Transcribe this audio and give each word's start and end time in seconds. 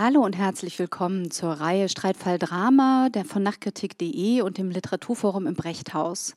Hallo 0.00 0.24
und 0.24 0.36
herzlich 0.36 0.78
willkommen 0.78 1.32
zur 1.32 1.54
Reihe 1.54 1.88
Streitfall 1.88 2.38
Drama 2.38 3.08
der 3.08 3.24
von 3.24 3.42
Nachtkritik.de 3.42 4.42
und 4.42 4.56
dem 4.56 4.70
Literaturforum 4.70 5.48
im 5.48 5.54
Brechthaus. 5.54 6.36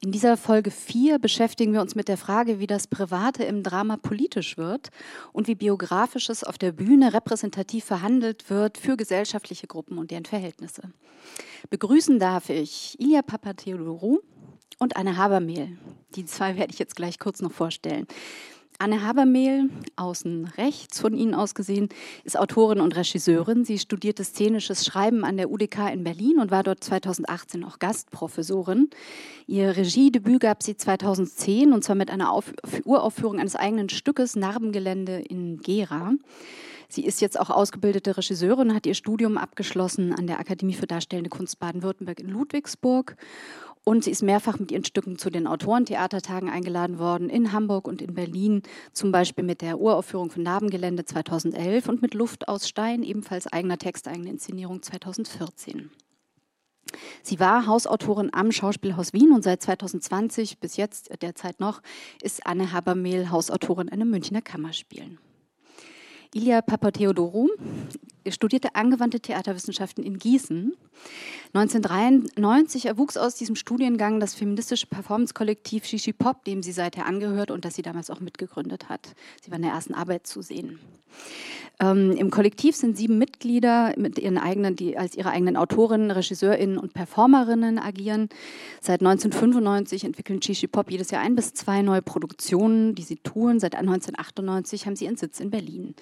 In 0.00 0.12
dieser 0.12 0.38
Folge 0.38 0.70
4 0.70 1.18
beschäftigen 1.18 1.74
wir 1.74 1.82
uns 1.82 1.94
mit 1.94 2.08
der 2.08 2.16
Frage, 2.16 2.58
wie 2.58 2.66
das 2.66 2.86
Private 2.86 3.44
im 3.44 3.62
Drama 3.62 3.98
politisch 3.98 4.56
wird 4.56 4.88
und 5.34 5.46
wie 5.46 5.54
Biografisches 5.54 6.42
auf 6.42 6.56
der 6.56 6.72
Bühne 6.72 7.12
repräsentativ 7.12 7.84
verhandelt 7.84 8.48
wird 8.48 8.78
für 8.78 8.96
gesellschaftliche 8.96 9.66
Gruppen 9.66 9.98
und 9.98 10.10
deren 10.10 10.24
Verhältnisse. 10.24 10.80
Begrüßen 11.68 12.18
darf 12.18 12.48
ich 12.48 12.98
Ilya 12.98 13.20
Papatheodorou 13.20 14.20
und 14.78 14.96
Anne 14.96 15.18
Habermehl. 15.18 15.76
Die 16.16 16.24
zwei 16.24 16.56
werde 16.56 16.72
ich 16.72 16.78
jetzt 16.78 16.96
gleich 16.96 17.18
kurz 17.18 17.42
noch 17.42 17.52
vorstellen. 17.52 18.06
Anne 18.78 19.06
Habermehl, 19.06 19.68
außen 19.96 20.52
rechts 20.56 21.00
von 21.00 21.14
Ihnen 21.14 21.34
aus 21.34 21.54
gesehen, 21.54 21.88
ist 22.24 22.38
Autorin 22.38 22.80
und 22.80 22.96
Regisseurin. 22.96 23.64
Sie 23.64 23.78
studierte 23.78 24.24
szenisches 24.24 24.84
Schreiben 24.84 25.24
an 25.24 25.36
der 25.36 25.50
UDK 25.50 25.92
in 25.92 26.04
Berlin 26.04 26.38
und 26.38 26.50
war 26.50 26.62
dort 26.62 26.82
2018 26.82 27.64
auch 27.64 27.78
Gastprofessorin. 27.78 28.90
Ihr 29.46 29.76
Regiedebüt 29.76 30.40
gab 30.40 30.62
sie 30.62 30.76
2010 30.76 31.72
und 31.72 31.84
zwar 31.84 31.96
mit 31.96 32.10
einer 32.10 32.32
Auf 32.32 32.52
Uraufführung 32.84 33.38
eines 33.38 33.56
eigenen 33.56 33.88
Stückes 33.88 34.36
Narbengelände 34.36 35.20
in 35.20 35.58
Gera. 35.58 36.12
Sie 36.92 37.06
ist 37.06 37.22
jetzt 37.22 37.40
auch 37.40 37.48
ausgebildete 37.48 38.18
Regisseurin, 38.18 38.68
und 38.68 38.74
hat 38.74 38.84
ihr 38.84 38.92
Studium 38.92 39.38
abgeschlossen 39.38 40.12
an 40.12 40.26
der 40.26 40.38
Akademie 40.38 40.74
für 40.74 40.86
Darstellende 40.86 41.30
Kunst 41.30 41.58
Baden-Württemberg 41.58 42.20
in 42.20 42.28
Ludwigsburg 42.28 43.16
und 43.84 44.04
sie 44.04 44.10
ist 44.10 44.22
mehrfach 44.22 44.58
mit 44.58 44.70
ihren 44.70 44.84
Stücken 44.84 45.18
zu 45.18 45.30
den 45.30 45.46
Autorentheatertagen 45.46 46.48
eingeladen 46.48 46.98
worden, 46.98 47.28
in 47.28 47.52
Hamburg 47.52 47.88
und 47.88 48.00
in 48.00 48.14
Berlin, 48.14 48.62
zum 48.92 49.12
Beispiel 49.12 49.44
mit 49.44 49.60
der 49.60 49.80
Uraufführung 49.80 50.30
von 50.30 50.42
Narbengelände 50.42 51.04
2011 51.04 51.88
und 51.88 52.02
mit 52.02 52.14
Luft 52.14 52.48
aus 52.48 52.68
Stein, 52.68 53.02
ebenfalls 53.02 53.46
eigener 53.46 53.78
Text, 53.78 54.06
eigene 54.06 54.30
Inszenierung 54.30 54.82
2014. 54.82 55.90
Sie 57.22 57.40
war 57.40 57.66
Hausautorin 57.66 58.30
am 58.32 58.52
Schauspielhaus 58.52 59.12
Wien 59.12 59.32
und 59.32 59.42
seit 59.42 59.62
2020 59.62 60.58
bis 60.58 60.76
jetzt 60.76 61.10
derzeit 61.22 61.58
noch 61.60 61.80
ist 62.22 62.46
Anne 62.46 62.72
Habermehl 62.72 63.30
Hausautorin 63.30 63.88
an 63.88 63.98
den 63.98 64.10
Münchner 64.10 64.42
Kammerspielen. 64.42 65.18
Ilya 66.34 66.62
Papatheodorou 66.62 67.50
studierte 68.30 68.74
angewandte 68.74 69.20
Theaterwissenschaften 69.20 70.04
in 70.04 70.18
Gießen. 70.18 70.74
1993 71.54 72.86
erwuchs 72.86 73.16
aus 73.16 73.34
diesem 73.34 73.56
Studiengang 73.56 74.20
das 74.20 74.34
feministische 74.34 74.86
Performance-Kollektiv 74.86 75.84
Shishi 75.84 76.12
Pop, 76.12 76.44
dem 76.44 76.62
sie 76.62 76.72
seither 76.72 77.06
angehört 77.06 77.50
und 77.50 77.64
das 77.64 77.74
sie 77.74 77.82
damals 77.82 78.10
auch 78.10 78.20
mitgegründet 78.20 78.88
hat. 78.88 79.14
Sie 79.42 79.50
war 79.50 79.56
in 79.56 79.62
der 79.62 79.72
ersten 79.72 79.94
Arbeit 79.94 80.26
zu 80.26 80.42
sehen. 80.42 80.78
Ähm, 81.80 82.12
Im 82.12 82.30
Kollektiv 82.30 82.76
sind 82.76 82.96
sieben 82.96 83.18
Mitglieder 83.18 83.94
mit 83.96 84.18
ihren 84.18 84.38
eigenen, 84.38 84.76
die 84.76 84.96
als 84.96 85.16
ihre 85.16 85.30
eigenen 85.30 85.56
Autorinnen, 85.56 86.10
Regisseurinnen 86.10 86.78
und 86.78 86.94
Performerinnen 86.94 87.78
agieren. 87.78 88.28
Seit 88.80 89.00
1995 89.00 90.04
entwickeln 90.04 90.40
Shishi 90.40 90.68
Pop 90.68 90.90
jedes 90.90 91.10
Jahr 91.10 91.22
ein 91.22 91.34
bis 91.34 91.54
zwei 91.54 91.82
neue 91.82 92.02
Produktionen, 92.02 92.94
die 92.94 93.02
sie 93.02 93.16
tun. 93.16 93.58
Seit 93.58 93.74
1998 93.74 94.86
haben 94.86 94.96
sie 94.96 95.06
ihren 95.06 95.16
Sitz 95.16 95.40
in 95.40 95.50
Berlin. 95.50 95.94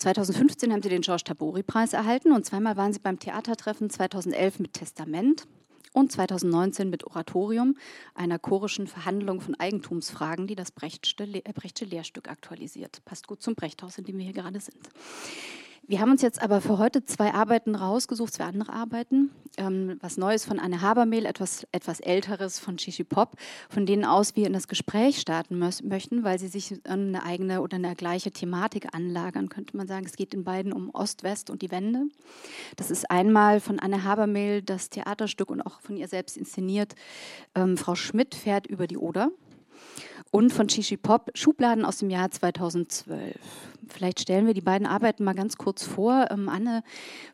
2015 0.00 0.72
haben 0.72 0.82
sie 0.82 0.88
den 0.88 1.02
Georges 1.02 1.24
Tabori-Preis 1.24 1.92
erhalten 1.92 2.32
und 2.32 2.46
zweimal 2.46 2.78
waren 2.78 2.94
sie 2.94 3.00
beim 3.00 3.18
Theatertreffen 3.18 3.90
2011 3.90 4.58
mit 4.58 4.72
Testament 4.72 5.46
und 5.92 6.10
2019 6.10 6.88
mit 6.88 7.04
Oratorium, 7.04 7.76
einer 8.14 8.38
chorischen 8.38 8.86
Verhandlung 8.86 9.42
von 9.42 9.56
Eigentumsfragen, 9.56 10.46
die 10.46 10.54
das 10.54 10.70
Brechtsche, 10.70 11.16
Brechtsche 11.52 11.84
Lehrstück 11.84 12.30
aktualisiert. 12.30 13.04
Passt 13.04 13.26
gut 13.26 13.42
zum 13.42 13.54
Brechthaus, 13.54 13.98
in 13.98 14.04
dem 14.04 14.16
wir 14.16 14.24
hier 14.24 14.32
gerade 14.32 14.60
sind. 14.60 14.88
Wir 15.90 15.98
haben 16.00 16.12
uns 16.12 16.22
jetzt 16.22 16.40
aber 16.40 16.60
für 16.60 16.78
heute 16.78 17.04
zwei 17.04 17.34
Arbeiten 17.34 17.74
rausgesucht, 17.74 18.34
zwei 18.34 18.44
andere 18.44 18.72
Arbeiten. 18.72 19.32
Ähm, 19.56 19.98
was 20.00 20.18
Neues 20.18 20.44
von 20.44 20.60
Anne 20.60 20.82
Habermehl, 20.82 21.26
etwas, 21.26 21.66
etwas 21.72 21.98
Älteres 21.98 22.60
von 22.60 22.78
Shishi 22.78 23.02
Pop, 23.02 23.32
von 23.68 23.86
denen 23.86 24.04
aus 24.04 24.36
wir 24.36 24.46
in 24.46 24.52
das 24.52 24.68
Gespräch 24.68 25.20
starten 25.20 25.58
möchten, 25.58 26.22
weil 26.22 26.38
sie 26.38 26.46
sich 26.46 26.78
eine 26.84 27.24
eigene 27.24 27.60
oder 27.60 27.74
eine 27.74 27.96
gleiche 27.96 28.30
Thematik 28.30 28.94
anlagern, 28.94 29.48
könnte 29.48 29.76
man 29.76 29.88
sagen. 29.88 30.06
Es 30.06 30.14
geht 30.14 30.32
in 30.32 30.44
beiden 30.44 30.72
um 30.72 30.90
Ost, 30.94 31.24
West 31.24 31.50
und 31.50 31.60
die 31.60 31.72
Wende. 31.72 32.04
Das 32.76 32.92
ist 32.92 33.10
einmal 33.10 33.58
von 33.58 33.80
Anne 33.80 34.04
Habermehl 34.04 34.62
das 34.62 34.90
Theaterstück 34.90 35.50
und 35.50 35.60
auch 35.60 35.80
von 35.80 35.96
ihr 35.96 36.06
selbst 36.06 36.36
inszeniert. 36.36 36.94
Ähm, 37.56 37.76
Frau 37.76 37.96
Schmidt 37.96 38.36
fährt 38.36 38.68
über 38.68 38.86
die 38.86 38.96
Oder 38.96 39.32
und 40.30 40.52
von 40.52 40.68
Shishi 40.68 40.96
Pop 40.96 41.32
Schubladen 41.34 41.84
aus 41.84 41.98
dem 41.98 42.10
Jahr 42.10 42.30
2012. 42.30 43.34
Vielleicht 43.88 44.20
stellen 44.20 44.46
wir 44.46 44.54
die 44.54 44.60
beiden 44.60 44.86
Arbeiten 44.86 45.24
mal 45.24 45.34
ganz 45.34 45.56
kurz 45.56 45.84
vor. 45.84 46.28
Ähm, 46.30 46.48
Anne, 46.48 46.82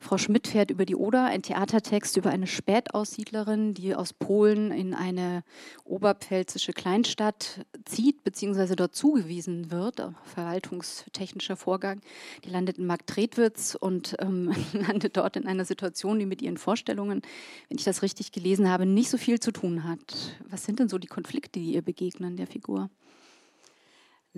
Frau 0.00 0.18
Schmidt 0.18 0.46
fährt 0.46 0.70
über 0.70 0.84
die 0.84 0.96
Oder, 0.96 1.26
ein 1.26 1.42
Theatertext 1.42 2.16
über 2.16 2.30
eine 2.30 2.46
Spätaussiedlerin, 2.46 3.74
die 3.74 3.94
aus 3.94 4.12
Polen 4.12 4.70
in 4.70 4.94
eine 4.94 5.42
oberpfälzische 5.84 6.72
Kleinstadt 6.72 7.66
zieht, 7.84 8.24
beziehungsweise 8.24 8.76
dort 8.76 8.94
zugewiesen 8.94 9.70
wird. 9.70 10.02
Verwaltungstechnischer 10.24 11.56
Vorgang. 11.56 12.00
Die 12.44 12.50
landet 12.50 12.78
in 12.78 12.86
Marktredwitz 12.86 13.76
und 13.78 14.16
ähm, 14.20 14.54
landet 14.72 15.16
dort 15.16 15.36
in 15.36 15.46
einer 15.46 15.64
Situation, 15.64 16.18
die 16.18 16.26
mit 16.26 16.42
ihren 16.42 16.56
Vorstellungen, 16.56 17.22
wenn 17.68 17.78
ich 17.78 17.84
das 17.84 18.02
richtig 18.02 18.32
gelesen 18.32 18.70
habe, 18.70 18.86
nicht 18.86 19.10
so 19.10 19.18
viel 19.18 19.40
zu 19.40 19.52
tun 19.52 19.84
hat. 19.84 20.36
Was 20.48 20.64
sind 20.64 20.78
denn 20.78 20.88
so 20.88 20.98
die 20.98 21.06
Konflikte, 21.06 21.60
die 21.60 21.74
ihr 21.74 21.82
begegnen, 21.82 22.36
der 22.36 22.46
Figur? 22.46 22.90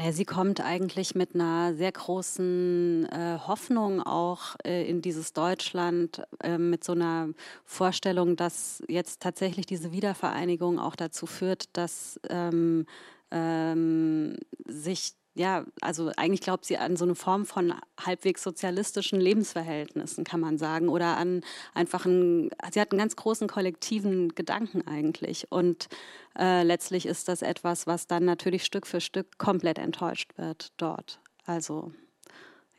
Nee, 0.00 0.12
sie 0.12 0.24
kommt 0.24 0.60
eigentlich 0.60 1.16
mit 1.16 1.34
einer 1.34 1.74
sehr 1.74 1.90
großen 1.90 3.06
äh, 3.06 3.38
Hoffnung 3.48 4.00
auch 4.00 4.54
äh, 4.64 4.88
in 4.88 5.02
dieses 5.02 5.32
Deutschland, 5.32 6.22
äh, 6.40 6.56
mit 6.56 6.84
so 6.84 6.92
einer 6.92 7.30
Vorstellung, 7.64 8.36
dass 8.36 8.80
jetzt 8.86 9.20
tatsächlich 9.20 9.66
diese 9.66 9.90
Wiedervereinigung 9.90 10.78
auch 10.78 10.94
dazu 10.94 11.26
führt, 11.26 11.76
dass 11.76 12.20
ähm, 12.30 12.86
ähm, 13.32 14.36
sich 14.68 15.14
ja, 15.38 15.64
also 15.80 16.10
eigentlich 16.16 16.40
glaubt 16.40 16.64
sie 16.64 16.78
an 16.78 16.96
so 16.96 17.04
eine 17.04 17.14
Form 17.14 17.46
von 17.46 17.72
halbwegs 17.98 18.42
sozialistischen 18.42 19.20
Lebensverhältnissen, 19.20 20.24
kann 20.24 20.40
man 20.40 20.58
sagen, 20.58 20.88
oder 20.88 21.16
an 21.16 21.42
einfach 21.74 22.06
einen, 22.06 22.50
sie 22.72 22.80
hat 22.80 22.90
einen 22.90 22.98
ganz 22.98 23.14
großen 23.14 23.46
kollektiven 23.46 24.34
Gedanken 24.34 24.86
eigentlich. 24.86 25.50
Und 25.50 25.88
äh, 26.36 26.64
letztlich 26.64 27.06
ist 27.06 27.28
das 27.28 27.42
etwas, 27.42 27.86
was 27.86 28.08
dann 28.08 28.24
natürlich 28.24 28.64
Stück 28.64 28.86
für 28.86 29.00
Stück 29.00 29.38
komplett 29.38 29.78
enttäuscht 29.78 30.32
wird 30.36 30.72
dort. 30.76 31.20
Also 31.46 31.92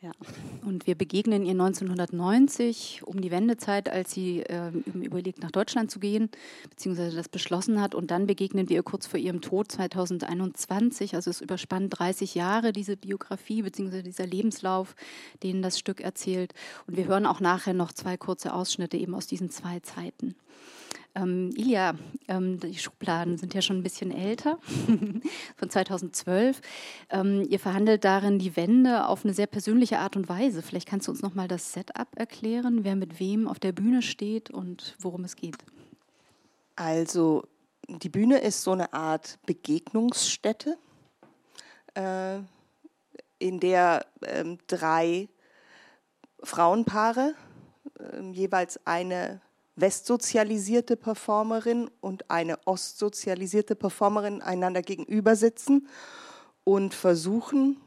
ja. 0.00 0.12
Und 0.64 0.86
wir 0.86 0.94
begegnen 0.94 1.44
ihr 1.44 1.52
1990 1.52 3.02
um 3.04 3.20
die 3.20 3.30
Wendezeit, 3.30 3.88
als 3.88 4.12
sie 4.12 4.40
äh, 4.40 4.70
überlegt, 4.94 5.42
nach 5.42 5.50
Deutschland 5.50 5.90
zu 5.90 6.00
gehen, 6.00 6.30
beziehungsweise 6.70 7.16
das 7.16 7.28
beschlossen 7.28 7.80
hat. 7.80 7.94
Und 7.94 8.10
dann 8.10 8.26
begegnen 8.26 8.68
wir 8.68 8.76
ihr 8.76 8.82
kurz 8.82 9.06
vor 9.06 9.20
ihrem 9.20 9.40
Tod 9.40 9.70
2021. 9.70 11.14
Also 11.14 11.30
es 11.30 11.40
überspannt 11.40 11.98
30 11.98 12.34
Jahre, 12.34 12.72
diese 12.72 12.96
Biografie, 12.96 13.62
beziehungsweise 13.62 14.02
dieser 14.02 14.26
Lebenslauf, 14.26 14.94
den 15.42 15.60
das 15.60 15.78
Stück 15.78 16.00
erzählt. 16.00 16.54
Und 16.86 16.96
wir 16.96 17.06
hören 17.06 17.26
auch 17.26 17.40
nachher 17.40 17.74
noch 17.74 17.92
zwei 17.92 18.16
kurze 18.16 18.54
Ausschnitte 18.54 18.96
eben 18.96 19.14
aus 19.14 19.26
diesen 19.26 19.50
zwei 19.50 19.80
Zeiten. 19.80 20.34
Ähm, 21.14 21.50
Ilja, 21.56 21.94
ähm, 22.28 22.60
die 22.60 22.78
Schubladen 22.78 23.36
sind 23.36 23.54
ja 23.54 23.62
schon 23.62 23.78
ein 23.78 23.82
bisschen 23.82 24.12
älter, 24.12 24.58
von 25.56 25.70
2012. 25.70 26.60
Ähm, 27.10 27.46
ihr 27.48 27.58
verhandelt 27.58 28.04
darin 28.04 28.38
die 28.38 28.56
Wende 28.56 29.06
auf 29.06 29.24
eine 29.24 29.34
sehr 29.34 29.48
persönliche 29.48 29.98
Art 29.98 30.16
und 30.16 30.28
Weise. 30.28 30.62
Vielleicht 30.62 30.88
kannst 30.88 31.08
du 31.08 31.12
uns 31.12 31.22
noch 31.22 31.34
mal 31.34 31.48
das 31.48 31.72
Setup 31.72 32.08
erklären, 32.16 32.84
wer 32.84 32.94
mit 32.94 33.18
wem 33.18 33.48
auf 33.48 33.58
der 33.58 33.72
Bühne 33.72 34.02
steht 34.02 34.50
und 34.50 34.96
worum 35.00 35.24
es 35.24 35.36
geht. 35.36 35.58
Also 36.76 37.44
die 37.88 38.08
Bühne 38.08 38.38
ist 38.38 38.62
so 38.62 38.72
eine 38.72 38.92
Art 38.92 39.38
Begegnungsstätte, 39.46 40.78
äh, 41.94 42.38
in 43.38 43.58
der 43.58 44.06
äh, 44.20 44.44
drei 44.66 45.28
Frauenpaare, 46.42 47.34
äh, 47.98 48.30
jeweils 48.30 48.86
eine 48.86 49.40
westsozialisierte 49.80 50.96
Performerin 50.96 51.90
und 52.00 52.30
eine 52.30 52.58
ostsozialisierte 52.66 53.74
Performerin 53.74 54.42
einander 54.42 54.82
gegenüber 54.82 55.36
sitzen 55.36 55.88
und 56.64 56.94
versuchen, 56.94 57.80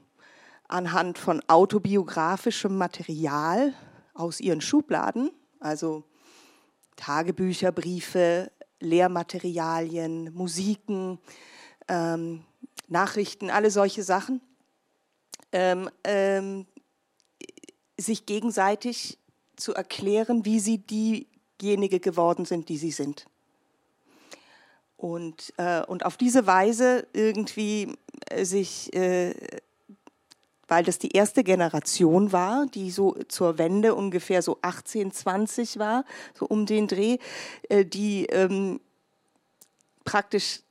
anhand 0.68 1.18
von 1.18 1.42
autobiografischem 1.48 2.78
Material 2.78 3.74
aus 4.13 4.40
ihren 4.40 4.62
Schubladen, 4.62 5.31
also 5.60 6.04
Tagebücher, 6.95 7.72
Briefe, 7.72 8.51
Lehrmaterialien, 8.80 10.34
Musiken, 10.34 11.19
ähm, 11.88 12.44
Nachrichten, 12.88 13.50
alle 13.50 13.72
solche 13.72 14.04
Sachen, 14.04 14.42
ähm, 15.51 15.89
ähm, 16.04 16.66
sich 17.98 18.25
gegenseitig 18.25 19.19
zu 19.56 19.74
erklären, 19.74 20.46
wie 20.46 20.60
sie 20.60 20.80
die 20.80 21.28
diejenige 21.63 22.00
geworden 22.00 22.45
sind, 22.45 22.69
die 22.69 22.77
sie 22.77 22.92
sind. 22.92 23.25
Und, 24.98 25.54
äh, 25.57 25.83
und 25.86 26.06
auf 26.06 26.18
diese 26.18 26.45
Weise 26.45 27.07
irgendwie 27.13 27.95
äh, 28.30 28.45
sich 28.45 28.94
äh, 28.94 29.33
weil 30.68 30.83
das 30.83 30.98
die 30.98 31.12
erste 31.12 31.44
Generation 31.44 32.31
war, 32.31 32.65
die 32.74 32.89
so 32.89 33.15
zur 33.27 33.57
Wende 33.57 33.95
ungefähr 33.95 34.42
so 34.42 34.57
18, 34.62 35.12
20 35.12 35.77
war, 35.77 36.06
so 36.33 36.45
um 36.45 36.65
den 36.65 36.88
Dreh, 36.88 37.18
äh, 37.69 37.86
die 37.86 38.25
ähm, 38.27 38.80
praktisch 40.04 40.62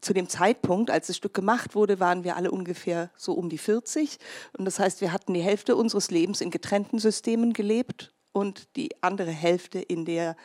zu 0.00 0.12
dem 0.12 0.28
Zeitpunkt, 0.28 0.90
als 0.90 1.06
das 1.06 1.16
Stück 1.16 1.32
gemacht 1.32 1.76
wurde, 1.76 2.00
waren 2.00 2.24
wir 2.24 2.36
alle 2.36 2.50
ungefähr 2.50 3.10
so 3.16 3.34
um 3.34 3.48
die 3.48 3.58
40. 3.58 4.18
Und 4.58 4.64
das 4.64 4.80
heißt, 4.80 5.00
wir 5.00 5.12
hatten 5.12 5.32
die 5.32 5.42
Hälfte 5.42 5.76
unseres 5.76 6.10
Lebens 6.10 6.40
in 6.40 6.50
getrennten 6.50 6.98
Systemen 6.98 7.52
gelebt 7.52 8.12
und 8.32 8.76
die 8.76 8.90
andere 9.02 9.30
Hälfte 9.30 9.78
in, 9.80 10.04
der, 10.04 10.36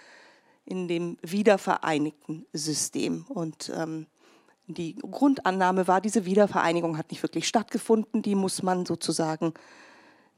in 0.65 0.87
dem 0.87 1.17
wiedervereinigten 1.21 2.45
System. 2.53 3.25
Und 3.29 3.71
ähm, 3.75 4.07
die 4.67 4.95
Grundannahme 4.95 5.87
war, 5.87 6.01
diese 6.01 6.25
Wiedervereinigung 6.25 6.97
hat 6.97 7.11
nicht 7.11 7.23
wirklich 7.23 7.47
stattgefunden, 7.47 8.21
die 8.21 8.35
muss 8.35 8.63
man 8.63 8.85
sozusagen, 8.85 9.53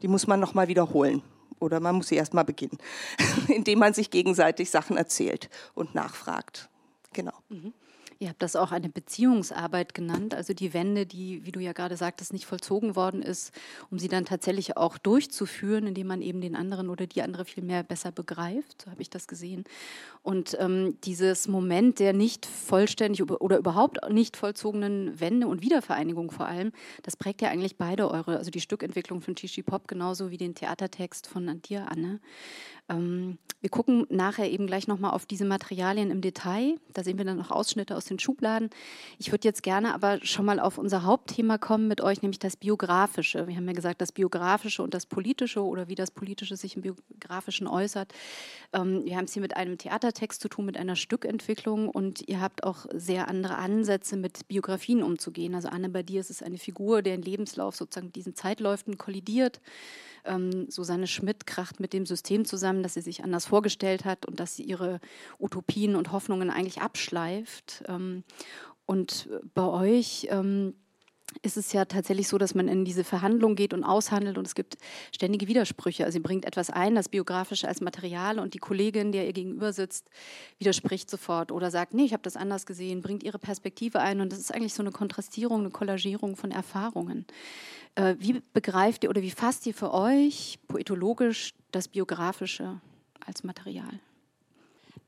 die 0.02 0.08
muss 0.08 0.28
man 0.28 0.40
nochmal 0.40 0.68
wiederholen. 0.68 1.24
Oder 1.60 1.80
man 1.80 1.96
muss 1.96 2.08
sie 2.08 2.16
erstmal 2.16 2.46
beginnen, 2.46 2.78
indem 3.48 3.80
man 3.80 3.94
sich 3.94 4.12
gegenseitig 4.12 4.70
Sachen 4.70 4.96
erzählt 4.96 5.50
und 5.74 5.94
nachfragt. 5.96 6.70
Genau. 7.12 7.34
Mhm. 7.50 7.74
Ihr 8.22 8.28
habt 8.28 8.42
das 8.42 8.58
auch 8.58 8.74
eine 8.74 8.90
Beziehungsarbeit 8.90 9.94
genannt, 9.94 10.34
also 10.34 10.54
die 10.54 10.74
Wende, 10.74 11.06
die, 11.06 11.46
wie 11.46 11.54
du 11.54 11.62
ja 11.62 11.72
gerade 11.72 11.96
sagtest, 11.96 12.34
nicht 12.34 12.46
vollzogen 12.46 12.98
worden 12.98 13.22
ist, 13.22 13.54
um 13.90 13.98
sie 13.98 14.10
dann 14.10 14.26
tatsächlich 14.26 14.76
auch 14.76 14.98
durchzuführen, 14.98 15.88
indem 15.88 16.08
man 16.08 16.22
eben 16.22 16.42
den 16.42 16.58
anderen 16.58 16.90
oder 16.90 17.08
die 17.08 17.22
andere 17.22 17.46
viel 17.46 17.64
mehr 17.64 17.82
besser 17.82 18.12
begreift. 18.12 18.82
So 18.84 18.92
habe 18.92 19.02
ich 19.02 19.10
das 19.10 19.28
gesehen. 19.28 19.64
Und 20.22 20.58
ähm, 20.60 20.98
dieses 21.06 21.48
Moment 21.48 22.00
der 22.00 22.12
nicht 22.12 22.46
vollständig 22.46 23.24
oder 23.24 23.58
überhaupt 23.58 24.00
nicht 24.10 24.36
vollzogenen 24.36 25.18
Wende 25.22 25.48
und 25.48 25.62
Wiedervereinigung 25.62 26.30
vor 26.30 26.46
allem, 26.46 26.74
das 27.04 27.16
prägt 27.16 27.42
ja 27.42 27.50
eigentlich 27.50 27.78
beide 27.78 28.12
eure, 28.12 28.38
also 28.38 28.52
die 28.52 28.60
Stückentwicklung 28.60 29.22
von 29.22 29.36
Chichi 29.36 29.64
Pop 29.64 29.88
genauso 29.88 30.30
wie 30.30 30.38
den 30.38 30.56
Theatertext 30.56 31.26
von 31.26 31.62
dir, 31.62 31.90
Anne. 31.90 32.20
Ähm, 32.90 33.38
wir 33.62 33.70
gucken 33.70 34.06
nachher 34.10 34.50
eben 34.50 34.68
gleich 34.68 34.88
nochmal 34.88 35.12
auf 35.12 35.26
diese 35.26 35.44
Materialien 35.44 36.12
im 36.12 36.22
Detail. 36.22 36.78
Da 36.94 37.04
sehen 37.04 37.18
wir 37.18 37.26
dann 37.26 37.38
noch 37.38 37.52
Ausschnitte 37.52 37.96
aus 37.98 38.06
den 38.06 38.18
Schubladen. 38.18 38.70
Ich 39.18 39.32
würde 39.32 39.48
jetzt 39.48 39.64
gerne 39.64 39.94
aber 39.94 40.20
schon 40.24 40.46
mal 40.46 40.60
auf 40.60 40.78
unser 40.78 41.04
Hauptthema 41.04 41.58
kommen 41.58 41.88
mit 41.88 42.00
euch, 42.00 42.22
nämlich 42.22 42.40
das 42.40 42.56
Biografische. 42.56 43.48
Wir 43.48 43.56
haben 43.58 43.68
ja 43.68 43.74
gesagt, 43.74 44.00
das 44.02 44.14
Biografische 44.14 44.82
und 44.82 44.94
das 44.94 45.06
Politische 45.06 45.62
oder 45.62 45.90
wie 45.90 45.96
das 45.96 46.12
Politische 46.12 46.56
sich 46.56 46.78
im 46.78 46.84
Biografischen 46.84 47.68
äußert. 47.68 48.14
Ähm, 48.72 49.04
wir 49.04 49.18
haben 49.18 49.26
es 49.26 49.34
hier 49.34 49.42
mit 49.42 49.58
einem 49.58 49.78
Theatertext 49.78 50.42
zu 50.42 50.48
tun, 50.48 50.66
mit 50.66 50.78
einer 50.78 50.96
Stückentwicklung 50.96 51.90
und 51.90 52.28
ihr 52.30 52.40
habt 52.40 52.64
auch 52.64 52.86
sehr 52.94 53.28
andere 53.28 53.58
Ansätze, 53.58 54.16
mit 54.16 54.48
Biografien 54.48 55.04
umzugehen. 55.04 55.54
Also 55.54 55.68
Anne, 55.68 55.90
bei 55.90 56.04
dir 56.04 56.22
ist 56.22 56.30
es 56.30 56.42
eine 56.42 56.58
Figur, 56.58 57.02
deren 57.02 57.22
Lebenslauf 57.22 57.76
sozusagen 57.76 58.08
mit 58.08 58.16
diesen 58.16 58.36
Zeitläufen 58.36 58.98
kollidiert. 58.98 59.60
Ähm, 60.26 60.70
Susanne 60.70 61.08
Schmidt 61.08 61.46
kracht 61.46 61.80
mit 61.80 61.94
dem 61.94 62.06
System 62.06 62.46
zusammen, 62.46 62.84
das 62.84 62.94
sie 62.94 63.02
sich 63.02 63.24
anders 63.24 63.46
vorgestellt 63.46 64.06
hat 64.06 64.26
und 64.26 64.40
dass 64.40 64.56
sie 64.56 64.64
ihre 64.64 65.00
Utopien 65.40 65.96
und 65.96 66.12
Hoffnungen 66.12 66.50
eigentlich 66.50 66.82
abschleift. 66.82 67.84
Ähm, 67.88 68.24
und 68.86 69.30
bei 69.54 69.66
euch 69.66 70.28
ähm, 70.32 70.74
ist 71.42 71.58
es 71.58 71.74
ja 71.74 71.86
tatsächlich 71.86 72.28
so, 72.28 72.38
dass 72.38 72.56
man 72.56 72.68
in 72.68 72.86
diese 72.86 73.04
Verhandlung 73.04 73.56
geht 73.56 73.74
und 73.74 73.84
aushandelt 73.84 74.38
und 74.38 74.48
es 74.48 74.56
gibt 74.56 74.78
ständige 75.14 75.48
Widersprüche. 75.48 76.06
Also 76.06 76.14
sie 76.14 76.20
bringt 76.20 76.46
etwas 76.46 76.70
ein, 76.70 76.96
das 76.96 77.10
biografische 77.10 77.68
als 77.68 77.82
Material 77.82 78.40
und 78.40 78.54
die 78.54 78.60
Kollegin, 78.60 79.12
der 79.12 79.26
ihr 79.26 79.34
gegenüber 79.34 79.74
sitzt, 79.74 80.10
widerspricht 80.58 81.10
sofort 81.10 81.52
oder 81.52 81.72
sagt, 81.72 81.94
nee, 81.94 82.06
ich 82.06 82.14
habe 82.14 82.24
das 82.24 82.36
anders 82.36 82.66
gesehen, 82.66 83.02
bringt 83.02 83.24
ihre 83.24 83.40
Perspektive 83.40 84.00
ein 84.00 84.22
und 84.22 84.32
das 84.32 84.40
ist 84.40 84.54
eigentlich 84.54 84.74
so 84.74 84.84
eine 84.84 84.92
Kontrastierung, 84.92 85.62
eine 85.62 85.72
Kollagierung 85.72 86.36
von 86.36 86.52
Erfahrungen. 86.52 87.26
Äh, 87.96 88.16
wie 88.20 88.42
begreift 88.54 89.04
ihr 89.04 89.10
oder 89.10 89.22
wie 89.22 89.32
fasst 89.32 89.66
ihr 89.66 89.74
für 89.74 89.94
euch 89.94 90.60
poetologisch 90.68 91.54
das 91.72 91.88
biografische 91.88 92.80
als 93.26 93.44
Material? 93.44 94.00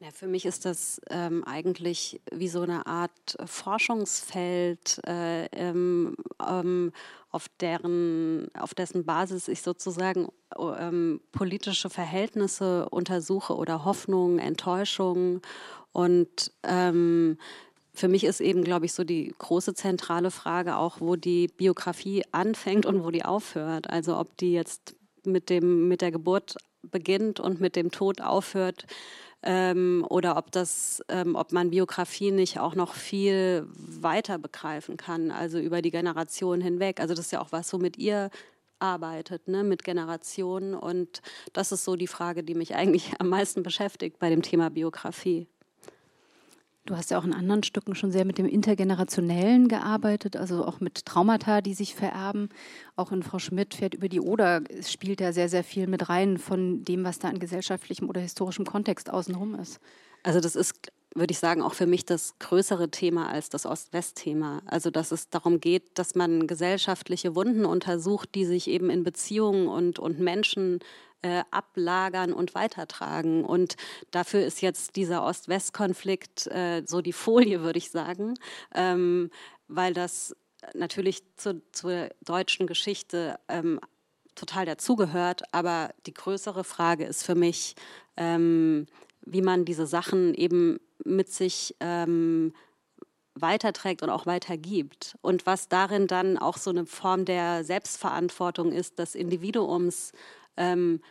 Ja, 0.02 0.10
für 0.10 0.26
mich 0.26 0.48
ist 0.48 0.66
das 0.66 1.00
ähm, 1.12 1.44
eigentlich 1.44 2.22
wie 2.32 2.48
so 2.48 2.62
eine 2.62 2.88
Art 2.88 3.38
Forschungsfeld, 3.46 5.00
äh, 5.06 5.46
ähm, 5.52 6.16
ähm, 6.44 6.92
auf, 7.30 7.46
deren, 7.60 8.48
auf 8.56 8.74
dessen 8.74 9.06
Basis 9.06 9.48
ich 9.48 9.62
sozusagen 9.62 10.30
ähm, 10.58 11.22
politische 11.32 11.92
Verhältnisse 11.92 12.90
untersuche 12.90 13.56
oder 13.56 13.86
Hoffnungen, 13.86 14.40
Enttäuschungen. 14.40 15.44
Und 15.92 16.52
ähm, 16.64 17.38
für 17.94 18.08
mich 18.08 18.24
ist 18.24 18.42
eben, 18.42 18.64
glaube 18.64 18.88
ich, 18.88 18.94
so 18.94 19.04
die 19.04 19.32
große 19.38 19.76
zentrale 19.76 20.32
Frage 20.32 20.78
auch, 20.78 21.00
wo 21.00 21.16
die 21.16 21.48
Biografie 21.48 22.24
anfängt 22.32 22.88
und 22.88 23.04
wo 23.04 23.12
die 23.12 23.24
aufhört. 23.24 23.88
Also 23.92 24.18
ob 24.18 24.36
die 24.38 24.54
jetzt 24.54 24.96
mit, 25.26 25.52
dem, 25.52 25.88
mit 25.88 26.02
der 26.02 26.10
Geburt 26.10 26.56
beginnt 26.82 27.40
und 27.40 27.62
mit 27.62 27.76
dem 27.76 27.92
Tod 27.92 28.20
aufhört 28.20 28.88
ähm, 29.44 30.06
oder 30.10 30.38
ob 30.38 30.52
das, 30.52 31.04
ähm, 31.10 31.36
ob 31.36 31.52
man 31.52 31.72
Biografie 31.72 32.32
nicht 32.32 32.60
auch 32.60 32.76
noch 32.76 32.94
viel 32.94 33.68
weiter 33.74 34.38
begreifen 34.38 34.98
kann, 34.98 35.32
also 35.32 35.60
über 35.60 35.82
die 35.82 35.92
Generation 35.92 36.62
hinweg. 36.62 37.00
Also 37.00 37.14
das 37.14 37.26
ist 37.26 37.32
ja 37.32 37.42
auch 37.42 37.52
was, 37.52 37.74
womit 37.74 37.98
ihr 37.98 38.30
arbeitet, 38.80 39.48
ne, 39.48 39.64
mit 39.64 39.84
Generationen. 39.84 40.74
Und 40.74 41.22
das 41.54 41.72
ist 41.72 41.84
so 41.84 41.96
die 41.96 42.08
Frage, 42.08 42.44
die 42.44 42.56
mich 42.56 42.76
eigentlich 42.76 43.14
am 43.20 43.30
meisten 43.30 43.64
beschäftigt 43.64 44.20
bei 44.20 44.30
dem 44.30 44.42
Thema 44.42 44.70
Biografie. 44.70 45.48
Du 46.86 46.96
hast 46.98 47.12
ja 47.12 47.20
auch 47.20 47.24
in 47.24 47.34
anderen 47.34 47.62
Stücken 47.62 47.94
schon 47.94 48.12
sehr 48.12 48.26
mit 48.26 48.40
dem 48.40 48.48
Intergenerationellen 48.48 49.68
gearbeitet, 49.68 50.36
also 50.36 50.66
auch 50.66 50.80
mit 50.80 51.06
Traumata, 51.06 51.62
die 51.62 51.76
sich 51.76 51.94
vererben. 51.94 52.50
Auch 52.96 53.12
in 53.12 53.22
Frau 53.22 53.38
Schmidt 53.38 53.76
fährt 53.76 53.94
über 53.94 54.10
die 54.10 54.20
Oder 54.20 54.62
spielt 54.82 55.22
ja 55.22 55.32
sehr, 55.32 55.48
sehr 55.48 55.64
viel 55.64 55.86
mit 55.86 56.10
rein 56.10 56.40
von 56.40 56.84
dem, 56.84 57.04
was 57.04 57.20
da 57.20 57.30
in 57.30 57.38
gesellschaftlichem 57.38 58.10
oder 58.10 58.20
historischem 58.20 58.66
Kontext 58.66 59.12
außenrum 59.12 59.54
ist. 59.56 59.80
Also 60.24 60.40
das 60.40 60.56
ist, 60.56 60.92
würde 61.14 61.32
ich 61.32 61.40
sagen, 61.40 61.62
auch 61.62 61.74
für 61.74 61.88
mich 61.88 62.06
das 62.06 62.38
größere 62.40 62.90
Thema 62.90 63.30
als 63.30 63.50
das 63.50 63.66
Ost-West-Thema. 63.66 64.62
Also 64.66 64.90
dass 64.90 65.12
es 65.12 65.30
darum 65.30 65.60
geht, 65.60 65.98
dass 65.98 66.16
man 66.16 66.48
gesellschaftliche 66.48 67.36
Wunden 67.36 67.66
untersucht, 67.66 68.30
die 68.36 68.46
sich 68.46 68.68
eben 68.68 68.90
in 68.90 69.04
Beziehungen 69.04 69.68
und, 69.68 70.00
und 70.00 70.20
Menschen 70.20 70.80
äh, 71.22 71.44
ablagern 71.52 72.34
und 72.34 72.56
weitertragen. 72.56 73.44
Und 73.44 73.76
dafür 74.12 74.46
ist 74.46 74.62
jetzt 74.62 74.96
dieser 74.96 75.24
Ost-West-Konflikt 75.24 76.48
äh, 76.48 76.84
so 76.86 77.02
die 77.02 77.14
Folie, 77.14 77.62
würde 77.62 77.78
ich 77.78 77.92
sagen, 77.92 78.36
ähm, 78.74 79.30
weil 79.68 79.94
das 79.94 80.36
natürlich 80.74 81.24
zu, 81.38 81.62
zur 81.72 82.10
deutschen 82.22 82.68
Geschichte 82.68 83.40
ähm, 83.50 83.80
total 84.36 84.66
dazugehört. 84.66 85.44
Aber 85.52 85.94
die 86.06 86.14
größere 86.14 86.64
Frage 86.64 87.06
ist 87.06 87.24
für 87.24 87.36
mich, 87.36 87.76
ähm, 88.18 88.88
wie 89.24 89.42
man 89.42 89.66
diese 89.66 89.86
Sachen 89.86 90.34
eben 90.34 90.80
mit 91.06 91.32
sich 91.32 91.76
ähm, 91.80 92.54
weiterträgt 93.36 94.02
und 94.04 94.10
auch 94.10 94.26
weitergibt. 94.26 95.16
Und 95.22 95.46
was 95.46 95.70
darin 95.70 96.08
dann 96.08 96.38
auch 96.38 96.58
so 96.58 96.70
eine 96.70 96.86
Form 96.86 97.26
der 97.26 97.64
Selbstverantwortung 97.64 98.72
ist, 98.72 99.00
des 99.00 99.16
Individuums, 99.16 100.12
ähm, 100.58 101.02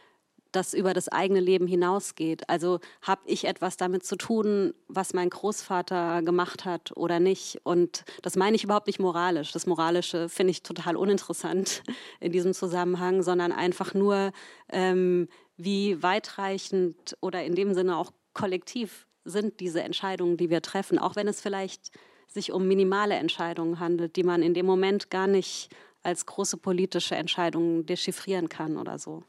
das 0.52 0.74
über 0.74 0.94
das 0.94 1.08
eigene 1.08 1.40
Leben 1.40 1.66
hinausgeht. 1.66 2.48
Also 2.48 2.80
habe 3.02 3.22
ich 3.26 3.44
etwas 3.44 3.76
damit 3.76 4.04
zu 4.04 4.16
tun, 4.16 4.74
was 4.88 5.14
mein 5.14 5.30
Großvater 5.30 6.22
gemacht 6.22 6.64
hat 6.64 6.96
oder 6.96 7.20
nicht. 7.20 7.60
Und 7.62 8.04
das 8.22 8.36
meine 8.36 8.56
ich 8.56 8.64
überhaupt 8.64 8.88
nicht 8.88 8.98
moralisch. 8.98 9.52
Das 9.52 9.66
Moralische 9.66 10.28
finde 10.28 10.50
ich 10.50 10.62
total 10.62 10.96
uninteressant 10.96 11.82
in 12.20 12.32
diesem 12.32 12.52
Zusammenhang, 12.52 13.22
sondern 13.22 13.52
einfach 13.52 13.94
nur, 13.94 14.32
ähm, 14.70 15.28
wie 15.56 16.02
weitreichend 16.02 17.16
oder 17.20 17.44
in 17.44 17.54
dem 17.54 17.74
Sinne 17.74 17.96
auch 17.96 18.12
kollektiv 18.32 19.06
sind 19.24 19.60
diese 19.60 19.82
Entscheidungen, 19.82 20.36
die 20.36 20.50
wir 20.50 20.62
treffen, 20.62 20.98
auch 20.98 21.16
wenn 21.16 21.28
es 21.28 21.40
vielleicht 21.40 21.90
sich 22.28 22.52
um 22.52 22.66
minimale 22.66 23.14
Entscheidungen 23.14 23.80
handelt, 23.80 24.16
die 24.16 24.22
man 24.22 24.42
in 24.42 24.54
dem 24.54 24.66
Moment 24.66 25.10
gar 25.10 25.26
nicht 25.26 25.68
als 26.02 26.26
große 26.26 26.56
politische 26.56 27.16
Entscheidungen 27.16 27.86
dechiffrieren 27.86 28.48
kann 28.48 28.76
oder 28.76 28.98
so. 28.98 29.24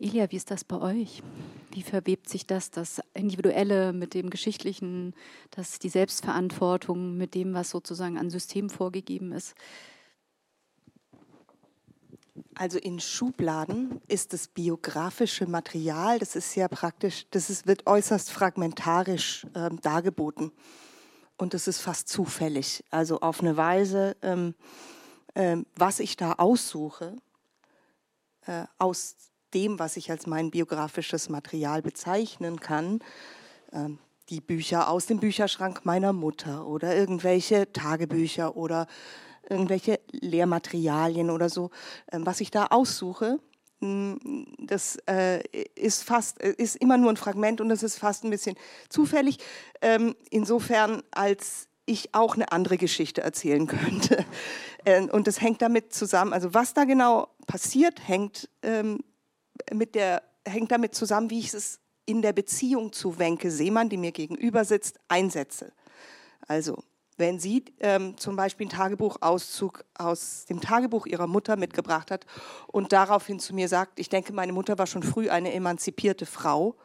Ilia, 0.00 0.30
wie 0.30 0.36
ist 0.36 0.52
das 0.52 0.62
bei 0.62 0.80
euch? 0.80 1.24
Wie 1.72 1.82
verwebt 1.82 2.28
sich 2.28 2.46
das, 2.46 2.70
das 2.70 3.02
Individuelle 3.14 3.92
mit 3.92 4.14
dem 4.14 4.30
Geschichtlichen, 4.30 5.12
das 5.50 5.80
die 5.80 5.88
Selbstverantwortung 5.88 7.16
mit 7.16 7.34
dem, 7.34 7.52
was 7.52 7.70
sozusagen 7.70 8.16
an 8.16 8.30
System 8.30 8.70
vorgegeben 8.70 9.32
ist? 9.32 9.56
Also 12.54 12.78
in 12.78 13.00
Schubladen 13.00 14.00
ist 14.08 14.32
das 14.32 14.48
biografische 14.48 15.46
Material, 15.46 16.18
das 16.18 16.36
ist 16.36 16.54
ja 16.54 16.68
praktisch, 16.68 17.26
das 17.30 17.50
ist, 17.50 17.66
wird 17.66 17.86
äußerst 17.86 18.30
fragmentarisch 18.30 19.46
äh, 19.54 19.70
dargeboten. 19.82 20.52
Und 21.36 21.54
das 21.54 21.68
ist 21.68 21.80
fast 21.80 22.08
zufällig. 22.08 22.84
Also 22.90 23.20
auf 23.20 23.40
eine 23.40 23.56
Weise, 23.56 24.16
ähm, 24.22 24.54
äh, 25.34 25.58
was 25.76 26.00
ich 26.00 26.16
da 26.16 26.32
aussuche, 26.32 27.16
äh, 28.46 28.64
aus 28.78 29.16
dem, 29.54 29.78
was 29.78 29.96
ich 29.96 30.10
als 30.10 30.26
mein 30.26 30.50
biografisches 30.50 31.28
Material 31.28 31.80
bezeichnen 31.82 32.60
kann, 32.60 33.00
ähm, 33.72 33.98
die 34.28 34.40
Bücher 34.40 34.90
aus 34.90 35.06
dem 35.06 35.20
Bücherschrank 35.20 35.84
meiner 35.84 36.12
Mutter 36.12 36.66
oder 36.66 36.94
irgendwelche 36.94 37.72
Tagebücher 37.72 38.56
oder 38.56 38.86
irgendwelche 39.48 39.97
Lehrmaterialien 40.12 41.30
oder 41.30 41.48
so, 41.48 41.70
ähm, 42.12 42.26
was 42.26 42.40
ich 42.40 42.50
da 42.50 42.66
aussuche. 42.66 43.38
Mm, 43.80 44.14
das 44.58 44.98
äh, 45.06 45.42
ist 45.74 46.04
fast, 46.04 46.40
äh, 46.40 46.54
ist 46.56 46.76
immer 46.76 46.96
nur 46.96 47.10
ein 47.10 47.16
Fragment 47.16 47.60
und 47.60 47.68
das 47.68 47.82
ist 47.82 47.98
fast 47.98 48.24
ein 48.24 48.30
bisschen 48.30 48.56
zufällig. 48.88 49.38
Ähm, 49.80 50.14
insofern, 50.30 51.02
als 51.10 51.68
ich 51.86 52.14
auch 52.14 52.34
eine 52.34 52.52
andere 52.52 52.76
Geschichte 52.76 53.22
erzählen 53.22 53.66
könnte. 53.66 54.24
Äh, 54.84 55.08
und 55.08 55.26
das 55.26 55.40
hängt 55.40 55.62
damit 55.62 55.92
zusammen, 55.92 56.32
also 56.32 56.54
was 56.54 56.74
da 56.74 56.84
genau 56.84 57.28
passiert, 57.46 58.06
hängt, 58.06 58.48
ähm, 58.62 59.00
mit 59.72 59.94
der, 59.94 60.22
hängt 60.46 60.70
damit 60.70 60.94
zusammen, 60.94 61.30
wie 61.30 61.40
ich 61.40 61.52
es 61.54 61.80
in 62.04 62.22
der 62.22 62.32
Beziehung 62.32 62.92
zu 62.92 63.18
Wenke 63.18 63.50
Seemann, 63.50 63.88
die 63.88 63.96
mir 63.96 64.12
gegenüber 64.12 64.64
sitzt, 64.64 64.98
einsetze. 65.08 65.72
Also 66.46 66.82
wenn 67.18 67.38
sie 67.38 67.64
ähm, 67.80 68.16
zum 68.16 68.36
Beispiel 68.36 68.66
einen 68.66 68.76
Tagebuchauszug 68.76 69.84
aus 69.94 70.46
dem 70.46 70.60
Tagebuch 70.60 71.06
ihrer 71.06 71.26
Mutter 71.26 71.56
mitgebracht 71.56 72.10
hat 72.10 72.24
und 72.68 72.92
daraufhin 72.92 73.40
zu 73.40 73.54
mir 73.54 73.68
sagt, 73.68 73.98
ich 73.98 74.08
denke, 74.08 74.32
meine 74.32 74.52
Mutter 74.52 74.78
war 74.78 74.86
schon 74.86 75.02
früh 75.02 75.28
eine 75.28 75.52
emanzipierte 75.52 76.24
Frau, 76.24 76.76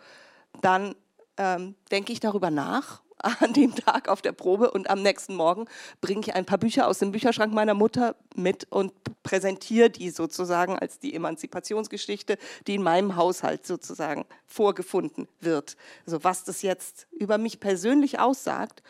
dann 0.61 0.95
ähm, 1.37 1.75
denke 1.91 2.11
ich 2.11 2.19
darüber 2.19 2.51
nach 2.51 3.01
an 3.39 3.53
dem 3.53 3.73
Tag 3.75 4.09
auf 4.09 4.21
der 4.21 4.33
Probe 4.33 4.71
und 4.71 4.89
am 4.89 5.01
nächsten 5.01 5.35
Morgen 5.35 5.65
bringe 6.01 6.21
ich 6.21 6.35
ein 6.35 6.45
paar 6.45 6.57
Bücher 6.57 6.87
aus 6.87 6.99
dem 6.99 7.11
Bücherschrank 7.11 7.53
meiner 7.53 7.73
Mutter 7.73 8.15
mit 8.35 8.67
und 8.69 8.91
präsentiere 9.23 9.89
die 9.89 10.09
sozusagen 10.09 10.77
als 10.77 10.99
die 10.99 11.13
Emanzipationsgeschichte, 11.13 12.37
die 12.67 12.75
in 12.75 12.83
meinem 12.83 13.15
Haushalt 13.15 13.65
sozusagen 13.65 14.25
vorgefunden 14.45 15.27
wird. 15.39 15.77
Also 16.05 16.23
was 16.23 16.43
das 16.43 16.61
jetzt 16.63 17.07
über 17.11 17.37
mich 17.37 17.59
persönlich 17.59 18.19
aussagt, 18.19 18.83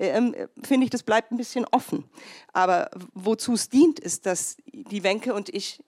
ähm, 0.00 0.34
finde 0.62 0.84
ich, 0.84 0.90
das 0.90 1.02
bleibt 1.02 1.30
ein 1.30 1.36
bisschen 1.36 1.66
offen. 1.70 2.04
Aber 2.52 2.90
wozu 3.14 3.54
es 3.54 3.68
dient, 3.68 4.00
ist, 4.00 4.26
dass 4.26 4.56
die 4.66 5.02
Wenke 5.02 5.34
und 5.34 5.48
ich 5.48 5.82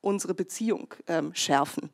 unsere 0.00 0.34
Beziehung 0.34 0.94
ähm, 1.06 1.34
schärfen. 1.34 1.90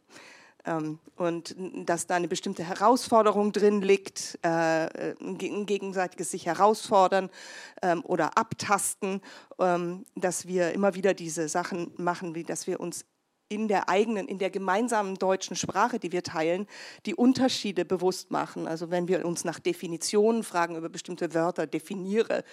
Ähm, 0.67 0.99
und 1.17 1.55
dass 1.87 2.07
da 2.07 2.17
eine 2.17 2.29
bestimmte 2.29 2.65
Herausforderung 2.65 3.53
drin 3.53 3.81
liegt, 3.81 4.39
äh, 4.43 5.15
ein 5.21 5.67
gegenseitiges 5.67 6.31
sich 6.31 6.47
herausfordern 6.47 7.31
ähm, 7.83 8.05
oder 8.05 8.37
abtasten, 8.37 9.23
ähm, 9.59 10.05
dass 10.17 10.47
wir 10.47 10.73
immer 10.73 10.95
wieder 10.95 11.15
diese 11.15 11.49
Sachen 11.49 11.93
machen, 11.97 12.35
wie 12.35 12.43
dass 12.43 12.67
wir 12.67 12.81
uns 12.81 13.07
in 13.51 13.67
der 13.67 13.89
eigenen, 13.89 14.29
in 14.29 14.39
der 14.39 14.49
gemeinsamen 14.49 15.17
deutschen 15.17 15.57
Sprache, 15.57 15.99
die 15.99 16.13
wir 16.13 16.23
teilen, 16.23 16.67
die 17.05 17.17
Unterschiede 17.17 17.85
bewusst 17.85 18.31
machen. 18.31 18.69
Also 18.69 18.91
wenn 18.91 19.09
wir 19.09 19.27
uns 19.27 19.45
nach 19.45 19.59
Definitionen 19.59 20.45
fragen 20.45 20.77
über 20.77 20.89
bestimmte 20.89 21.35
Wörter, 21.35 21.67
definiere, 21.67 22.45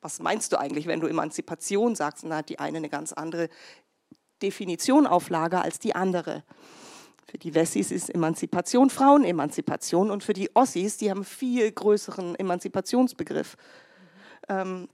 was 0.00 0.18
meinst 0.18 0.52
du 0.52 0.58
eigentlich, 0.58 0.86
wenn 0.86 0.98
du 0.98 1.06
Emanzipation 1.06 1.94
sagst? 1.94 2.24
dann 2.24 2.34
hat 2.34 2.48
die 2.48 2.58
eine 2.58 2.78
eine 2.78 2.88
ganz 2.88 3.12
andere 3.12 3.48
Definition 4.42 5.06
auf 5.06 5.30
Lager 5.30 5.62
als 5.62 5.78
die 5.78 5.94
andere. 5.94 6.42
Für 7.30 7.38
die 7.38 7.54
Wessis 7.54 7.92
ist 7.92 8.10
Emanzipation 8.10 8.90
Frauenemanzipation 8.90 10.10
und 10.10 10.24
für 10.24 10.32
die 10.32 10.50
Ossis, 10.56 10.96
die 10.96 11.08
haben 11.08 11.18
einen 11.18 11.24
viel 11.24 11.70
größeren 11.70 12.34
Emanzipationsbegriff. 12.34 13.56
Mhm. 14.48 14.88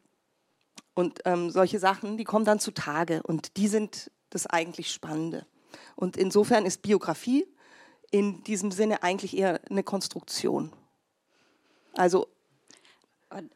und 0.94 1.20
ähm, 1.24 1.50
solche 1.50 1.78
Sachen, 1.78 2.18
die 2.18 2.24
kommen 2.24 2.44
dann 2.44 2.60
zutage 2.60 3.22
und 3.22 3.56
die 3.56 3.68
sind 3.68 4.10
das 4.30 4.46
eigentlich 4.46 4.90
Spannende. 4.90 5.46
Und 5.96 6.16
insofern 6.16 6.66
ist 6.66 6.82
Biografie 6.82 7.46
in 8.10 8.42
diesem 8.44 8.70
Sinne 8.70 9.02
eigentlich 9.02 9.36
eher 9.36 9.60
eine 9.70 9.82
Konstruktion. 9.82 10.72
Also 11.94 12.28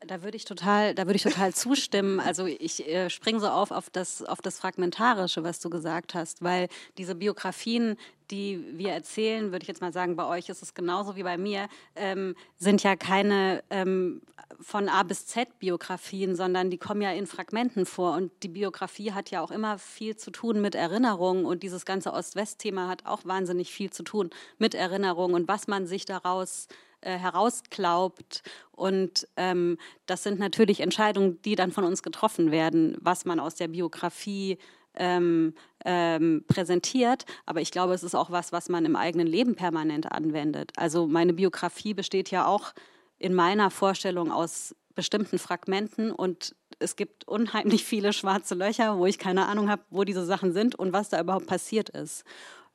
da 0.06 0.22
würde 0.22 0.36
ich 0.36 0.44
total, 0.44 0.94
da 0.94 1.06
würde 1.06 1.16
ich 1.16 1.22
total 1.22 1.54
zustimmen. 1.54 2.20
Also 2.20 2.46
ich 2.46 2.86
äh, 2.86 3.08
springe 3.08 3.40
so 3.40 3.48
auf 3.48 3.70
auf 3.70 3.90
das, 3.90 4.22
auf 4.22 4.42
das 4.42 4.58
Fragmentarische, 4.58 5.44
was 5.44 5.60
du 5.60 5.70
gesagt 5.70 6.14
hast, 6.14 6.42
weil 6.42 6.68
diese 6.98 7.14
Biografien, 7.14 7.96
die 8.30 8.64
wir 8.72 8.90
erzählen, 8.90 9.52
würde 9.52 9.62
ich 9.62 9.68
jetzt 9.68 9.80
mal 9.80 9.92
sagen, 9.92 10.16
bei 10.16 10.26
euch 10.26 10.48
ist 10.48 10.62
es 10.62 10.74
genauso 10.74 11.16
wie 11.16 11.22
bei 11.22 11.38
mir, 11.38 11.68
ähm, 11.96 12.34
sind 12.58 12.82
ja 12.82 12.96
keine 12.96 13.62
ähm, 13.70 14.20
von 14.60 14.88
A 14.88 15.02
bis 15.02 15.26
Z 15.26 15.58
Biografien, 15.58 16.36
sondern 16.36 16.70
die 16.70 16.78
kommen 16.78 17.00
ja 17.00 17.12
in 17.12 17.26
Fragmenten 17.26 17.86
vor. 17.86 18.14
Und 18.14 18.30
die 18.42 18.48
Biografie 18.48 19.12
hat 19.12 19.30
ja 19.30 19.40
auch 19.40 19.50
immer 19.50 19.78
viel 19.78 20.16
zu 20.16 20.30
tun 20.30 20.60
mit 20.60 20.74
Erinnerungen. 20.74 21.46
Und 21.46 21.62
dieses 21.62 21.86
ganze 21.86 22.12
Ost-West-Thema 22.12 22.88
hat 22.88 23.06
auch 23.06 23.24
wahnsinnig 23.24 23.72
viel 23.72 23.90
zu 23.90 24.02
tun 24.02 24.30
mit 24.58 24.74
Erinnerungen 24.74 25.34
und 25.34 25.48
was 25.48 25.66
man 25.66 25.86
sich 25.86 26.04
daraus 26.04 26.66
äh, 26.66 26.91
herausglaubt. 27.10 28.42
Und 28.70 29.28
ähm, 29.36 29.78
das 30.06 30.22
sind 30.22 30.38
natürlich 30.38 30.80
Entscheidungen, 30.80 31.40
die 31.42 31.54
dann 31.54 31.72
von 31.72 31.84
uns 31.84 32.02
getroffen 32.02 32.50
werden, 32.50 32.96
was 33.00 33.24
man 33.24 33.40
aus 33.40 33.54
der 33.54 33.68
Biografie 33.68 34.58
ähm, 34.94 35.54
ähm, 35.84 36.44
präsentiert. 36.48 37.24
Aber 37.46 37.60
ich 37.60 37.70
glaube, 37.70 37.94
es 37.94 38.02
ist 38.02 38.14
auch 38.14 38.30
was, 38.30 38.52
was 38.52 38.68
man 38.68 38.84
im 38.84 38.96
eigenen 38.96 39.26
Leben 39.26 39.54
permanent 39.54 40.10
anwendet. 40.12 40.72
Also 40.76 41.06
meine 41.06 41.32
Biografie 41.32 41.94
besteht 41.94 42.30
ja 42.30 42.46
auch 42.46 42.72
in 43.18 43.34
meiner 43.34 43.70
Vorstellung 43.70 44.32
aus 44.32 44.74
bestimmten 44.94 45.38
Fragmenten 45.38 46.10
und 46.10 46.54
es 46.78 46.96
gibt 46.96 47.26
unheimlich 47.26 47.84
viele 47.84 48.12
schwarze 48.12 48.54
Löcher, 48.54 48.98
wo 48.98 49.06
ich 49.06 49.18
keine 49.18 49.46
Ahnung 49.46 49.70
habe, 49.70 49.82
wo 49.90 50.04
diese 50.04 50.24
Sachen 50.24 50.52
sind 50.52 50.74
und 50.74 50.92
was 50.92 51.08
da 51.08 51.20
überhaupt 51.20 51.46
passiert 51.46 51.88
ist. 51.88 52.24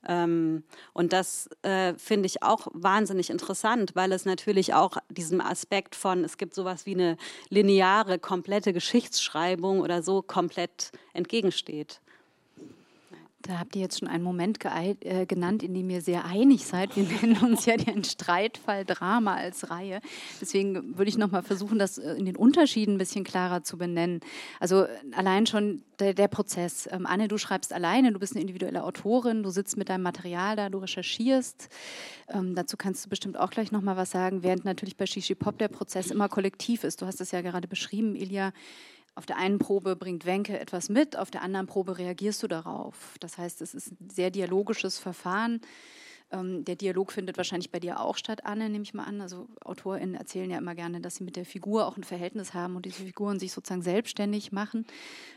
Ähm, 0.07 0.63
und 0.93 1.13
das 1.13 1.49
äh, 1.63 1.93
finde 1.95 2.27
ich 2.27 2.43
auch 2.43 2.67
wahnsinnig 2.73 3.29
interessant, 3.29 3.91
weil 3.95 4.11
es 4.11 4.25
natürlich 4.25 4.73
auch 4.73 4.97
diesem 5.09 5.41
Aspekt 5.41 5.95
von, 5.95 6.23
es 6.23 6.37
gibt 6.37 6.53
sowas 6.53 6.85
wie 6.85 6.93
eine 6.93 7.17
lineare, 7.49 8.19
komplette 8.19 8.73
Geschichtsschreibung 8.73 9.81
oder 9.81 10.03
so 10.03 10.21
komplett 10.21 10.91
entgegensteht. 11.13 12.01
Da 13.47 13.59
habt 13.59 13.75
ihr 13.77 13.81
jetzt 13.81 13.99
schon 13.99 14.09
einen 14.09 14.23
Moment 14.23 14.59
äh, 14.65 15.25
genannt, 15.25 15.63
in 15.63 15.73
dem 15.73 15.89
ihr 15.89 16.01
sehr 16.01 16.25
einig 16.25 16.65
seid. 16.65 16.95
Wir 16.97 17.03
nennen 17.21 17.37
uns 17.43 17.65
ja 17.65 17.77
den 17.77 18.03
Streitfall 18.03 18.83
Drama 18.83 19.35
als 19.35 19.69
Reihe. 19.69 20.01
Deswegen 20.41 20.97
würde 20.97 21.07
ich 21.07 21.17
noch 21.17 21.31
mal 21.31 21.43
versuchen, 21.43 21.79
das 21.79 21.97
äh, 21.97 22.13
in 22.15 22.25
den 22.25 22.35
Unterschieden 22.35 22.95
ein 22.95 22.97
bisschen 22.97 23.23
klarer 23.23 23.63
zu 23.63 23.77
benennen. 23.77 24.19
Also 24.59 24.85
allein 25.13 25.45
schon 25.45 25.83
der, 25.99 26.13
der 26.13 26.27
Prozess. 26.27 26.89
Ähm, 26.91 27.05
Anne, 27.05 27.29
du 27.29 27.37
schreibst 27.37 27.71
alleine, 27.71 28.11
du 28.11 28.19
bist 28.19 28.33
eine 28.33 28.41
individuelle 28.41 28.83
Autorin, 28.83 29.43
du 29.43 29.49
sitzt 29.49 29.77
mit 29.77 29.87
deinem 29.87 30.03
Material 30.03 30.57
da, 30.57 30.69
du 30.69 30.79
recherchierst. 30.79 31.69
Ähm, 32.27 32.53
dazu 32.53 32.75
kannst 32.75 33.05
du 33.05 33.09
bestimmt 33.09 33.37
auch 33.37 33.49
gleich 33.49 33.71
noch 33.71 33.81
mal 33.81 33.95
was 33.95 34.11
sagen, 34.11 34.43
während 34.43 34.65
natürlich 34.65 34.97
bei 34.97 35.05
Shishi 35.05 35.35
Pop 35.35 35.57
der 35.57 35.69
Prozess 35.69 36.11
immer 36.11 36.27
kollektiv 36.27 36.83
ist. 36.83 37.01
Du 37.01 37.05
hast 37.05 37.21
es 37.21 37.31
ja 37.31 37.41
gerade 37.41 37.67
beschrieben, 37.69 38.15
Ilja 38.15 38.51
auf 39.17 39.25
der 39.25 39.37
einen 39.37 39.57
Probe 39.57 39.95
bringt 39.95 40.25
Wenke 40.25 40.59
etwas 40.59 40.89
mit, 40.89 41.17
auf 41.17 41.31
der 41.31 41.41
anderen 41.41 41.65
Probe 41.65 41.97
reagierst 41.97 42.43
du 42.43 42.47
darauf. 42.47 43.15
Das 43.19 43.39
heißt, 43.39 43.61
es 43.63 43.73
ist 43.73 43.91
ein 43.99 44.09
sehr 44.09 44.29
dialogisches 44.29 44.99
Verfahren. 44.99 45.59
Ähm, 46.29 46.65
der 46.65 46.75
Dialog 46.75 47.11
findet 47.11 47.37
wahrscheinlich 47.37 47.71
bei 47.71 47.79
dir 47.79 48.01
auch 48.01 48.17
statt, 48.17 48.45
Anne, 48.45 48.69
nehme 48.69 48.83
ich 48.83 48.93
mal 48.93 49.05
an. 49.05 49.21
Also 49.21 49.47
AutorInnen 49.63 50.15
erzählen 50.15 50.49
ja 50.49 50.57
immer 50.57 50.75
gerne, 50.75 50.99
dass 50.99 51.15
sie 51.15 51.23
mit 51.23 51.35
der 51.37 51.45
Figur 51.45 51.87
auch 51.87 51.95
ein 51.95 52.03
Verhältnis 52.03 52.53
haben 52.53 52.75
und 52.75 52.85
diese 52.85 53.03
Figuren 53.03 53.39
sich 53.39 53.53
sozusagen 53.53 53.81
selbstständig 53.81 54.51
machen. 54.51 54.85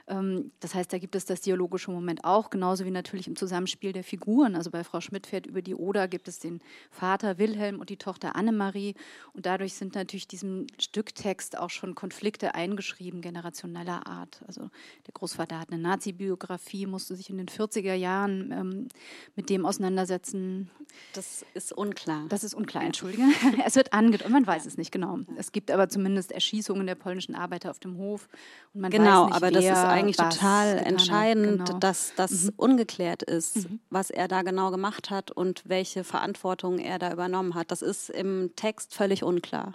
Ähm, 0.09 0.51
das 0.59 0.75
heißt, 0.75 0.93
da 0.93 0.99
gibt 0.99 1.15
es 1.15 1.25
das 1.27 1.41
dialogische 1.41 1.93
Moment 1.93 2.25
auch, 2.25 2.51
genauso 2.51 2.85
wie 2.85 2.91
natürlich 2.91 3.29
im 3.29 3.37
Zusammenspiel 3.37 3.93
der 3.93 4.03
Figuren. 4.03 4.57
Also 4.57 4.71
bei 4.71 4.83
Frau 4.83 5.01
Schmidt 5.01 5.27
fährt 5.29 5.47
über 5.47 5.63
die 5.63 5.77
Oder 5.77 6.09
gibt 6.09 6.27
es 6.27 6.41
den 6.41 6.61
Vater 6.91 7.39
Wilhelm 7.39 7.79
und 7.79 7.89
die 7.89 7.97
Tochter 7.97 8.35
Annemarie. 8.35 8.95
Und 9.33 9.47
dadurch 9.47 9.75
sind 9.75 9.95
natürlich 9.95 10.27
diesem 10.27 10.67
Stücktext 10.81 11.57
auch 11.57 11.71
schon 11.71 11.95
Konflikte 11.95 12.57
eingeschrieben, 12.57 13.21
generationeller 13.21 14.09
Art. 14.09 14.43
Also 14.49 14.71
der 15.07 15.13
Großvater 15.15 15.61
hat 15.61 15.71
eine 15.71 15.81
Nazi-Biografie, 15.81 16.87
musste 16.87 17.15
sich 17.15 17.31
in 17.31 17.39
den 17.39 17.49
40er 17.49 17.95
Jahren 17.95 18.51
ähm, 18.53 18.89
mit 19.37 19.51
dem 19.51 19.65
auseinandersetzen, 19.65 20.71
das 21.13 21.45
ist 21.55 21.73
unklar. 21.73 22.25
Das 22.29 22.45
ist 22.45 22.55
unklar, 22.55 22.85
entschuldige. 22.85 23.23
es 23.67 23.77
wird 23.77 23.93
angedeutet, 23.93 24.31
man 24.31 24.47
weiß 24.47 24.67
es 24.67 24.79
nicht 24.79 24.93
genau. 24.93 25.19
Es 25.37 25.53
gibt 25.53 25.71
aber 25.71 25.89
zumindest 25.89 26.33
Erschießungen 26.33 26.87
der 26.87 26.95
polnischen 26.95 27.35
Arbeiter 27.35 27.71
auf 27.71 27.79
dem 27.79 27.97
Hof. 27.97 28.29
genau, 28.75 29.27
nicht, 29.27 29.37
aber 29.37 29.51
das 29.51 29.65
ist 29.65 29.77
eigentlich 29.77 30.17
total 30.17 30.79
entscheidend, 30.79 31.67
genau. 31.67 31.79
dass 31.79 32.13
das 32.17 32.45
mhm. 32.45 32.53
ungeklärt 32.57 33.23
ist, 33.23 33.69
mhm. 33.69 33.81
was 33.91 34.11
er 34.11 34.29
da 34.29 34.43
genau 34.43 34.71
gemacht 34.71 35.11
hat 35.11 35.31
und 35.31 35.63
welche 35.67 36.05
Verantwortung 36.05 36.79
er 36.79 36.99
da 36.99 37.13
übernommen 37.13 37.55
hat. 37.55 37.71
Das 37.71 37.83
ist 37.83 38.11
im 38.11 38.53
Text 38.57 38.95
völlig 38.95 39.23
unklar. 39.23 39.75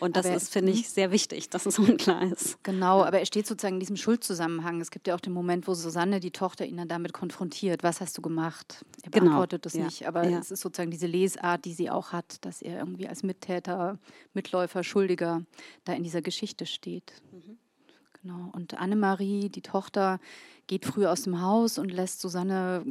Und 0.00 0.16
das 0.16 0.26
aber 0.26 0.36
ist, 0.36 0.52
finde 0.52 0.72
ich, 0.72 0.82
mhm. 0.82 0.90
sehr 0.90 1.12
wichtig, 1.12 1.48
dass 1.50 1.66
es 1.66 1.78
unklar 1.78 2.22
ist. 2.22 2.62
Genau, 2.62 3.04
aber 3.04 3.20
er 3.20 3.26
steht 3.26 3.46
sozusagen 3.46 3.74
in 3.74 3.80
diesem 3.80 3.96
Schuldzusammenhang. 3.96 4.80
Es 4.80 4.90
gibt 4.90 5.06
ja 5.06 5.14
auch 5.14 5.20
den 5.20 5.32
Moment, 5.32 5.68
wo 5.68 5.74
Susanne, 5.74 6.20
die 6.20 6.30
Tochter, 6.30 6.66
ihn 6.66 6.76
dann 6.76 6.88
damit 6.88 7.12
konfrontiert. 7.12 7.82
Was 7.82 8.00
hast 8.00 8.16
du 8.18 8.22
gemacht? 8.22 8.84
Er 9.02 9.10
genau. 9.10 9.24
beantwortet 9.24 9.66
das 9.66 9.74
ja. 9.74 9.84
nicht. 9.84 10.06
Aber 10.06 10.28
ja. 10.28 10.38
es 10.38 10.50
ist 10.50 10.60
sozusagen 10.60 10.90
diese 10.90 11.06
Lesart, 11.06 11.64
die 11.64 11.72
sie 11.72 11.90
auch 11.90 12.12
hat, 12.12 12.44
dass 12.44 12.62
er 12.62 12.78
irgendwie 12.78 13.08
als 13.08 13.22
Mittäter, 13.22 13.98
Mitläufer, 14.34 14.82
Schuldiger 14.84 15.42
da 15.84 15.92
in 15.92 16.02
dieser 16.02 16.22
Geschichte 16.22 16.66
steht. 16.66 17.12
Mhm. 17.32 17.58
Genau. 18.22 18.50
Und 18.52 18.78
Annemarie, 18.78 19.48
die 19.48 19.62
Tochter, 19.62 20.20
geht 20.68 20.86
früh 20.86 21.06
aus 21.06 21.22
dem 21.22 21.42
Haus 21.42 21.78
und 21.78 21.90
lässt 21.90 22.20
Susanne, 22.20 22.84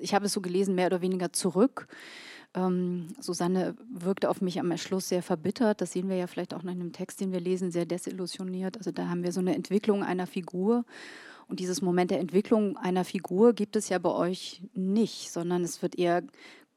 ich 0.00 0.14
habe 0.14 0.26
es 0.26 0.32
so 0.32 0.40
gelesen, 0.40 0.74
mehr 0.74 0.86
oder 0.86 1.00
weniger 1.00 1.32
zurück. 1.32 1.88
Ähm, 2.54 3.08
Susanne 3.20 3.76
wirkte 3.88 4.30
auf 4.30 4.40
mich 4.40 4.58
am 4.60 4.76
Schluss 4.76 5.08
sehr 5.08 5.22
verbittert. 5.22 5.80
Das 5.80 5.92
sehen 5.92 6.08
wir 6.08 6.16
ja 6.16 6.26
vielleicht 6.26 6.54
auch 6.54 6.62
noch 6.62 6.72
in 6.72 6.78
dem 6.78 6.92
Text, 6.92 7.20
den 7.20 7.32
wir 7.32 7.40
lesen, 7.40 7.70
sehr 7.70 7.86
desillusioniert. 7.86 8.76
Also 8.76 8.90
da 8.90 9.08
haben 9.08 9.22
wir 9.22 9.32
so 9.32 9.40
eine 9.40 9.54
Entwicklung 9.54 10.02
einer 10.02 10.26
Figur. 10.26 10.84
Und 11.48 11.60
dieses 11.60 11.82
Moment 11.82 12.10
der 12.10 12.20
Entwicklung 12.20 12.76
einer 12.76 13.04
Figur 13.04 13.52
gibt 13.52 13.76
es 13.76 13.88
ja 13.88 13.98
bei 13.98 14.10
euch 14.10 14.62
nicht, 14.74 15.30
sondern 15.30 15.62
es 15.62 15.80
wird 15.82 15.96
eher 15.98 16.22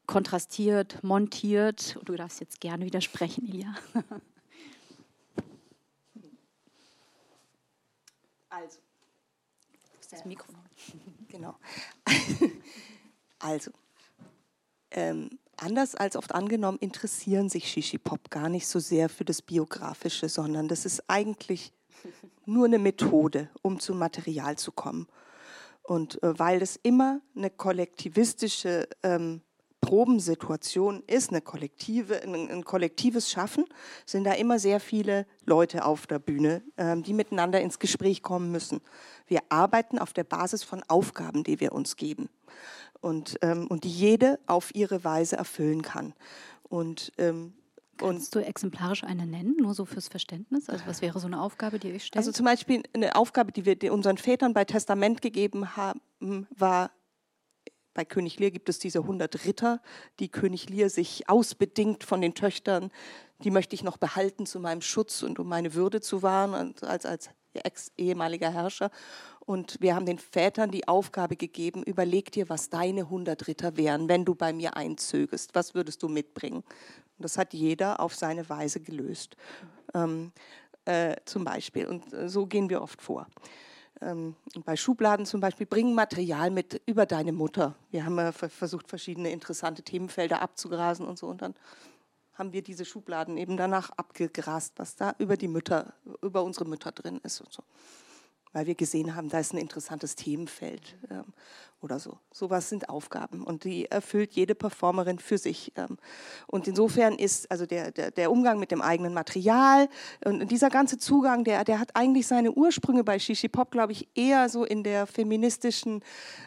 kontrastiert, 0.06 1.02
montiert. 1.02 1.98
Du 2.04 2.14
darfst 2.14 2.40
jetzt 2.40 2.60
gerne 2.60 2.84
widersprechen, 2.84 3.46
Ilja. 3.46 3.74
Also. 8.52 8.80
Das 10.10 10.24
Mikro. 10.24 10.52
Genau. 11.28 11.54
Also, 13.42 13.70
ähm, 14.90 15.30
anders 15.60 15.94
als 15.94 16.16
oft 16.16 16.34
angenommen, 16.34 16.78
interessieren 16.80 17.48
sich 17.48 17.70
Shishi 17.70 17.98
Pop 17.98 18.30
gar 18.30 18.48
nicht 18.48 18.66
so 18.66 18.78
sehr 18.78 19.08
für 19.08 19.24
das 19.24 19.42
Biografische, 19.42 20.28
sondern 20.28 20.68
das 20.68 20.86
ist 20.86 21.04
eigentlich 21.08 21.72
nur 22.46 22.66
eine 22.66 22.78
Methode, 22.78 23.48
um 23.62 23.78
zum 23.78 23.98
Material 23.98 24.56
zu 24.56 24.72
kommen. 24.72 25.06
Und 25.82 26.22
äh, 26.22 26.38
weil 26.38 26.62
es 26.62 26.78
immer 26.82 27.20
eine 27.36 27.50
kollektivistische 27.50 28.88
ähm, 29.02 29.42
Probensituation 29.80 31.02
ist, 31.06 31.30
eine 31.30 31.40
kollektive, 31.40 32.22
ein, 32.22 32.50
ein, 32.50 32.64
kollektives 32.64 33.30
Schaffen, 33.30 33.64
sind 34.04 34.24
da 34.24 34.32
immer 34.32 34.58
sehr 34.58 34.78
viele 34.78 35.26
Leute 35.46 35.84
auf 35.84 36.06
der 36.06 36.18
Bühne, 36.18 36.62
ähm, 36.76 37.02
die 37.02 37.14
miteinander 37.14 37.60
ins 37.60 37.78
Gespräch 37.78 38.22
kommen 38.22 38.52
müssen. 38.52 38.82
Wir 39.26 39.40
arbeiten 39.48 39.98
auf 39.98 40.12
der 40.12 40.24
Basis 40.24 40.62
von 40.62 40.82
Aufgaben, 40.86 41.44
die 41.44 41.60
wir 41.60 41.72
uns 41.72 41.96
geben 41.96 42.28
und, 43.00 43.38
ähm, 43.42 43.66
und 43.66 43.84
die 43.84 43.90
jede 43.90 44.38
auf 44.46 44.74
ihre 44.74 45.04
Weise 45.04 45.36
erfüllen 45.36 45.82
kann. 45.82 46.14
Und 46.62 47.12
ähm, 47.18 47.54
Kannst 48.08 48.34
du 48.34 48.38
exemplarisch 48.38 49.04
eine 49.04 49.26
nennen, 49.26 49.56
nur 49.60 49.74
so 49.74 49.84
fürs 49.84 50.08
Verständnis? 50.08 50.70
Also 50.70 50.86
was 50.86 51.02
wäre 51.02 51.20
so 51.20 51.26
eine 51.26 51.40
Aufgabe, 51.40 51.78
die 51.78 51.90
ihr 51.90 52.00
stellt? 52.00 52.16
Also 52.16 52.32
zum 52.32 52.46
Beispiel 52.46 52.82
eine 52.94 53.14
Aufgabe, 53.14 53.52
die 53.52 53.66
wir 53.66 53.92
unseren 53.92 54.16
Vätern 54.16 54.54
bei 54.54 54.64
Testament 54.64 55.20
gegeben 55.20 55.76
haben, 55.76 56.00
war, 56.56 56.90
bei 57.94 58.04
König 58.04 58.38
Lear 58.38 58.50
gibt 58.50 58.68
es 58.68 58.78
diese 58.78 59.00
100 59.00 59.44
Ritter, 59.44 59.80
die 60.18 60.28
König 60.28 60.68
Lear 60.68 60.88
sich 60.88 61.28
ausbedingt 61.28 62.04
von 62.04 62.20
den 62.20 62.34
Töchtern, 62.34 62.90
die 63.42 63.50
möchte 63.50 63.74
ich 63.74 63.82
noch 63.82 63.96
behalten 63.96 64.46
zu 64.46 64.60
meinem 64.60 64.82
Schutz 64.82 65.22
und 65.22 65.38
um 65.38 65.48
meine 65.48 65.74
Würde 65.74 66.00
zu 66.00 66.22
wahren, 66.22 66.74
als, 66.82 67.04
als 67.04 67.30
ex-ehemaliger 67.54 68.50
Herrscher. 68.50 68.90
Und 69.40 69.78
wir 69.80 69.94
haben 69.94 70.06
den 70.06 70.18
Vätern 70.18 70.70
die 70.70 70.86
Aufgabe 70.86 71.36
gegeben, 71.36 71.82
überleg 71.82 72.30
dir, 72.30 72.48
was 72.48 72.70
deine 72.70 73.02
100 73.02 73.48
Ritter 73.48 73.76
wären, 73.76 74.08
wenn 74.08 74.24
du 74.24 74.34
bei 74.34 74.52
mir 74.52 74.76
einzögest. 74.76 75.54
Was 75.54 75.74
würdest 75.74 76.02
du 76.02 76.08
mitbringen? 76.08 76.58
Und 76.58 77.24
das 77.24 77.36
hat 77.36 77.52
jeder 77.52 78.00
auf 78.00 78.14
seine 78.14 78.48
Weise 78.48 78.80
gelöst. 78.80 79.36
Ähm, 79.94 80.32
äh, 80.84 81.16
zum 81.24 81.44
Beispiel. 81.44 81.86
Und 81.86 82.12
äh, 82.12 82.28
so 82.28 82.46
gehen 82.46 82.70
wir 82.70 82.82
oft 82.82 83.02
vor. 83.02 83.26
Ähm, 84.02 84.34
bei 84.64 84.76
Schubladen 84.76 85.26
zum 85.26 85.40
Beispiel, 85.40 85.66
bring 85.66 85.94
Material 85.94 86.50
mit 86.50 86.80
über 86.86 87.06
deine 87.06 87.32
Mutter. 87.32 87.74
Wir 87.90 88.04
haben 88.04 88.18
äh, 88.18 88.32
versucht, 88.32 88.88
verschiedene 88.88 89.30
interessante 89.30 89.82
Themenfelder 89.82 90.40
abzugrasen 90.40 91.06
und 91.06 91.18
so. 91.18 91.26
Und 91.26 91.42
dann 91.42 91.54
haben 92.34 92.52
wir 92.52 92.62
diese 92.62 92.86
Schubladen 92.86 93.36
eben 93.36 93.56
danach 93.56 93.90
abgegrast, 93.90 94.74
was 94.76 94.96
da 94.96 95.14
über 95.18 95.36
die 95.36 95.48
Mütter, 95.48 95.92
über 96.22 96.42
unsere 96.42 96.64
Mütter 96.64 96.92
drin 96.92 97.20
ist 97.22 97.40
und 97.40 97.52
so. 97.52 97.62
Weil 98.52 98.66
wir 98.66 98.74
gesehen 98.74 99.14
haben, 99.14 99.28
da 99.28 99.38
ist 99.38 99.52
ein 99.52 99.58
interessantes 99.58 100.16
Themenfeld 100.16 100.96
ähm, 101.10 101.24
oder 101.80 101.98
so. 101.98 102.18
Sowas 102.32 102.68
sind 102.68 102.88
Aufgaben 102.88 103.42
und 103.42 103.64
die 103.64 103.86
erfüllt 103.90 104.32
jede 104.32 104.54
Performerin 104.54 105.18
für 105.18 105.38
sich. 105.38 105.72
Ähm. 105.76 105.98
Und 106.46 106.66
insofern 106.68 107.14
ist 107.14 107.50
also 107.50 107.64
der, 107.64 107.90
der, 107.92 108.10
der, 108.10 108.30
Umgang 108.30 108.58
mit 108.58 108.70
dem 108.70 108.82
eigenen 108.82 109.14
Material 109.14 109.88
und 110.24 110.50
dieser 110.50 110.68
ganze 110.68 110.98
Zugang, 110.98 111.44
der, 111.44 111.64
der 111.64 111.78
hat 111.78 111.94
eigentlich 111.94 112.26
seine 112.26 112.52
Ursprünge 112.52 113.04
bei 113.04 113.18
Shishi 113.18 113.48
Pop, 113.48 113.70
glaube 113.70 113.92
ich, 113.92 114.08
eher 114.14 114.48
so 114.48 114.64
in 114.64 114.82
der 114.82 115.06
feministischen 115.06 116.02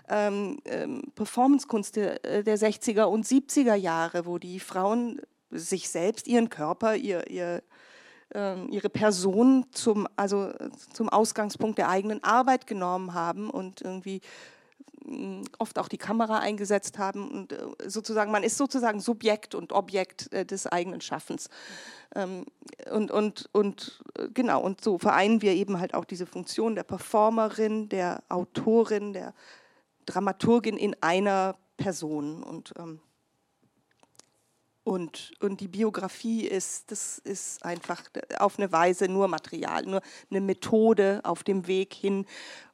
ähm, 0.09 0.59
ähm 0.65 1.03
Performancekunst 1.15 1.95
der, 1.95 2.43
der 2.43 2.57
60er 2.57 3.03
und 3.03 3.25
70er 3.25 3.75
Jahre, 3.75 4.25
wo 4.25 4.37
die 4.37 4.59
Frauen 4.59 5.21
sich 5.53 5.89
selbst, 5.89 6.27
ihren 6.27 6.49
Körper, 6.49 6.95
ihr, 6.95 7.29
ihr, 7.29 7.63
ihre 8.69 8.89
Person 8.89 9.65
zum, 9.71 10.07
also 10.15 10.51
zum 10.93 11.09
Ausgangspunkt 11.09 11.77
der 11.77 11.89
eigenen 11.89 12.23
Arbeit 12.23 12.67
genommen 12.67 13.13
haben 13.13 13.49
und 13.49 13.81
irgendwie 13.81 14.21
mm, 15.05 15.43
oft 15.59 15.77
auch 15.77 15.87
die 15.87 15.97
Kamera 15.97 16.39
eingesetzt 16.39 16.97
haben 16.97 17.29
und 17.29 17.51
äh, 17.53 17.57
sozusagen 17.85 18.31
man 18.31 18.43
ist 18.43 18.57
sozusagen 18.57 18.99
Subjekt 18.99 19.53
und 19.53 19.71
Objekt 19.71 20.33
äh, 20.33 20.45
des 20.45 20.65
eigenen 20.65 21.01
Schaffens. 21.01 21.49
Ähm, 22.15 22.45
und 22.91 23.11
und 23.11 23.49
und 23.51 24.01
äh, 24.17 24.27
genau 24.33 24.61
und 24.61 24.83
so 24.83 24.97
vereinen 24.97 25.41
wir 25.41 25.53
eben 25.53 25.79
halt 25.79 25.93
auch 25.93 26.05
diese 26.05 26.25
Funktion 26.25 26.75
der 26.75 26.83
Performerin, 26.83 27.89
der 27.89 28.23
Autorin, 28.29 29.13
der 29.13 29.33
Dramaturgin 30.05 30.77
in 30.77 30.95
einer 31.01 31.55
Person. 31.77 32.43
Und 32.43 32.73
ähm, 32.77 32.99
und, 34.83 35.33
und 35.39 35.61
die 35.61 35.67
Biografie 35.67 36.45
ist, 36.45 36.91
das 36.91 37.19
ist 37.19 37.63
einfach 37.63 38.03
auf 38.37 38.59
eine 38.59 38.71
Weise 38.71 39.07
nur 39.07 39.27
Material, 39.27 39.83
nur 39.85 40.01
eine 40.29 40.41
Methode 40.41 41.21
auf 41.23 41.43
dem 41.43 41.67
Weg 41.67 41.93
hin, 41.93 42.25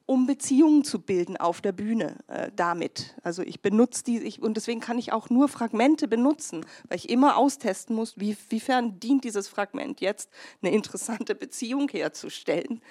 um 0.07 0.25
Beziehungen 0.25 0.83
zu 0.83 0.99
bilden 0.99 1.37
auf 1.37 1.61
der 1.61 1.71
Bühne 1.71 2.15
äh, 2.25 2.49
damit. 2.55 3.15
Also 3.21 3.43
ich 3.43 3.61
benutze 3.61 4.03
die 4.03 4.17
ich, 4.23 4.41
und 4.41 4.57
deswegen 4.57 4.79
kann 4.79 4.97
ich 4.97 5.13
auch 5.13 5.29
nur 5.29 5.47
Fragmente 5.49 6.07
benutzen, 6.07 6.65
weil 6.87 6.97
ich 6.97 7.09
immer 7.09 7.37
austesten 7.37 7.95
muss, 7.95 8.19
wie, 8.19 8.35
wiefern 8.49 8.99
dient 8.99 9.23
dieses 9.23 9.47
Fragment 9.47 10.01
jetzt, 10.01 10.31
eine 10.63 10.73
interessante 10.73 11.35
Beziehung 11.35 11.89
herzustellen 11.89 12.81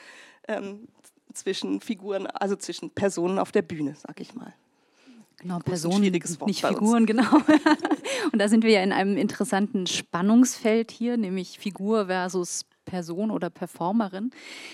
ähm, 0.47 0.87
zwischen 1.35 1.81
Figuren, 1.81 2.29
also 2.29 2.55
zwischen 2.55 2.91
Personen 2.91 3.41
auf 3.41 3.51
der 3.51 3.63
Bühne, 3.63 3.97
sag 3.97 4.21
ich 4.21 4.37
mal. 4.37 4.55
Genau, 5.41 5.61
Personen, 5.61 6.01
nicht 6.01 6.67
Figuren, 6.67 7.07
genau. 7.07 7.23
Und 8.33 8.41
da 8.41 8.49
sind 8.49 8.65
wir 8.65 8.73
ja 8.73 8.83
in 8.83 8.93
einem 8.93 9.17
interessanten 9.17 9.87
Spannungsfeld 9.87 10.91
hier, 10.91 11.17
nämlich 11.17 11.61
Figur 11.61 12.07
versus 12.07 12.65
Person 12.89 13.31
oder 13.31 13.51
Performerin. 13.51 14.31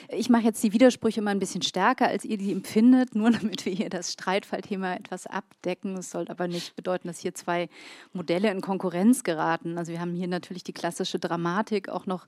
Ich 0.09 0.31
mache 0.31 0.44
jetzt 0.44 0.62
die 0.62 0.72
Widersprüche 0.72 1.20
mal 1.20 1.33
ein 1.33 1.40
bisschen 1.40 1.62
stärker, 1.62 2.07
als 2.07 2.24
ihr 2.24 2.38
die 2.38 2.53
empfindet, 2.53 3.14
nur 3.14 3.31
damit 3.31 3.66
wir 3.66 3.74
hier 3.74 3.90
das 3.90 4.12
Streitfallthema 4.12 4.94
etwas 4.94 5.27
abdecken. 5.27 5.96
Es 5.98 6.11
soll 6.11 6.27
aber 6.29 6.48
nicht 6.48 6.77
bedeuten, 6.77 7.09
dass 7.09 7.18
hier 7.18 7.35
zwei 7.35 7.68
Modelle 8.12 8.50
in 8.50 8.61
Konkurrenz 8.61 9.24
geraten. 9.24 9.77
Also 9.77 9.92
wir 9.92 10.00
haben 10.00 10.14
hier 10.14 10.29
natürlich 10.29 10.62
die 10.64 10.72
klassische 10.72 11.18
Dramatik 11.18 11.88
auch 11.88 12.07
noch 12.07 12.27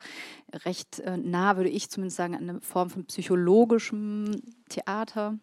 recht 0.64 0.98
äh, 1.00 1.16
nah, 1.16 1.56
würde 1.56 1.70
ich 1.70 1.88
zumindest 1.88 2.16
sagen, 2.16 2.34
eine 2.34 2.60
Form 2.60 2.90
von 2.90 3.06
psychologischem 3.06 4.42
Theater 4.68 5.38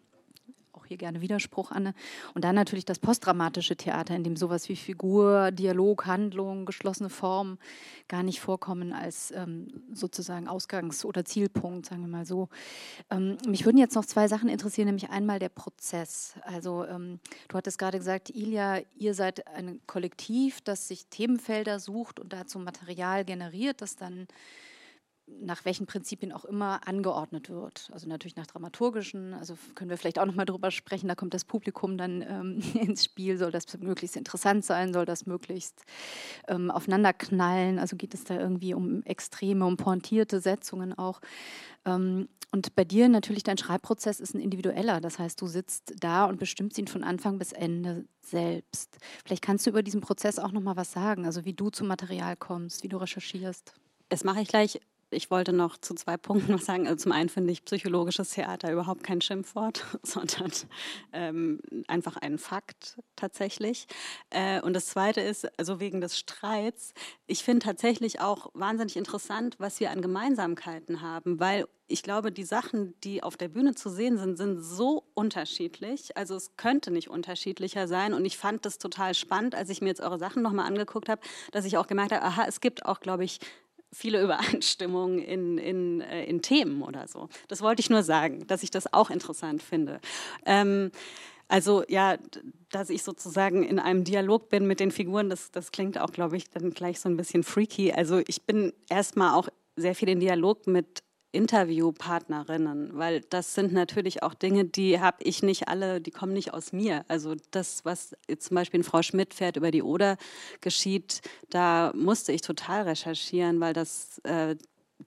auch 0.84 0.88
hier 0.88 0.96
gerne 0.96 1.20
Widerspruch, 1.20 1.70
Anne. 1.70 1.94
Und 2.34 2.44
dann 2.44 2.54
natürlich 2.54 2.84
das 2.84 2.98
postdramatische 2.98 3.76
Theater, 3.76 4.14
in 4.14 4.24
dem 4.24 4.36
sowas 4.36 4.68
wie 4.68 4.76
Figur, 4.76 5.50
Dialog, 5.50 6.06
Handlung, 6.06 6.66
geschlossene 6.66 7.10
Form 7.10 7.58
gar 8.08 8.22
nicht 8.22 8.40
vorkommen 8.40 8.92
als 8.92 9.32
ähm, 9.32 9.68
sozusagen 9.92 10.48
Ausgangs- 10.48 11.04
oder 11.04 11.24
Zielpunkt, 11.24 11.86
sagen 11.86 12.02
wir 12.02 12.08
mal 12.08 12.26
so. 12.26 12.48
Ähm, 13.10 13.36
mich 13.46 13.64
würden 13.64 13.78
jetzt 13.78 13.94
noch 13.94 14.04
zwei 14.04 14.28
Sachen 14.28 14.48
interessieren, 14.48 14.86
nämlich 14.86 15.10
einmal 15.10 15.38
der 15.38 15.48
Prozess. 15.48 16.34
Also 16.42 16.84
ähm, 16.84 17.20
du 17.48 17.56
hattest 17.56 17.78
gerade 17.78 17.98
gesagt, 17.98 18.30
Ilja, 18.30 18.80
ihr 18.96 19.14
seid 19.14 19.46
ein 19.48 19.80
Kollektiv, 19.86 20.60
das 20.60 20.88
sich 20.88 21.06
Themenfelder 21.06 21.80
sucht 21.80 22.20
und 22.20 22.32
dazu 22.32 22.58
Material 22.58 23.24
generiert, 23.24 23.80
das 23.80 23.96
dann 23.96 24.26
nach 25.26 25.64
welchen 25.64 25.86
Prinzipien 25.86 26.32
auch 26.32 26.44
immer 26.44 26.86
angeordnet 26.86 27.48
wird. 27.48 27.88
Also 27.92 28.08
natürlich 28.08 28.36
nach 28.36 28.46
dramaturgischen, 28.46 29.32
also 29.34 29.56
können 29.74 29.90
wir 29.90 29.96
vielleicht 29.96 30.18
auch 30.18 30.26
nochmal 30.26 30.44
drüber 30.44 30.70
sprechen, 30.70 31.08
da 31.08 31.14
kommt 31.14 31.34
das 31.34 31.44
Publikum 31.44 31.96
dann 31.96 32.22
ähm, 32.22 32.62
ins 32.74 33.04
Spiel, 33.04 33.38
soll 33.38 33.50
das 33.50 33.66
möglichst 33.78 34.16
interessant 34.16 34.64
sein, 34.64 34.92
soll 34.92 35.06
das 35.06 35.26
möglichst 35.26 35.84
ähm, 36.48 36.70
aufeinanderknallen, 36.70 37.78
also 37.78 37.96
geht 37.96 38.14
es 38.14 38.24
da 38.24 38.38
irgendwie 38.38 38.74
um 38.74 39.02
extreme, 39.04 39.64
um 39.64 39.76
pointierte 39.76 40.40
Setzungen 40.40 40.92
auch. 40.92 41.20
Ähm, 41.86 42.28
und 42.50 42.76
bei 42.76 42.84
dir 42.84 43.08
natürlich, 43.08 43.42
dein 43.42 43.58
Schreibprozess 43.58 44.20
ist 44.20 44.34
ein 44.34 44.40
individueller, 44.40 45.00
das 45.00 45.18
heißt, 45.18 45.40
du 45.40 45.46
sitzt 45.46 45.94
da 45.98 46.26
und 46.26 46.38
bestimmst 46.38 46.78
ihn 46.78 46.86
von 46.86 47.02
Anfang 47.02 47.38
bis 47.38 47.52
Ende 47.52 48.04
selbst. 48.20 48.98
Vielleicht 49.24 49.42
kannst 49.42 49.66
du 49.66 49.70
über 49.70 49.82
diesen 49.82 50.00
Prozess 50.00 50.38
auch 50.38 50.52
nochmal 50.52 50.76
was 50.76 50.92
sagen, 50.92 51.26
also 51.26 51.44
wie 51.44 51.54
du 51.54 51.70
zum 51.70 51.88
Material 51.88 52.36
kommst, 52.36 52.84
wie 52.84 52.88
du 52.88 52.98
recherchierst. 52.98 53.74
Das 54.08 54.22
mache 54.22 54.42
ich 54.42 54.48
gleich 54.48 54.80
ich 55.14 55.30
wollte 55.30 55.52
noch 55.52 55.78
zu 55.78 55.94
zwei 55.94 56.16
Punkten 56.16 56.54
was 56.54 56.64
sagen. 56.64 56.86
Also 56.86 57.04
zum 57.04 57.12
einen 57.12 57.28
finde 57.28 57.52
ich 57.52 57.64
psychologisches 57.64 58.30
Theater 58.30 58.72
überhaupt 58.72 59.02
kein 59.02 59.20
Schimpfwort, 59.20 59.84
sondern 60.02 60.52
ähm, 61.12 61.60
einfach 61.86 62.16
ein 62.16 62.38
Fakt 62.38 62.98
tatsächlich. 63.16 63.86
Äh, 64.30 64.60
und 64.60 64.74
das 64.74 64.86
zweite 64.86 65.20
ist, 65.20 65.46
also 65.58 65.80
wegen 65.80 66.00
des 66.00 66.18
Streits, 66.18 66.92
ich 67.26 67.42
finde 67.42 67.64
tatsächlich 67.64 68.20
auch 68.20 68.50
wahnsinnig 68.54 68.96
interessant, 68.96 69.56
was 69.58 69.80
wir 69.80 69.90
an 69.90 70.02
Gemeinsamkeiten 70.02 71.00
haben, 71.00 71.40
weil 71.40 71.66
ich 71.86 72.02
glaube, 72.02 72.32
die 72.32 72.44
Sachen, 72.44 72.98
die 73.02 73.22
auf 73.22 73.36
der 73.36 73.48
Bühne 73.48 73.74
zu 73.74 73.90
sehen 73.90 74.16
sind, 74.16 74.38
sind 74.38 74.60
so 74.60 75.04
unterschiedlich. 75.12 76.16
Also 76.16 76.34
es 76.34 76.56
könnte 76.56 76.90
nicht 76.90 77.10
unterschiedlicher 77.10 77.86
sein. 77.88 78.14
Und 78.14 78.24
ich 78.24 78.38
fand 78.38 78.64
das 78.64 78.78
total 78.78 79.14
spannend, 79.14 79.54
als 79.54 79.68
ich 79.68 79.82
mir 79.82 79.88
jetzt 79.88 80.00
eure 80.00 80.18
Sachen 80.18 80.42
nochmal 80.42 80.66
angeguckt 80.66 81.10
habe, 81.10 81.20
dass 81.52 81.66
ich 81.66 81.76
auch 81.76 81.86
gemerkt 81.86 82.12
habe, 82.12 82.24
aha, 82.24 82.46
es 82.48 82.60
gibt 82.60 82.86
auch, 82.86 83.00
glaube 83.00 83.24
ich, 83.24 83.38
viele 83.94 84.22
Übereinstimmungen 84.24 85.18
in, 85.18 85.58
in, 85.58 86.00
äh, 86.00 86.24
in 86.24 86.42
Themen 86.42 86.82
oder 86.82 87.06
so. 87.08 87.28
Das 87.48 87.62
wollte 87.62 87.80
ich 87.80 87.90
nur 87.90 88.02
sagen, 88.02 88.46
dass 88.46 88.62
ich 88.62 88.70
das 88.70 88.92
auch 88.92 89.10
interessant 89.10 89.62
finde. 89.62 90.00
Ähm, 90.44 90.90
also 91.48 91.84
ja, 91.88 92.16
dass 92.70 92.90
ich 92.90 93.02
sozusagen 93.02 93.62
in 93.62 93.78
einem 93.78 94.04
Dialog 94.04 94.48
bin 94.48 94.66
mit 94.66 94.80
den 94.80 94.90
Figuren, 94.90 95.30
das, 95.30 95.50
das 95.50 95.70
klingt 95.70 95.98
auch, 95.98 96.10
glaube 96.10 96.36
ich, 96.36 96.50
dann 96.50 96.72
gleich 96.72 96.98
so 97.00 97.08
ein 97.08 97.16
bisschen 97.16 97.44
freaky. 97.44 97.92
Also 97.92 98.22
ich 98.26 98.42
bin 98.42 98.72
erstmal 98.88 99.34
auch 99.34 99.48
sehr 99.76 99.94
viel 99.94 100.08
in 100.08 100.20
Dialog 100.20 100.66
mit 100.66 101.03
Interviewpartnerinnen, 101.34 102.96
weil 102.96 103.20
das 103.22 103.54
sind 103.54 103.72
natürlich 103.72 104.22
auch 104.22 104.34
Dinge, 104.34 104.64
die 104.64 105.00
habe 105.00 105.18
ich 105.20 105.42
nicht 105.42 105.68
alle, 105.68 106.00
die 106.00 106.10
kommen 106.10 106.32
nicht 106.32 106.54
aus 106.54 106.72
mir. 106.72 107.04
Also 107.08 107.34
das, 107.50 107.84
was 107.84 108.16
zum 108.38 108.54
Beispiel 108.54 108.78
in 108.78 108.84
Frau 108.84 109.02
Schmidt 109.02 109.34
fährt 109.34 109.56
über 109.56 109.70
die 109.70 109.82
Oder 109.82 110.16
geschieht, 110.60 111.20
da 111.50 111.92
musste 111.94 112.32
ich 112.32 112.40
total 112.40 112.82
recherchieren, 112.82 113.60
weil 113.60 113.72
das 113.72 114.18
äh, 114.20 114.56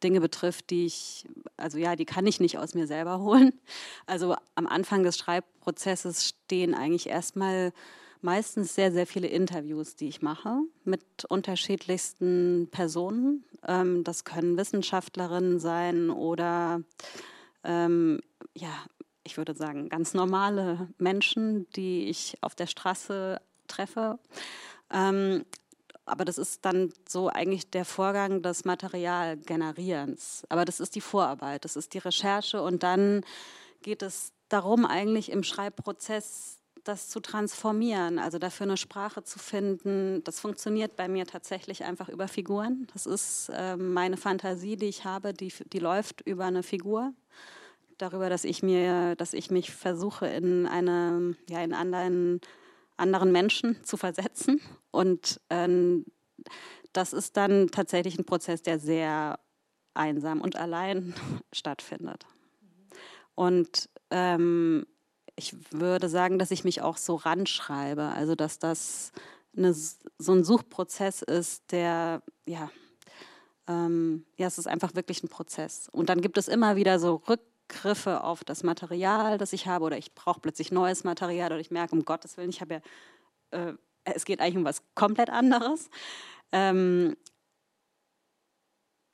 Dinge 0.04 0.22
betrifft, 0.22 0.70
die 0.70 0.86
ich, 0.86 1.26
also 1.56 1.78
ja, 1.78 1.96
die 1.96 2.06
kann 2.06 2.28
ich 2.28 2.40
nicht 2.40 2.58
aus 2.58 2.74
mir 2.74 2.88
selber 2.88 3.20
holen. 3.20 3.54
Also 4.06 4.36
am 4.56 4.68
Anfang 4.68 5.04
des 5.04 5.18
Schreibprozesses 5.18 6.28
stehen 6.28 6.76
eigentlich 6.76 7.08
erstmal 7.08 7.72
meistens 8.22 8.76
sehr, 8.76 8.92
sehr 8.92 9.08
viele 9.08 9.28
Interviews, 9.28 9.96
die 9.96 10.08
ich 10.08 10.22
mache 10.22 10.60
mit 10.84 11.26
unterschiedlichsten 11.26 12.68
Personen. 12.72 13.44
Ähm, 13.68 14.04
das 14.04 14.24
können 14.24 14.58
Wissenschaftlerinnen 14.58 15.60
sein 15.60 16.10
oder 16.10 16.82
ähm, 17.64 18.20
ja, 18.54 18.70
ich 19.24 19.38
würde 19.38 19.54
sagen, 19.54 19.90
ganz 19.90 20.14
normale 20.14 20.90
Menschen, 20.98 21.70
die 21.72 22.10
ich 22.10 22.38
auf 22.42 22.56
der 22.56 22.68
Straße 22.68 23.42
treffe. 23.68 24.20
Ähm, 24.92 25.44
aber 26.06 26.24
das 26.24 26.38
ist 26.38 26.64
dann 26.64 26.94
so 27.08 27.28
eigentlich 27.28 27.70
der 27.70 27.84
Vorgang 27.84 28.42
des 28.42 28.64
Materialgenerierens. 28.64 30.46
Aber 30.48 30.64
das 30.64 30.80
ist 30.80 30.96
die 30.96 31.02
Vorarbeit, 31.02 31.66
das 31.66 31.76
ist 31.76 31.94
die 31.94 31.98
Recherche 31.98 32.62
und 32.62 32.84
dann 32.84 33.26
geht 33.82 34.02
es 34.02 34.32
darum, 34.48 34.86
eigentlich 34.86 35.32
im 35.32 35.44
Schreibprozess 35.44 36.57
das 36.88 37.10
zu 37.10 37.20
transformieren, 37.20 38.20
also 38.20 38.40
dafür 38.40 38.66
eine 38.66 38.78
Sprache 38.78 39.24
zu 39.24 39.40
finden. 39.40 40.24
Das 40.24 40.40
funktioniert 40.40 40.96
bei 40.96 41.08
mir 41.08 41.26
tatsächlich 41.26 41.84
einfach 41.84 42.10
über 42.10 42.28
Figuren. 42.28 42.88
Das 42.94 43.06
ist 43.06 43.50
äh, 43.50 43.78
meine 43.78 44.18
Fantasie, 44.18 44.78
die 44.78 44.88
ich 44.88 45.06
habe, 45.06 45.34
die, 45.34 45.54
die 45.72 45.80
läuft 45.80 46.22
über 46.22 46.46
eine 46.46 46.64
Figur. 46.64 47.14
Darüber, 47.98 48.30
dass 48.30 48.44
ich 48.44 48.62
mir, 48.62 49.16
dass 49.16 49.34
ich 49.34 49.50
mich 49.50 49.72
versuche, 49.72 50.28
in 50.28 50.68
eine, 50.68 51.36
ja, 51.50 51.64
in 51.64 51.74
anderen 51.74 52.42
anderen 52.98 53.32
Menschen 53.32 53.82
zu 53.84 53.96
versetzen. 53.96 54.60
Und 54.92 55.40
ähm, 55.50 56.06
das 56.94 57.14
ist 57.14 57.38
dann 57.38 57.70
tatsächlich 57.70 58.18
ein 58.18 58.26
Prozess, 58.26 58.62
der 58.64 58.80
sehr 58.80 59.40
einsam 59.94 60.42
und 60.42 60.56
allein 60.56 61.14
stattfindet. 61.54 62.26
Und 63.36 63.90
ähm, 64.10 64.86
ich 65.38 65.56
würde 65.72 66.10
sagen, 66.10 66.40
dass 66.40 66.52
ich 66.52 66.64
mich 66.64 66.82
auch 66.82 66.98
so 66.98 67.16
ranschreibe, 67.16 68.10
also 68.10 68.36
dass 68.36 68.60
das 68.60 69.12
eine, 69.56 69.74
so 69.74 70.34
ein 70.34 70.44
Suchprozess 70.44 71.22
ist, 71.22 71.72
der, 71.72 72.22
ja, 72.46 72.70
ähm, 73.68 74.26
ja, 74.38 74.48
es 74.48 74.58
ist 74.58 74.68
einfach 74.68 74.96
wirklich 74.96 75.24
ein 75.24 75.30
Prozess. 75.30 75.90
Und 75.92 76.10
dann 76.10 76.22
gibt 76.22 76.38
es 76.38 76.48
immer 76.48 76.76
wieder 76.76 77.00
so 77.00 77.16
Rück 77.28 77.42
Griffe 77.70 78.24
auf 78.24 78.44
das 78.44 78.64
Material, 78.64 79.38
das 79.38 79.54
ich 79.54 79.68
habe, 79.68 79.86
oder 79.86 79.98
ich 79.98 80.16
brauche 80.16 80.40
plötzlich 80.40 80.72
neues 80.72 81.04
Material, 81.04 81.52
oder 81.52 81.60
ich 81.60 81.72
merke, 81.72 81.94
um 81.96 82.06
Gottes 82.06 82.38
Willen, 82.38 82.50
ich 82.50 82.62
habe 82.62 82.76
ja, 82.76 82.82
äh, 83.52 83.74
es 84.06 84.26
geht 84.26 84.40
eigentlich 84.40 84.58
um 84.58 84.66
was 84.66 84.82
komplett 84.96 85.30
anderes. 85.30 85.90
Ähm, 86.52 87.18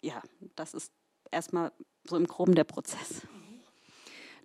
ja, 0.02 0.22
das 0.56 0.74
ist 0.74 0.94
erstmal 1.32 1.72
so 2.08 2.16
im 2.16 2.28
Groben 2.28 2.54
der 2.54 2.64
Prozess. 2.64 3.24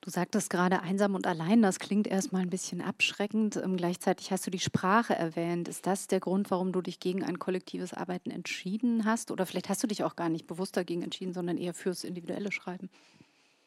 Du 0.09 0.13
sagtest 0.13 0.49
gerade 0.49 0.81
einsam 0.81 1.15
und 1.15 1.27
allein, 1.27 1.61
das 1.61 1.79
klingt 1.79 2.07
erstmal 2.07 2.41
ein 2.41 2.49
bisschen 2.49 2.81
abschreckend. 2.81 3.57
Ähm, 3.57 3.77
gleichzeitig 3.77 4.33
hast 4.33 4.47
du 4.47 4.51
die 4.51 4.59
Sprache 4.59 5.15
erwähnt. 5.15 5.69
Ist 5.69 5.87
das 5.87 6.07
der 6.07 6.19
Grund, 6.19 6.51
warum 6.51 6.73
du 6.73 6.81
dich 6.81 6.99
gegen 6.99 7.23
ein 7.23 7.39
kollektives 7.39 7.93
Arbeiten 7.93 8.31
entschieden 8.31 9.05
hast? 9.05 9.31
Oder 9.31 9.45
vielleicht 9.45 9.69
hast 9.69 9.83
du 9.83 9.87
dich 9.87 10.05
auch 10.05 10.17
gar 10.17 10.31
nicht 10.31 10.47
bewusst 10.47 10.79
dagegen 10.79 11.03
entschieden, 11.03 11.35
sondern 11.35 11.59
eher 11.59 11.75
fürs 11.75 12.05
individuelle 12.05 12.51
Schreiben? 12.53 12.89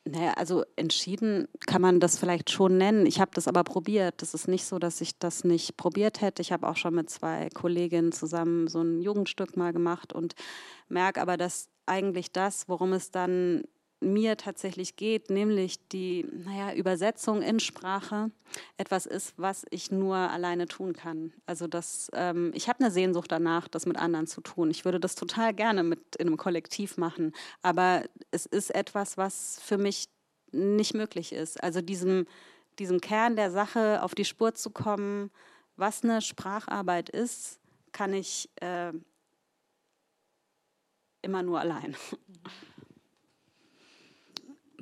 Naja, 0.03 0.33
also 0.33 0.63
entschieden 0.77 1.47
kann 1.67 1.83
man 1.83 1.99
das 1.99 2.17
vielleicht 2.17 2.49
schon 2.49 2.75
nennen. 2.75 3.05
Ich 3.05 3.19
habe 3.19 3.29
das 3.35 3.47
aber 3.47 3.63
probiert. 3.63 4.23
Das 4.23 4.33
ist 4.33 4.47
nicht 4.47 4.65
so, 4.65 4.79
dass 4.79 4.99
ich 4.99 5.19
das 5.19 5.43
nicht 5.43 5.77
probiert 5.77 6.21
hätte. 6.21 6.41
Ich 6.41 6.51
habe 6.51 6.67
auch 6.67 6.75
schon 6.75 6.95
mit 6.95 7.11
zwei 7.11 7.49
Kolleginnen 7.53 8.13
zusammen 8.13 8.67
so 8.67 8.81
ein 8.81 8.99
Jugendstück 8.99 9.57
mal 9.57 9.73
gemacht 9.73 10.11
und 10.11 10.33
merke 10.89 11.21
aber, 11.21 11.37
dass 11.37 11.69
eigentlich 11.85 12.31
das, 12.31 12.67
worum 12.67 12.93
es 12.93 13.11
dann 13.11 13.61
mir 14.01 14.35
tatsächlich 14.35 14.95
geht, 14.95 15.29
nämlich 15.29 15.87
die 15.89 16.25
naja, 16.45 16.73
Übersetzung 16.73 17.41
in 17.41 17.59
Sprache, 17.59 18.31
etwas 18.77 19.05
ist, 19.05 19.33
was 19.37 19.65
ich 19.69 19.91
nur 19.91 20.15
alleine 20.15 20.67
tun 20.67 20.93
kann. 20.93 21.33
Also 21.45 21.67
das, 21.67 22.09
ähm, 22.13 22.51
ich 22.53 22.67
habe 22.67 22.79
eine 22.79 22.91
Sehnsucht 22.91 23.31
danach, 23.31 23.67
das 23.67 23.85
mit 23.85 23.97
anderen 23.97 24.27
zu 24.27 24.41
tun. 24.41 24.71
Ich 24.71 24.85
würde 24.85 24.99
das 24.99 25.15
total 25.15 25.53
gerne 25.53 25.83
mit 25.83 26.15
in 26.17 26.27
einem 26.27 26.37
Kollektiv 26.37 26.97
machen, 26.97 27.31
aber 27.61 28.03
es 28.31 28.45
ist 28.45 28.73
etwas, 28.73 29.17
was 29.17 29.61
für 29.63 29.77
mich 29.77 30.09
nicht 30.51 30.93
möglich 30.93 31.31
ist. 31.31 31.63
Also 31.63 31.81
diesem, 31.81 32.25
diesem 32.79 32.99
Kern 32.99 33.35
der 33.35 33.51
Sache 33.51 34.01
auf 34.03 34.15
die 34.15 34.25
Spur 34.25 34.53
zu 34.55 34.71
kommen, 34.71 35.31
was 35.77 36.03
eine 36.03 36.21
Spracharbeit 36.21 37.09
ist, 37.09 37.59
kann 37.91 38.13
ich 38.13 38.49
äh, 38.61 38.91
immer 41.21 41.43
nur 41.43 41.59
allein. 41.59 41.95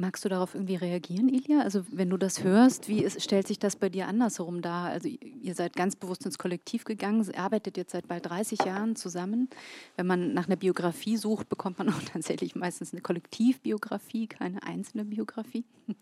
Magst 0.02 0.24
du 0.24 0.30
darauf 0.30 0.56
irgendwie 0.56 0.78
reagieren, 0.78 1.28
Ilja? 1.28 1.60
Also 1.60 1.84
wenn 1.92 2.10
du 2.10 2.16
das 2.16 2.42
hörst, 2.42 2.88
wie 2.88 3.04
ist, 3.04 3.22
stellt 3.22 3.46
sich 3.48 3.60
das 3.60 3.76
bei 3.76 3.90
dir 3.90 4.08
andersherum 4.08 4.62
dar? 4.62 4.86
Also 4.88 5.10
ihr 5.10 5.54
seid 5.54 5.76
ganz 5.76 5.98
bewusst 5.98 6.26
ins 6.26 6.38
Kollektiv 6.38 6.86
gegangen, 6.86 7.30
arbeitet 7.36 7.76
jetzt 7.76 7.92
seit 7.92 8.08
bald 8.08 8.26
30 8.26 8.60
Jahren 8.64 8.96
zusammen. 8.96 9.50
Wenn 9.98 10.08
man 10.08 10.34
nach 10.34 10.48
einer 10.48 10.56
Biografie 10.56 11.18
sucht, 11.18 11.50
bekommt 11.50 11.80
man 11.80 11.90
auch 11.94 12.02
tatsächlich 12.14 12.56
meistens 12.56 12.94
eine 12.94 13.02
Kollektivbiografie, 13.02 14.28
keine 14.28 14.64
einzelne 14.64 15.04
Biografie. 15.04 15.66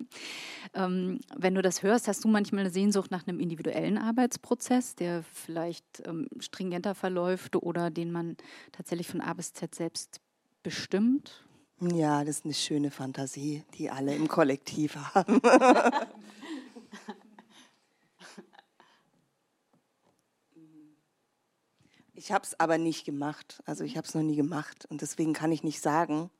ähm, 0.75 1.19
wenn 1.35 1.55
du 1.55 1.63
das 1.63 1.81
hörst, 1.81 2.07
hast 2.07 2.23
du 2.23 2.27
manchmal 2.27 2.61
eine 2.61 2.69
Sehnsucht 2.69 3.09
nach 3.09 3.27
einem 3.27 3.39
individuellen 3.39 3.97
Arbeitsprozess, 3.97 4.93
der 4.93 5.23
vielleicht 5.23 6.03
ähm, 6.05 6.27
stringenter 6.39 6.93
verläuft 6.93 7.55
oder 7.55 7.89
den 7.89 8.11
man 8.11 8.37
tatsächlich 8.71 9.07
von 9.07 9.21
A 9.21 9.33
bis 9.33 9.53
Z 9.53 9.73
selbst 9.73 10.21
bestimmt? 10.61 11.46
Ja, 11.79 12.23
das 12.23 12.37
ist 12.37 12.45
eine 12.45 12.55
schöne 12.55 12.89
Fantasie, 12.89 13.63
die 13.75 13.91
alle 13.91 14.15
im 14.15 14.27
Kollektiv 14.27 14.95
haben. 15.13 15.39
ich 22.15 22.31
habe 22.31 22.43
es 22.43 22.59
aber 22.59 22.79
nicht 22.79 23.05
gemacht. 23.05 23.61
Also 23.65 23.83
ich 23.83 23.95
habe 23.95 24.07
es 24.07 24.15
noch 24.15 24.23
nie 24.23 24.35
gemacht. 24.35 24.87
Und 24.89 25.01
deswegen 25.01 25.33
kann 25.33 25.51
ich 25.51 25.61
nicht 25.61 25.79
sagen, 25.79 26.31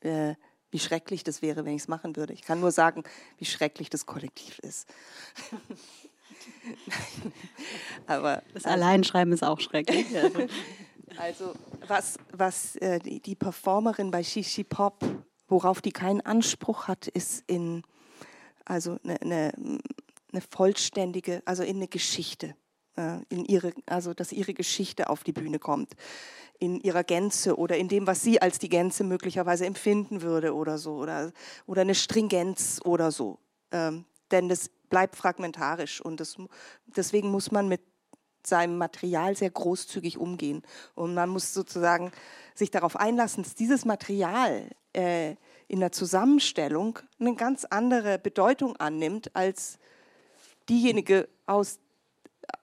äh, 0.00 0.34
wie 0.72 0.80
schrecklich 0.80 1.22
das 1.22 1.40
wäre, 1.40 1.64
wenn 1.64 1.76
ich 1.76 1.82
es 1.82 1.88
machen 1.88 2.16
würde. 2.16 2.32
Ich 2.32 2.42
kann 2.42 2.58
nur 2.58 2.72
sagen, 2.72 3.04
wie 3.38 3.44
schrecklich 3.44 3.90
das 3.90 4.06
Kollektiv 4.06 4.58
ist. 4.58 4.88
aber 8.08 8.42
das 8.54 8.64
Alleinschreiben 8.64 9.32
ist 9.32 9.44
auch 9.44 9.60
schrecklich. 9.60 10.06
Also 11.18 11.54
was, 11.86 12.18
was 12.32 12.76
äh, 12.76 12.98
die, 12.98 13.20
die, 13.20 13.34
Performerin 13.34 14.10
bei 14.10 14.22
Shishi 14.22 14.64
Pop, 14.64 15.04
worauf 15.48 15.80
die 15.80 15.92
keinen 15.92 16.20
Anspruch 16.20 16.88
hat, 16.88 17.08
ist 17.08 17.44
in 17.46 17.82
also 18.64 18.98
eine, 19.04 19.20
eine, 19.20 19.52
eine 20.32 20.40
vollständige, 20.50 21.42
also 21.44 21.62
in 21.62 21.76
eine 21.76 21.88
Geschichte, 21.88 22.54
äh, 22.96 23.18
in 23.28 23.44
ihre, 23.44 23.72
also 23.86 24.14
dass 24.14 24.32
ihre 24.32 24.54
Geschichte 24.54 25.10
auf 25.10 25.24
die 25.24 25.32
Bühne 25.32 25.58
kommt, 25.58 25.94
in 26.58 26.80
ihrer 26.80 27.04
Gänze 27.04 27.56
oder 27.56 27.76
in 27.76 27.88
dem, 27.88 28.06
was 28.06 28.22
sie 28.22 28.40
als 28.40 28.58
die 28.58 28.68
Gänze 28.68 29.04
möglicherweise 29.04 29.66
empfinden 29.66 30.22
würde 30.22 30.54
oder 30.54 30.78
so 30.78 30.94
oder 30.94 31.32
oder 31.66 31.80
eine 31.82 31.94
Stringenz 31.94 32.80
oder 32.84 33.10
so, 33.10 33.38
ähm, 33.72 34.04
denn 34.30 34.48
das 34.48 34.68
bleibt 34.88 35.16
fragmentarisch 35.16 36.00
und 36.00 36.20
das, 36.20 36.36
deswegen 36.86 37.30
muss 37.30 37.50
man 37.50 37.66
mit 37.66 37.80
seinem 38.46 38.78
Material 38.78 39.36
sehr 39.36 39.50
großzügig 39.50 40.18
umgehen. 40.18 40.62
Und 40.94 41.14
man 41.14 41.28
muss 41.28 41.54
sozusagen 41.54 42.12
sich 42.54 42.70
darauf 42.70 42.96
einlassen, 42.96 43.42
dass 43.42 43.54
dieses 43.54 43.84
Material 43.84 44.68
äh, 44.94 45.36
in 45.68 45.80
der 45.80 45.92
Zusammenstellung 45.92 46.98
eine 47.18 47.34
ganz 47.34 47.64
andere 47.64 48.18
Bedeutung 48.18 48.76
annimmt 48.76 49.34
als 49.34 49.78
diejenige 50.68 51.28
aus, 51.46 51.78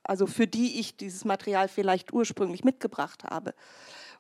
also 0.04 0.28
für 0.28 0.48
die 0.48 0.80
ich 0.80 0.98
dieses 0.98 1.26
Material 1.26 1.68
vielleicht 1.68 2.14
ursprünglich 2.14 2.64
mitgebracht 2.64 3.24
habe. 3.24 3.54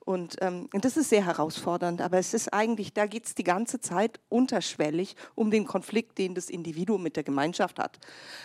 Und, 0.10 0.38
ähm, 0.41 0.67
das 0.72 0.98
ist 0.98 1.10
sehr 1.10 1.24
herausfordernd, 1.24 2.02
aber 2.02 2.17
es 2.17 2.34
ist 2.34 2.52
eigentlich, 2.52 2.93
da 2.93 3.06
geht 3.06 3.28
es 3.28 3.36
die 3.36 3.43
ganze 3.43 3.80
Zeit 3.80 4.19
unterschwellig 4.28 5.15
um 5.36 5.52
den 5.52 5.67
Konflikt, 5.67 6.17
den 6.17 6.34
das 6.34 6.50
Individuum 6.50 7.04
mit 7.04 7.15
der 7.15 7.24
Gemeinschaft 7.24 7.78
hat. 7.78 8.00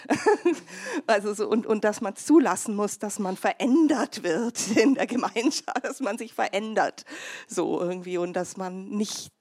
also 1.07 1.33
so, 1.33 1.49
und, 1.49 1.67
und 1.67 1.83
dass 1.85 2.03
man 2.03 2.17
zulassen 2.17 2.77
muss, 2.77 2.99
dass 2.99 3.19
man 3.19 3.39
verändert 3.39 4.23
wird 4.23 4.61
in 4.77 4.95
der 4.95 5.07
Gemeinschaft, 5.07 5.83
dass 5.83 6.01
man 6.01 6.19
sich 6.19 6.35
verändert. 6.35 7.07
So 7.49 7.81
irgendwie 7.81 8.19
und 8.19 8.35
dass 8.35 8.59
man 8.59 8.91
nicht, 8.91 9.33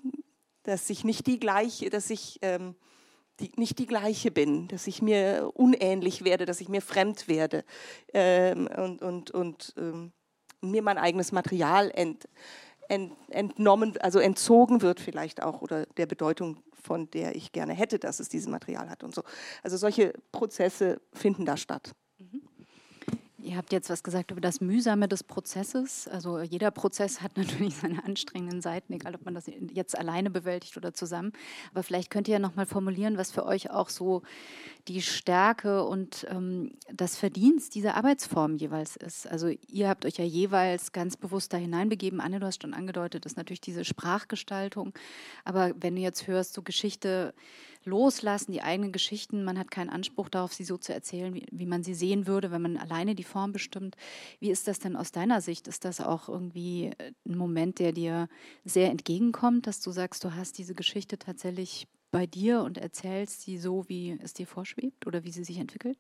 dass 0.64 0.90
ich 0.90 1.04
nicht 1.04 1.28
die 1.28 1.42
gleiche, 1.42 1.90
dass 1.90 2.10
ich 2.10 2.40
ähm, 2.42 2.78
die, 3.42 3.52
nicht 3.58 3.80
die 3.80 3.86
gleiche 3.86 4.32
bin, 4.32 4.70
dass 4.70 4.88
ich 4.88 5.02
mir 5.02 5.52
unähnlich 5.56 6.24
werde, 6.24 6.46
dass 6.46 6.62
ich 6.62 6.70
mir 6.70 6.82
fremd 6.82 7.28
werde 7.28 7.66
ähm, 8.14 8.70
und, 8.78 9.02
und, 9.02 9.32
und 9.32 9.74
ähm, 9.78 10.14
mir 10.64 10.82
mein 10.82 10.98
eigenes 10.98 11.32
Material 11.32 11.92
ent, 11.94 12.28
ent, 12.90 13.14
entnommen, 13.30 13.98
also 14.00 14.20
entzogen 14.20 14.82
wird 14.82 15.00
vielleicht 15.00 15.42
auch 15.44 15.62
oder 15.62 15.86
der 15.86 16.06
Bedeutung, 16.06 16.58
von 16.82 17.10
der 17.12 17.36
ich 17.36 17.52
gerne 17.52 17.74
hätte, 17.74 18.00
dass 18.00 18.20
es 18.20 18.30
dieses 18.30 18.48
Material 18.48 18.90
hat 18.90 19.04
und 19.04 19.16
so. 19.16 19.24
Also 19.62 19.78
solche 19.78 20.14
Prozesse 20.32 21.02
finden 21.14 21.46
da 21.46 21.58
statt. 21.58 21.94
Ihr 23.44 23.58
habt 23.58 23.74
jetzt 23.74 23.90
was 23.90 24.04
gesagt 24.04 24.32
über 24.32 24.40
das 24.40 24.62
Mühsame 24.62 25.10
des 25.10 25.22
Prozesses. 25.22 26.08
Also 26.08 26.40
jeder 26.40 26.72
Prozess 26.72 27.22
hat 27.22 27.36
natürlich 27.38 27.76
seine 27.76 28.04
anstrengenden 28.06 28.62
Seiten, 28.62 28.94
egal 28.94 29.16
ob 29.16 29.26
man 29.26 29.34
das 29.34 29.52
jetzt 29.74 29.98
alleine 29.98 30.30
bewältigt 30.30 30.78
oder 30.78 30.94
zusammen. 30.94 31.34
Aber 31.72 31.84
vielleicht 31.84 32.10
könnt 32.10 32.30
ihr 32.30 32.34
ja 32.34 32.40
nochmal 32.40 32.66
formulieren, 32.66 33.18
was 33.18 33.32
für 33.32 33.46
euch 33.46 33.70
auch 33.70 33.90
so 33.90 34.22
die 34.88 35.02
Stärke 35.02 35.84
und 35.84 36.26
ähm, 36.30 36.72
das 36.92 37.18
Verdienst 37.18 37.76
dieser 37.76 37.96
Arbeitsform 37.96 38.56
jeweils 38.56 38.96
ist. 38.96 39.28
Also 39.28 39.52
ihr 39.68 39.90
habt 39.90 40.06
euch 40.06 40.18
ja 40.18 40.26
jeweils 40.26 40.94
ganz 40.94 41.18
bewusst 41.18 41.52
da 41.52 41.58
hineinbegeben. 41.58 42.22
Anne, 42.22 42.40
du 42.40 42.46
hast 42.46 42.62
schon 42.62 42.74
angedeutet, 42.74 43.26
ist 43.26 43.36
natürlich 43.36 43.62
diese 43.62 43.84
Sprachgestaltung. 43.84 44.94
Aber 45.44 45.74
wenn 45.80 45.96
du 45.96 46.02
jetzt 46.02 46.28
hörst, 46.28 46.54
so 46.54 46.62
Geschichte, 46.62 47.34
loslassen, 47.86 48.52
die 48.52 48.62
eigenen 48.62 48.92
Geschichten. 48.92 49.44
Man 49.44 49.58
hat 49.58 49.72
keinen 49.72 49.90
Anspruch 49.90 50.30
darauf, 50.30 50.54
sie 50.54 50.64
so 50.64 50.78
zu 50.78 50.94
erzählen, 50.94 51.34
wie, 51.34 51.46
wie, 51.52 51.66
man 51.66 51.84
sie 51.84 51.94
sehen 51.94 52.28
würde, 52.28 52.52
wenn 52.52 52.62
man 52.62 52.78
alleine 52.78 53.16
die 53.16 53.24
Form 53.24 53.52
bestimmt. 53.52 53.96
Wie 54.40 54.52
ist 54.52 54.68
das 54.68 54.80
denn 54.80 54.96
aus 54.96 55.12
deiner 55.12 55.42
Sicht? 55.42 55.68
Ist 55.68 55.86
das 55.86 56.02
auch 56.02 56.30
irgendwie 56.30 56.92
äh, 56.98 57.12
ein 57.28 57.38
Moment, 57.38 57.80
der 57.80 57.92
dir 57.92 58.28
sehr 58.66 58.90
entgegenkommt, 58.90 59.68
dass 59.68 59.82
du 59.82 59.92
sagst, 59.92 60.24
du 60.24 60.34
hast 60.36 60.58
diese 60.58 60.76
Geschichte 60.76 61.18
tatsächlich 61.18 61.88
bei 62.12 62.28
dir 62.28 62.62
und 62.62 62.78
erzählst 62.78 63.42
sie 63.42 63.58
so, 63.58 63.90
wie 63.90 64.18
es 64.22 64.34
dir 64.34 64.48
vorschwebt 64.48 65.08
oder 65.08 65.24
wie 65.24 65.32
sie 65.32 65.44
sich 65.44 65.58
entwickelt? 65.58 65.98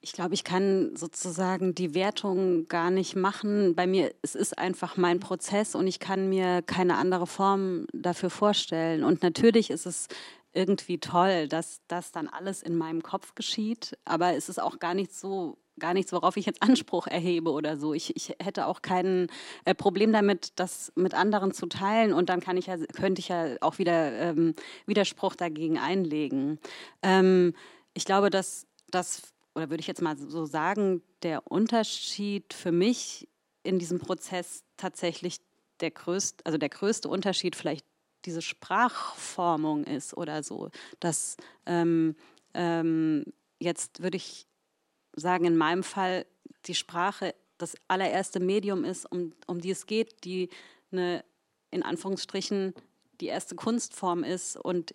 Ich 0.00 0.12
glaube, 0.12 0.34
ich 0.34 0.44
kann 0.44 0.94
sozusagen 0.96 1.74
die 1.74 1.94
Wertung 1.94 2.68
gar 2.68 2.90
nicht 2.90 3.16
machen. 3.16 3.74
Bei 3.74 3.86
mir, 3.86 4.12
es 4.20 4.34
ist 4.34 4.58
einfach 4.58 4.98
mein 4.98 5.18
Prozess 5.18 5.74
und 5.74 5.86
ich 5.86 5.98
kann 5.98 6.28
mir 6.28 6.60
keine 6.60 6.96
andere 6.96 7.26
Form 7.26 7.86
dafür 7.94 8.28
vorstellen. 8.28 9.02
Und 9.02 9.22
natürlich 9.22 9.70
ist 9.70 9.86
es 9.86 10.08
irgendwie 10.54 10.98
toll, 10.98 11.48
dass 11.48 11.80
das 11.88 12.12
dann 12.12 12.28
alles 12.28 12.62
in 12.62 12.76
meinem 12.76 13.02
Kopf 13.02 13.34
geschieht. 13.34 13.98
Aber 14.04 14.34
es 14.34 14.48
ist 14.48 14.60
auch 14.60 14.78
gar 14.78 14.94
nicht 14.94 15.12
so 15.12 15.58
gar 15.78 15.94
nichts, 15.94 16.12
worauf 16.12 16.36
ich 16.36 16.46
jetzt 16.46 16.62
Anspruch 16.62 17.06
erhebe 17.06 17.50
oder 17.50 17.76
so. 17.76 17.94
Ich, 17.94 18.14
ich 18.16 18.36
hätte 18.40 18.66
auch 18.66 18.82
kein 18.82 19.28
äh, 19.64 19.74
Problem 19.74 20.12
damit, 20.12 20.52
das 20.56 20.92
mit 20.94 21.14
anderen 21.14 21.52
zu 21.52 21.66
teilen 21.66 22.12
und 22.12 22.28
dann 22.28 22.40
kann 22.40 22.56
ich 22.56 22.66
ja, 22.66 22.76
könnte 22.76 23.20
ich 23.20 23.28
ja 23.28 23.56
auch 23.60 23.78
wieder 23.78 24.12
ähm, 24.12 24.54
Widerspruch 24.86 25.34
dagegen 25.34 25.78
einlegen. 25.78 26.58
Ähm, 27.02 27.54
ich 27.92 28.04
glaube, 28.04 28.30
dass 28.30 28.66
das, 28.90 29.22
oder 29.54 29.70
würde 29.70 29.80
ich 29.80 29.86
jetzt 29.86 30.02
mal 30.02 30.16
so 30.16 30.46
sagen, 30.46 31.02
der 31.22 31.50
Unterschied 31.50 32.54
für 32.54 32.72
mich 32.72 33.28
in 33.62 33.78
diesem 33.78 33.98
Prozess 33.98 34.62
tatsächlich 34.76 35.38
der 35.80 35.90
größte, 35.90 36.44
also 36.46 36.58
der 36.58 36.68
größte 36.68 37.08
Unterschied 37.08 37.56
vielleicht 37.56 37.84
diese 38.24 38.42
Sprachformung 38.42 39.84
ist 39.84 40.16
oder 40.16 40.42
so. 40.42 40.70
Dass 41.00 41.36
ähm, 41.66 42.16
ähm, 42.54 43.24
jetzt 43.58 44.02
würde 44.02 44.16
ich 44.16 44.46
sagen, 45.14 45.44
in 45.44 45.56
meinem 45.56 45.82
Fall 45.82 46.26
die 46.66 46.74
Sprache 46.74 47.34
das 47.58 47.74
allererste 47.88 48.40
Medium 48.40 48.84
ist, 48.84 49.10
um, 49.10 49.32
um 49.46 49.60
die 49.60 49.70
es 49.70 49.86
geht, 49.86 50.24
die 50.24 50.48
eine, 50.92 51.24
in 51.70 51.82
Anführungsstrichen, 51.82 52.74
die 53.20 53.26
erste 53.26 53.54
Kunstform 53.54 54.24
ist 54.24 54.56
und 54.56 54.94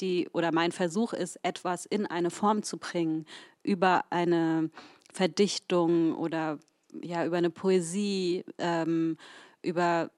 die, 0.00 0.28
oder 0.32 0.52
mein 0.52 0.72
Versuch 0.72 1.14
ist, 1.14 1.38
etwas 1.42 1.86
in 1.86 2.06
eine 2.06 2.30
Form 2.30 2.62
zu 2.62 2.76
bringen, 2.76 3.24
über 3.62 4.04
eine 4.10 4.70
Verdichtung 5.12 6.14
oder 6.14 6.58
ja, 7.02 7.24
über 7.24 7.38
eine 7.38 7.50
Poesie, 7.50 8.44
ähm, 8.58 9.16
über 9.62 10.10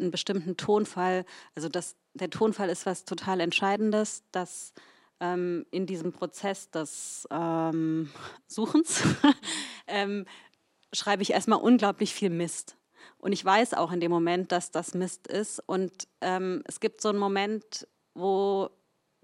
einen 0.00 0.10
bestimmten 0.10 0.56
Tonfall, 0.56 1.24
also 1.54 1.68
das, 1.68 1.96
der 2.14 2.30
Tonfall 2.30 2.70
ist 2.70 2.86
was 2.86 3.04
total 3.04 3.40
Entscheidendes, 3.40 4.24
dass 4.32 4.72
ähm, 5.20 5.66
in 5.70 5.86
diesem 5.86 6.12
Prozess 6.12 6.70
des 6.70 7.26
ähm, 7.30 8.10
Suchens 8.46 9.02
ähm, 9.86 10.26
schreibe 10.92 11.22
ich 11.22 11.32
erstmal 11.32 11.60
unglaublich 11.60 12.14
viel 12.14 12.30
Mist. 12.30 12.76
Und 13.18 13.32
ich 13.32 13.44
weiß 13.44 13.74
auch 13.74 13.92
in 13.92 14.00
dem 14.00 14.10
Moment, 14.10 14.52
dass 14.52 14.70
das 14.70 14.94
Mist 14.94 15.26
ist. 15.26 15.60
Und 15.66 15.92
ähm, 16.20 16.62
es 16.66 16.80
gibt 16.80 17.00
so 17.00 17.08
einen 17.08 17.18
Moment, 17.18 17.86
wo 18.14 18.70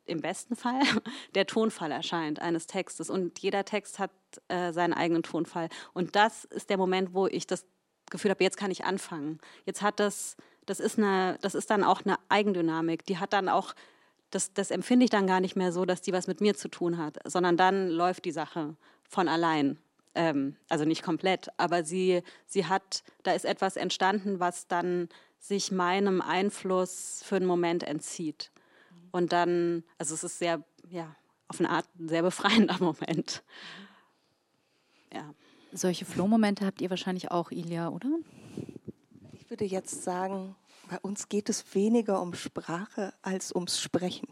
im 0.06 0.20
besten 0.20 0.56
Fall 0.56 0.80
der 1.34 1.46
Tonfall 1.46 1.92
erscheint 1.92 2.40
eines 2.40 2.66
Textes. 2.66 3.08
Und 3.08 3.38
jeder 3.38 3.64
Text 3.64 3.98
hat 3.98 4.10
äh, 4.48 4.72
seinen 4.72 4.92
eigenen 4.92 5.22
Tonfall. 5.22 5.68
Und 5.92 6.16
das 6.16 6.44
ist 6.44 6.70
der 6.70 6.76
Moment, 6.76 7.14
wo 7.14 7.26
ich 7.26 7.46
das 7.46 7.64
Gefühl 8.10 8.30
habe, 8.30 8.44
jetzt 8.44 8.56
kann 8.56 8.70
ich 8.70 8.84
anfangen. 8.84 9.38
Jetzt 9.64 9.80
hat 9.80 9.98
das 10.00 10.36
das 10.66 10.80
ist, 10.80 10.98
eine, 10.98 11.38
das 11.42 11.54
ist 11.54 11.70
dann 11.70 11.84
auch 11.84 12.04
eine 12.04 12.16
Eigendynamik. 12.28 13.04
Die 13.06 13.18
hat 13.18 13.32
dann 13.32 13.48
auch, 13.48 13.74
das, 14.30 14.52
das 14.52 14.70
empfinde 14.70 15.04
ich 15.04 15.10
dann 15.10 15.26
gar 15.26 15.40
nicht 15.40 15.56
mehr 15.56 15.72
so, 15.72 15.84
dass 15.84 16.02
die 16.02 16.12
was 16.12 16.26
mit 16.26 16.40
mir 16.40 16.54
zu 16.54 16.68
tun 16.68 16.98
hat, 16.98 17.18
sondern 17.24 17.56
dann 17.56 17.88
läuft 17.88 18.24
die 18.24 18.32
Sache 18.32 18.76
von 19.08 19.28
allein. 19.28 19.78
Ähm, 20.14 20.56
also 20.68 20.84
nicht 20.84 21.02
komplett, 21.02 21.48
aber 21.56 21.84
sie, 21.84 22.22
sie 22.46 22.66
hat, 22.66 23.02
da 23.24 23.32
ist 23.32 23.44
etwas 23.44 23.76
entstanden, 23.76 24.38
was 24.38 24.68
dann 24.68 25.08
sich 25.40 25.72
meinem 25.72 26.20
Einfluss 26.20 27.22
für 27.24 27.36
einen 27.36 27.46
Moment 27.46 27.82
entzieht. 27.82 28.50
Und 29.10 29.32
dann, 29.32 29.84
also 29.98 30.14
es 30.14 30.24
ist 30.24 30.38
sehr, 30.38 30.64
ja, 30.88 31.14
auf 31.48 31.60
eine 31.60 31.70
Art 31.70 31.86
ein 31.98 32.08
sehr 32.08 32.22
befreiender 32.22 32.76
Moment. 32.80 33.42
Ja. 35.12 35.34
Solche 35.72 36.04
Flow-Momente 36.04 36.64
habt 36.64 36.80
ihr 36.80 36.90
wahrscheinlich 36.90 37.30
auch, 37.30 37.50
Ilja, 37.50 37.88
oder? 37.88 38.08
Würde 39.50 39.64
jetzt 39.64 40.02
sagen, 40.02 40.56
bei 40.90 40.98
uns 41.00 41.28
geht 41.28 41.48
es 41.48 41.74
weniger 41.74 42.20
um 42.20 42.34
Sprache 42.34 43.14
als 43.22 43.54
ums 43.54 43.80
Sprechen. 43.80 44.28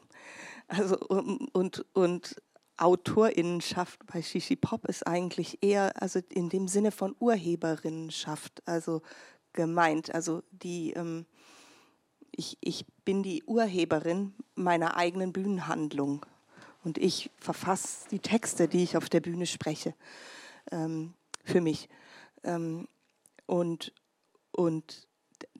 Also 0.68 0.98
um, 1.08 1.48
und, 1.52 1.84
und 1.92 2.36
Autorinnenschaft 2.76 4.00
bei 4.06 4.22
Shishi 4.22 4.56
Pop 4.56 4.86
ist 4.86 5.06
eigentlich 5.06 5.62
eher 5.62 6.00
also 6.00 6.20
in 6.30 6.48
dem 6.48 6.68
Sinne 6.68 6.90
von 6.90 7.14
Urheberinnenschaft 7.18 8.62
also 8.66 9.02
gemeint. 9.52 10.14
Also 10.14 10.42
die 10.50 10.92
ähm, 10.92 11.26
ich, 12.32 12.56
ich 12.60 12.86
bin 13.04 13.22
die 13.22 13.44
Urheberin 13.44 14.34
meiner 14.54 14.96
eigenen 14.96 15.32
Bühnenhandlung 15.32 16.24
und 16.82 16.98
ich 16.98 17.30
verfasse 17.36 18.08
die 18.10 18.18
Texte, 18.18 18.68
die 18.68 18.82
ich 18.82 18.96
auf 18.96 19.08
der 19.08 19.20
Bühne 19.20 19.46
spreche, 19.46 19.94
ähm, 20.70 21.14
für 21.44 21.60
mich. 21.60 21.88
Ähm, 22.42 22.88
und, 23.46 23.92
und 24.52 25.08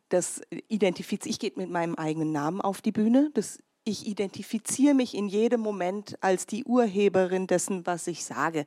das 0.09 0.43
identifiziere 0.69 1.31
ich 1.31 1.39
gehe 1.39 1.53
mit 1.57 1.71
meinem 1.71 1.95
eigenen 1.95 2.33
Namen 2.33 2.61
auf 2.61 2.83
die 2.83 2.93
Bühne. 2.93 3.31
Das, 3.35 3.63
ich 3.85 4.07
identifiziere 4.07 4.95
mich 4.95 5.15
in 5.15 5.29
jedem 5.29 5.61
Moment 5.61 6.17
als 6.23 6.47
die 6.47 6.65
Urheberin 6.65 7.47
dessen, 7.47 7.87
was 7.87 8.07
ich 8.07 8.25
sage. 8.25 8.67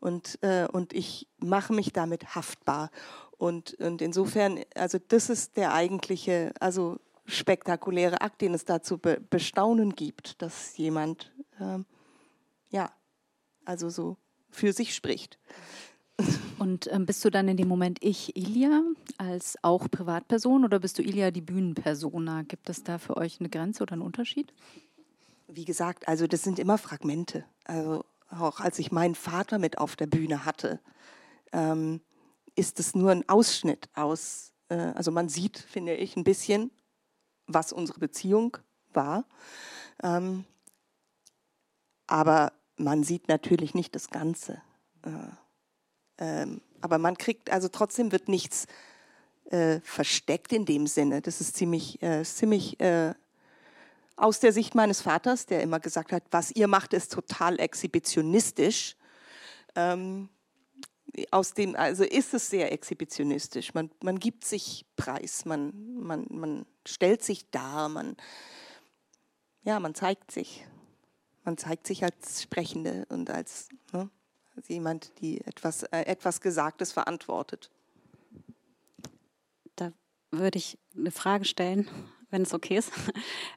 Und, 0.00 0.38
äh, 0.42 0.66
und 0.70 0.92
ich 0.92 1.28
mache 1.38 1.72
mich 1.72 1.92
damit 1.92 2.34
haftbar. 2.34 2.90
Und, 3.38 3.74
und 3.74 4.02
insofern, 4.02 4.60
also 4.74 4.98
das 4.98 5.30
ist 5.30 5.56
der 5.56 5.72
eigentliche, 5.72 6.52
also 6.60 6.98
spektakuläre 7.24 8.20
Akt, 8.20 8.40
den 8.40 8.52
es 8.54 8.64
da 8.64 8.82
zu 8.82 8.98
be 8.98 9.20
bestaunen 9.30 9.94
gibt, 9.94 10.42
dass 10.42 10.76
jemand, 10.76 11.32
äh, 11.58 11.78
ja, 12.70 12.92
also 13.64 13.88
so 13.88 14.16
für 14.50 14.72
sich 14.72 14.94
spricht. 14.94 15.38
Und 16.58 16.92
ähm, 16.92 17.06
bist 17.06 17.24
du 17.24 17.30
dann 17.30 17.48
in 17.48 17.56
dem 17.56 17.68
Moment 17.68 17.98
ich, 18.02 18.36
Ilja, 18.36 18.82
als 19.18 19.56
auch 19.62 19.90
Privatperson 19.90 20.64
oder 20.64 20.78
bist 20.78 20.98
du 20.98 21.02
Ilja 21.02 21.30
die 21.30 21.40
Bühnenpersona? 21.40 22.42
Gibt 22.42 22.68
es 22.68 22.82
da 22.82 22.98
für 22.98 23.16
euch 23.16 23.40
eine 23.40 23.48
Grenze 23.48 23.82
oder 23.82 23.94
einen 23.94 24.02
Unterschied? 24.02 24.52
Wie 25.48 25.64
gesagt, 25.64 26.08
also 26.08 26.26
das 26.26 26.42
sind 26.42 26.58
immer 26.58 26.78
Fragmente. 26.78 27.44
Also 27.64 28.04
auch 28.28 28.60
als 28.60 28.78
ich 28.78 28.92
meinen 28.92 29.14
Vater 29.14 29.58
mit 29.58 29.78
auf 29.78 29.96
der 29.96 30.06
Bühne 30.06 30.44
hatte, 30.44 30.80
ähm, 31.52 32.00
ist 32.54 32.78
es 32.80 32.94
nur 32.94 33.10
ein 33.10 33.28
Ausschnitt 33.28 33.88
aus, 33.94 34.52
äh, 34.68 34.74
also 34.74 35.10
man 35.10 35.28
sieht, 35.28 35.58
finde 35.58 35.94
ich, 35.94 36.16
ein 36.16 36.24
bisschen, 36.24 36.70
was 37.46 37.72
unsere 37.72 38.00
Beziehung 38.00 38.56
war. 38.92 39.24
Ähm, 40.02 40.44
aber 42.06 42.52
man 42.76 43.02
sieht 43.02 43.28
natürlich 43.28 43.74
nicht 43.74 43.94
das 43.94 44.10
Ganze. 44.10 44.62
Äh, 45.02 45.10
ähm, 46.20 46.60
aber 46.80 46.98
man 46.98 47.16
kriegt, 47.18 47.50
also 47.50 47.68
trotzdem 47.68 48.12
wird 48.12 48.28
nichts 48.28 48.66
äh, 49.46 49.80
versteckt 49.80 50.52
in 50.52 50.64
dem 50.64 50.86
Sinne. 50.86 51.20
Das 51.20 51.40
ist 51.40 51.56
ziemlich, 51.56 52.00
äh, 52.02 52.22
ziemlich 52.22 52.78
äh, 52.80 53.14
aus 54.16 54.38
der 54.40 54.52
Sicht 54.52 54.74
meines 54.74 55.00
Vaters, 55.00 55.46
der 55.46 55.62
immer 55.62 55.80
gesagt 55.80 56.12
hat, 56.12 56.22
was 56.30 56.50
ihr 56.50 56.68
macht, 56.68 56.92
ist 56.92 57.12
total 57.12 57.58
exhibitionistisch. 57.58 58.96
Ähm, 59.74 60.28
aus 61.30 61.54
dem, 61.54 61.74
also 61.74 62.04
ist 62.04 62.34
es 62.34 62.48
sehr 62.48 62.70
exhibitionistisch. 62.72 63.74
Man, 63.74 63.90
man 64.02 64.18
gibt 64.18 64.44
sich 64.44 64.86
preis, 64.96 65.44
man, 65.44 65.72
man, 65.98 66.26
man 66.30 66.66
stellt 66.86 67.22
sich 67.24 67.50
dar, 67.50 67.88
man, 67.88 68.16
ja, 69.62 69.80
man 69.80 69.94
zeigt 69.94 70.30
sich. 70.30 70.64
Man 71.42 71.56
zeigt 71.56 71.86
sich 71.86 72.04
als 72.04 72.42
Sprechende 72.42 73.06
und 73.08 73.30
als, 73.30 73.70
ne, 73.92 74.10
jemand, 74.68 75.12
die 75.20 75.40
etwas, 75.46 75.82
äh, 75.84 76.02
etwas 76.02 76.40
Gesagtes 76.40 76.92
verantwortet. 76.92 77.70
Da 79.76 79.92
würde 80.30 80.58
ich 80.58 80.78
eine 80.96 81.10
Frage 81.10 81.44
stellen, 81.44 81.88
wenn 82.30 82.42
es 82.42 82.54
okay 82.54 82.78
ist. 82.78 82.92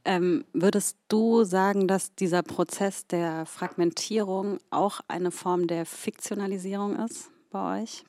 Ähm, 0.06 0.44
würdest 0.52 0.98
du 1.08 1.46
sagen, 1.46 1.88
dass 1.88 2.14
dieser 2.14 2.44
Prozess 2.44 3.08
der 3.08 3.46
Fragmentierung 3.46 4.58
auch 4.70 5.00
eine 5.08 5.32
Form 5.32 5.68
der 5.68 5.86
Fiktionalisierung 5.86 6.98
ist? 6.98 7.32
bei 7.54 7.84
euch? 7.84 8.04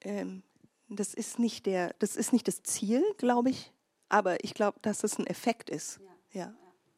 Ähm, 0.00 0.42
das, 0.88 1.12
ist 1.12 1.38
nicht 1.38 1.66
der, 1.66 1.94
das 1.98 2.16
ist 2.16 2.32
nicht 2.32 2.48
das 2.48 2.62
Ziel, 2.62 3.04
glaube 3.18 3.50
ich, 3.50 3.72
aber 4.08 4.42
ich 4.42 4.54
glaube, 4.54 4.78
dass 4.80 5.04
es 5.04 5.18
ein 5.18 5.26
Effekt 5.26 5.68
ist. 5.68 6.00
Ja. 6.32 6.40
ja. 6.40 6.54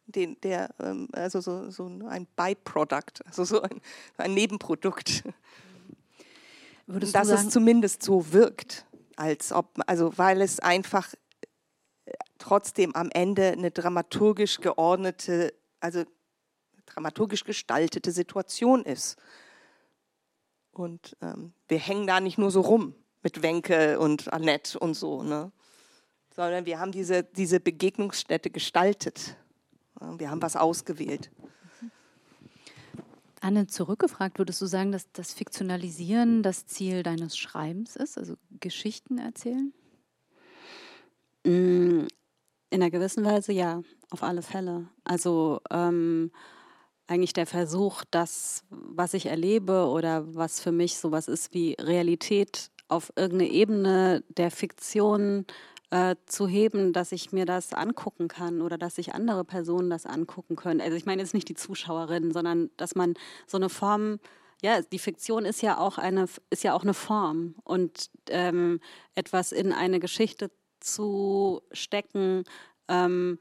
Den, 0.07 0.41
der, 0.41 0.75
ähm, 0.81 1.09
also 1.13 1.41
so, 1.41 1.71
so 1.71 1.87
ein 1.87 2.27
Byproduct, 2.37 3.27
also 3.27 3.45
so 3.45 3.63
ein, 3.63 3.81
ein 4.17 4.35
Nebenprodukt. 4.35 5.25
Würdest 6.87 7.15
dass 7.15 7.29
sagen, 7.29 7.49
es 7.49 7.53
zumindest 7.53 8.03
so 8.03 8.33
wirkt, 8.33 8.87
als 9.17 9.53
ob, 9.53 9.81
also 9.87 10.17
weil 10.17 10.41
es 10.41 10.61
einfach 10.61 11.13
äh, 12.05 12.13
trotzdem 12.39 12.95
am 12.95 13.11
Ende 13.13 13.49
eine 13.49 13.73
dramaturgisch 13.73 14.61
geordnete, 14.61 15.53
also 15.81 16.05
dramaturgisch 16.87 17.45
gestaltete 17.45 18.13
Situation 18.13 18.85
ist. 18.85 19.17
Und 20.71 21.17
ähm, 21.23 21.53
wir 21.69 21.79
hängen 21.79 22.07
da 22.07 22.21
nicht 22.21 22.39
nur 22.39 22.51
so 22.51 22.61
rum 22.61 22.95
mit 23.23 23.43
Wenke 23.43 23.99
und 23.99 24.33
Annette 24.33 24.79
und 24.79 24.95
so, 24.95 25.23
ne? 25.23 25.51
sondern 26.37 26.67
wir 26.67 26.79
haben 26.79 26.93
diese, 26.93 27.25
diese 27.25 27.61
Begegnungsstätte 27.61 28.51
gestaltet. 28.51 29.37
Wir 30.01 30.31
haben 30.31 30.43
was 30.43 30.57
ausgewählt. 30.57 31.31
Anne, 33.41 33.67
zurückgefragt, 33.67 34.39
würdest 34.39 34.61
du 34.61 34.67
sagen, 34.67 34.93
dass 34.93 35.11
das 35.13 35.33
Fiktionalisieren 35.33 36.43
das 36.43 36.67
Ziel 36.67 37.03
deines 37.03 37.37
Schreibens 37.37 37.95
ist, 37.95 38.19
also 38.19 38.35
Geschichten 38.61 39.19
erzählen? 39.19 39.73
Mm, 41.45 42.07
in 42.71 42.83
einer 42.83 42.91
gewissen 42.91 43.25
Weise 43.25 43.53
ja, 43.53 43.83
auf 44.11 44.23
alle 44.23 44.43
Fälle. 44.43 44.89
Also 45.05 45.61
ähm, 45.71 46.33
eigentlich 47.07 47.35
der 47.35 47.47
Versuch, 47.47 48.03
das, 48.11 48.65
was 48.71 49.15
ich 49.15 49.27
erlebe 49.27 49.87
oder 49.87 50.35
was 50.35 50.61
für 50.61 50.73
mich 50.73 50.99
sowas 50.99 51.29
ist 51.29 51.55
wie 51.55 51.77
Realität 51.79 52.71
auf 52.89 53.13
irgendeine 53.17 53.51
Ebene 53.51 54.25
der 54.29 54.51
Fiktion 54.51 55.47
äh, 55.91 56.17
zu 56.27 56.49
heben, 56.49 56.93
dass 56.93 57.13
ich 57.13 57.33
mir 57.33 57.47
das 57.47 57.73
angucken 57.73 58.29
kann 58.29 58.61
oder 58.63 58.79
dass 58.79 58.97
sich 58.97 59.15
andere 59.15 59.45
Personen 59.45 59.91
das 59.91 60.07
angucken 60.07 60.57
können. 60.57 60.81
Also 60.81 60.97
ich 60.97 61.07
meine 61.07 61.23
jetzt 61.23 61.35
nicht 61.35 61.49
die 61.49 61.55
Zuschauerinnen, 61.55 62.33
sondern 62.33 62.71
dass 62.77 62.95
man 62.95 63.15
so 63.47 63.57
eine 63.57 63.69
Form 63.69 64.19
ja, 64.63 64.81
die 64.81 64.99
Fiktion 64.99 65.45
ist 65.45 65.61
ja 65.61 65.79
auch 65.79 65.99
eine, 65.99 66.27
ist 66.49 66.65
ja 66.65 66.73
auch 66.73 66.83
eine 66.83 66.95
Form 66.95 67.57
und 67.65 68.11
ähm, 68.31 68.81
etwas 69.15 69.53
in 69.53 69.73
eine 69.73 70.01
Geschichte 70.01 70.51
zu 70.81 71.61
stecken, 71.73 72.45
ähm, 72.89 73.39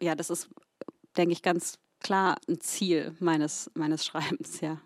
ja, 0.00 0.14
das 0.14 0.30
ist, 0.30 0.48
denke 1.16 1.32
ich, 1.32 1.42
ganz 1.42 1.78
klar 2.00 2.36
ein 2.48 2.60
Ziel 2.60 3.14
meines, 3.20 3.70
meines 3.74 4.04
Schreibens, 4.04 4.60
ja. 4.60 4.80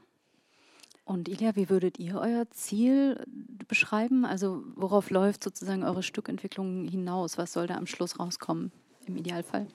Und 1.04 1.28
Ilja, 1.28 1.54
wie 1.54 1.68
würdet 1.68 1.98
ihr 1.98 2.18
euer 2.18 2.50
Ziel 2.50 3.22
beschreiben? 3.68 4.24
Also 4.24 4.62
worauf 4.74 5.10
läuft 5.10 5.44
sozusagen 5.44 5.84
eure 5.84 6.02
Stückentwicklung 6.02 6.84
hinaus? 6.84 7.36
Was 7.36 7.52
soll 7.52 7.66
da 7.66 7.76
am 7.76 7.86
Schluss 7.86 8.18
rauskommen 8.18 8.72
im 9.06 9.16
Idealfall? 9.16 9.66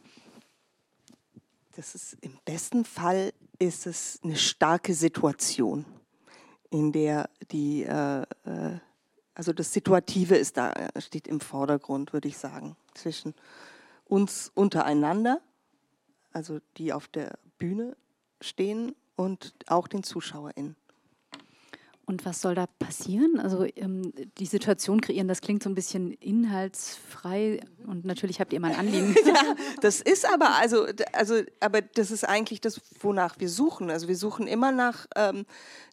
Das 1.76 1.94
ist 1.94 2.18
im 2.22 2.38
besten 2.46 2.84
Fall 2.84 3.32
ist 3.60 3.86
es 3.86 4.20
eine 4.24 4.36
starke 4.36 4.94
Situation, 4.94 5.86
in 6.72 6.92
der 6.92 7.30
die 7.52 7.84
äh, 7.84 8.22
äh 8.22 8.80
also 9.36 9.54
das 9.54 9.72
Situative 9.72 10.36
ist 10.36 10.58
da 10.58 10.74
steht 11.00 11.26
im 11.26 11.40
Vordergrund, 11.40 12.12
würde 12.12 12.28
ich 12.28 12.38
sagen, 12.38 12.76
zwischen 12.94 13.34
uns 14.04 14.52
untereinander 14.54 15.40
also 16.32 16.60
die 16.78 16.94
auf 16.94 17.08
der 17.08 17.38
Bühne 17.58 17.96
stehen 18.42 18.96
und 19.16 19.54
auch 19.68 19.88
den 19.88 20.04
ZuschauerInnen. 20.04 20.76
Und 22.10 22.26
was 22.26 22.42
soll 22.42 22.56
da 22.56 22.66
passieren? 22.66 23.40
Also 23.40 23.68
ähm, 23.76 24.12
die 24.40 24.48
Situation 24.48 25.00
kreieren, 25.00 25.28
das 25.28 25.42
klingt 25.42 25.62
so 25.62 25.70
ein 25.70 25.76
bisschen 25.76 26.12
inhaltsfrei 26.14 27.60
und 27.86 28.04
natürlich 28.04 28.40
habt 28.40 28.52
ihr 28.52 28.60
mal 28.60 28.72
ein 28.72 28.80
Anliegen. 28.80 29.16
ja, 29.28 29.56
das 29.82 30.02
ist 30.02 30.28
aber 30.28 30.56
also, 30.56 30.88
also, 31.14 31.44
aber 31.60 31.84
das 31.84 32.10
ist 32.10 32.28
eigentlich 32.28 32.62
das, 32.62 32.82
wonach 33.00 33.36
wir 33.38 33.48
suchen. 33.48 33.92
Also 33.92 34.08
wir 34.08 34.16
suchen 34.18 34.48
immer 34.48 34.72
nach 34.72 35.06
ähm, 35.16 35.46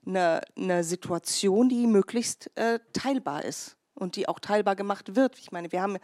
einer, 0.07 0.41
einer 0.57 0.85
Situation, 0.85 1.69
die 1.69 1.87
möglichst 1.87 2.51
äh, 2.55 2.79
teilbar 2.95 3.45
ist 3.45 3.77
und 3.93 4.17
die 4.17 4.27
auch 4.27 4.41
teilbar 4.41 4.75
gemacht 4.75 5.17
wird. 5.17 5.39
Ich 5.39 5.53
meine, 5.53 5.71
wir 5.71 5.83
haben 5.83 5.99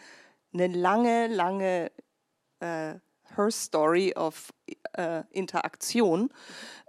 eine 0.53 0.67
lange, 0.67 1.29
lange 1.29 1.91
äh, 2.61 2.97
Her 3.35 3.51
Story 3.51 4.13
of 4.15 4.53
äh, 4.97 5.23
Interaktion. 5.31 6.31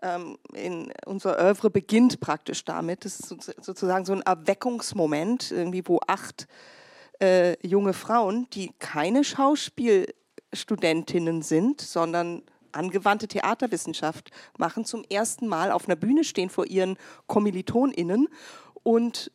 Ähm, 0.02 0.38
in 0.54 0.92
unser 1.06 1.38
Oeuvre 1.40 1.70
beginnt 1.70 2.20
praktisch 2.20 2.66
damit. 2.66 3.06
Das 3.06 3.20
ist 3.20 3.54
sozusagen 3.62 4.06
so 4.06 4.14
ein 4.14 4.22
Erweckungsmoment, 4.22 5.52
irgendwie, 5.52 5.88
wo 5.88 6.00
acht 6.08 6.48
äh, 7.22 7.56
junge 7.66 7.94
Frauen, 7.94 8.48
die 8.54 8.72
keine 8.80 9.24
Schauspielstudentinnen 9.24 11.42
sind, 11.42 11.80
sondern 11.82 12.44
angewandte 12.74 13.28
Theaterwissenschaft 13.28 14.32
machen, 14.58 14.86
zum 14.86 15.04
ersten 15.10 15.48
Mal 15.48 15.72
auf 15.72 15.88
einer 15.88 15.96
Bühne 15.96 16.24
stehen 16.24 16.50
vor 16.50 16.66
ihren 16.66 16.98
KommilitonInnen 17.28 18.28
und 18.84 19.32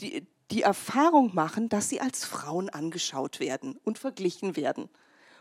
die, 0.00 0.26
die 0.50 0.62
Erfahrung 0.62 1.34
machen, 1.34 1.68
dass 1.68 1.88
sie 1.88 2.00
als 2.00 2.24
Frauen 2.24 2.68
angeschaut 2.68 3.40
werden 3.40 3.78
und 3.84 3.98
verglichen 3.98 4.56
werden. 4.56 4.88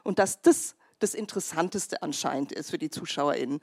Und 0.03 0.19
dass 0.19 0.41
das 0.41 0.75
das 1.01 1.13
Interessanteste 1.13 2.01
anscheinend 2.01 2.51
ist 2.51 2.71
für 2.71 2.77
die 2.77 2.89
ZuschauerInnen. 2.89 3.59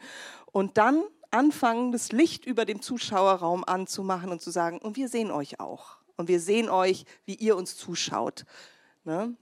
Und 0.53 0.79
dann 0.79 1.03
anfangen, 1.31 1.93
das 1.93 2.13
Licht 2.13 2.47
über 2.47 2.65
dem 2.65 2.83
Zuschauerraum 2.83 3.65
anzumachen 3.65 4.31
und 4.31 4.41
zu 4.41 4.51
sagen, 4.51 4.79
und 4.79 4.97
wir 4.97 5.09
sehen 5.09 5.31
euch 5.31 5.61
auch. 5.61 5.99
Und 6.17 6.29
wir 6.29 6.41
sehen 6.41 6.69
euch, 6.69 7.05
wie 7.25 7.35
ihr 7.35 7.57
uns 7.57 7.77
zuschaut. 7.77 8.45
Ne? 9.05 9.37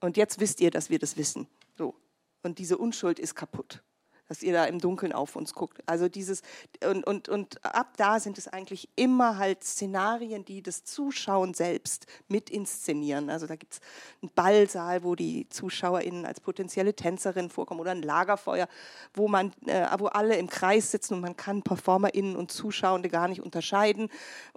Und 0.00 0.16
jetzt 0.16 0.40
wisst 0.40 0.60
ihr, 0.60 0.70
dass 0.70 0.88
wir 0.88 0.98
das 0.98 1.16
wissen. 1.16 1.46
So. 1.76 1.94
Und 2.42 2.58
diese 2.58 2.78
Unschuld 2.78 3.18
ist 3.18 3.34
kaputt 3.34 3.82
dass 4.28 4.42
ihr 4.42 4.52
da 4.52 4.64
im 4.64 4.78
Dunkeln 4.78 5.12
auf 5.12 5.36
uns 5.36 5.52
guckt. 5.52 5.82
Also 5.86 6.08
dieses, 6.08 6.42
und, 6.88 7.06
und, 7.06 7.28
und 7.28 7.64
ab 7.64 7.94
da 7.96 8.20
sind 8.20 8.38
es 8.38 8.48
eigentlich 8.48 8.88
immer 8.96 9.38
halt 9.38 9.62
Szenarien, 9.64 10.44
die 10.44 10.62
das 10.62 10.84
Zuschauen 10.84 11.54
selbst 11.54 12.06
mit 12.28 12.50
inszenieren. 12.50 13.30
Also 13.30 13.46
da 13.46 13.56
gibt 13.56 13.74
es 13.74 13.80
einen 14.22 14.30
Ballsaal, 14.34 15.02
wo 15.02 15.14
die 15.14 15.48
ZuschauerInnen 15.48 16.24
als 16.24 16.40
potenzielle 16.40 16.94
Tänzerin 16.94 17.50
vorkommen 17.50 17.80
oder 17.80 17.90
ein 17.90 18.02
Lagerfeuer, 18.02 18.68
wo 19.14 19.28
man, 19.28 19.52
äh, 19.66 19.86
wo 19.98 20.06
alle 20.06 20.36
im 20.36 20.48
Kreis 20.48 20.90
sitzen 20.90 21.14
und 21.14 21.20
man 21.20 21.36
kann 21.36 21.62
PerformerInnen 21.62 22.36
und 22.36 22.50
Zuschauende 22.50 23.08
gar 23.08 23.28
nicht 23.28 23.42
unterscheiden. 23.42 24.08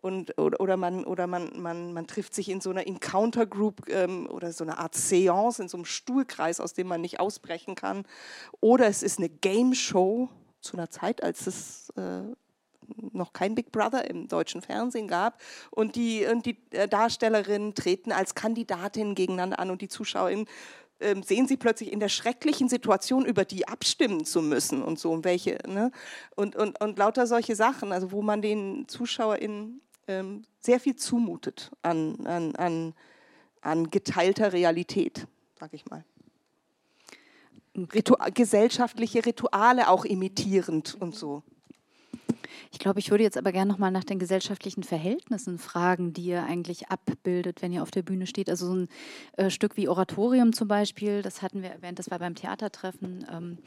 Und, 0.02 0.38
oder, 0.38 0.60
oder 0.60 0.78
man, 0.78 1.06
oder 1.06 1.28
man, 1.28 1.60
man, 1.62 1.94
man 1.94 2.08
trifft 2.08 2.34
sich 2.34 2.50
in 2.50 2.62
so 2.62 2.70
einer 2.70 2.86
Encounter 2.88 3.46
Group 3.46 3.90
ähm, 3.90 4.28
oder 4.30 4.52
so 4.52 4.64
einer 4.64 4.80
Art 4.80 4.96
Seance, 4.96 5.62
in 5.62 5.68
so 5.68 5.78
einem 5.78 5.86
Stuhlkreis, 5.86 6.60
aus 6.60 6.74
dem 6.74 6.88
man 6.88 7.02
nicht 7.02 7.20
ausbrechen 7.20 7.76
kann. 7.76 8.06
Oder 8.62 8.88
es 8.88 9.04
ist 9.04 9.20
eine 9.20 9.30
Game 9.30 9.65
Game 9.66 9.74
Show 9.74 10.30
zu 10.62 10.78
einer 10.78 10.90
Zeit, 10.90 11.24
als 11.24 11.48
es 11.48 11.90
äh, 11.96 12.22
noch 13.12 13.34
kein 13.34 13.56
Big 13.56 13.72
Brother 13.72 14.08
im 14.10 14.28
deutschen 14.28 14.62
Fernsehen 14.62 15.08
gab. 15.08 15.42
Und 15.72 15.96
die, 15.96 16.26
und 16.26 16.46
die 16.46 16.58
äh, 16.72 16.88
Darstellerinnen 16.88 17.74
treten 17.74 18.12
als 18.12 18.36
Kandidatinnen 18.36 19.16
gegeneinander 19.16 19.60
an 19.60 19.72
und 19.72 19.82
die 19.82 19.88
ZuschauerInnen 19.88 20.46
äh, 21.00 21.16
sehen 21.24 21.48
sie 21.48 21.58
plötzlich 21.58 21.92
in 21.92 22.00
der 22.00 22.10
schrecklichen 22.10 22.70
Situation, 22.70 23.26
über 23.26 23.44
die 23.44 23.68
abstimmen 23.68 24.26
zu 24.26 24.44
müssen 24.44 24.84
und 24.84 25.00
so. 25.00 25.12
Und, 25.12 25.26
welche, 25.26 25.58
ne? 25.68 25.92
und, 26.36 26.56
und, 26.56 26.80
und 26.80 27.00
lauter 27.00 27.26
solche 27.26 27.56
Sachen, 27.56 27.92
also 27.92 28.12
wo 28.12 28.22
man 28.22 28.44
den 28.44 28.88
ZuschauerInnen 28.88 29.82
ähm, 30.08 30.44
sehr 30.60 30.80
viel 30.80 30.96
zumutet 30.96 31.72
an, 31.82 32.24
an, 32.28 32.56
an, 32.56 32.94
an 33.62 33.90
geteilter 33.90 34.54
Realität, 34.54 35.26
sag 35.60 35.74
ich 35.74 35.88
mal. 35.88 36.06
Ritu 37.76 38.16
gesellschaftliche 38.34 39.26
Rituale 39.26 39.90
auch 39.90 40.06
imitierend 40.06 40.96
und 41.00 41.16
so. 41.16 41.44
Ich 42.76 42.80
glaube, 42.80 43.00
ich 43.00 43.10
würde 43.10 43.24
jetzt 43.24 43.38
aber 43.38 43.54
gerne 43.54 43.72
nochmal 43.72 43.90
nach 43.90 44.04
den 44.04 44.20
gesellschaftlichen 44.20 44.84
Verhältnissen 44.84 45.58
fragen, 45.60 46.12
die 46.12 46.26
ihr 46.26 46.44
eigentlich 46.44 46.90
abbildet, 46.90 47.62
wenn 47.62 47.72
ihr 47.72 47.82
auf 47.82 47.90
der 47.90 48.02
Bühne 48.02 48.28
steht. 48.28 48.50
Also 48.50 48.68
so 48.68 48.76
ein 48.76 48.90
äh, 49.38 49.50
Stück 49.50 49.78
wie 49.78 49.88
Oratorium 49.88 50.52
zum 50.52 50.68
Beispiel, 50.68 51.22
das 51.22 51.42
hatten 51.42 51.62
wir 51.62 51.70
erwähnt, 51.70 52.00
das 52.00 52.12
war 52.12 52.20
beim 52.20 52.36
Theatertreffen, 52.36 53.26
ähm, 53.32 53.60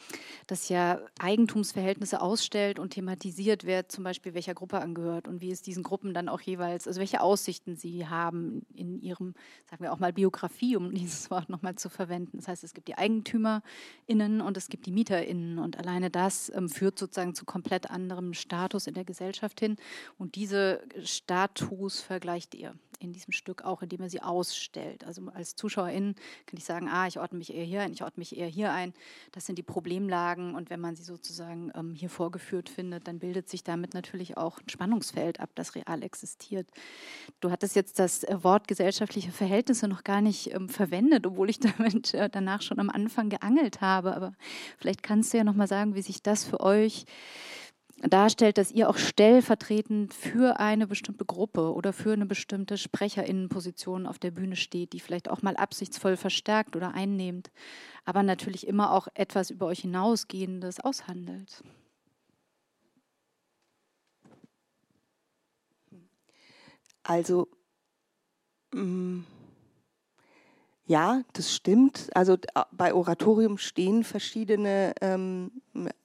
das 0.46 0.68
ja 0.68 1.00
Eigentumsverhältnisse 1.18 2.20
ausstellt 2.20 2.78
und 2.78 2.90
thematisiert, 2.90 3.64
wer 3.64 3.88
zum 3.88 4.04
Beispiel 4.04 4.34
welcher 4.34 4.52
Gruppe 4.52 4.78
angehört 4.78 5.26
und 5.26 5.40
wie 5.40 5.50
es 5.50 5.62
diesen 5.62 5.84
Gruppen 5.84 6.12
dann 6.12 6.28
auch 6.28 6.42
jeweils, 6.42 6.86
also 6.86 7.00
welche 7.00 7.22
Aussichten 7.22 7.76
sie 7.76 8.06
haben 8.06 8.66
in 8.74 9.00
ihrem, 9.00 9.32
sagen 9.70 9.84
wir 9.84 9.94
auch 9.94 10.00
mal 10.00 10.12
Biografie, 10.12 10.76
um 10.76 10.92
dieses 10.94 11.30
Wort 11.30 11.48
nochmal 11.48 11.76
zu 11.76 11.88
verwenden. 11.88 12.36
Das 12.36 12.46
heißt, 12.46 12.62
es 12.62 12.74
gibt 12.74 12.88
die 12.88 12.98
EigentümerInnen 12.98 14.42
und 14.42 14.58
es 14.58 14.68
gibt 14.68 14.84
die 14.84 14.92
MieterInnen 14.92 15.58
und 15.58 15.78
alleine 15.78 16.10
das 16.10 16.52
ähm, 16.54 16.68
führt 16.68 16.98
sozusagen 16.98 17.34
zu 17.34 17.46
komplett 17.46 17.90
anderem 17.90 18.34
Status 18.34 18.86
in 18.86 18.97
der 18.98 19.04
Gesellschaft 19.04 19.60
hin. 19.60 19.76
Und 20.18 20.34
diese 20.34 20.82
Status 21.02 22.00
vergleicht 22.00 22.54
ihr 22.54 22.74
in 23.00 23.12
diesem 23.12 23.32
Stück 23.32 23.62
auch, 23.62 23.82
indem 23.82 24.00
er 24.00 24.10
sie 24.10 24.22
ausstellt. 24.22 25.04
Also 25.04 25.22
als 25.32 25.54
Zuschauerin 25.54 26.14
kann 26.46 26.58
ich 26.58 26.64
sagen, 26.64 26.88
ah, 26.88 27.06
ich 27.06 27.18
ordne 27.18 27.38
mich 27.38 27.54
eher 27.54 27.64
hier 27.64 27.82
ein, 27.82 27.92
ich 27.92 28.02
ordne 28.02 28.20
mich 28.20 28.36
eher 28.36 28.48
hier 28.48 28.72
ein. 28.72 28.92
Das 29.32 29.46
sind 29.46 29.56
die 29.56 29.62
Problemlagen. 29.62 30.54
Und 30.54 30.70
wenn 30.70 30.80
man 30.80 30.96
sie 30.96 31.04
sozusagen 31.04 31.70
ähm, 31.74 31.94
hier 31.94 32.10
vorgeführt 32.10 32.68
findet, 32.68 33.06
dann 33.06 33.18
bildet 33.18 33.48
sich 33.48 33.62
damit 33.62 33.94
natürlich 33.94 34.36
auch 34.36 34.58
ein 34.58 34.68
Spannungsfeld 34.68 35.40
ab, 35.40 35.50
das 35.54 35.74
real 35.74 36.02
existiert. 36.02 36.68
Du 37.40 37.50
hattest 37.50 37.76
jetzt 37.76 37.98
das 37.98 38.24
äh, 38.24 38.42
Wort 38.42 38.66
gesellschaftliche 38.66 39.30
Verhältnisse 39.30 39.86
noch 39.86 40.02
gar 40.02 40.20
nicht 40.20 40.52
ähm, 40.52 40.68
verwendet, 40.68 41.26
obwohl 41.26 41.50
ich 41.50 41.60
damit 41.78 42.14
äh, 42.14 42.28
danach 42.28 42.62
schon 42.62 42.80
am 42.80 42.90
Anfang 42.90 43.28
geangelt 43.28 43.80
habe. 43.80 44.14
Aber 44.14 44.32
vielleicht 44.76 45.02
kannst 45.02 45.32
du 45.32 45.38
ja 45.38 45.44
noch 45.44 45.54
mal 45.54 45.68
sagen, 45.68 45.94
wie 45.94 46.02
sich 46.02 46.22
das 46.22 46.44
für 46.44 46.60
euch 46.60 47.04
darstellt, 48.02 48.58
dass 48.58 48.70
ihr 48.70 48.88
auch 48.88 48.96
stellvertretend 48.96 50.14
für 50.14 50.60
eine 50.60 50.86
bestimmte 50.86 51.24
Gruppe 51.24 51.72
oder 51.72 51.92
für 51.92 52.12
eine 52.12 52.26
bestimmte 52.26 52.78
Sprecherinnenposition 52.78 54.06
auf 54.06 54.18
der 54.18 54.30
Bühne 54.30 54.56
steht, 54.56 54.92
die 54.92 55.00
vielleicht 55.00 55.30
auch 55.30 55.42
mal 55.42 55.56
absichtsvoll 55.56 56.16
verstärkt 56.16 56.76
oder 56.76 56.94
einnehmt, 56.94 57.50
aber 58.04 58.22
natürlich 58.22 58.66
immer 58.66 58.92
auch 58.92 59.08
etwas 59.14 59.50
über 59.50 59.66
euch 59.66 59.80
hinausgehendes 59.80 60.80
aushandelt. 60.80 61.62
Also 67.02 67.48
mh, 68.72 68.82
mm, 68.82 69.26
ja, 70.88 71.22
das 71.34 71.54
stimmt. 71.54 72.08
Also 72.14 72.38
bei 72.72 72.94
Oratorium 72.94 73.58
stehen 73.58 74.04
verschiedene 74.04 74.94
ähm, 75.02 75.50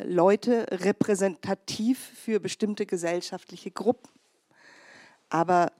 Leute 0.04 0.68
repräsentativ 0.70 1.98
für 2.00 2.42
bestimmte 2.42 2.86
gesellschaftliche 2.86 3.72
Gruppen. 3.72 4.10
Aber 5.30 5.72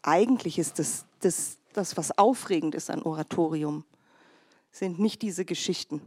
eigentlich 0.00 0.58
ist 0.58 0.78
das, 0.78 1.04
das, 1.20 1.58
das, 1.74 1.98
was 1.98 2.16
aufregend 2.16 2.74
ist 2.74 2.88
an 2.88 3.02
Oratorium, 3.02 3.84
sind 4.70 4.98
nicht 4.98 5.20
diese 5.20 5.44
Geschichten, 5.44 6.00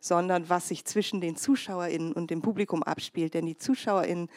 sondern 0.00 0.48
was 0.48 0.66
sich 0.66 0.84
zwischen 0.84 1.20
den 1.20 1.36
ZuschauerInnen 1.36 2.12
und 2.12 2.30
dem 2.32 2.42
Publikum 2.42 2.82
abspielt. 2.82 3.34
Denn 3.34 3.46
die 3.46 3.56
ZuschauerInnen, 3.56 4.28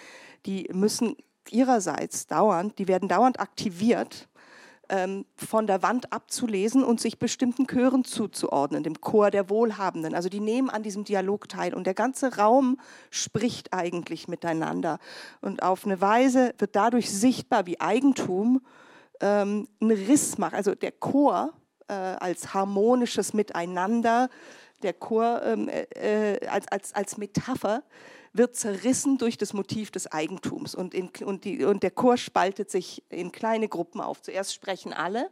die 0.45 0.69
müssen 0.73 1.15
ihrerseits 1.49 2.27
dauernd, 2.27 2.77
die 2.77 2.87
werden 2.87 3.09
dauernd 3.09 3.39
aktiviert 3.39 4.29
ähm, 4.91 5.25
von 5.35 5.67
der 5.67 5.81
Wand 5.81 6.11
abzulesen 6.11 6.83
und 6.83 6.99
sich 6.99 7.17
bestimmten 7.17 7.65
Chören 7.65 8.03
zuzuordnen, 8.03 8.83
dem 8.83 8.99
Chor 8.99 9.31
der 9.31 9.49
Wohlhabenden. 9.49 10.13
Also 10.13 10.27
die 10.27 10.41
nehmen 10.41 10.69
an 10.69 10.83
diesem 10.83 11.05
Dialog 11.05 11.47
teil 11.47 11.73
und 11.73 11.87
der 11.87 11.93
ganze 11.93 12.35
Raum 12.35 12.77
spricht 13.09 13.73
eigentlich 13.73 14.27
miteinander. 14.27 14.99
Und 15.39 15.63
auf 15.63 15.85
eine 15.85 16.01
Weise 16.01 16.53
wird 16.57 16.75
dadurch 16.75 17.09
sichtbar, 17.09 17.65
wie 17.65 17.79
Eigentum 17.79 18.61
ähm, 19.21 19.67
einen 19.79 19.91
Riss 19.91 20.37
macht. 20.37 20.53
Also 20.53 20.75
der 20.75 20.91
Chor 20.91 21.53
äh, 21.87 21.93
als 21.93 22.53
harmonisches 22.53 23.33
Miteinander, 23.33 24.29
der 24.83 24.93
Chor 24.93 25.41
ähm, 25.43 25.69
äh, 25.69 26.33
äh 26.33 26.47
als, 26.47 26.67
als, 26.67 26.93
als 26.93 27.17
Metapher 27.17 27.83
wird 28.33 28.55
zerrissen 28.55 29.17
durch 29.17 29.37
das 29.37 29.53
Motiv 29.53 29.91
des 29.91 30.11
Eigentums. 30.11 30.75
Und, 30.75 30.93
in, 30.93 31.09
und, 31.23 31.43
die, 31.43 31.65
und 31.65 31.83
der 31.83 31.91
Chor 31.91 32.17
spaltet 32.17 32.71
sich 32.71 33.03
in 33.09 33.31
kleine 33.31 33.67
Gruppen 33.67 34.01
auf. 34.01 34.21
Zuerst 34.21 34.53
sprechen 34.53 34.93
alle 34.93 35.29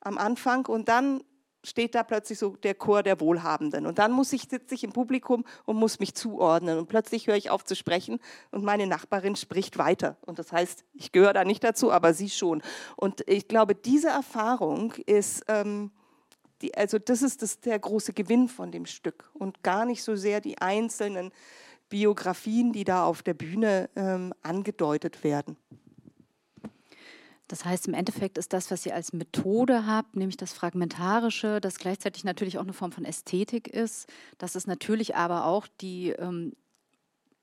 am 0.00 0.18
Anfang 0.18 0.66
und 0.66 0.88
dann 0.88 1.22
steht 1.64 1.94
da 1.94 2.02
plötzlich 2.02 2.38
so 2.38 2.50
der 2.56 2.74
Chor 2.74 3.02
der 3.02 3.20
Wohlhabenden. 3.20 3.86
Und 3.86 3.98
dann 3.98 4.12
muss 4.12 4.32
ich, 4.32 4.42
sitze 4.42 4.74
ich 4.74 4.84
im 4.84 4.92
Publikum 4.92 5.44
und 5.64 5.76
muss 5.76 5.98
mich 5.98 6.14
zuordnen. 6.14 6.78
Und 6.78 6.88
plötzlich 6.88 7.26
höre 7.26 7.36
ich 7.36 7.50
auf 7.50 7.64
zu 7.64 7.74
sprechen 7.74 8.20
und 8.50 8.64
meine 8.64 8.86
Nachbarin 8.86 9.34
spricht 9.34 9.78
weiter. 9.78 10.16
Und 10.20 10.38
das 10.38 10.52
heißt, 10.52 10.84
ich 10.92 11.10
gehöre 11.12 11.32
da 11.32 11.44
nicht 11.44 11.64
dazu, 11.64 11.90
aber 11.90 12.12
sie 12.12 12.28
schon. 12.28 12.62
Und 12.96 13.26
ich 13.26 13.48
glaube, 13.48 13.74
diese 13.74 14.08
Erfahrung 14.08 14.92
ist, 15.06 15.44
ähm, 15.48 15.90
die, 16.60 16.74
also 16.74 16.98
das 16.98 17.22
ist 17.22 17.42
das, 17.42 17.60
der 17.60 17.78
große 17.78 18.12
Gewinn 18.12 18.48
von 18.48 18.70
dem 18.70 18.86
Stück 18.86 19.30
und 19.32 19.62
gar 19.62 19.86
nicht 19.86 20.02
so 20.02 20.16
sehr 20.16 20.40
die 20.40 20.58
einzelnen 20.58 21.32
Biografien, 21.94 22.72
die 22.72 22.82
da 22.82 23.04
auf 23.04 23.22
der 23.22 23.34
Bühne 23.34 23.88
ähm, 23.94 24.34
angedeutet 24.42 25.22
werden. 25.22 25.56
Das 27.46 27.64
heißt, 27.64 27.86
im 27.86 27.94
Endeffekt 27.94 28.36
ist 28.36 28.52
das, 28.52 28.72
was 28.72 28.84
ihr 28.84 28.96
als 28.96 29.12
Methode 29.12 29.86
habt, 29.86 30.16
nämlich 30.16 30.36
das 30.36 30.52
Fragmentarische, 30.52 31.60
das 31.60 31.78
gleichzeitig 31.78 32.24
natürlich 32.24 32.58
auch 32.58 32.64
eine 32.64 32.72
Form 32.72 32.90
von 32.90 33.04
Ästhetik 33.04 33.68
ist, 33.68 34.12
dass 34.38 34.56
es 34.56 34.66
natürlich 34.66 35.14
aber 35.14 35.46
auch 35.46 35.68
die, 35.80 36.08
ähm, 36.08 36.54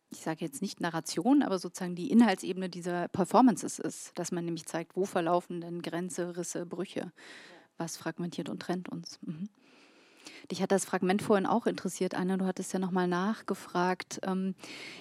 ich 0.10 0.20
sage 0.20 0.44
jetzt 0.44 0.62
nicht 0.62 0.82
Narration, 0.82 1.44
aber 1.44 1.58
sozusagen 1.58 1.96
die 1.96 2.12
Inhaltsebene 2.12 2.68
dieser 2.68 3.08
Performances 3.08 3.80
ist, 3.80 4.12
dass 4.20 4.34
man 4.34 4.44
nämlich 4.44 4.66
zeigt, 4.66 4.98
wo 4.98 5.06
verlaufen 5.06 5.62
denn 5.62 5.82
Grenze, 5.82 6.36
Risse, 6.36 6.66
Brüche, 6.66 7.14
was 7.78 7.96
fragmentiert 7.96 8.50
und 8.50 8.62
trennt 8.62 8.90
uns. 8.90 9.18
Mhm. 9.22 9.48
Dich 10.50 10.62
hat 10.62 10.72
das 10.72 10.86
Fragment 10.86 11.22
vorhin 11.22 11.46
auch 11.46 11.68
interessiert, 11.68 12.16
Anne. 12.16 12.38
Du 12.38 12.46
hattest 12.46 12.74
ja 12.74 12.80
nochmal 12.80 13.08
nachgefragt. 13.08 14.20
Ähm, 14.24 14.56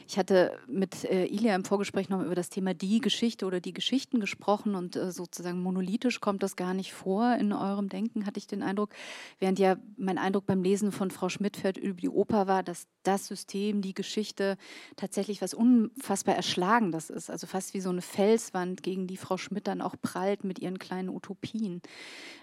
ich 0.07 0.19
hatte 0.19 0.59
mit 0.67 1.05
äh, 1.05 1.27
Ilia 1.27 1.55
im 1.55 1.65
Vorgespräch 1.65 2.09
noch 2.09 2.23
über 2.23 2.35
das 2.35 2.51
Thema 2.51 2.75
die 2.75 3.01
Geschichte 3.01 3.47
oder 3.47 3.61
die 3.61 3.73
Geschichten 3.73 4.21
gesprochen 4.21 4.75
und 4.75 4.97
äh, 4.97 5.13
sozusagen 5.13 5.63
monolithisch 5.63 6.21
kommt 6.21 6.43
das 6.43 6.57
gar 6.57 6.75
nicht 6.75 6.93
vor 6.93 7.35
in 7.37 7.53
eurem 7.53 7.89
Denken, 7.89 8.27
hatte 8.27 8.39
ich 8.39 8.47
den 8.47 8.63
Eindruck. 8.63 8.91
Während 9.39 9.59
ja 9.59 9.77
mein 9.97 10.19
Eindruck 10.19 10.47
beim 10.47 10.63
Lesen 10.63 10.93
von 10.93 11.11
Frau 11.11 11.29
Schmidtfeld 11.29 11.79
über 11.79 12.01
die 12.01 12.09
Oper 12.09 12.47
war, 12.47 12.63
dass 12.63 12.87
das 13.03 13.27
System, 13.27 13.81
die 13.81 13.95
Geschichte 13.95 14.57
tatsächlich 14.97 15.41
was 15.41 15.55
unfassbar 15.55 16.35
Erschlagendes 16.37 17.11
ist. 17.11 17.31
Also 17.31 17.47
fast 17.47 17.75
wie 17.75 17.81
so 17.81 17.91
eine 17.91 18.03
Felswand, 18.03 18.83
gegen 18.83 19.07
die 19.07 19.17
Frau 19.17 19.37
Schmidt 19.37 19.67
dann 19.67 19.81
auch 19.81 19.97
prallt 20.01 20.45
mit 20.45 20.59
ihren 20.59 20.79
kleinen 20.79 21.09
Utopien. 21.09 21.81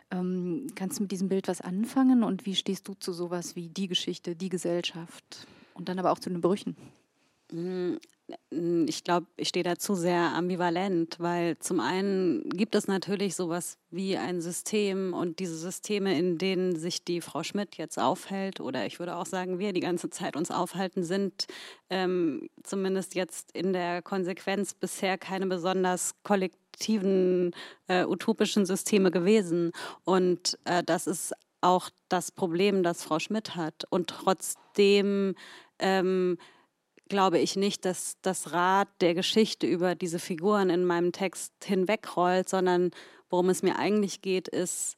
Ähm, 0.09 0.67
kannst 0.75 0.99
du 0.99 1.03
mit 1.03 1.11
diesem 1.11 1.27
Bild 1.27 1.47
was 1.47 1.59
anfangen 1.59 2.23
und 2.23 2.45
wie 2.45 2.55
stehst 2.55 2.86
du 2.87 2.93
zu 2.93 3.13
sowas 3.13 3.55
wie 3.55 3.69
die 3.69 3.87
Geschichte, 3.87 4.35
die 4.35 4.49
Gesellschaft 4.49 5.47
und 5.73 5.89
dann 5.89 5.99
aber 5.99 6.11
auch 6.11 6.19
zu 6.19 6.29
den 6.29 6.41
Brüchen? 6.41 6.75
Mm, 7.51 7.95
ich 8.87 9.05
glaube, 9.05 9.27
ich 9.37 9.47
stehe 9.47 9.63
dazu 9.63 9.95
sehr 9.95 10.33
ambivalent, 10.33 11.15
weil 11.19 11.57
zum 11.59 11.79
einen 11.79 12.49
gibt 12.49 12.75
es 12.75 12.87
natürlich 12.87 13.35
sowas 13.35 13.77
wie 13.89 14.17
ein 14.17 14.41
System 14.41 15.13
und 15.13 15.39
diese 15.39 15.55
Systeme, 15.55 16.17
in 16.17 16.37
denen 16.37 16.75
sich 16.75 17.05
die 17.05 17.21
Frau 17.21 17.43
Schmidt 17.43 17.77
jetzt 17.77 17.97
aufhält, 17.97 18.59
oder 18.59 18.85
ich 18.85 18.99
würde 18.99 19.15
auch 19.15 19.25
sagen, 19.25 19.59
wir 19.59 19.71
die 19.71 19.79
ganze 19.79 20.09
Zeit 20.09 20.35
uns 20.35 20.51
aufhalten, 20.51 21.03
sind 21.03 21.47
ähm, 21.89 22.49
zumindest 22.63 23.15
jetzt 23.15 23.53
in 23.53 23.71
der 23.71 24.01
Konsequenz 24.01 24.73
bisher 24.73 25.17
keine 25.17 25.47
besonders 25.47 26.11
kollektiven, 26.23 27.55
äh, 27.87 28.03
utopischen 28.05 28.65
Systeme 28.65 29.09
gewesen. 29.09 29.71
Und 30.03 30.59
äh, 30.65 30.83
das 30.83 31.07
ist 31.07 31.33
auch 31.61 31.89
das 32.09 32.31
Problem, 32.31 32.83
das 32.83 33.03
Frau 33.03 33.19
Schmidt 33.19 33.55
hat. 33.55 33.85
Und 33.89 34.09
trotzdem 34.09 35.35
ähm, 35.79 36.37
glaube 37.09 37.39
ich 37.39 37.55
nicht, 37.55 37.85
dass 37.85 38.17
das 38.21 38.51
Rad 38.53 38.89
der 39.01 39.13
Geschichte 39.13 39.67
über 39.67 39.95
diese 39.95 40.19
Figuren 40.19 40.69
in 40.69 40.85
meinem 40.85 41.11
Text 41.11 41.53
hinwegrollt, 41.63 42.49
sondern 42.49 42.91
worum 43.29 43.49
es 43.49 43.63
mir 43.63 43.77
eigentlich 43.77 44.21
geht, 44.21 44.47
ist, 44.47 44.95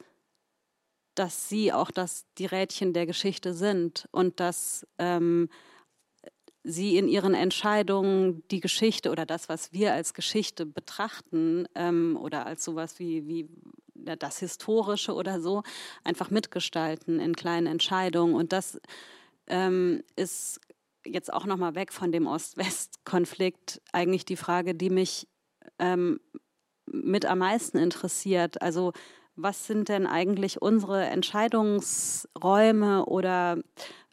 dass 1.15 1.49
sie 1.49 1.73
auch 1.73 1.91
das, 1.91 2.25
die 2.37 2.45
Rädchen 2.45 2.93
der 2.93 3.05
Geschichte 3.05 3.53
sind 3.53 4.07
und 4.11 4.39
dass 4.39 4.87
ähm, 4.97 5.49
sie 6.63 6.97
in 6.97 7.07
ihren 7.07 7.33
Entscheidungen 7.33 8.43
die 8.51 8.59
Geschichte 8.59 9.11
oder 9.11 9.25
das, 9.25 9.49
was 9.49 9.73
wir 9.73 9.93
als 9.93 10.13
Geschichte 10.13 10.65
betrachten 10.65 11.67
ähm, 11.75 12.17
oder 12.21 12.45
als 12.45 12.63
sowas 12.63 12.99
wie, 12.99 13.27
wie 13.27 13.49
das 14.15 14.39
Historische 14.39 15.13
oder 15.13 15.41
so, 15.41 15.63
einfach 16.03 16.29
mitgestalten 16.29 17.19
in 17.19 17.35
kleinen 17.35 17.67
Entscheidungen. 17.67 18.35
Und 18.35 18.53
das 18.53 18.79
ähm, 19.47 20.03
ist 20.15 20.61
jetzt 21.05 21.33
auch 21.33 21.45
nochmal 21.45 21.75
weg 21.75 21.93
von 21.93 22.11
dem 22.11 22.27
Ost-West-Konflikt 22.27 23.81
eigentlich 23.91 24.25
die 24.25 24.35
Frage, 24.35 24.75
die 24.75 24.89
mich 24.89 25.27
ähm, 25.79 26.19
mit 26.85 27.25
am 27.25 27.39
meisten 27.39 27.77
interessiert. 27.77 28.61
Also 28.61 28.93
was 29.35 29.67
sind 29.67 29.89
denn 29.89 30.05
eigentlich 30.05 30.61
unsere 30.61 31.05
Entscheidungsräume 31.05 33.05
oder 33.05 33.59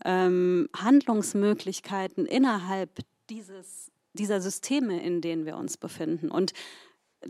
ähm, 0.05 0.69
Handlungsmöglichkeiten 0.77 2.27
innerhalb 2.27 3.01
dieses 3.29 3.91
dieser 4.17 4.41
Systeme, 4.41 5.03
in 5.03 5.21
denen 5.21 5.47
wir 5.47 5.57
uns 5.57 5.77
befinden. 5.77 6.31
Und 6.31 6.53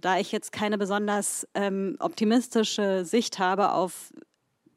da 0.01 0.19
ich 0.19 0.33
jetzt 0.33 0.53
keine 0.53 0.79
besonders 0.79 1.47
ähm, 1.55 1.97
optimistische 2.01 3.05
Sicht 3.05 3.39
habe 3.39 3.73
auf 3.73 4.13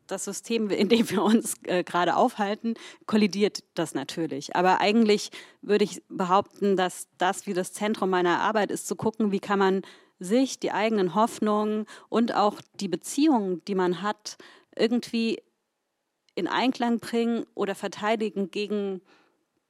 das 0.08 0.26
System, 0.26 0.70
in 0.70 0.90
dem 0.90 1.10
wir 1.10 1.24
uns 1.24 1.56
äh, 1.64 1.84
gerade 1.84 2.16
aufhalten, 2.16 2.74
kollidiert 3.06 3.64
das 3.76 3.94
natürlich. 3.94 4.56
Aber 4.56 4.82
eigentlich 4.82 5.30
würde 5.62 5.84
ich 5.84 6.02
behaupten, 6.10 6.76
dass 6.76 7.08
das 7.18 7.48
wie 7.48 7.54
das 7.54 7.74
Zentrum 7.74 8.10
meiner 8.10 8.40
Arbeit 8.40 8.72
ist, 8.72 8.88
zu 8.88 8.96
gucken, 8.96 9.32
wie 9.32 9.40
kann 9.40 9.60
man 9.60 9.82
sich, 10.20 10.60
die 10.60 10.72
eigenen 10.72 11.16
Hoffnungen 11.16 11.86
und 12.10 12.36
auch 12.36 12.60
die 12.80 12.90
Beziehungen, 12.90 13.64
die 13.66 13.76
man 13.76 14.02
hat, 14.02 14.38
irgendwie 14.76 15.42
in 16.36 16.48
Einklang 16.48 17.00
bringen 17.00 17.46
oder 17.54 17.76
verteidigen 17.76 18.52
gegen 18.52 19.02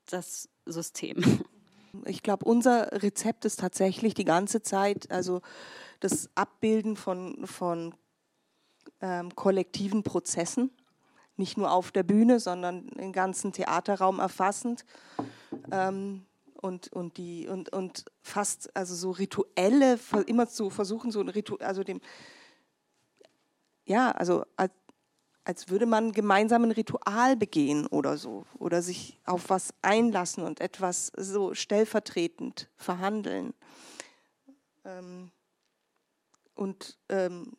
das 0.05 0.49
System. 0.65 1.23
Ich 2.05 2.23
glaube, 2.23 2.45
unser 2.45 2.91
Rezept 3.03 3.45
ist 3.45 3.59
tatsächlich 3.59 4.13
die 4.13 4.25
ganze 4.25 4.61
Zeit, 4.61 5.11
also 5.11 5.41
das 5.99 6.29
Abbilden 6.35 6.95
von, 6.95 7.45
von 7.45 7.93
ähm, 9.01 9.35
kollektiven 9.35 10.03
Prozessen, 10.03 10.71
nicht 11.37 11.57
nur 11.57 11.71
auf 11.71 11.91
der 11.91 12.03
Bühne, 12.03 12.39
sondern 12.39 12.87
den 12.89 13.13
ganzen 13.13 13.53
Theaterraum 13.53 14.19
erfassend. 14.19 14.85
Ähm, 15.71 16.25
und, 16.61 16.91
und, 16.91 17.15
die, 17.17 17.47
und, 17.47 17.71
und 17.71 18.05
fast 18.21 18.75
also 18.75 18.93
so 18.93 19.11
rituelle, 19.11 19.97
immer 20.27 20.47
zu 20.47 20.69
versuchen, 20.69 21.09
so 21.09 21.21
ein 21.21 21.29
Ritual, 21.29 21.65
also 21.65 21.83
dem, 21.83 22.01
ja, 23.85 24.11
also 24.11 24.43
als, 25.49 25.69
würde 25.69 25.87
man 25.87 26.11
gemeinsam 26.11 26.63
ein 26.63 26.71
Ritual 26.71 27.35
begehen 27.35 27.87
oder 27.87 28.17
so 28.17 28.45
oder 28.59 28.83
sich 28.83 29.19
auf 29.25 29.49
was 29.49 29.73
einlassen 29.81 30.43
und 30.43 30.61
etwas 30.61 31.11
so 31.17 31.55
stellvertretend 31.55 32.69
verhandeln. 32.77 33.55
Ähm, 34.85 35.31
und 36.53 36.99
ähm, 37.09 37.57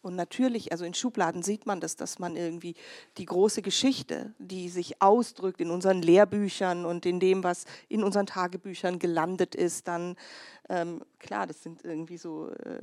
und 0.00 0.16
natürlich, 0.16 0.70
also 0.70 0.84
in 0.84 0.92
Schubladen 0.92 1.42
sieht 1.42 1.64
man 1.64 1.80
das, 1.80 1.96
dass 1.96 2.18
man 2.18 2.36
irgendwie 2.36 2.74
die 3.16 3.24
große 3.24 3.62
Geschichte, 3.62 4.34
die 4.38 4.68
sich 4.68 5.00
ausdrückt 5.00 5.62
in 5.62 5.70
unseren 5.70 6.02
Lehrbüchern 6.02 6.84
und 6.84 7.06
in 7.06 7.20
dem, 7.20 7.42
was 7.42 7.64
in 7.88 8.04
unseren 8.04 8.26
Tagebüchern 8.26 8.98
gelandet 8.98 9.54
ist, 9.54 9.88
dann, 9.88 10.16
ähm, 10.68 11.00
klar, 11.18 11.46
das 11.46 11.62
sind 11.62 11.86
irgendwie 11.86 12.18
so 12.18 12.50
äh, 12.50 12.80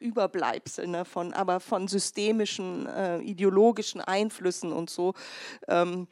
Überbleibsel 0.00 0.86
ne, 0.86 1.04
von, 1.04 1.32
aber 1.32 1.60
von 1.60 1.88
systemischen, 1.88 2.86
äh, 2.86 3.18
ideologischen 3.18 4.00
Einflüssen 4.00 4.72
und 4.72 4.90
so, 4.90 5.14
ähm, 5.68 6.08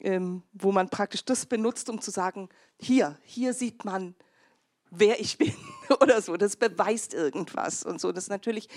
ähm, 0.00 0.42
wo 0.52 0.72
man 0.72 0.88
praktisch 0.88 1.24
das 1.24 1.46
benutzt, 1.46 1.88
um 1.88 2.00
zu 2.00 2.10
sagen, 2.10 2.48
hier, 2.78 3.18
hier 3.22 3.54
sieht 3.54 3.84
man, 3.84 4.14
wer 4.90 5.20
ich 5.20 5.38
bin 5.38 5.54
oder 6.00 6.20
so. 6.22 6.36
Das 6.36 6.56
beweist 6.56 7.14
irgendwas 7.14 7.82
und 7.82 8.00
so. 8.00 8.12
Das 8.12 8.24
ist 8.24 8.30
natürlich 8.30 8.68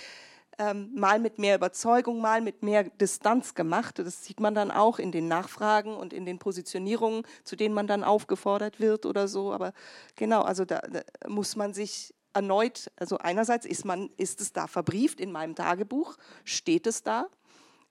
ähm, 0.57 0.91
mal 0.93 1.19
mit 1.19 1.39
mehr 1.39 1.55
Überzeugung, 1.55 2.19
mal 2.21 2.41
mit 2.41 2.63
mehr 2.63 2.83
Distanz 2.83 3.55
gemacht. 3.55 3.99
Das 3.99 4.25
sieht 4.25 4.39
man 4.39 4.55
dann 4.55 4.71
auch 4.71 4.99
in 4.99 5.11
den 5.11 5.27
Nachfragen 5.27 5.95
und 5.95 6.13
in 6.13 6.25
den 6.25 6.39
Positionierungen, 6.39 7.23
zu 7.43 7.55
denen 7.55 7.73
man 7.73 7.87
dann 7.87 8.03
aufgefordert 8.03 8.79
wird 8.79 9.05
oder 9.05 9.27
so. 9.27 9.53
Aber 9.53 9.73
genau, 10.15 10.41
also 10.41 10.65
da, 10.65 10.79
da 10.79 11.01
muss 11.27 11.55
man 11.55 11.73
sich 11.73 12.13
erneut, 12.33 12.91
also 12.95 13.17
einerseits 13.17 13.65
ist, 13.65 13.85
man, 13.85 14.09
ist 14.17 14.41
es 14.41 14.53
da 14.53 14.67
verbrieft 14.67 15.19
in 15.19 15.31
meinem 15.31 15.55
Tagebuch, 15.55 16.17
steht 16.43 16.87
es 16.87 17.03
da, 17.03 17.27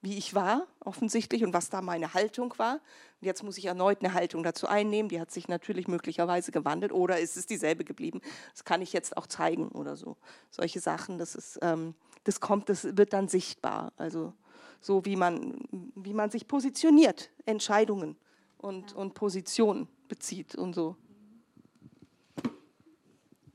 wie 0.01 0.17
ich 0.17 0.33
war, 0.33 0.65
offensichtlich, 0.79 1.43
und 1.43 1.53
was 1.53 1.69
da 1.69 1.81
meine 1.81 2.13
Haltung 2.13 2.53
war. 2.57 2.75
Und 2.75 3.25
jetzt 3.25 3.43
muss 3.43 3.57
ich 3.57 3.65
erneut 3.65 4.01
eine 4.01 4.13
Haltung 4.13 4.43
dazu 4.43 4.67
einnehmen. 4.67 5.09
Die 5.09 5.19
hat 5.19 5.29
sich 5.29 5.49
natürlich 5.49 5.87
möglicherweise 5.87 6.51
gewandelt 6.51 6.93
oder 6.93 7.19
ist 7.19 7.35
es 7.35 7.47
dieselbe 7.47 7.83
geblieben. 7.83 8.21
Das 8.53 8.63
kann 8.63 8.81
ich 8.81 8.93
jetzt 8.93 9.17
auch 9.17 9.27
zeigen 9.27 9.69
oder 9.69 9.97
so. 9.97 10.15
Solche 10.51 10.79
Sachen, 10.79 11.17
das 11.17 11.35
ist, 11.35 11.59
ähm, 11.61 11.95
das 12.23 12.39
kommt, 12.39 12.69
das 12.69 12.95
wird 12.95 13.11
dann 13.11 13.27
sichtbar. 13.27 13.91
Also 13.97 14.33
so 14.79 15.03
wie 15.03 15.17
man, 15.17 15.59
wie 15.95 16.13
man 16.13 16.29
sich 16.29 16.47
positioniert, 16.47 17.29
Entscheidungen 17.45 18.15
und, 18.57 18.93
und 18.95 19.13
Positionen 19.13 19.89
bezieht 20.07 20.55
und 20.55 20.73
so. 20.73 20.95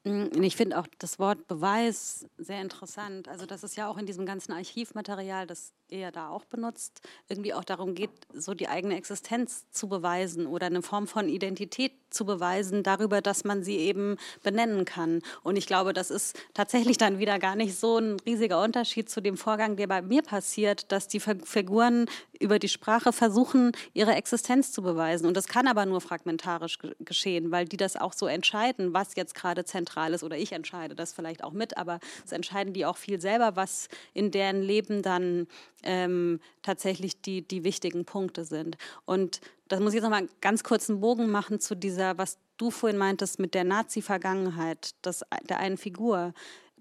Mm, 0.05 0.43
ich 0.43 0.57
finde 0.57 0.79
auch 0.79 0.87
das 0.99 1.19
Wort 1.19 1.47
Beweis 1.49 2.27
sehr 2.37 2.61
interessant. 2.61 3.29
Also, 3.29 3.47
dass 3.47 3.63
es 3.63 3.77
ja 3.77 3.89
auch 3.89 3.97
in 3.99 4.07
diesem 4.07 4.27
ganzen 4.27 4.53
Archivmaterial, 4.53 5.47
das 5.47 5.73
ihr 5.89 6.11
da 6.11 6.29
auch 6.29 6.45
benutzt, 6.45 7.01
irgendwie 7.29 7.55
auch 7.55 7.65
darum 7.65 7.95
geht, 7.95 8.11
so 8.33 8.55
die 8.55 8.69
eigene 8.69 8.97
Existenz 8.97 9.71
zu 9.71 9.89
beweisen 9.89 10.47
oder 10.47 10.67
eine 10.67 10.83
Form 10.83 11.07
von 11.07 11.29
Identität 11.29 11.93
zu 12.11 12.25
beweisen 12.25 12.83
darüber, 12.83 13.21
dass 13.21 13.45
man 13.45 13.63
sie 13.63 13.77
eben 13.77 14.17
benennen 14.43 14.85
kann. 14.85 15.21
Und 15.43 15.57
ich 15.57 15.67
glaube, 15.67 15.93
das 15.93 16.11
ist 16.11 16.39
tatsächlich 16.55 16.97
dann 16.97 17.19
wieder 17.19 17.39
gar 17.39 17.57
nicht 17.57 17.77
so 17.79 17.99
ein 17.99 18.17
riesiger 18.21 18.63
Unterschied 18.63 19.11
zu 19.11 19.21
dem 19.21 19.37
Vorgang, 19.37 19.77
der 19.77 19.87
bei 19.87 20.01
mir 20.01 20.23
passiert, 20.23 20.91
dass 20.93 21.09
die 21.09 21.21
Figuren 21.21 22.07
über 22.41 22.59
die 22.59 22.69
Sprache 22.69 23.13
versuchen, 23.13 23.73
ihre 23.93 24.15
Existenz 24.15 24.73
zu 24.73 24.83
beweisen. 24.83 25.27
Und 25.27 25.37
das 25.37 25.49
kann 25.49 25.67
aber 25.67 25.87
nur 25.87 26.01
fragmentarisch 26.01 26.79
geschehen, 27.01 27.51
weil 27.51 27.67
die 27.67 27.77
das 27.77 27.97
auch 27.97 28.13
so 28.13 28.27
entscheiden, 28.27 28.95
was 28.95 29.15
jetzt 29.17 29.35
gerade 29.35 29.65
zentral 29.65 30.15
ist. 30.15 30.23
Oder 30.23 30.37
ich 30.37 30.53
entscheide 30.53 30.95
das 30.95 31.13
vielleicht 31.13 31.43
auch 31.43 31.53
mit, 31.53 31.77
aber 31.77 32.01
es 32.25 32.33
entscheiden 32.33 32.73
die 32.73 32.87
auch 32.87 32.97
viel 32.97 33.21
selber, 33.21 33.57
was 33.57 33.89
in 34.13 34.31
deren 34.31 34.63
Leben 34.63 35.03
dann 35.03 35.47
ähm, 35.83 36.41
tatsächlich 36.63 37.21
die, 37.21 37.47
die 37.47 37.65
wichtigen 37.65 38.05
Punkte 38.05 38.45
sind. 38.45 38.77
Und 39.05 39.41
das 39.69 39.81
muss 39.81 39.91
ich 39.91 39.97
jetzt 39.97 40.05
noch 40.05 40.11
mal 40.11 40.19
einen 40.19 40.31
ganz 40.41 40.65
kurzen 40.65 41.01
Bogen 41.01 41.31
machen 41.31 41.61
zu 41.61 41.75
dieser, 41.75 42.19
was 42.19 42.39
du 42.57 42.71
vorhin 42.71 42.99
meintest 42.99 43.39
mit 43.39 43.55
der 43.55 43.65
Nazi-Vergangenheit, 43.65 44.95
der 45.49 45.59
einen 45.59 45.77
Figur. 45.77 46.33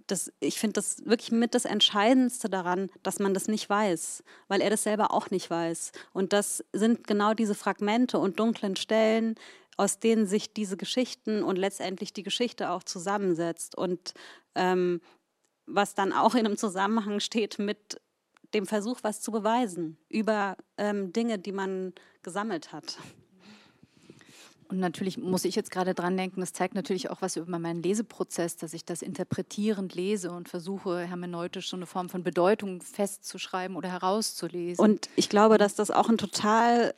Das, 0.08 0.32
ich 0.40 0.60
finde 0.60 0.74
das 0.74 1.06
wirklich 1.06 1.32
mit 1.32 1.56
das 1.56 1.66
Entscheidendste 1.66 2.50
daran, 2.50 2.90
dass 3.04 3.20
man 3.20 3.34
das 3.34 3.48
nicht 3.48 3.70
weiß, 3.70 4.24
weil 4.48 4.62
er 4.62 4.70
das 4.70 4.84
selber 4.84 5.12
auch 5.12 5.30
nicht 5.32 5.50
weiß. 5.50 5.92
Und 6.12 6.34
das 6.34 6.64
sind 6.74 7.08
genau 7.08 7.34
diese 7.34 7.56
Fragmente 7.56 8.20
und 8.20 8.40
dunklen 8.40 8.76
Stellen, 8.76 9.36
aus 9.78 10.00
denen 10.00 10.28
sich 10.28 10.54
diese 10.54 10.78
Geschichten 10.78 11.42
und 11.42 11.58
letztendlich 11.58 12.14
die 12.14 12.24
Geschichte 12.24 12.70
auch 12.70 12.84
zusammensetzt. 12.84 13.76
Und 13.76 14.14
ähm, 14.56 15.02
was 15.66 15.96
dann 15.96 16.14
auch 16.14 16.36
in 16.36 16.46
einem 16.46 16.58
Zusammenhang 16.58 17.20
steht 17.20 17.58
mit 17.60 18.00
dem 18.54 18.66
Versuch, 18.66 19.00
was 19.02 19.22
zu 19.22 19.32
beweisen 19.32 19.98
über 20.10 20.58
ähm, 20.78 21.14
Dinge, 21.14 21.40
die 21.40 21.52
man 21.52 21.94
gesammelt 22.22 22.72
hat. 22.72 22.98
Und 24.70 24.80
natürlich 24.80 25.20
muss 25.20 25.46
ich 25.46 25.56
jetzt 25.56 25.70
gerade 25.70 25.94
dran 25.94 26.18
denken, 26.18 26.42
das 26.42 26.52
zeigt 26.52 26.74
natürlich 26.74 27.12
auch 27.12 27.22
was 27.22 27.36
über 27.36 27.60
meinen 27.60 27.84
Leseprozess, 27.84 28.56
dass 28.58 28.74
ich 28.74 28.84
das 28.84 29.04
interpretierend 29.04 29.94
lese 29.94 30.32
und 30.32 30.50
versuche, 30.50 31.02
hermeneutisch 31.02 31.70
so 31.70 31.78
eine 31.78 31.86
Form 31.86 32.10
von 32.10 32.24
Bedeutung 32.24 32.82
festzuschreiben 32.82 33.78
oder 33.78 33.92
herauszulesen. 33.92 34.84
Und 34.84 35.10
ich 35.16 35.30
glaube, 35.30 35.60
dass 35.60 35.76
das 35.76 35.92
auch 35.92 36.10
ein 36.10 36.18
total 36.18 36.96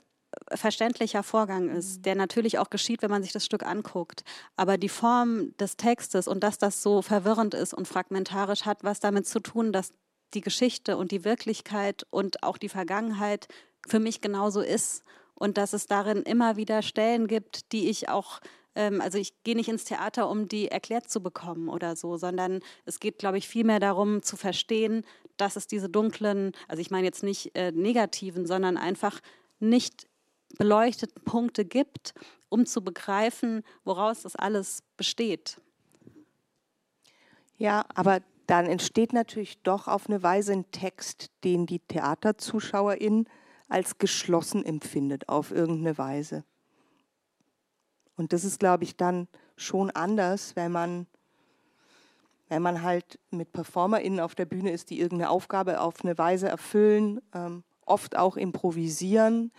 verständlicher 0.53 1.24
Vorgang 1.24 1.70
ist, 1.70 1.97
mhm. 1.97 2.01
der 2.03 2.16
natürlich 2.16 2.60
auch 2.60 2.70
geschieht, 2.70 3.01
wenn 3.01 3.12
man 3.12 3.24
sich 3.24 3.32
das 3.32 3.45
Stück 3.45 3.66
anguckt. 3.66 4.24
Aber 4.56 4.78
die 4.78 4.89
Form 4.89 5.56
des 5.58 5.78
Textes 5.78 6.28
und 6.28 6.43
dass 6.43 6.58
das 6.58 6.82
so 6.82 7.01
verwirrend 7.01 7.53
ist 7.53 7.74
und 7.74 7.88
fragmentarisch 7.88 8.66
hat 8.66 8.84
was 8.84 8.99
damit 8.99 9.28
zu 9.28 9.39
tun, 9.39 9.72
dass 9.74 9.91
die 10.34 10.42
Geschichte 10.42 10.98
und 10.98 11.12
die 11.12 11.24
Wirklichkeit 11.24 12.06
und 12.10 12.44
auch 12.44 12.58
die 12.58 12.70
Vergangenheit 12.70 13.48
für 13.88 14.00
mich 14.00 14.22
genauso 14.22 14.62
ist 14.62 15.04
und 15.36 15.58
dass 15.58 15.74
es 15.74 15.86
darin 15.86 16.24
immer 16.24 16.58
wieder 16.58 16.82
Stellen 16.82 17.28
gibt, 17.28 17.72
die 17.72 17.90
ich 17.90 18.10
auch 18.10 18.40
ähm, 18.76 19.02
also 19.02 19.18
ich 19.18 19.34
gehe 19.44 19.56
nicht 19.56 19.70
ins 19.70 19.86
Theater, 19.86 20.30
um 20.30 20.48
die 20.48 20.68
erklärt 20.68 21.10
zu 21.10 21.24
bekommen 21.24 21.70
oder 21.70 21.96
so, 21.96 22.18
sondern 22.18 22.60
es 22.86 23.00
geht, 23.00 23.18
glaube 23.18 23.38
ich, 23.38 23.48
vielmehr 23.48 23.80
darum 23.80 24.22
zu 24.22 24.38
verstehen, 24.38 25.04
dass 25.38 25.56
es 25.56 25.68
diese 25.68 25.90
dunklen, 25.90 26.52
also 26.68 26.82
ich 26.82 26.92
meine 26.92 27.06
jetzt 27.06 27.24
nicht 27.24 27.56
äh, 27.56 27.72
negativen, 27.72 28.46
sondern 28.46 28.78
einfach 28.78 29.20
nicht 29.60 30.08
beleuchteten 30.58 31.24
Punkte 31.24 31.66
gibt, 31.66 32.14
um 32.50 32.66
zu 32.66 32.84
begreifen, 32.84 33.64
woraus 33.84 34.22
das 34.22 34.36
alles 34.36 34.84
besteht. 34.96 35.60
Ja, 37.58 37.86
aber 37.96 38.22
dann 38.48 38.66
entsteht 38.68 39.14
natürlich 39.14 39.62
doch 39.64 39.88
auf 39.88 40.08
eine 40.08 40.22
Weise 40.24 40.54
ein 40.54 40.70
Text, 40.72 41.32
den 41.43 41.66
die 41.66 41.80
Theaterzuschauerin 41.80 43.28
als 43.68 43.98
geschlossen 43.98 44.66
empfindet, 44.66 45.30
auf 45.30 45.52
irgendeine 45.52 45.98
Weise. 45.98 46.43
Und 48.16 48.34
das 48.34 48.43
ist, 48.43 48.60
glaube 48.60 48.84
ich, 48.84 48.96
dann 48.96 49.28
schon 49.58 49.89
anders, 49.91 50.56
wenn 50.56 50.72
man, 50.72 51.08
wenn 52.48 52.62
man 52.62 52.84
halt 52.84 53.20
mit 53.32 53.52
PerformerInnen 53.52 54.20
auf 54.20 54.36
der 54.36 54.46
Bühne 54.46 54.72
ist, 54.72 54.89
die 54.89 55.00
irgendeine 55.00 55.30
Aufgabe 55.30 55.82
auf 55.82 56.04
eine 56.04 56.18
Weise 56.18 56.48
erfüllen, 56.48 57.22
ähm, 57.34 57.64
oft 57.86 58.16
auch 58.16 58.38
improvisieren, 58.38 59.52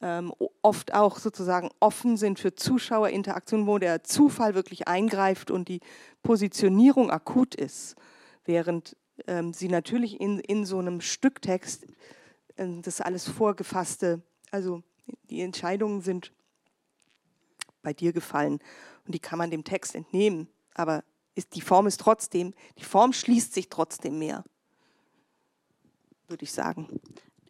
ähm, 0.00 0.32
oft 0.62 0.94
auch 0.94 1.18
sozusagen 1.18 1.70
offen 1.78 2.16
sind 2.16 2.38
für 2.38 2.54
Zuschauerinteraktionen, 2.54 3.66
wo 3.66 3.78
der 3.78 4.02
Zufall 4.02 4.54
wirklich 4.54 4.88
eingreift 4.88 5.50
und 5.50 5.68
die 5.68 5.80
Positionierung 6.22 7.10
akut 7.10 7.54
ist 7.54 7.96
während 8.44 8.96
ähm, 9.26 9.52
sie 9.52 9.68
natürlich 9.68 10.20
in, 10.20 10.38
in 10.40 10.64
so 10.64 10.78
einem 10.78 11.00
Stücktext 11.00 11.86
äh, 12.56 12.66
das 12.82 13.00
alles 13.00 13.28
vorgefasste, 13.28 14.22
also 14.50 14.82
die 15.28 15.40
Entscheidungen 15.40 16.00
sind 16.00 16.32
bei 17.82 17.92
dir 17.92 18.12
gefallen. 18.12 18.60
Und 19.06 19.14
die 19.14 19.18
kann 19.18 19.38
man 19.38 19.50
dem 19.50 19.64
Text 19.64 19.94
entnehmen. 19.94 20.48
Aber 20.74 21.02
ist, 21.34 21.54
die 21.54 21.60
Form 21.60 21.86
ist 21.86 22.00
trotzdem, 22.00 22.54
die 22.78 22.84
Form 22.84 23.12
schließt 23.12 23.54
sich 23.54 23.68
trotzdem 23.68 24.18
mehr, 24.18 24.44
würde 26.28 26.44
ich 26.44 26.52
sagen. 26.52 27.00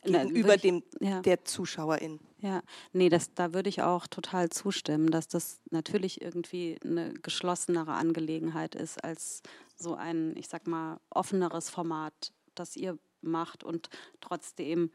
Gegenüber 0.02 0.54
ich, 0.54 0.62
dem 0.62 0.82
ja. 1.00 1.20
der 1.20 1.44
Zuschauerin. 1.44 2.20
Ja, 2.38 2.62
nee, 2.94 3.10
das, 3.10 3.34
da 3.34 3.52
würde 3.52 3.68
ich 3.68 3.82
auch 3.82 4.06
total 4.06 4.48
zustimmen, 4.48 5.10
dass 5.10 5.28
das 5.28 5.60
natürlich 5.70 6.22
irgendwie 6.22 6.78
eine 6.82 7.12
geschlossenere 7.12 7.92
Angelegenheit 7.92 8.74
ist 8.74 9.04
als 9.04 9.42
so 9.80 9.94
ein, 9.94 10.36
ich 10.36 10.48
sag 10.48 10.66
mal, 10.66 11.00
offeneres 11.10 11.70
Format, 11.70 12.32
das 12.54 12.76
ihr 12.76 12.98
macht. 13.22 13.64
Und 13.64 13.88
trotzdem 14.20 14.90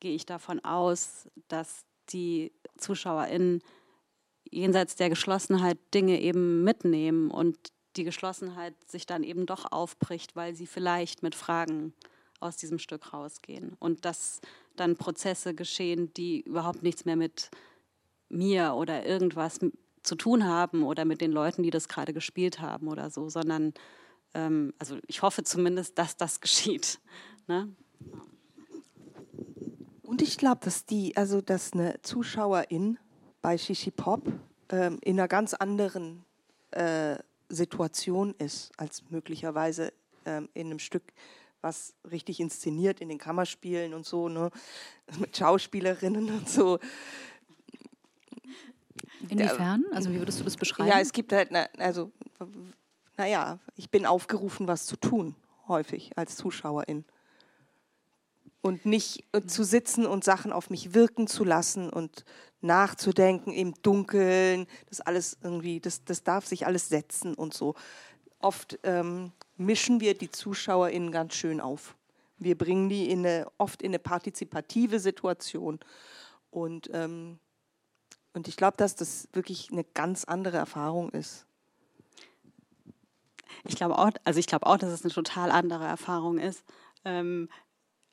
gehe 0.00 0.14
ich 0.14 0.26
davon 0.26 0.64
aus, 0.64 1.28
dass 1.48 1.84
die 2.10 2.52
ZuschauerInnen 2.78 3.62
jenseits 4.50 4.96
der 4.96 5.10
Geschlossenheit 5.10 5.78
Dinge 5.94 6.20
eben 6.20 6.64
mitnehmen 6.64 7.30
und 7.30 7.56
die 7.96 8.04
Geschlossenheit 8.04 8.74
sich 8.88 9.06
dann 9.06 9.22
eben 9.22 9.46
doch 9.46 9.70
aufbricht, 9.70 10.36
weil 10.36 10.54
sie 10.54 10.66
vielleicht 10.66 11.22
mit 11.22 11.34
Fragen 11.34 11.92
aus 12.40 12.56
diesem 12.56 12.78
Stück 12.78 13.12
rausgehen. 13.12 13.76
Und 13.78 14.04
dass 14.04 14.40
dann 14.76 14.96
Prozesse 14.96 15.54
geschehen, 15.54 16.12
die 16.14 16.40
überhaupt 16.40 16.82
nichts 16.82 17.04
mehr 17.04 17.16
mit 17.16 17.50
mir 18.28 18.74
oder 18.74 19.04
irgendwas 19.04 19.58
zu 20.02 20.14
tun 20.14 20.44
haben 20.44 20.82
oder 20.82 21.04
mit 21.04 21.20
den 21.20 21.32
Leuten, 21.32 21.62
die 21.62 21.70
das 21.70 21.88
gerade 21.88 22.14
gespielt 22.14 22.60
haben 22.60 22.88
oder 22.88 23.10
so, 23.10 23.28
sondern 23.28 23.74
ähm, 24.34 24.72
also 24.78 24.98
ich 25.06 25.22
hoffe 25.22 25.44
zumindest, 25.44 25.98
dass 25.98 26.16
das 26.16 26.40
geschieht. 26.40 27.00
Ne? 27.48 27.68
Und 30.02 30.22
ich 30.22 30.38
glaube, 30.38 30.60
dass 30.62 30.86
die, 30.86 31.16
also 31.16 31.40
dass 31.40 31.72
eine 31.72 32.00
Zuschauerin 32.02 32.96
bei 33.42 33.58
Shishi 33.58 33.90
Pop 33.90 34.22
ähm, 34.68 34.98
in 35.02 35.18
einer 35.18 35.26
ganz 35.26 35.54
anderen 35.54 36.24
äh, 36.70 37.16
Situation 37.48 38.34
ist 38.38 38.70
als 38.76 39.02
möglicherweise 39.10 39.92
ähm, 40.26 40.48
in 40.54 40.66
einem 40.66 40.78
Stück, 40.78 41.12
was 41.60 41.94
richtig 42.10 42.40
inszeniert 42.40 43.00
in 43.00 43.08
den 43.08 43.18
Kammerspielen 43.18 43.94
und 43.94 44.06
so, 44.06 44.28
ne? 44.28 44.50
mit 45.18 45.36
Schauspielerinnen 45.36 46.30
und 46.30 46.48
so. 46.48 46.78
Inwiefern? 49.28 49.84
Also 49.92 50.10
wie 50.10 50.18
würdest 50.18 50.40
du 50.40 50.44
das 50.44 50.56
beschreiben? 50.56 50.88
Ja, 50.88 51.00
es 51.00 51.12
gibt 51.12 51.32
halt, 51.32 51.50
also, 51.78 52.10
naja, 53.20 53.58
ich 53.76 53.90
bin 53.90 54.06
aufgerufen, 54.06 54.66
was 54.66 54.86
zu 54.86 54.96
tun, 54.96 55.36
häufig 55.68 56.16
als 56.16 56.36
Zuschauerin. 56.36 57.04
Und 58.62 58.86
nicht 58.86 59.26
äh, 59.32 59.42
zu 59.42 59.62
sitzen 59.62 60.06
und 60.06 60.24
Sachen 60.24 60.54
auf 60.54 60.70
mich 60.70 60.94
wirken 60.94 61.26
zu 61.26 61.44
lassen 61.44 61.90
und 61.90 62.24
nachzudenken 62.62 63.52
im 63.52 63.74
Dunkeln, 63.82 64.66
das 64.88 65.02
alles 65.02 65.36
irgendwie, 65.42 65.80
das, 65.80 66.02
das 66.02 66.24
darf 66.24 66.46
sich 66.46 66.64
alles 66.64 66.88
setzen 66.88 67.34
und 67.34 67.52
so. 67.52 67.74
Oft 68.38 68.78
ähm, 68.84 69.32
mischen 69.58 70.00
wir 70.00 70.14
die 70.14 70.30
ZuschauerInnen 70.30 71.12
ganz 71.12 71.34
schön 71.34 71.60
auf. 71.60 71.96
Wir 72.38 72.56
bringen 72.56 72.88
die 72.88 73.10
in 73.10 73.18
eine, 73.26 73.46
oft 73.58 73.82
in 73.82 73.90
eine 73.90 73.98
partizipative 73.98 74.98
Situation. 74.98 75.78
Und, 76.50 76.88
ähm, 76.94 77.38
und 78.32 78.48
ich 78.48 78.56
glaube, 78.56 78.78
dass 78.78 78.96
das 78.96 79.28
wirklich 79.34 79.70
eine 79.70 79.84
ganz 79.84 80.24
andere 80.24 80.56
Erfahrung 80.56 81.10
ist. 81.10 81.44
Ich 83.64 83.76
glaube 83.76 83.98
auch, 83.98 84.10
also 84.24 84.40
ich 84.40 84.46
glaube 84.46 84.66
auch, 84.66 84.78
dass 84.78 84.92
es 84.92 85.04
eine 85.04 85.12
total 85.12 85.50
andere 85.50 85.84
Erfahrung 85.84 86.38
ist. 86.38 86.64
Ähm, 87.04 87.48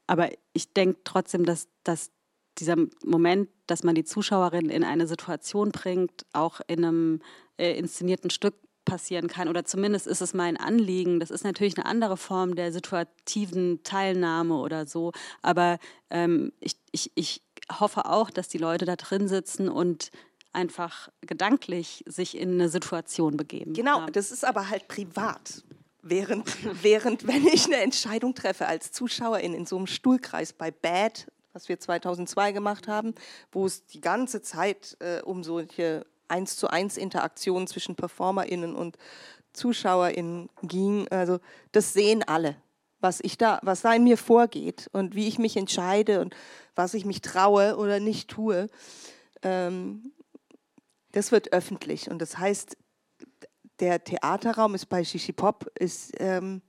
aber 0.08 0.30
ich 0.54 0.74
denke 0.74 1.02
trotzdem, 1.04 1.46
dass, 1.46 1.68
dass 1.84 2.12
dieser 2.60 2.76
Moment, 3.06 3.50
dass 3.68 3.84
man 3.84 3.96
die 3.96 4.06
Zuschauerin 4.06 4.70
in 4.70 4.84
eine 4.84 5.08
Situation 5.08 5.72
bringt, 5.72 6.26
auch 6.34 6.62
in 6.68 6.84
einem 6.84 7.22
äh, 7.58 7.78
inszenierten 7.78 8.30
Stück 8.30 8.56
passieren 8.86 9.28
kann. 9.28 9.50
Oder 9.50 9.66
zumindest 9.66 10.08
ist 10.08 10.22
es 10.22 10.34
mein 10.34 10.58
Anliegen. 10.58 11.20
Das 11.20 11.30
ist 11.30 11.44
natürlich 11.44 11.78
eine 11.78 11.86
andere 11.86 12.18
Form 12.18 12.56
der 12.56 12.72
situativen 12.72 13.84
Teilnahme 13.84 14.56
oder 14.56 14.88
so. 14.88 15.12
Aber 15.42 15.78
ähm, 16.10 16.54
ich, 16.62 16.78
ich, 16.92 17.12
ich 17.16 17.42
hoffe 17.80 18.06
auch, 18.06 18.30
dass 18.30 18.48
die 18.48 18.58
Leute 18.58 18.86
da 18.86 18.96
drin 18.96 19.28
sitzen 19.28 19.68
und 19.68 20.10
einfach 20.58 21.10
gedanklich 21.22 22.04
sich 22.08 22.36
in 22.36 22.54
eine 22.54 22.68
Situation 22.68 23.38
begeben. 23.38 23.74
Genau, 23.74 24.00
ja. 24.00 24.06
das 24.08 24.32
ist 24.32 24.44
aber 24.44 24.70
halt 24.70 24.88
privat. 24.88 25.64
Während, 26.02 26.46
während, 26.84 27.28
wenn 27.28 27.46
ich 27.46 27.66
eine 27.66 27.78
Entscheidung 27.78 28.34
treffe 28.34 28.66
als 28.66 28.92
Zuschauerin 28.92 29.54
in 29.54 29.66
so 29.66 29.78
einem 29.78 29.88
Stuhlkreis 29.88 30.54
bei 30.54 30.72
Bad, 30.72 31.28
was 31.54 31.70
wir 31.70 31.80
2002 31.80 32.52
gemacht 32.54 32.88
haben, 32.88 33.14
wo 33.52 33.66
es 33.66 33.86
die 33.86 34.02
ganze 34.02 34.42
Zeit 34.42 34.98
äh, 35.00 35.22
um 35.22 35.44
solche 35.44 36.06
eins 36.28 36.58
zu 36.58 36.68
eins 36.70 36.98
Interaktion 36.98 37.68
zwischen 37.68 37.96
PerformerInnen 37.96 38.76
und 38.76 38.98
ZuschauerInnen 39.54 40.50
ging. 40.64 41.08
Also 41.10 41.40
das 41.72 41.94
sehen 41.94 42.24
alle, 42.24 42.56
was 43.00 43.20
ich 43.22 43.38
da, 43.38 43.60
was 43.62 43.82
da 43.82 43.94
in 43.94 44.04
mir 44.04 44.18
vorgeht 44.18 44.90
und 44.92 45.16
wie 45.16 45.28
ich 45.28 45.40
mich 45.40 45.56
entscheide 45.56 46.20
und 46.22 46.36
was 46.76 46.94
ich 46.96 47.06
mich 47.06 47.22
traue 47.22 47.78
oder 47.78 48.00
nicht 48.00 48.30
tue. 48.30 48.70
Ähm, 49.44 50.12
das 51.12 51.32
wird 51.32 51.54
öffentlich 51.54 52.10
und 52.10 52.20
das 52.20 52.38
heißt, 52.38 52.78
der 53.80 54.04
Theaterraum 54.04 54.76
ist 54.76 54.88
bei 54.88 55.04
Shishi 55.04 55.34
Pop 55.34 55.70
ist 55.80 56.14
ähm, 56.20 56.62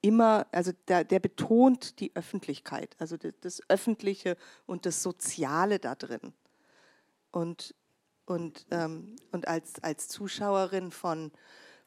immer, 0.00 0.46
also 0.52 0.72
der, 0.88 1.04
der, 1.04 1.20
betont 1.20 2.00
die 2.00 2.14
Öffentlichkeit, 2.16 2.96
also 2.98 3.16
das, 3.16 3.32
das 3.40 3.60
Öffentliche 3.68 4.36
und 4.66 4.86
das 4.86 5.02
Soziale 5.02 5.78
da 5.78 5.94
drin. 5.94 6.32
Und 7.30 7.74
und, 8.26 8.66
ähm, 8.70 9.16
und 9.32 9.48
als, 9.48 9.82
als 9.82 10.08
Zuschauerin 10.08 10.90
von, 10.90 11.30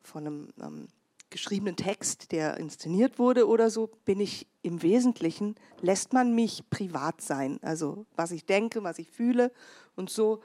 von 0.02 0.28
einem 0.28 0.54
ähm, 0.62 0.88
geschriebenen 1.30 1.76
Text, 1.76 2.32
der 2.32 2.58
inszeniert 2.58 3.20
wurde 3.20 3.48
oder 3.48 3.70
so, 3.70 3.88
bin 4.06 4.20
ich 4.20 4.48
im 4.62 4.82
Wesentlichen, 4.82 5.56
lässt 5.82 6.14
man 6.14 6.36
mich 6.36 6.70
privat 6.70 7.22
sein. 7.22 7.60
Also 7.64 8.06
was 8.16 8.32
ich 8.32 8.46
denke, 8.46 8.84
was 8.84 9.00
ich 9.00 9.10
fühle 9.10 9.52
und 9.96 10.10
so 10.10 10.42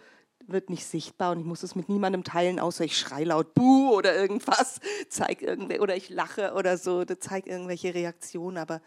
wird 0.46 0.70
nicht 0.70 0.86
sichtbar 0.86 1.32
und 1.32 1.40
ich 1.40 1.46
muss 1.46 1.62
es 1.62 1.74
mit 1.74 1.88
niemandem 1.88 2.24
teilen, 2.24 2.58
außer 2.58 2.84
ich 2.84 2.96
schreie 2.96 3.24
laut 3.24 3.54
Buh 3.54 3.90
oder 3.96 4.14
irgendwas, 4.14 4.80
zeig 5.08 5.42
irgendwer 5.42 5.80
oder 5.80 5.96
ich 5.96 6.08
lache 6.08 6.54
oder 6.54 6.78
so, 6.78 7.04
das 7.04 7.20
zeigt 7.20 7.48
irgendwelche 7.48 7.94
Reaktionen, 7.94 8.58
aber 8.58 8.80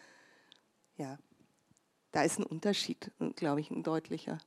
ja, 0.97 1.17
da 2.11 2.23
ist 2.23 2.39
ein 2.39 2.45
Unterschied, 2.45 3.11
glaube 3.35 3.59
ich, 3.59 3.71
ein 3.71 3.83
deutlicher. 3.83 4.37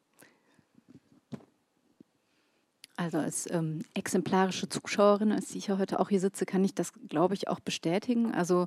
Also 2.99 3.18
als 3.18 3.49
ähm, 3.53 3.82
exemplarische 3.94 4.68
Zuschauerin, 4.68 5.30
als 5.30 5.55
ich 5.55 5.68
ja 5.68 5.78
heute 5.78 6.01
auch 6.01 6.09
hier 6.09 6.18
sitze, 6.18 6.44
kann 6.44 6.64
ich 6.64 6.74
das, 6.74 6.92
glaube 7.09 7.34
ich, 7.34 7.46
auch 7.46 7.61
bestätigen. 7.61 8.34
Also 8.34 8.66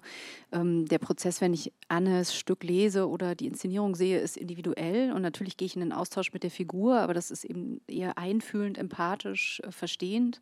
ähm, 0.54 0.86
der 0.86 1.00
Prozess, 1.00 1.42
wenn 1.42 1.54
ich 1.54 1.74
Annes 1.90 2.34
Stück 2.34 2.64
lese 2.64 3.10
oder 3.10 3.36
die 3.36 3.46
Inszenierung 3.46 3.94
sehe, 3.94 4.22
ist 4.22 4.38
individuell 4.38 5.12
und 5.12 5.22
natürlich 5.22 5.58
gehe 5.58 5.66
ich 5.66 5.76
in 5.76 5.82
den 5.82 5.92
Austausch 5.92 6.32
mit 6.32 6.44
der 6.44 6.50
Figur, 6.50 7.02
aber 7.02 7.14
das 7.14 7.30
ist 7.30 7.44
eben 7.44 7.82
eher 7.88 8.18
einfühlend, 8.18 8.78
empathisch, 8.78 9.60
äh, 9.66 9.72
verstehend. 9.74 10.40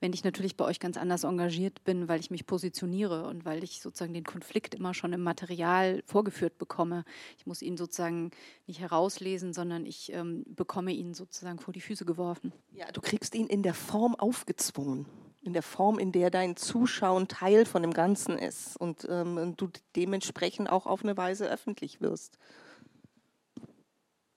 Wenn 0.00 0.12
ich 0.12 0.24
natürlich 0.24 0.58
bei 0.58 0.66
euch 0.66 0.78
ganz 0.78 0.98
anders 0.98 1.24
engagiert 1.24 1.84
bin, 1.84 2.08
weil 2.08 2.20
ich 2.20 2.30
mich 2.30 2.44
positioniere 2.44 3.24
und 3.28 3.46
weil 3.46 3.64
ich 3.64 3.80
sozusagen 3.80 4.12
den 4.12 4.24
Konflikt 4.24 4.74
immer 4.74 4.92
schon 4.92 5.14
im 5.14 5.22
Material 5.22 6.02
vorgeführt 6.04 6.58
bekomme. 6.58 7.06
Ich 7.38 7.46
muss 7.46 7.62
ihn 7.62 7.78
sozusagen 7.78 8.30
nicht 8.66 8.80
herauslesen, 8.80 9.54
sondern 9.54 9.86
ich 9.86 10.12
ähm, 10.12 10.44
bekomme 10.46 10.92
ihn 10.92 11.14
sozusagen 11.14 11.58
vor 11.58 11.72
die 11.72 11.80
Füße 11.80 12.04
geworfen. 12.04 12.52
Ja, 12.74 12.92
du 12.92 13.00
kriegst 13.00 13.21
kriegst 13.22 13.36
ihn 13.36 13.46
in 13.46 13.62
der 13.62 13.72
Form 13.72 14.16
aufgezwungen, 14.16 15.06
in 15.42 15.52
der 15.52 15.62
Form, 15.62 16.00
in 16.00 16.10
der 16.10 16.28
dein 16.28 16.56
Zuschauen 16.56 17.28
Teil 17.28 17.66
von 17.66 17.80
dem 17.80 17.92
Ganzen 17.92 18.36
ist 18.36 18.76
und, 18.76 19.06
ähm, 19.08 19.54
du 19.56 19.68
dementsprechend 19.94 20.68
auch 20.68 20.86
auf 20.86 21.04
eine 21.04 21.16
Weise 21.16 21.48
öffentlich 21.48 22.00
wirst. 22.00 22.36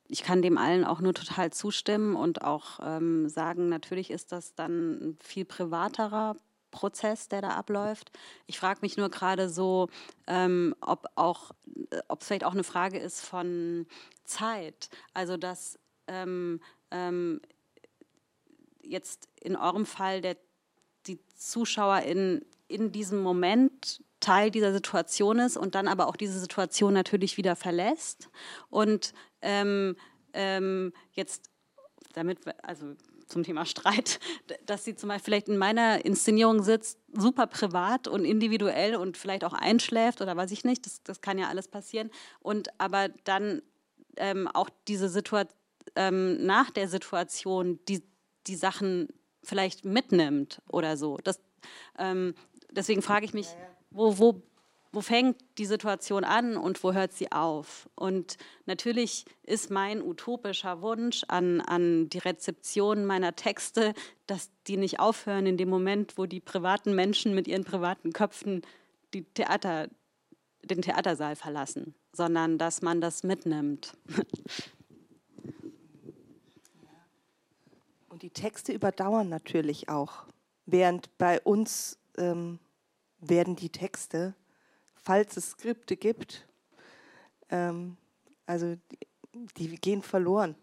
Ich 0.08 0.22
kann 0.22 0.44
dem 0.44 0.60
allen 0.60 0.86
auch 0.86 1.02
nur 1.02 1.16
total 1.16 1.52
zustimmen 1.52 2.16
und 2.16 2.44
auch 2.44 2.80
ähm, 2.84 3.28
sagen, 3.28 3.70
natürlich 3.70 4.12
ist 4.12 4.32
das 4.32 4.54
dann 4.54 4.92
ein 4.92 5.18
viel 5.20 5.46
privaterer 5.46 6.36
Prozess, 6.70 7.28
der 7.28 7.42
da 7.42 7.50
abläuft. 7.50 8.12
Ich 8.46 8.60
frage 8.60 8.82
mich 8.84 8.98
nur 8.98 9.10
gerade 9.10 9.50
so, 9.50 9.90
ähm, 10.28 10.76
ob 10.80 11.08
auch, 11.16 11.50
äh, 11.90 12.02
ob 12.08 12.22
es 12.22 12.28
vielleicht 12.28 12.44
auch 12.44 12.54
eine 12.54 12.64
Frage 12.64 13.00
ist 13.00 13.22
von 13.22 13.88
Zeit. 14.26 14.90
Also 15.16 15.38
dass 15.38 15.80
ähm, 16.08 16.60
ähm, 16.92 17.42
jetzt 18.86 19.28
in 19.42 19.56
eurem 19.56 19.86
Fall 19.86 20.22
der, 20.22 20.38
die 21.08 21.20
Zuschauer 21.36 22.00
in, 22.02 22.46
in 22.68 22.92
diesem 22.92 23.22
Moment 23.22 24.04
Teil 24.20 24.50
dieser 24.50 24.74
Situation 24.74 25.40
ist 25.40 25.58
und 25.58 25.76
dann 25.76 25.88
aber 25.88 26.08
auch 26.08 26.16
diese 26.16 26.40
Situation 26.40 26.94
natürlich 26.94 27.38
wieder 27.38 27.56
verlässt. 27.56 28.30
Und 28.70 29.14
ähm, 29.42 29.96
ähm, 30.34 30.94
jetzt 31.12 31.52
damit, 32.14 32.40
also 32.64 32.96
zum 33.28 33.44
Thema 33.44 33.66
Streit, 33.66 34.20
dass 34.66 34.84
sie 34.84 34.96
zum 34.96 35.10
Beispiel 35.10 35.26
vielleicht 35.26 35.50
in 35.50 35.58
meiner 35.58 36.06
Inszenierung 36.06 36.64
sitzt, 36.64 37.00
super 37.14 37.48
privat 37.48 38.08
und 38.08 38.26
individuell 38.26 38.96
und 38.96 39.18
vielleicht 39.18 39.44
auch 39.44 39.54
einschläft 39.54 40.22
oder 40.22 40.36
weiß 40.36 40.52
ich 40.52 40.64
nicht, 40.64 40.86
das, 40.86 41.04
das 41.04 41.22
kann 41.22 41.38
ja 41.38 41.48
alles 41.48 41.68
passieren. 41.68 42.10
Und 42.40 42.70
aber 42.80 43.10
dann 43.26 43.62
ähm, 44.18 44.48
auch 44.48 44.70
diese 44.88 45.10
Situation 45.10 45.54
ähm, 45.96 46.46
nach 46.46 46.72
der 46.72 46.88
Situation, 46.88 47.80
die 47.88 48.04
die 48.48 48.56
Sachen 48.56 49.08
vielleicht 49.44 49.86
mitnimmt 49.86 50.62
oder 50.70 50.98
so. 50.98 51.18
Das, 51.24 51.40
ähm, 51.98 52.36
deswegen 52.72 53.02
frage 53.02 53.26
ich 53.26 53.34
mich, 53.34 53.48
wo, 53.92 54.18
wo, 54.18 54.42
wo 54.92 55.02
fängt 55.02 55.38
die 55.58 55.66
Situation 55.66 56.24
an 56.24 56.58
und 56.58 56.84
wo 56.84 56.94
hört 56.94 57.14
sie 57.14 57.32
auf? 57.32 57.90
Und 57.96 58.38
natürlich 58.66 59.26
ist 59.44 59.70
mein 59.70 60.02
utopischer 60.02 60.82
Wunsch 60.82 61.24
an, 61.28 61.62
an 61.62 62.10
die 62.10 62.20
Rezeption 62.20 63.06
meiner 63.06 63.36
Texte, 63.36 63.94
dass 64.28 64.50
die 64.68 64.78
nicht 64.78 65.00
aufhören 65.00 65.46
in 65.46 65.58
dem 65.58 65.70
Moment, 65.70 66.18
wo 66.18 66.26
die 66.26 66.40
privaten 66.40 66.96
Menschen 66.96 67.36
mit 67.36 67.48
ihren 67.48 67.64
privaten 67.64 68.14
Köpfen 68.14 68.62
die 69.14 69.24
Theater, 69.24 69.90
den 70.64 70.82
Theatersaal 70.82 71.36
verlassen, 71.36 71.94
sondern 72.14 72.58
dass 72.58 72.82
man 72.82 73.02
das 73.02 73.24
mitnimmt. 73.24 73.94
Und 78.16 78.22
die 78.22 78.30
Texte 78.30 78.72
überdauern 78.72 79.28
natürlich 79.28 79.90
auch. 79.90 80.24
Während 80.66 81.18
bei 81.18 81.42
uns 81.42 81.98
ähm, 82.18 82.60
werden 83.20 83.58
die 83.58 83.68
Texte, 83.68 84.34
falls 84.96 85.36
es 85.36 85.50
Skripte 85.50 85.98
gibt, 85.98 86.48
ähm, 87.50 87.98
also 88.46 88.78
die, 88.90 89.68
die, 89.68 89.76
gehen 89.76 90.02
verloren. 90.02 90.56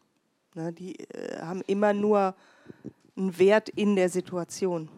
Ne? 0.54 0.72
Die 0.72 0.98
äh, 1.00 1.42
haben 1.42 1.60
immer 1.66 1.92
nur 1.92 2.34
einen 3.18 3.38
Wert 3.38 3.68
in 3.68 3.96
der 3.96 4.08
Situation. 4.08 4.88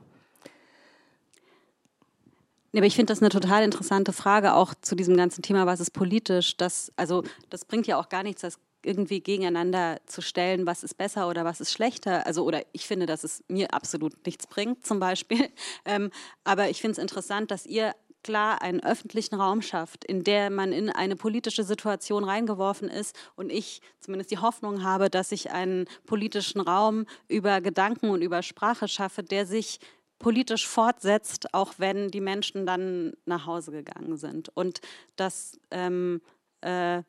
Aber 2.73 2.87
ich 2.87 2.95
finde 2.95 3.13
das 3.13 3.21
eine 3.21 3.31
total 3.31 3.65
interessante 3.65 4.13
Frage 4.13 4.55
auch 4.55 4.75
zu 4.81 4.95
diesem 4.95 5.17
ganzen 5.17 5.43
Thema, 5.43 5.67
was 5.67 5.81
ist 5.81 5.91
politisch. 5.91 6.57
Das, 6.57 6.93
also, 6.95 7.25
das 7.51 7.65
bringt 7.65 7.89
ja 7.89 7.99
auch 7.99 8.09
gar 8.09 8.23
nichts, 8.23 8.43
das 8.43 8.61
irgendwie 8.87 9.21
gegeneinander 9.21 10.01
zu 10.07 10.21
stellen, 10.21 10.67
was 10.67 10.83
ist 10.83 10.95
besser 10.95 11.29
oder 11.29 11.45
was 11.45 11.61
ist 11.61 11.73
schlechter. 11.73 12.27
Also, 12.27 12.45
oder 12.45 12.63
ich 12.73 12.87
finde, 12.87 13.07
dass 13.07 13.25
es 13.25 13.43
mir 13.49 13.73
absolut 13.75 14.25
nichts 14.27 14.47
bringt, 14.47 14.87
zum 14.87 15.01
Beispiel. 15.01 15.49
Ähm, 15.87 16.11
aber 16.45 16.71
ich 16.71 16.81
finde 16.81 16.93
es 16.93 16.99
interessant, 16.99 17.51
dass 17.51 17.67
ihr 17.67 17.95
klar 18.23 18.63
einen 18.63 18.83
öffentlichen 18.83 19.37
Raum 19.37 19.63
schafft, 19.63 20.05
in 20.05 20.25
der 20.25 20.51
man 20.51 20.73
in 20.73 20.91
eine 20.91 21.15
politische 21.15 21.63
Situation 21.63 22.25
reingeworfen 22.25 22.89
ist 22.89 23.15
und 23.37 23.53
ich 23.53 23.81
zumindest 24.01 24.31
die 24.31 24.39
Hoffnung 24.39 24.83
habe, 24.83 25.11
dass 25.11 25.31
ich 25.31 25.53
einen 25.53 25.87
politischen 26.07 26.61
Raum 26.61 27.07
über 27.29 27.61
Gedanken 27.61 28.11
und 28.11 28.23
über 28.23 28.43
Sprache 28.43 28.89
schaffe, 28.89 29.23
der 29.23 29.47
sich 29.47 29.79
politisch 30.19 30.67
fortsetzt, 30.67 31.53
auch 31.53 31.75
wenn 31.77 32.09
die 32.09 32.23
Menschen 32.23 32.67
dann 32.67 33.13
nach 33.27 33.47
Hause 33.47 33.73
gegangen 33.73 34.17
sind. 34.17 34.49
Und 34.57 34.81
dass 35.17 35.59
ähm, 35.71 36.23
äh, 36.63 37.03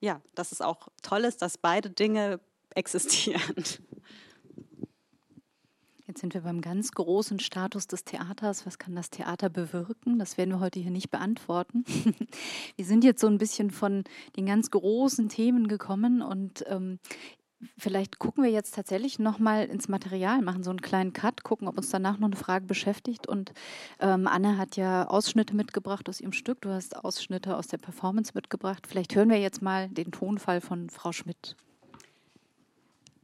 ja, 0.00 0.20
dass 0.34 0.52
es 0.52 0.60
auch 0.60 0.88
toll 1.02 1.24
ist, 1.24 1.42
dass 1.42 1.58
beide 1.58 1.90
Dinge 1.90 2.40
existieren. 2.74 3.64
Jetzt 6.08 6.20
sind 6.22 6.32
wir 6.32 6.40
beim 6.40 6.62
ganz 6.62 6.92
großen 6.92 7.38
Status 7.38 7.86
des 7.86 8.02
Theaters. 8.04 8.64
Was 8.64 8.78
kann 8.78 8.96
das 8.96 9.10
Theater 9.10 9.50
bewirken? 9.50 10.18
Das 10.18 10.38
werden 10.38 10.50
wir 10.50 10.60
heute 10.60 10.80
hier 10.80 10.90
nicht 10.90 11.10
beantworten. 11.10 11.84
Wir 12.76 12.86
sind 12.86 13.04
jetzt 13.04 13.20
so 13.20 13.26
ein 13.26 13.36
bisschen 13.36 13.70
von 13.70 14.04
den 14.34 14.46
ganz 14.46 14.70
großen 14.70 15.28
Themen 15.28 15.68
gekommen 15.68 16.22
und 16.22 16.64
ähm, 16.66 16.98
Vielleicht 17.76 18.20
gucken 18.20 18.44
wir 18.44 18.50
jetzt 18.50 18.74
tatsächlich 18.74 19.18
nochmal 19.18 19.66
ins 19.66 19.88
Material, 19.88 20.42
machen 20.42 20.62
so 20.62 20.70
einen 20.70 20.80
kleinen 20.80 21.12
Cut, 21.12 21.42
gucken, 21.42 21.66
ob 21.66 21.76
uns 21.76 21.90
danach 21.90 22.18
noch 22.18 22.28
eine 22.28 22.36
Frage 22.36 22.66
beschäftigt. 22.66 23.26
Und 23.26 23.52
ähm, 23.98 24.28
Anne 24.28 24.58
hat 24.58 24.76
ja 24.76 25.08
Ausschnitte 25.08 25.56
mitgebracht 25.56 26.08
aus 26.08 26.20
ihrem 26.20 26.32
Stück. 26.32 26.60
Du 26.60 26.70
hast 26.70 26.96
Ausschnitte 26.96 27.56
aus 27.56 27.66
der 27.66 27.78
Performance 27.78 28.32
mitgebracht. 28.34 28.86
Vielleicht 28.86 29.16
hören 29.16 29.28
wir 29.28 29.40
jetzt 29.40 29.60
mal 29.60 29.88
den 29.88 30.12
Tonfall 30.12 30.60
von 30.60 30.88
Frau 30.88 31.10
Schmidt. 31.10 31.56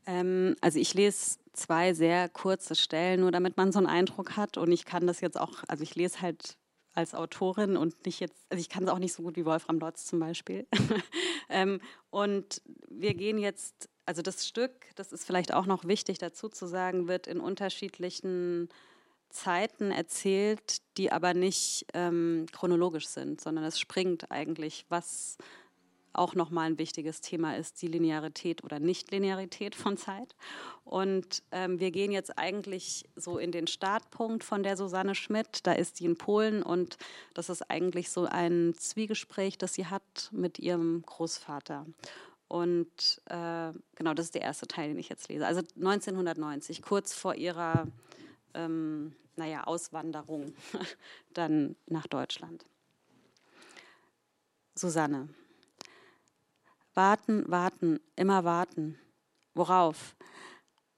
Ähm, 0.06 0.56
also 0.60 0.80
ich 0.80 0.94
lese 0.94 1.38
zwei 1.52 1.94
sehr 1.94 2.28
kurze 2.28 2.74
Stellen, 2.74 3.20
nur 3.20 3.30
damit 3.30 3.56
man 3.56 3.70
so 3.70 3.78
einen 3.78 3.86
Eindruck 3.86 4.36
hat. 4.36 4.56
Und 4.56 4.72
ich 4.72 4.84
kann 4.84 5.06
das 5.06 5.20
jetzt 5.20 5.38
auch, 5.38 5.62
also 5.68 5.84
ich 5.84 5.94
lese 5.94 6.20
halt 6.20 6.56
als 6.92 7.14
Autorin 7.14 7.76
und 7.76 8.04
nicht 8.04 8.20
jetzt, 8.20 8.46
also 8.50 8.60
ich 8.60 8.68
kann 8.68 8.84
es 8.84 8.90
auch 8.90 8.98
nicht 8.98 9.12
so 9.12 9.22
gut 9.22 9.36
wie 9.36 9.44
Wolfram 9.44 9.78
Lotz 9.78 10.06
zum 10.06 10.18
Beispiel. 10.18 10.66
ähm, 11.48 11.80
und 12.10 12.62
wir 12.88 13.14
gehen 13.14 13.38
jetzt 13.38 13.88
also 14.06 14.22
das 14.22 14.46
Stück, 14.46 14.72
das 14.96 15.12
ist 15.12 15.24
vielleicht 15.24 15.52
auch 15.52 15.66
noch 15.66 15.84
wichtig 15.84 16.18
dazu 16.18 16.48
zu 16.48 16.66
sagen, 16.66 17.08
wird 17.08 17.26
in 17.26 17.40
unterschiedlichen 17.40 18.68
Zeiten 19.30 19.90
erzählt, 19.90 20.78
die 20.96 21.10
aber 21.10 21.34
nicht 21.34 21.86
ähm, 21.94 22.46
chronologisch 22.52 23.08
sind, 23.08 23.40
sondern 23.40 23.64
es 23.64 23.80
springt 23.80 24.30
eigentlich, 24.30 24.86
was 24.88 25.36
auch 26.14 26.34
nochmal 26.34 26.66
ein 26.66 26.78
wichtiges 26.78 27.20
Thema 27.20 27.56
ist, 27.56 27.82
die 27.82 27.88
Linearität 27.88 28.62
oder 28.62 28.78
Nichtlinearität 28.78 29.74
von 29.74 29.96
Zeit. 29.96 30.36
Und 30.84 31.42
ähm, 31.50 31.80
wir 31.80 31.90
gehen 31.90 32.12
jetzt 32.12 32.38
eigentlich 32.38 33.04
so 33.16 33.38
in 33.38 33.50
den 33.50 33.66
Startpunkt 33.66 34.44
von 34.44 34.62
der 34.62 34.76
Susanne 34.76 35.14
Schmidt. 35.14 35.66
Da 35.66 35.72
ist 35.72 35.96
sie 35.96 36.04
in 36.04 36.16
Polen 36.16 36.62
und 36.62 36.96
das 37.34 37.48
ist 37.48 37.68
eigentlich 37.68 38.10
so 38.10 38.26
ein 38.26 38.74
Zwiegespräch, 38.78 39.58
das 39.58 39.74
sie 39.74 39.86
hat 39.86 40.28
mit 40.30 40.58
ihrem 40.60 41.02
Großvater. 41.04 41.86
Und 42.48 43.22
äh, 43.26 43.72
genau, 43.94 44.14
das 44.14 44.26
ist 44.26 44.34
der 44.34 44.42
erste 44.42 44.66
Teil, 44.66 44.88
den 44.88 44.98
ich 44.98 45.08
jetzt 45.08 45.28
lese. 45.28 45.46
Also 45.46 45.62
1990, 45.76 46.82
kurz 46.82 47.14
vor 47.14 47.34
ihrer 47.34 47.88
ähm, 48.54 49.14
naja, 49.36 49.64
Auswanderung 49.64 50.54
dann 51.34 51.76
nach 51.86 52.06
Deutschland. 52.06 52.64
Susanne. 54.74 55.28
Warten, 56.94 57.44
warten, 57.50 58.00
immer 58.16 58.44
warten. 58.44 58.98
Worauf? 59.54 60.16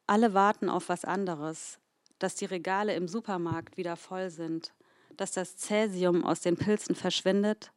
Alle 0.07 0.35
warten 0.35 0.69
auf 0.69 0.89
was 0.89 1.05
anderes, 1.05 1.79
dass 2.19 2.35
die 2.35 2.45
Regale 2.45 2.95
im 2.95 3.09
Supermarkt 3.09 3.77
wieder 3.77 3.97
voll 3.97 4.31
sind, 4.31 4.73
dass 5.17 5.33
das 5.33 5.57
Cäsium 5.57 6.25
aus 6.25 6.41
den 6.41 6.57
Pilzen 6.57 6.95
verschwindet, 6.95 7.73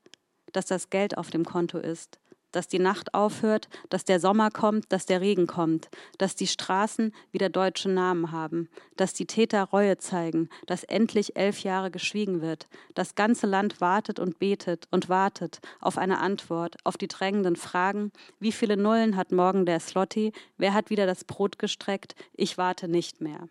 dass 0.52 0.66
das 0.66 0.90
Geld 0.90 1.18
auf 1.18 1.30
dem 1.30 1.46
Konto 1.46 1.78
ist, 1.78 2.20
dass 2.52 2.68
die 2.68 2.80
Nacht 2.80 3.14
aufhört, 3.14 3.70
dass 3.90 4.06
der 4.06 4.20
Sommer 4.20 4.52
kommt, 4.52 4.92
dass 4.92 5.06
der 5.06 5.22
Regen 5.22 5.48
kommt, 5.48 5.90
dass 6.18 6.36
die 6.36 6.48
Straßen 6.48 7.14
wieder 7.32 7.50
deutsche 7.50 7.90
Namen 7.90 8.32
haben, 8.32 8.70
dass 8.98 9.14
die 9.14 9.26
Täter 9.26 9.64
Reue 9.66 9.98
zeigen, 9.98 10.50
dass 10.68 10.84
endlich 10.84 11.36
elf 11.36 11.62
Jahre 11.64 11.92
geschwiegen 11.92 12.42
wird. 12.42 12.68
Das 12.96 13.16
ganze 13.16 13.48
Land 13.48 13.82
wartet 13.82 14.20
und 14.20 14.40
betet 14.40 14.88
und 14.92 15.10
wartet 15.10 15.60
auf 15.80 15.98
eine 15.98 16.20
Antwort, 16.20 16.78
auf 16.84 16.98
die 16.98 17.08
drängenden 17.08 17.56
Fragen. 17.56 18.12
Wie 18.40 18.52
viele 18.52 18.78
Nullen 18.78 19.16
hat 19.16 19.32
morgen 19.32 19.66
der 19.66 19.80
Slotti? 19.80 20.34
Wer 20.58 20.74
hat 20.74 20.90
wieder 20.90 21.06
das 21.06 21.24
Brot 21.24 21.60
gestreckt? 21.60 22.16
Ich 22.34 22.58
warte 22.58 22.88
nicht 22.88 23.22
mehr. 23.22 23.48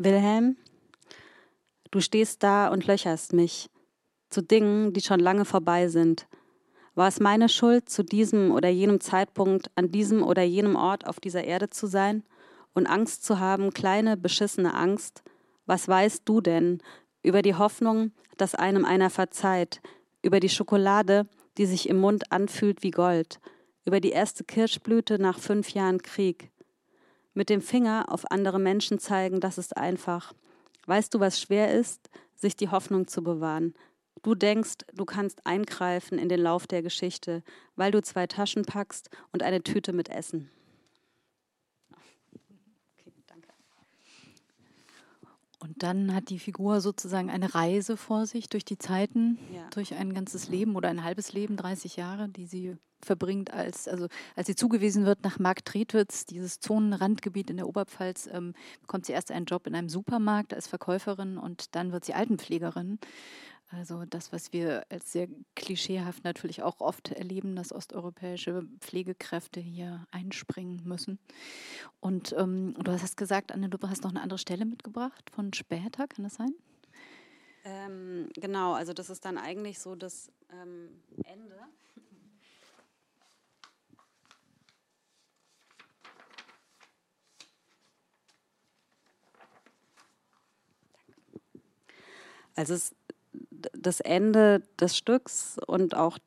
Wilhelm, 0.00 0.56
Du 1.90 2.00
stehst 2.00 2.42
da 2.42 2.68
und 2.68 2.86
löcherst 2.86 3.32
mich 3.32 3.70
zu 4.28 4.42
Dingen, 4.42 4.92
die 4.92 5.00
schon 5.00 5.20
lange 5.20 5.44
vorbei 5.44 5.88
sind. 5.88 6.26
War 6.94 7.08
es 7.08 7.20
meine 7.20 7.48
Schuld, 7.48 7.88
zu 7.88 8.02
diesem 8.02 8.50
oder 8.50 8.68
jenem 8.68 9.00
Zeitpunkt 9.00 9.70
an 9.76 9.90
diesem 9.90 10.22
oder 10.22 10.42
jenem 10.42 10.76
Ort 10.76 11.06
auf 11.06 11.20
dieser 11.20 11.44
Erde 11.44 11.70
zu 11.70 11.86
sein 11.86 12.24
und 12.74 12.86
Angst 12.86 13.24
zu 13.24 13.38
haben, 13.38 13.72
kleine, 13.72 14.16
beschissene 14.16 14.74
Angst? 14.74 15.22
Was 15.64 15.88
weißt 15.88 16.22
du 16.24 16.40
denn 16.40 16.82
über 17.22 17.42
die 17.42 17.54
Hoffnung, 17.54 18.12
dass 18.36 18.54
einem 18.54 18.84
einer 18.84 19.10
verzeiht, 19.10 19.80
über 20.22 20.40
die 20.40 20.48
Schokolade, 20.48 21.26
die 21.56 21.66
sich 21.66 21.88
im 21.88 21.98
Mund 21.98 22.32
anfühlt 22.32 22.82
wie 22.82 22.90
Gold, 22.90 23.40
über 23.84 24.00
die 24.00 24.10
erste 24.10 24.44
Kirschblüte 24.44 25.18
nach 25.18 25.38
fünf 25.38 25.70
Jahren 25.70 26.02
Krieg? 26.02 26.50
Mit 27.32 27.48
dem 27.48 27.60
Finger 27.60 28.06
auf 28.08 28.30
andere 28.30 28.58
Menschen 28.58 28.98
zeigen, 28.98 29.40
das 29.40 29.56
ist 29.56 29.76
einfach. 29.76 30.34
Weißt 30.88 31.12
du, 31.12 31.20
was 31.20 31.38
schwer 31.38 31.70
ist? 31.74 32.08
Sich 32.34 32.56
die 32.56 32.70
Hoffnung 32.70 33.06
zu 33.06 33.22
bewahren. 33.22 33.74
Du 34.22 34.34
denkst, 34.34 34.86
du 34.94 35.04
kannst 35.04 35.44
eingreifen 35.44 36.18
in 36.18 36.30
den 36.30 36.40
Lauf 36.40 36.66
der 36.66 36.80
Geschichte, 36.80 37.42
weil 37.76 37.90
du 37.90 38.00
zwei 38.00 38.26
Taschen 38.26 38.64
packst 38.64 39.10
und 39.30 39.42
eine 39.42 39.62
Tüte 39.62 39.92
mit 39.92 40.08
Essen. 40.08 40.50
Okay, 41.92 43.12
danke. 43.26 43.48
Und 45.68 45.82
dann 45.82 46.14
hat 46.14 46.30
die 46.30 46.38
Figur 46.38 46.80
sozusagen 46.80 47.28
eine 47.28 47.54
Reise 47.54 47.98
vor 47.98 48.24
sich 48.24 48.48
durch 48.48 48.64
die 48.64 48.78
Zeiten, 48.78 49.38
ja. 49.54 49.68
durch 49.70 49.94
ein 49.94 50.14
ganzes 50.14 50.48
Leben 50.48 50.76
oder 50.76 50.88
ein 50.88 51.04
halbes 51.04 51.34
Leben, 51.34 51.58
30 51.58 51.96
Jahre, 51.96 52.30
die 52.30 52.46
sie 52.46 52.76
verbringt, 53.04 53.52
als, 53.52 53.86
also, 53.86 54.08
als 54.34 54.46
sie 54.46 54.56
zugewiesen 54.56 55.04
wird 55.04 55.22
nach 55.24 55.38
Marktredwitz, 55.38 56.24
dieses 56.24 56.58
Zonenrandgebiet 56.60 57.50
in 57.50 57.58
der 57.58 57.68
Oberpfalz, 57.68 58.30
ähm, 58.32 58.54
bekommt 58.80 59.04
sie 59.04 59.12
erst 59.12 59.30
einen 59.30 59.44
Job 59.44 59.66
in 59.66 59.74
einem 59.74 59.90
Supermarkt 59.90 60.54
als 60.54 60.66
Verkäuferin 60.66 61.36
und 61.36 61.74
dann 61.76 61.92
wird 61.92 62.06
sie 62.06 62.14
Altenpflegerin. 62.14 62.98
Also 63.70 64.06
das, 64.06 64.32
was 64.32 64.52
wir 64.54 64.84
als 64.88 65.12
sehr 65.12 65.28
klischeehaft 65.54 66.24
natürlich 66.24 66.62
auch 66.62 66.80
oft 66.80 67.12
erleben, 67.12 67.54
dass 67.54 67.72
osteuropäische 67.72 68.62
Pflegekräfte 68.80 69.60
hier 69.60 70.06
einspringen 70.10 70.80
müssen. 70.84 71.18
Und 72.00 72.34
ähm, 72.38 72.74
du 72.82 72.90
hast 72.90 73.18
gesagt, 73.18 73.52
Anne, 73.52 73.68
du 73.68 73.78
hast 73.86 74.04
noch 74.04 74.10
eine 74.10 74.22
andere 74.22 74.38
Stelle 74.38 74.64
mitgebracht 74.64 75.30
von 75.30 75.52
später, 75.52 76.08
kann 76.08 76.24
das 76.24 76.36
sein? 76.36 76.54
Ähm, 77.64 78.30
genau, 78.34 78.72
also 78.72 78.94
das 78.94 79.10
ist 79.10 79.26
dann 79.26 79.36
eigentlich 79.36 79.78
so 79.78 79.94
das 79.94 80.32
ähm, 80.50 81.02
Ende. 81.24 81.58
Also 92.54 92.74
es 92.74 92.90
ist 92.90 92.97
das 93.72 94.00
Ende 94.00 94.62
des 94.78 94.96
Stücks 94.96 95.56
und 95.66 95.94
auch 95.94 96.18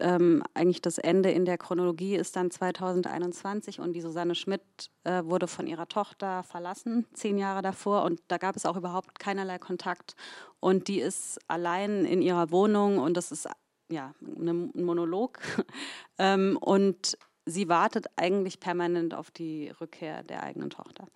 ähm, 0.00 0.42
eigentlich 0.54 0.80
das 0.80 0.98
Ende 0.98 1.30
in 1.30 1.44
der 1.44 1.58
Chronologie 1.58 2.14
ist 2.14 2.36
dann 2.36 2.50
2021 2.50 3.80
und 3.80 3.92
die 3.92 4.00
Susanne 4.00 4.34
Schmidt 4.34 4.62
äh, 5.04 5.24
wurde 5.24 5.48
von 5.48 5.66
ihrer 5.66 5.88
Tochter 5.88 6.42
verlassen, 6.42 7.06
zehn 7.12 7.38
Jahre 7.38 7.62
davor. 7.62 8.04
Und 8.04 8.20
da 8.28 8.38
gab 8.38 8.56
es 8.56 8.66
auch 8.66 8.76
überhaupt 8.76 9.18
keinerlei 9.18 9.58
Kontakt. 9.58 10.14
Und 10.60 10.88
die 10.88 11.00
ist 11.00 11.38
allein 11.48 12.04
in 12.04 12.22
ihrer 12.22 12.50
Wohnung 12.50 12.98
und 12.98 13.16
das 13.16 13.32
ist 13.32 13.48
ja 13.90 14.14
ein 14.22 14.70
Monolog. 14.74 15.40
ähm, 16.18 16.56
und 16.60 17.18
sie 17.46 17.68
wartet 17.68 18.06
eigentlich 18.16 18.60
permanent 18.60 19.14
auf 19.14 19.30
die 19.30 19.72
Rückkehr 19.80 20.22
der 20.22 20.42
eigenen 20.42 20.70
Tochter. 20.70 21.08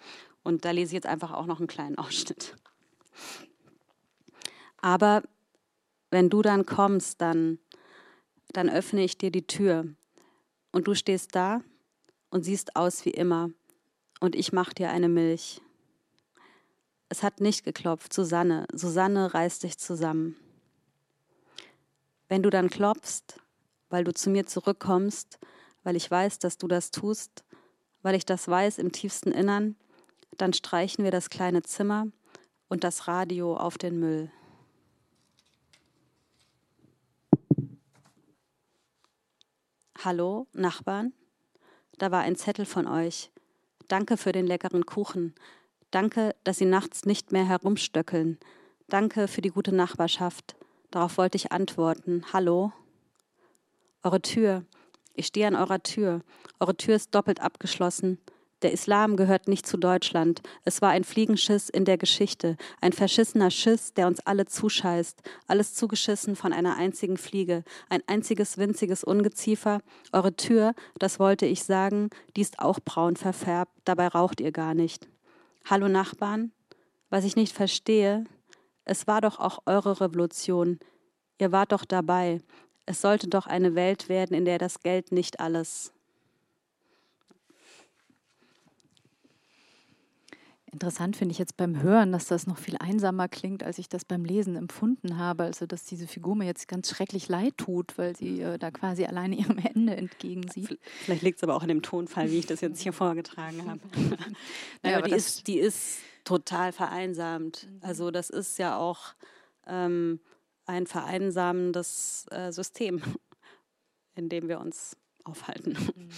Und 0.42 0.64
da 0.64 0.70
lese 0.70 0.88
ich 0.88 0.94
jetzt 0.94 1.06
einfach 1.06 1.32
auch 1.32 1.46
noch 1.46 1.58
einen 1.58 1.68
kleinen 1.68 1.98
Ausschnitt. 1.98 2.56
Aber 4.80 5.22
wenn 6.12 6.30
du 6.30 6.42
dann 6.42 6.66
kommst, 6.66 7.20
dann 7.20 7.58
dann 8.52 8.68
öffne 8.68 9.02
ich 9.02 9.18
dir 9.18 9.30
die 9.30 9.46
Tür 9.46 9.86
und 10.70 10.86
du 10.86 10.94
stehst 10.94 11.34
da 11.34 11.62
und 12.30 12.44
siehst 12.44 12.76
aus 12.76 13.04
wie 13.04 13.10
immer 13.10 13.50
und 14.20 14.36
ich 14.36 14.52
mach 14.52 14.72
dir 14.72 14.90
eine 14.90 15.08
Milch. 15.08 15.60
Es 17.08 17.22
hat 17.22 17.40
nicht 17.40 17.64
geklopft, 17.64 18.12
Susanne. 18.12 18.66
Susanne 18.72 19.34
reißt 19.34 19.62
dich 19.62 19.78
zusammen. 19.78 20.36
Wenn 22.28 22.42
du 22.42 22.50
dann 22.50 22.70
klopfst, 22.70 23.40
weil 23.90 24.04
du 24.04 24.14
zu 24.14 24.30
mir 24.30 24.46
zurückkommst, 24.46 25.38
weil 25.82 25.96
ich 25.96 26.10
weiß, 26.10 26.38
dass 26.38 26.56
du 26.56 26.68
das 26.68 26.90
tust, 26.90 27.44
weil 28.02 28.14
ich 28.14 28.24
das 28.24 28.48
weiß 28.48 28.78
im 28.78 28.92
tiefsten 28.92 29.32
Innern, 29.32 29.76
dann 30.38 30.52
streichen 30.52 31.04
wir 31.04 31.10
das 31.10 31.28
kleine 31.28 31.62
Zimmer 31.62 32.06
und 32.68 32.84
das 32.84 33.08
Radio 33.08 33.56
auf 33.56 33.76
den 33.76 33.98
Müll. 33.98 34.30
Hallo, 40.04 40.48
Nachbarn? 40.52 41.12
Da 41.98 42.10
war 42.10 42.22
ein 42.22 42.34
Zettel 42.34 42.66
von 42.66 42.88
euch. 42.88 43.30
Danke 43.86 44.16
für 44.16 44.32
den 44.32 44.48
leckeren 44.48 44.84
Kuchen. 44.84 45.32
Danke, 45.92 46.34
dass 46.42 46.58
Sie 46.58 46.64
nachts 46.64 47.04
nicht 47.04 47.30
mehr 47.30 47.46
herumstöckeln. 47.46 48.40
Danke 48.88 49.28
für 49.28 49.42
die 49.42 49.50
gute 49.50 49.72
Nachbarschaft. 49.72 50.56
Darauf 50.90 51.18
wollte 51.18 51.36
ich 51.36 51.52
antworten. 51.52 52.24
Hallo? 52.32 52.72
Eure 54.02 54.20
Tür. 54.20 54.64
Ich 55.14 55.26
stehe 55.26 55.46
an 55.46 55.54
eurer 55.54 55.84
Tür. 55.84 56.22
Eure 56.58 56.76
Tür 56.76 56.96
ist 56.96 57.14
doppelt 57.14 57.40
abgeschlossen. 57.40 58.18
Der 58.62 58.72
Islam 58.72 59.16
gehört 59.16 59.48
nicht 59.48 59.66
zu 59.66 59.76
Deutschland. 59.76 60.40
Es 60.64 60.80
war 60.82 60.90
ein 60.90 61.02
Fliegenschiss 61.02 61.68
in 61.68 61.84
der 61.84 61.98
Geschichte, 61.98 62.56
ein 62.80 62.92
verschissener 62.92 63.50
Schiss, 63.50 63.92
der 63.92 64.06
uns 64.06 64.20
alle 64.20 64.46
zuscheißt, 64.46 65.20
alles 65.48 65.74
zugeschissen 65.74 66.36
von 66.36 66.52
einer 66.52 66.76
einzigen 66.76 67.16
Fliege, 67.16 67.64
ein 67.88 68.02
einziges 68.06 68.58
winziges 68.58 69.02
Ungeziefer. 69.02 69.80
Eure 70.12 70.36
Tür, 70.36 70.74
das 70.98 71.18
wollte 71.18 71.44
ich 71.44 71.64
sagen, 71.64 72.10
die 72.36 72.40
ist 72.42 72.60
auch 72.60 72.78
braun 72.78 73.16
verfärbt, 73.16 73.72
dabei 73.84 74.06
raucht 74.06 74.40
ihr 74.40 74.52
gar 74.52 74.74
nicht. 74.74 75.08
Hallo 75.68 75.88
Nachbarn, 75.88 76.52
was 77.10 77.24
ich 77.24 77.34
nicht 77.34 77.54
verstehe, 77.54 78.24
es 78.84 79.06
war 79.06 79.20
doch 79.20 79.40
auch 79.40 79.60
eure 79.66 80.00
Revolution. 80.00 80.78
Ihr 81.38 81.52
wart 81.52 81.72
doch 81.72 81.84
dabei. 81.84 82.40
Es 82.86 83.00
sollte 83.00 83.28
doch 83.28 83.46
eine 83.46 83.74
Welt 83.74 84.08
werden, 84.08 84.34
in 84.36 84.44
der 84.44 84.58
das 84.58 84.80
Geld 84.80 85.12
nicht 85.12 85.40
alles 85.40 85.92
Interessant 90.72 91.16
finde 91.16 91.32
ich 91.32 91.38
jetzt 91.38 91.58
beim 91.58 91.82
Hören, 91.82 92.12
dass 92.12 92.28
das 92.28 92.46
noch 92.46 92.56
viel 92.56 92.76
einsamer 92.78 93.28
klingt, 93.28 93.62
als 93.62 93.76
ich 93.76 93.90
das 93.90 94.06
beim 94.06 94.24
Lesen 94.24 94.56
empfunden 94.56 95.18
habe. 95.18 95.42
Also, 95.44 95.66
dass 95.66 95.84
diese 95.84 96.06
Figur 96.06 96.34
mir 96.34 96.46
jetzt 96.46 96.66
ganz 96.66 96.88
schrecklich 96.88 97.28
leid 97.28 97.58
tut, 97.58 97.98
weil 97.98 98.16
sie 98.16 98.40
äh, 98.40 98.58
da 98.58 98.70
quasi 98.70 99.04
alleine 99.04 99.36
ihrem 99.38 99.58
Ende 99.58 99.94
entgegensieht. 99.96 100.78
Vielleicht 101.04 101.22
liegt 101.22 101.36
es 101.36 101.42
aber 101.42 101.56
auch 101.56 101.62
in 101.62 101.68
dem 101.68 101.82
Tonfall, 101.82 102.30
wie 102.30 102.38
ich 102.38 102.46
das 102.46 102.62
jetzt 102.62 102.80
hier 102.80 102.94
vorgetragen 102.94 103.68
habe. 103.68 103.80
naja, 104.82 104.96
aber 104.98 105.08
die 105.08 105.14
ist, 105.14 105.46
die 105.46 105.58
ist 105.58 105.98
total 106.24 106.72
vereinsamt. 106.72 107.68
Mhm. 107.70 107.78
Also, 107.82 108.10
das 108.10 108.30
ist 108.30 108.58
ja 108.58 108.78
auch 108.78 109.14
ähm, 109.66 110.20
ein 110.64 110.86
vereinsamendes 110.86 112.24
äh, 112.30 112.50
System, 112.50 113.02
in 114.14 114.30
dem 114.30 114.48
wir 114.48 114.58
uns 114.58 114.96
aufhalten. 115.24 115.76
Mhm. 115.96 116.08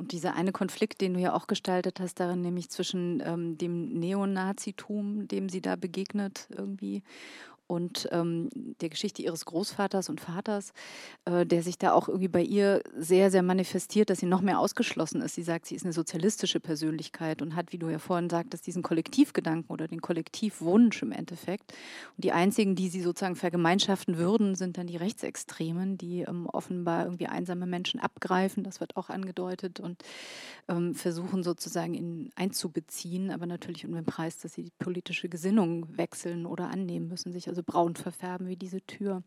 Und 0.00 0.12
dieser 0.12 0.34
eine 0.34 0.50
Konflikt, 0.50 1.02
den 1.02 1.12
du 1.12 1.20
ja 1.20 1.34
auch 1.34 1.46
gestaltet 1.46 2.00
hast, 2.00 2.20
darin 2.20 2.40
nämlich 2.40 2.70
zwischen 2.70 3.22
ähm, 3.22 3.58
dem 3.58 3.90
Neonazitum, 3.90 5.28
dem 5.28 5.50
sie 5.50 5.60
da 5.60 5.76
begegnet 5.76 6.48
irgendwie, 6.48 7.02
und 7.70 8.08
ähm, 8.10 8.50
der 8.80 8.88
Geschichte 8.88 9.22
ihres 9.22 9.44
Großvaters 9.44 10.08
und 10.08 10.20
Vaters, 10.20 10.72
äh, 11.24 11.46
der 11.46 11.62
sich 11.62 11.78
da 11.78 11.92
auch 11.92 12.08
irgendwie 12.08 12.28
bei 12.28 12.42
ihr 12.42 12.82
sehr, 12.96 13.30
sehr 13.30 13.44
manifestiert, 13.44 14.10
dass 14.10 14.18
sie 14.18 14.26
noch 14.26 14.40
mehr 14.40 14.58
ausgeschlossen 14.58 15.22
ist. 15.22 15.36
Sie 15.36 15.44
sagt, 15.44 15.66
sie 15.66 15.76
ist 15.76 15.84
eine 15.84 15.92
sozialistische 15.92 16.58
Persönlichkeit 16.58 17.42
und 17.42 17.54
hat, 17.54 17.72
wie 17.72 17.78
du 17.78 17.88
ja 17.88 18.00
vorhin 18.00 18.28
sagtest, 18.28 18.66
diesen 18.66 18.82
Kollektivgedanken 18.82 19.72
oder 19.72 19.86
den 19.86 20.00
Kollektivwunsch 20.00 21.02
im 21.02 21.12
Endeffekt. 21.12 21.72
Und 22.16 22.24
die 22.24 22.32
einzigen, 22.32 22.74
die 22.74 22.88
sie 22.88 23.02
sozusagen 23.02 23.36
vergemeinschaften 23.36 24.18
würden, 24.18 24.56
sind 24.56 24.76
dann 24.76 24.88
die 24.88 24.96
Rechtsextremen, 24.96 25.96
die 25.96 26.22
ähm, 26.22 26.46
offenbar 26.46 27.04
irgendwie 27.04 27.28
einsame 27.28 27.66
Menschen 27.66 28.00
abgreifen, 28.00 28.64
das 28.64 28.80
wird 28.80 28.96
auch 28.96 29.10
angedeutet, 29.10 29.78
und 29.78 30.02
ähm, 30.68 30.96
versuchen 30.96 31.44
sozusagen 31.44 31.94
ihn 31.94 32.30
einzubeziehen, 32.34 33.30
aber 33.30 33.46
natürlich 33.46 33.86
um 33.86 33.94
den 33.94 34.04
Preis, 34.04 34.38
dass 34.38 34.54
sie 34.54 34.64
die 34.64 34.72
politische 34.78 35.28
Gesinnung 35.28 35.86
wechseln 35.96 36.46
oder 36.46 36.68
annehmen 36.68 37.06
müssen, 37.06 37.32
sich 37.32 37.48
also 37.48 37.59
also 37.60 37.62
braun 37.66 37.96
verfärben 37.96 38.48
wie 38.48 38.56
diese 38.56 38.80
Tür. 38.82 39.22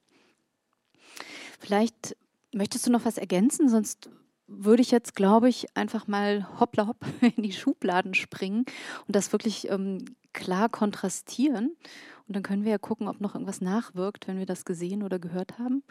Vielleicht 1.60 2.16
möchtest 2.54 2.88
du 2.88 2.92
noch 2.92 3.06
was 3.06 3.18
ergänzen, 3.18 3.70
sonst 3.70 4.10
würde 4.48 4.82
ich 4.82 4.92
jetzt, 4.92 5.16
glaube 5.16 5.50
ich, 5.50 5.76
einfach 5.76 6.08
mal 6.08 6.48
hoppla 6.60 6.88
hopp 6.88 7.06
in 7.36 7.44
die 7.44 7.54
Schubladen 7.54 8.14
springen 8.14 8.66
und 9.08 9.16
das 9.16 9.32
wirklich 9.32 9.70
ähm, 9.70 10.06
klar 10.34 10.70
kontrastieren. 10.70 11.76
Und 12.28 12.36
dann 12.36 12.44
können 12.44 12.64
wir 12.64 12.72
ja 12.72 12.78
gucken, 12.78 13.08
ob 13.08 13.22
noch 13.22 13.36
irgendwas 13.36 13.62
nachwirkt, 13.62 14.28
wenn 14.28 14.40
wir 14.40 14.46
das 14.46 14.66
gesehen 14.66 15.04
oder 15.04 15.20
gehört 15.20 15.60
haben. 15.60 15.84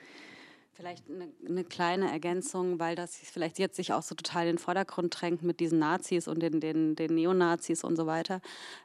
Vielleicht 0.75 1.09
eine, 1.11 1.29
eine, 1.47 1.65
kleine 1.65 2.11
Ergänzung, 2.11 2.79
weil 2.79 2.97
das 2.97 3.15
vielleicht 3.17 3.59
jetzt 3.59 3.77
sich 3.77 3.93
auch 3.93 4.03
so 4.03 4.15
total 4.15 4.45
in 4.45 4.55
den 4.55 4.59
Vordergrund 4.59 5.21
drängt 5.21 5.43
mit 5.43 5.61
diesen 5.61 5.79
Nazis 5.79 6.27
und 6.27 6.41
den, 6.41 6.61
den, 6.61 6.97
den 6.97 7.15
Neonazis 7.15 7.85
und 7.85 7.97
so 7.97 8.07
weiter. 8.07 8.41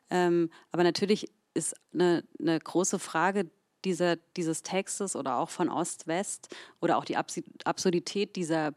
Ähm, 0.10 0.49
aber 0.72 0.84
natürlich 0.84 1.30
ist 1.58 1.76
eine, 1.93 2.24
eine 2.39 2.60
große 2.60 2.99
Frage 2.99 3.49
dieser, 3.84 4.16
dieses 4.38 4.64
Textes 4.64 5.16
oder 5.16 5.38
auch 5.38 5.49
von 5.49 5.70
Ost-West 5.70 6.55
oder 6.82 6.97
auch 6.97 7.05
die 7.05 7.18
Absurdität 7.18 8.36
dieser 8.36 8.74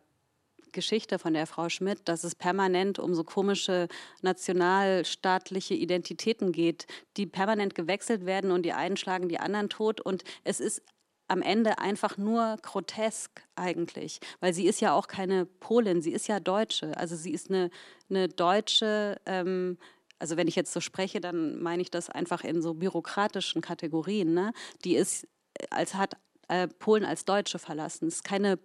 Geschichte 0.72 1.18
von 1.18 1.34
der 1.34 1.46
Frau 1.46 1.68
Schmidt, 1.68 2.00
dass 2.04 2.24
es 2.24 2.34
permanent 2.34 2.98
um 2.98 3.14
so 3.14 3.24
komische 3.24 3.88
nationalstaatliche 4.22 5.74
Identitäten 5.74 6.52
geht, 6.52 6.86
die 7.16 7.26
permanent 7.26 7.74
gewechselt 7.74 8.24
werden 8.24 8.50
und 8.50 8.62
die 8.62 8.72
einen 8.72 8.96
schlagen 8.96 9.28
die 9.28 9.40
anderen 9.40 9.68
tot. 9.68 10.00
Und 10.00 10.22
es 10.44 10.60
ist 10.60 10.82
am 11.28 11.42
Ende 11.42 11.78
einfach 11.78 12.18
nur 12.18 12.56
grotesk 12.62 13.42
eigentlich, 13.54 14.20
weil 14.40 14.52
sie 14.52 14.66
ist 14.66 14.80
ja 14.80 14.92
auch 14.92 15.06
keine 15.06 15.46
Polin, 15.46 16.02
sie 16.02 16.12
ist 16.12 16.26
ja 16.28 16.40
Deutsche. 16.40 16.96
Also 16.96 17.16
sie 17.16 17.32
ist 17.32 17.50
eine, 17.50 17.70
eine 18.08 18.28
deutsche 18.28 19.20
ähm, 19.26 19.78
also 20.20 20.36
wenn 20.36 20.48
ich 20.48 20.56
jetzt 20.56 20.72
so 20.72 20.80
spreche, 20.80 21.20
dann 21.20 21.60
meine 21.60 21.82
ich 21.82 21.90
das 21.90 22.08
einfach 22.08 22.44
in 22.44 22.62
so 22.62 22.74
bürokratischen 22.74 23.62
Kategorien. 23.62 24.34
Ne? 24.34 24.52
Die 24.84 24.94
ist, 24.94 25.24
äh, 25.54 25.66
als 25.70 25.94
hat 25.94 26.16
äh, 26.48 26.68
Polen 26.68 27.04
als 27.04 27.24
Deutsche 27.24 27.58
verlassen. 27.58 28.08
Es 28.08 28.16
ist 28.16 28.24
keine 28.24 28.58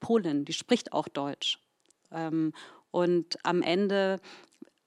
Polin, 0.00 0.44
die 0.44 0.52
spricht 0.52 0.92
auch 0.92 1.08
Deutsch. 1.08 1.58
Ähm, 2.12 2.52
und 2.90 3.38
am 3.44 3.62
Ende 3.62 4.20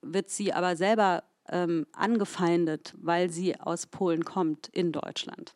wird 0.02 0.30
sie 0.30 0.54
aber 0.54 0.76
selber 0.76 1.24
ähm, 1.50 1.86
angefeindet, 1.92 2.94
weil 2.98 3.30
sie 3.30 3.60
aus 3.60 3.88
Polen 3.88 4.24
kommt 4.24 4.68
in 4.70 4.92
Deutschland 4.92 5.54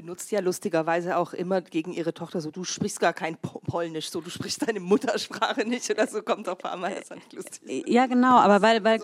benutzt 0.00 0.30
ja 0.30 0.40
lustigerweise 0.40 1.18
auch 1.18 1.34
immer 1.34 1.60
gegen 1.60 1.92
ihre 1.92 2.14
Tochter 2.14 2.40
so, 2.40 2.50
du 2.50 2.64
sprichst 2.64 3.00
gar 3.00 3.12
kein 3.12 3.36
Polnisch, 3.36 4.10
so 4.10 4.22
du 4.22 4.30
sprichst 4.30 4.66
deine 4.66 4.80
Muttersprache 4.80 5.66
nicht 5.68 5.90
oder 5.90 6.06
so, 6.06 6.22
kommt 6.22 6.48
auch 6.48 6.52
ein 6.52 6.58
paar 6.58 6.76
Mal, 6.78 6.94
das 6.94 7.02
ist 7.02 7.14
nicht 7.14 7.32
lustig. 7.34 7.60
Äh, 7.68 7.92
ja, 7.92 8.06
genau, 8.06 8.38
aber 8.38 8.62
weil, 8.62 8.82
weil 8.82 9.00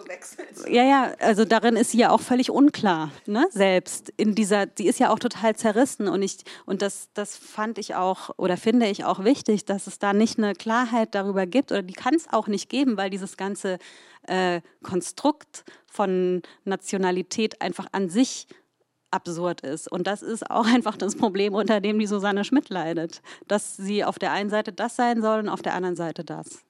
so 0.54 0.66
ja, 0.68 0.84
ja, 0.84 1.14
also 1.18 1.44
darin 1.44 1.76
ist 1.76 1.90
sie 1.90 1.98
ja 1.98 2.10
auch 2.10 2.22
völlig 2.22 2.50
unklar, 2.50 3.10
ne, 3.26 3.46
selbst 3.50 4.10
in 4.16 4.34
dieser, 4.34 4.68
sie 4.74 4.86
ist 4.86 4.98
ja 4.98 5.10
auch 5.10 5.18
total 5.18 5.54
zerrissen 5.54 6.08
und 6.08 6.22
ich, 6.22 6.38
und 6.64 6.80
das, 6.80 7.10
das 7.12 7.36
fand 7.36 7.76
ich 7.76 7.94
auch 7.94 8.30
oder 8.38 8.56
finde 8.56 8.86
ich 8.86 9.04
auch 9.04 9.22
wichtig, 9.22 9.66
dass 9.66 9.86
es 9.86 9.98
da 9.98 10.14
nicht 10.14 10.38
eine 10.38 10.54
Klarheit 10.54 11.14
darüber 11.14 11.44
gibt 11.44 11.72
oder 11.72 11.82
die 11.82 11.92
kann 11.92 12.14
es 12.14 12.26
auch 12.32 12.46
nicht 12.46 12.70
geben, 12.70 12.96
weil 12.96 13.10
dieses 13.10 13.36
ganze 13.36 13.78
äh, 14.28 14.62
Konstrukt 14.82 15.64
von 15.86 16.40
Nationalität 16.64 17.60
einfach 17.60 17.86
an 17.92 18.08
sich 18.08 18.46
absurd 19.16 19.62
ist. 19.62 19.90
Und 19.90 20.06
das 20.06 20.22
ist 20.22 20.50
auch 20.50 20.66
einfach 20.74 20.96
das 20.96 21.16
Problem, 21.16 21.54
unter 21.54 21.80
dem 21.80 21.98
die 21.98 22.06
Susanne 22.06 22.44
Schmidt 22.44 22.68
leidet. 22.68 23.22
Dass 23.48 23.76
sie 23.76 24.04
auf 24.04 24.18
der 24.18 24.32
einen 24.32 24.50
Seite 24.50 24.72
das 24.72 24.96
sein 24.96 25.20
soll 25.20 25.40
und 25.40 25.48
auf 25.48 25.62
der 25.62 25.74
anderen 25.74 25.96
Seite 25.96 26.24
das. 26.24 26.66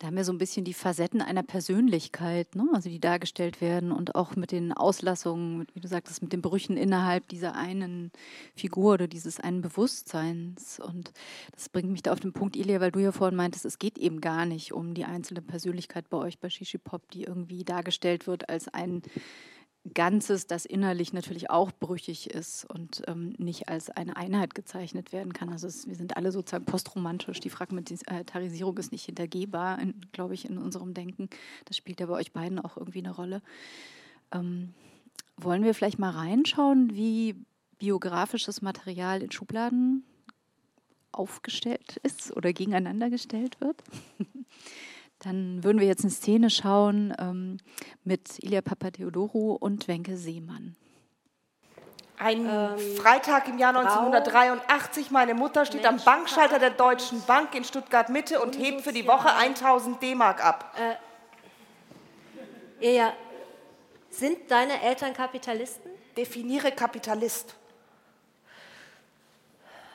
Da 0.00 0.06
haben 0.06 0.16
wir 0.16 0.24
so 0.24 0.32
ein 0.32 0.38
bisschen 0.38 0.64
die 0.64 0.72
Facetten 0.72 1.20
einer 1.20 1.42
Persönlichkeit, 1.42 2.54
ne? 2.56 2.66
also 2.72 2.88
die 2.88 3.00
dargestellt 3.00 3.60
werden 3.60 3.92
und 3.92 4.14
auch 4.14 4.34
mit 4.34 4.50
den 4.50 4.72
Auslassungen, 4.72 5.66
wie 5.74 5.80
du 5.80 5.88
sagtest, 5.88 6.22
mit 6.22 6.32
den 6.32 6.40
Brüchen 6.40 6.78
innerhalb 6.78 7.28
dieser 7.28 7.54
einen 7.54 8.10
Figur 8.54 8.94
oder 8.94 9.08
dieses 9.08 9.40
einen 9.40 9.60
Bewusstseins. 9.60 10.80
Und 10.80 11.12
das 11.52 11.68
bringt 11.68 11.90
mich 11.90 12.00
da 12.00 12.14
auf 12.14 12.20
den 12.20 12.32
Punkt, 12.32 12.56
Ilia, 12.56 12.80
weil 12.80 12.92
du 12.92 13.00
ja 13.00 13.12
vorhin 13.12 13.36
meintest, 13.36 13.66
es 13.66 13.78
geht 13.78 13.98
eben 13.98 14.22
gar 14.22 14.46
nicht 14.46 14.72
um 14.72 14.94
die 14.94 15.04
einzelne 15.04 15.42
Persönlichkeit 15.42 16.08
bei 16.08 16.16
euch 16.16 16.38
bei 16.38 16.48
Shishi 16.48 16.78
Pop, 16.78 17.10
die 17.10 17.24
irgendwie 17.24 17.62
dargestellt 17.64 18.26
wird 18.26 18.48
als 18.48 18.68
ein 18.68 19.02
Ganzes, 19.94 20.46
das 20.46 20.66
innerlich 20.66 21.14
natürlich 21.14 21.48
auch 21.48 21.72
brüchig 21.72 22.30
ist 22.30 22.66
und 22.66 23.02
ähm, 23.06 23.34
nicht 23.38 23.70
als 23.70 23.88
eine 23.88 24.14
Einheit 24.14 24.54
gezeichnet 24.54 25.10
werden 25.10 25.32
kann. 25.32 25.48
Also 25.48 25.66
es, 25.68 25.86
wir 25.86 25.94
sind 25.94 26.18
alle 26.18 26.32
sozusagen 26.32 26.66
postromantisch. 26.66 27.40
Die 27.40 27.48
Fragmentarisierung 27.48 28.76
ist 28.76 28.92
nicht 28.92 29.06
hintergehbar, 29.06 29.78
glaube 30.12 30.34
ich, 30.34 30.44
in 30.48 30.58
unserem 30.58 30.92
Denken. 30.92 31.30
Das 31.64 31.78
spielt 31.78 31.98
ja 31.98 32.06
bei 32.06 32.12
euch 32.12 32.32
beiden 32.32 32.58
auch 32.58 32.76
irgendwie 32.76 32.98
eine 32.98 33.14
Rolle. 33.14 33.40
Ähm, 34.32 34.74
wollen 35.38 35.64
wir 35.64 35.74
vielleicht 35.74 35.98
mal 35.98 36.10
reinschauen, 36.10 36.94
wie 36.94 37.34
biografisches 37.78 38.60
Material 38.60 39.22
in 39.22 39.32
Schubladen 39.32 40.04
aufgestellt 41.10 41.96
ist 42.02 42.36
oder 42.36 42.52
gegeneinander 42.52 43.08
gestellt 43.08 43.58
wird? 43.60 43.82
Dann 45.20 45.62
würden 45.62 45.78
wir 45.80 45.86
jetzt 45.86 46.02
eine 46.02 46.10
Szene 46.10 46.50
schauen 46.50 47.14
ähm, 47.18 47.58
mit 48.04 48.42
Ilya 48.42 48.62
Papatheodorou 48.62 49.52
und 49.52 49.86
Wenke 49.86 50.16
Seemann. 50.16 50.76
Ein 52.18 52.46
ähm, 52.46 52.96
Freitag 52.96 53.48
im 53.48 53.58
Jahr 53.58 53.74
1983. 53.76 55.10
Meine 55.10 55.34
Mutter 55.34 55.64
steht 55.64 55.86
am 55.86 55.98
Bankschalter 55.98 56.58
der 56.58 56.70
Deutschen 56.70 57.22
Bank 57.22 57.54
in 57.54 57.64
Stuttgart 57.64 58.08
Mitte 58.10 58.40
und 58.40 58.58
hebt 58.58 58.82
für 58.82 58.92
die 58.92 59.06
Woche 59.06 59.32
1000 59.34 60.02
D-Mark 60.02 60.44
ab. 60.44 60.74
Äh, 62.80 62.96
ja, 62.96 63.12
sind 64.10 64.50
deine 64.50 64.82
Eltern 64.82 65.14
Kapitalisten? 65.14 65.90
Definiere 66.16 66.72
Kapitalist. 66.72 67.54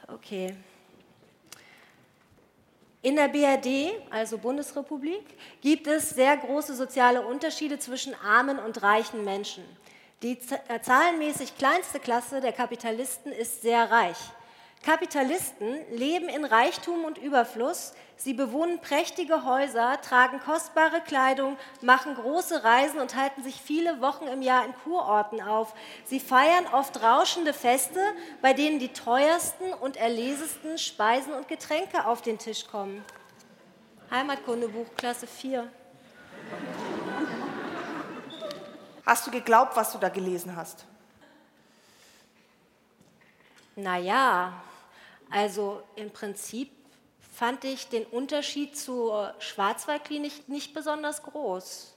Okay. 0.08 0.56
In 3.06 3.18
der 3.18 3.28
BRD, 3.28 3.94
also 4.10 4.40
Bundesrepublik, 4.40 5.24
gibt 5.62 5.86
es 5.86 6.10
sehr 6.10 6.36
große 6.38 6.74
soziale 6.74 7.22
Unterschiede 7.22 7.78
zwischen 7.78 8.16
armen 8.16 8.58
und 8.58 8.82
reichen 8.82 9.24
Menschen. 9.24 9.64
Die 10.24 10.40
äh, 10.70 10.82
zahlenmäßig 10.82 11.56
kleinste 11.56 12.00
Klasse 12.00 12.42
der 12.42 12.52
Kapitalisten 12.52 13.32
ist 13.32 13.62
sehr 13.62 13.92
reich. 13.92 14.18
Kapitalisten 14.86 15.80
leben 15.90 16.30
in 16.30 16.46
Reichtum 16.46 17.06
und 17.06 17.18
Überfluss. 17.18 17.94
Sie 18.18 18.36
bewohnen 18.36 18.80
prächtige 18.82 19.44
Häuser, 19.44 20.00
tragen 20.02 20.40
kostbare 20.40 21.02
Kleidung, 21.02 21.58
machen 21.82 22.14
große 22.14 22.64
Reisen 22.64 23.00
und 23.00 23.16
halten 23.16 23.44
sich 23.44 23.60
viele 23.60 24.00
Wochen 24.00 24.28
im 24.28 24.44
Jahr 24.44 24.64
in 24.64 24.76
Kurorten 24.84 25.42
auf. 25.42 25.74
Sie 26.06 26.20
feiern 26.20 26.68
oft 26.72 27.02
rauschende 27.02 27.52
Feste, 27.52 28.00
bei 28.44 28.54
denen 28.54 28.78
die 28.78 28.94
teuersten 28.94 29.74
und 29.74 29.98
erlesesten 29.98 30.78
Speisen 30.78 31.34
und 31.34 31.48
Getränke 31.48 32.06
auf 32.06 32.22
den 32.22 32.38
Tisch 32.38 32.68
kommen. 32.68 33.04
Heimatkundebuch, 34.12 34.86
Klasse 34.96 35.26
4. 35.26 35.68
Hast 39.04 39.26
du 39.26 39.32
geglaubt, 39.32 39.76
was 39.76 39.92
du 39.94 39.98
da 39.98 40.10
gelesen 40.10 40.56
hast? 40.56 40.86
Naja, 43.76 44.54
also 45.36 45.84
im 45.98 46.12
Prinzip 46.12 46.72
fand 47.20 47.66
ich 47.66 47.90
den 47.90 48.06
Unterschied 48.06 48.78
zur 48.78 49.36
Schwarzwaldklinik 49.40 50.48
nicht 50.48 50.74
besonders 50.74 51.24
groß. 51.24 51.94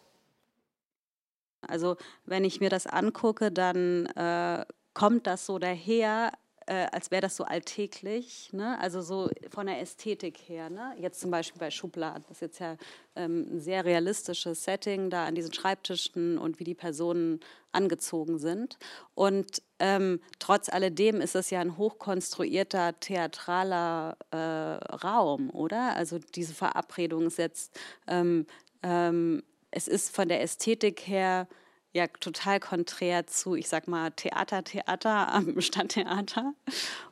Also 1.61 1.97
wenn 2.27 2.43
ich 2.43 2.59
mir 2.59 2.69
das 2.69 2.89
angucke, 2.89 3.53
dann 3.53 4.07
äh, 4.07 4.65
kommt 4.93 5.29
das 5.29 5.47
so 5.47 5.61
daher, 5.61 6.33
äh, 6.67 6.89
als 6.91 7.13
wäre 7.13 7.23
das 7.23 7.37
so 7.37 7.45
alltäglich, 7.45 8.53
ne? 8.53 8.77
also 8.81 9.03
so 9.03 9.31
von 9.51 9.69
der 9.69 9.81
Ästhetik 9.81 10.37
her. 10.49 10.69
Ne? 10.69 10.97
Jetzt 10.99 11.21
zum 11.21 11.31
Beispiel 11.31 11.61
bei 11.61 11.71
Schubladen, 11.71 12.25
das 12.27 12.39
ist 12.39 12.41
jetzt 12.41 12.59
ja 12.59 12.77
ähm, 13.15 13.47
ein 13.53 13.61
sehr 13.61 13.85
realistisches 13.85 14.65
Setting 14.65 15.11
da 15.11 15.27
an 15.27 15.37
diesen 15.37 15.53
Schreibtischen 15.53 16.39
und 16.39 16.59
wie 16.59 16.65
die 16.65 16.75
Personen 16.75 17.39
angezogen 17.71 18.39
sind. 18.39 18.79
Und 19.15 19.63
ähm, 19.79 20.21
trotz 20.39 20.69
alledem 20.69 21.21
ist 21.21 21.35
es 21.35 21.51
ja 21.51 21.61
ein 21.61 21.77
hochkonstruierter 21.77 22.99
theatraler 23.01 24.17
äh, 24.31 24.37
Raum, 24.37 25.51
oder? 25.51 25.95
Also 25.97 26.19
diese 26.19 26.55
Verabredung 26.55 27.31
setzt, 27.31 27.79
ähm, 28.07 28.47
ähm, 28.83 29.43
es 29.71 29.89
ist 29.89 30.15
von 30.15 30.29
der 30.29 30.43
Ästhetik 30.43 31.07
her 31.07 31.47
ja 31.93 32.07
total 32.07 32.61
konträr 32.61 33.27
zu, 33.27 33.55
ich 33.55 33.69
sag 33.69 33.89
mal, 33.89 34.11
Theater, 34.11 34.65
Theater 34.65 35.29
am 35.33 35.61
Stadttheater. 35.61 36.55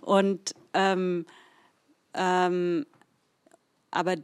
Und 0.00 0.54
ähm, 0.74 1.26
ähm, 2.14 2.86
aber 3.90 4.16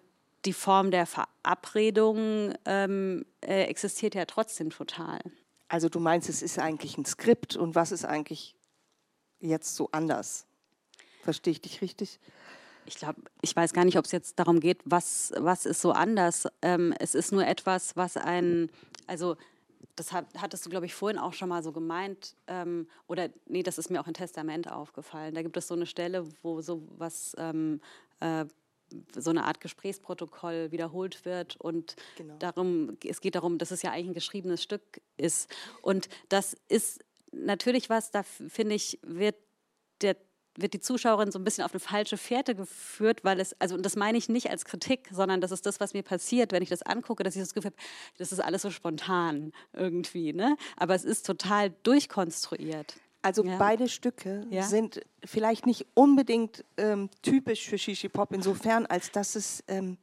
die 0.44 0.52
Form 0.52 0.90
der 0.90 1.06
Verabredung 1.06 2.54
ähm, 2.64 3.24
äh, 3.40 3.64
existiert 3.64 4.14
ja 4.14 4.24
trotzdem 4.24 4.70
total. 4.70 5.20
Also 5.72 5.88
du 5.88 6.00
meinst, 6.00 6.28
es 6.28 6.42
ist 6.42 6.58
eigentlich 6.58 6.98
ein 6.98 7.06
Skript 7.06 7.56
und 7.56 7.74
was 7.74 7.92
ist 7.92 8.04
eigentlich 8.04 8.54
jetzt 9.40 9.74
so 9.74 9.88
anders? 9.90 10.44
Verstehe 11.22 11.52
ich 11.52 11.62
dich 11.62 11.80
richtig? 11.80 12.20
Ich 12.84 12.96
glaube, 12.96 13.22
ich 13.40 13.56
weiß 13.56 13.72
gar 13.72 13.86
nicht, 13.86 13.96
ob 13.96 14.04
es 14.04 14.12
jetzt 14.12 14.38
darum 14.38 14.60
geht, 14.60 14.82
was, 14.84 15.32
was 15.38 15.64
ist 15.64 15.80
so 15.80 15.92
anders. 15.92 16.46
Ähm, 16.60 16.92
es 16.98 17.14
ist 17.14 17.32
nur 17.32 17.46
etwas, 17.46 17.96
was 17.96 18.18
ein, 18.18 18.68
also 19.06 19.38
das 19.96 20.12
hat, 20.12 20.26
hattest 20.36 20.66
du, 20.66 20.68
glaube 20.68 20.84
ich, 20.84 20.94
vorhin 20.94 21.18
auch 21.18 21.32
schon 21.32 21.48
mal 21.48 21.62
so 21.62 21.72
gemeint, 21.72 22.36
ähm, 22.48 22.86
oder 23.06 23.30
nee, 23.46 23.62
das 23.62 23.78
ist 23.78 23.88
mir 23.88 24.02
auch 24.02 24.06
im 24.06 24.12
Testament 24.12 24.70
aufgefallen. 24.70 25.34
Da 25.34 25.40
gibt 25.40 25.56
es 25.56 25.68
so 25.68 25.74
eine 25.74 25.86
Stelle, 25.86 26.28
wo 26.42 26.60
so 26.60 26.86
was, 26.98 27.34
ähm, 27.38 27.80
äh, 28.20 28.44
so 29.14 29.30
eine 29.30 29.44
Art 29.44 29.60
Gesprächsprotokoll 29.60 30.70
wiederholt 30.72 31.24
wird 31.24 31.56
und 31.56 31.96
genau. 32.16 32.36
darum, 32.38 32.96
es 33.06 33.20
geht 33.20 33.34
darum, 33.34 33.58
dass 33.58 33.70
es 33.70 33.82
ja 33.82 33.90
eigentlich 33.90 34.08
ein 34.08 34.14
geschriebenes 34.14 34.62
Stück 34.62 35.00
ist. 35.16 35.50
Und 35.82 36.08
das 36.28 36.56
ist 36.68 37.04
natürlich 37.32 37.90
was, 37.90 38.10
da 38.10 38.22
finde 38.22 38.74
ich, 38.74 38.98
wird 39.02 39.36
der 40.02 40.16
wird 40.56 40.74
die 40.74 40.80
Zuschauerin 40.80 41.30
so 41.30 41.38
ein 41.38 41.44
bisschen 41.44 41.64
auf 41.64 41.72
eine 41.72 41.80
falsche 41.80 42.16
Fährte 42.16 42.54
geführt, 42.54 43.24
weil 43.24 43.40
es, 43.40 43.58
also 43.60 43.74
und 43.74 43.86
das 43.86 43.96
meine 43.96 44.18
ich 44.18 44.28
nicht 44.28 44.50
als 44.50 44.64
Kritik, 44.64 45.08
sondern 45.10 45.40
das 45.40 45.50
ist 45.50 45.64
das, 45.64 45.80
was 45.80 45.94
mir 45.94 46.02
passiert, 46.02 46.52
wenn 46.52 46.62
ich 46.62 46.68
das 46.68 46.82
angucke, 46.82 47.22
dass 47.22 47.34
ich 47.36 47.42
das 47.42 47.54
Gefühl 47.54 47.70
habe, 47.70 47.82
das 48.18 48.32
ist 48.32 48.40
alles 48.40 48.62
so 48.62 48.70
spontan 48.70 49.52
irgendwie, 49.72 50.32
ne? 50.32 50.56
Aber 50.76 50.94
es 50.94 51.04
ist 51.04 51.26
total 51.26 51.70
durchkonstruiert. 51.82 52.96
Also 53.22 53.44
ja. 53.44 53.56
beide 53.56 53.88
Stücke 53.88 54.46
ja? 54.50 54.62
sind 54.64 55.00
vielleicht 55.24 55.64
nicht 55.66 55.86
unbedingt 55.94 56.64
ähm, 56.76 57.08
typisch 57.22 57.68
für 57.68 57.78
Shishi 57.78 58.08
Pop, 58.08 58.32
insofern, 58.32 58.84
als 58.86 59.12
dass 59.12 59.36
es, 59.36 59.62
ähm, 59.68 59.96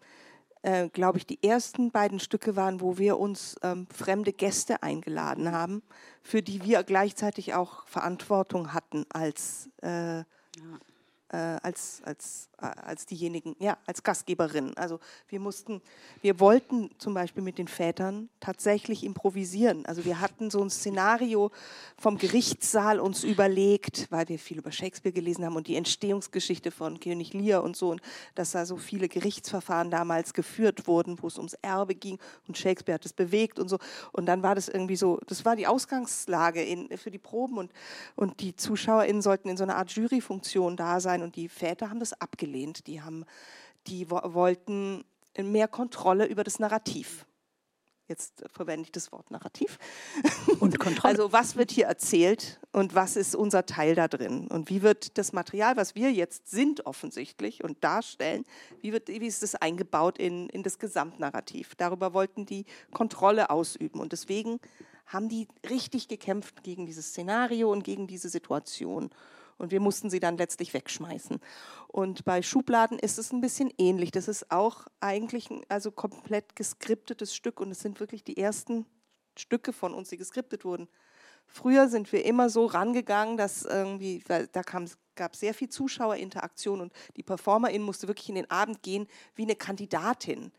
äh, 0.61 0.88
glaube 0.89 1.17
ich, 1.17 1.26
die 1.26 1.43
ersten 1.43 1.91
beiden 1.91 2.20
Stücke 2.20 2.55
waren, 2.55 2.80
wo 2.80 2.97
wir 2.97 3.20
uns 3.20 3.57
ähm, 3.61 3.88
fremde 3.93 4.32
Gäste 4.32 4.84
eingeladen 4.84 5.51
haben, 5.51 5.84
für 6.24 6.41
die 6.41 6.63
wir 6.63 6.84
gleichzeitig 6.84 7.53
auch 7.53 7.86
Verantwortung 7.88 8.74
hatten 8.74 9.05
als 9.09 9.70
äh, 9.82 10.20
ja 10.20 10.26
äh, 11.30 11.38
als, 11.38 12.01
als, 12.05 12.49
äh, 12.59 12.65
als 12.65 13.05
diejenigen, 13.05 13.55
ja, 13.59 13.77
als 13.86 14.03
Gastgeberin. 14.03 14.75
Also 14.77 14.99
wir 15.27 15.39
mussten, 15.39 15.82
wir 16.21 16.39
wollten 16.39 16.89
zum 16.97 17.13
Beispiel 17.13 17.43
mit 17.43 17.57
den 17.57 17.67
Vätern 17.67 18.30
tatsächlich 18.39 19.03
improvisieren. 19.03 19.86
Also 19.86 20.05
wir 20.05 20.21
hatten 20.21 20.49
so 20.49 20.61
ein 20.61 20.69
Szenario 20.69 21.51
vom 21.97 22.17
Gerichtssaal 22.17 22.99
uns 22.99 23.23
überlegt, 23.23 24.07
weil 24.09 24.27
wir 24.27 24.39
viel 24.39 24.57
über 24.57 24.71
Shakespeare 24.71 25.13
gelesen 25.13 25.45
haben 25.45 25.55
und 25.55 25.67
die 25.67 25.75
Entstehungsgeschichte 25.75 26.71
von 26.71 26.99
König 26.99 27.34
Lear 27.34 27.63
und 27.63 27.75
so 27.75 27.91
und 27.91 28.01
dass 28.36 28.51
da 28.51 28.65
so 28.65 28.77
viele 28.77 29.07
Gerichtsverfahren 29.07 29.91
damals 29.91 30.34
geführt 30.34 30.88
wurden, 30.88 31.21
wo 31.21 31.27
es 31.27 31.38
ums 31.38 31.53
Erbe 31.61 31.95
ging 31.95 32.17
und 32.47 32.57
Shakespeare 32.57 32.95
hat 32.95 33.05
es 33.05 33.13
bewegt 33.13 33.59
und 33.59 33.69
so. 33.69 33.77
Und 34.11 34.25
dann 34.25 34.41
war 34.43 34.55
das 34.55 34.67
irgendwie 34.67 34.95
so, 34.95 35.19
das 35.27 35.45
war 35.45 35.55
die 35.55 35.67
Ausgangslage 35.67 36.63
in, 36.63 36.97
für 36.97 37.11
die 37.11 37.19
Proben 37.19 37.57
und, 37.57 37.71
und 38.15 38.39
die 38.39 38.55
ZuschauerInnen 38.55 39.21
sollten 39.21 39.49
in 39.49 39.57
so 39.57 39.63
einer 39.63 39.75
Art 39.75 39.91
Juryfunktion 39.91 40.75
da 40.75 40.99
sein 40.99 41.18
sein. 41.20 41.24
Und 41.24 41.36
die 41.36 41.49
Väter 41.49 41.89
haben 41.89 41.99
das 41.99 42.13
abgelehnt. 42.13 42.88
Die, 42.88 43.01
haben, 43.01 43.26
die 43.88 44.09
wollten 44.09 45.03
mehr 45.38 45.67
Kontrolle 45.67 46.26
über 46.26 46.43
das 46.43 46.59
Narrativ. 46.59 47.26
Jetzt 48.07 48.43
verwende 48.47 48.86
ich 48.86 48.91
das 48.91 49.11
Wort 49.11 49.30
Narrativ. 49.30 49.78
Und 50.59 50.80
Kontrolle. 50.80 51.13
Also 51.13 51.32
was 51.32 51.57
wird 51.57 51.70
hier 51.70 51.86
erzählt 51.86 52.59
und 52.72 52.95
was 52.95 53.15
ist 53.15 53.36
unser 53.36 53.67
Teil 53.67 53.93
da 53.93 54.07
drin? 54.07 54.47
Und 54.47 54.72
wie 54.72 54.82
wird 54.82 55.20
das 55.20 55.32
Material, 55.32 55.78
was 55.78 55.93
wir 55.93 56.11
jetzt 56.11 56.49
sind 56.49 56.88
offensichtlich 56.88 57.63
und 57.63 57.84
darstellen, 57.84 58.45
wie, 58.82 58.93
wird, 58.93 59.09
wie 59.09 59.28
ist 59.28 59.43
das 59.43 59.53
eingebaut 59.53 60.17
in, 60.17 60.49
in 60.49 60.63
das 60.63 60.80
Gesamtnarrativ? 60.80 61.76
Darüber 61.76 62.15
wollten 62.15 62.47
die 62.47 62.65
Kontrolle 62.91 63.51
ausüben. 63.51 63.99
Und 63.99 64.11
deswegen 64.11 64.59
haben 65.05 65.30
die 65.30 65.47
richtig 65.70 66.07
gekämpft 66.07 66.63
gegen 66.63 66.88
dieses 66.88 67.09
Szenario 67.09 67.72
und 67.72 67.84
gegen 67.84 68.07
diese 68.07 68.30
Situation. 68.30 69.11
Und 69.60 69.72
wir 69.72 69.82
mussten 69.82 70.10
sie 70.10 70.22
dann 70.22 70.38
letztlich 70.38 70.74
wegschmeißen. 70.74 71.39
Und 71.89 72.24
bei 72.24 72.41
Schubladen 72.41 72.97
ist 72.97 73.20
es 73.20 73.32
ein 73.32 73.41
bisschen 73.41 73.72
ähnlich. 73.78 74.10
Das 74.10 74.28
ist 74.28 74.51
auch 74.51 74.86
eigentlich 75.01 75.51
ein 75.51 75.62
also 75.68 75.91
komplett 75.91 76.55
geskriptetes 76.55 77.36
Stück 77.36 77.60
und 77.60 77.70
es 77.70 77.82
sind 77.82 77.99
wirklich 77.99 78.24
die 78.24 78.38
ersten 78.38 78.86
Stücke 79.38 79.74
von 79.74 79.93
uns, 79.93 80.10
die 80.10 80.18
geskriptet 80.18 80.64
wurden. 80.64 80.88
Früher 81.45 81.89
sind 81.89 82.12
wir 82.14 82.26
immer 82.26 82.49
so 82.49 82.68
rangegangen, 82.68 83.36
dass 83.36 83.64
irgendwie, 83.64 84.24
da 84.28 84.62
gab 84.62 85.34
es 85.34 85.39
sehr 85.39 85.53
viel 85.53 85.68
Zuschauerinteraktion 85.68 86.80
und 86.80 86.93
die 87.18 87.24
Performerin 87.24 87.82
musste 87.82 88.07
wirklich 88.07 88.30
in 88.30 88.36
den 88.36 88.49
Abend 88.49 88.82
gehen 88.82 89.07
wie 89.36 89.43
eine 89.43 89.55
Kandidatin 89.55 90.51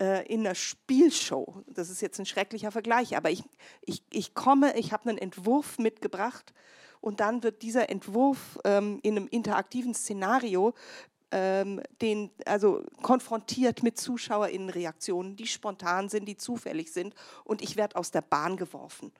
äh, 0.00 0.24
in 0.32 0.40
einer 0.40 0.54
Spielshow. 0.54 1.62
Das 1.66 1.90
ist 1.90 2.00
jetzt 2.00 2.18
ein 2.18 2.26
schrecklicher 2.26 2.70
Vergleich, 2.70 3.16
aber 3.16 3.30
ich, 3.30 3.42
ich, 3.82 4.02
ich 4.10 4.32
komme, 4.34 4.78
ich 4.78 4.92
habe 4.92 5.10
einen 5.10 5.18
Entwurf 5.18 5.78
mitgebracht 5.78 6.54
und 7.00 7.20
dann 7.20 7.42
wird 7.42 7.62
dieser 7.62 7.90
Entwurf 7.90 8.58
ähm, 8.64 9.00
in 9.02 9.16
einem 9.16 9.28
interaktiven 9.28 9.94
Szenario 9.94 10.74
ähm, 11.30 11.80
den, 12.00 12.30
also 12.44 12.82
konfrontiert 13.02 13.82
mit 13.82 13.98
ZuschauerInnenreaktionen, 13.98 15.36
die 15.36 15.46
spontan 15.46 16.08
sind, 16.08 16.26
die 16.26 16.36
zufällig 16.36 16.92
sind 16.92 17.14
und 17.44 17.62
ich 17.62 17.76
werde 17.76 17.96
aus 17.96 18.10
der 18.10 18.22
Bahn 18.22 18.56
geworfen 18.56 19.12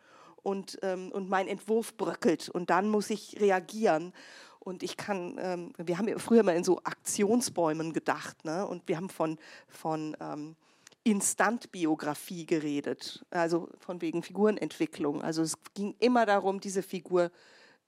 und, 0.43 0.79
ähm, 0.83 1.11
und 1.13 1.29
mein 1.29 1.49
Entwurf 1.49 1.97
bröckelt 1.97 2.49
und 2.49 2.71
dann 2.71 2.89
muss 2.89 3.11
ich 3.11 3.41
reagieren. 3.41 4.13
Und 4.59 4.83
ich 4.83 4.99
kann, 4.99 5.39
ähm, 5.41 5.73
wir 5.79 5.97
haben 5.97 6.07
ja 6.07 6.19
früher 6.19 6.43
mal 6.43 6.55
in 6.55 6.65
so 6.65 6.79
Aktionsbäumen 6.85 7.95
gedacht 7.95 8.45
ne? 8.45 8.67
und 8.67 8.87
wir 8.89 8.99
haben 8.99 9.09
von, 9.09 9.39
von 9.69 10.15
ähm, 10.21 10.55
Instantbiografie 11.03 12.45
geredet, 12.45 13.25
also 13.31 13.71
von 13.79 14.03
wegen 14.03 14.23
Figurenentwicklung. 14.23 15.23
Also 15.23 15.41
es 15.43 15.55
ging 15.73 15.95
immer 15.99 16.27
darum, 16.27 16.61
diese 16.61 16.83
Figur 16.83 17.31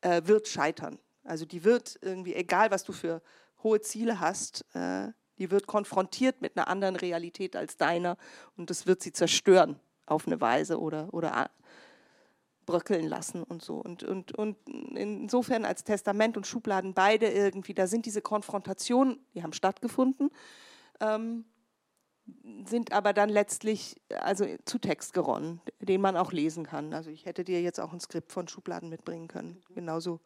äh, 0.03 0.22
wird 0.24 0.48
scheitern. 0.48 0.98
Also 1.24 1.46
die 1.46 1.64
wird 1.64 1.98
irgendwie, 2.03 2.34
egal 2.34 2.70
was 2.70 2.84
du 2.84 2.92
für 2.92 3.22
hohe 3.62 3.80
Ziele 3.80 4.20
hast, 4.20 4.64
äh, 4.74 5.09
die 5.38 5.50
wird 5.50 5.66
konfrontiert 5.66 6.40
mit 6.40 6.57
einer 6.57 6.68
anderen 6.68 6.96
Realität 6.96 7.57
als 7.57 7.76
deiner 7.76 8.16
und 8.57 8.70
das 8.70 8.86
wird 8.86 9.03
sie 9.03 9.12
zerstören 9.12 9.80
auf 10.07 10.26
eine 10.26 10.40
Weise 10.40 10.80
oder, 10.80 11.12
oder 11.14 11.50
bröckeln 12.66 13.09
lassen 13.09 13.42
und 13.42 13.62
so. 13.62 13.76
Und, 13.76 14.03
und, 14.03 14.32
und 14.32 14.57
insofern 14.68 15.64
als 15.64 15.84
Testament 15.84 16.36
und 16.36 16.46
Schubladen 16.46 16.94
beide 16.94 17.28
irgendwie, 17.28 17.74
da 17.74 17.86
sind 17.86 18.07
diese 18.07 18.22
Konfrontationen, 18.22 19.24
die 19.34 19.42
haben 19.42 19.53
stattgefunden, 19.53 20.30
ähm, 21.00 21.44
sind 22.66 22.92
aber 22.92 23.12
dann 23.12 23.28
letztlich 23.28 24.00
also 24.20 24.46
zu 24.64 24.78
Text 24.78 25.12
geronnen, 25.12 25.60
den 25.80 26.00
man 26.00 26.16
auch 26.16 26.32
lesen 26.32 26.64
kann. 26.64 26.94
Also 26.94 27.10
ich 27.10 27.26
hätte 27.26 27.44
dir 27.44 27.60
jetzt 27.60 27.80
auch 27.80 27.92
ein 27.92 28.00
Skript 28.00 28.32
von 28.32 28.48
Schubladen 28.48 28.88
mitbringen 28.88 29.28
können, 29.28 29.60
genauso 29.74 30.20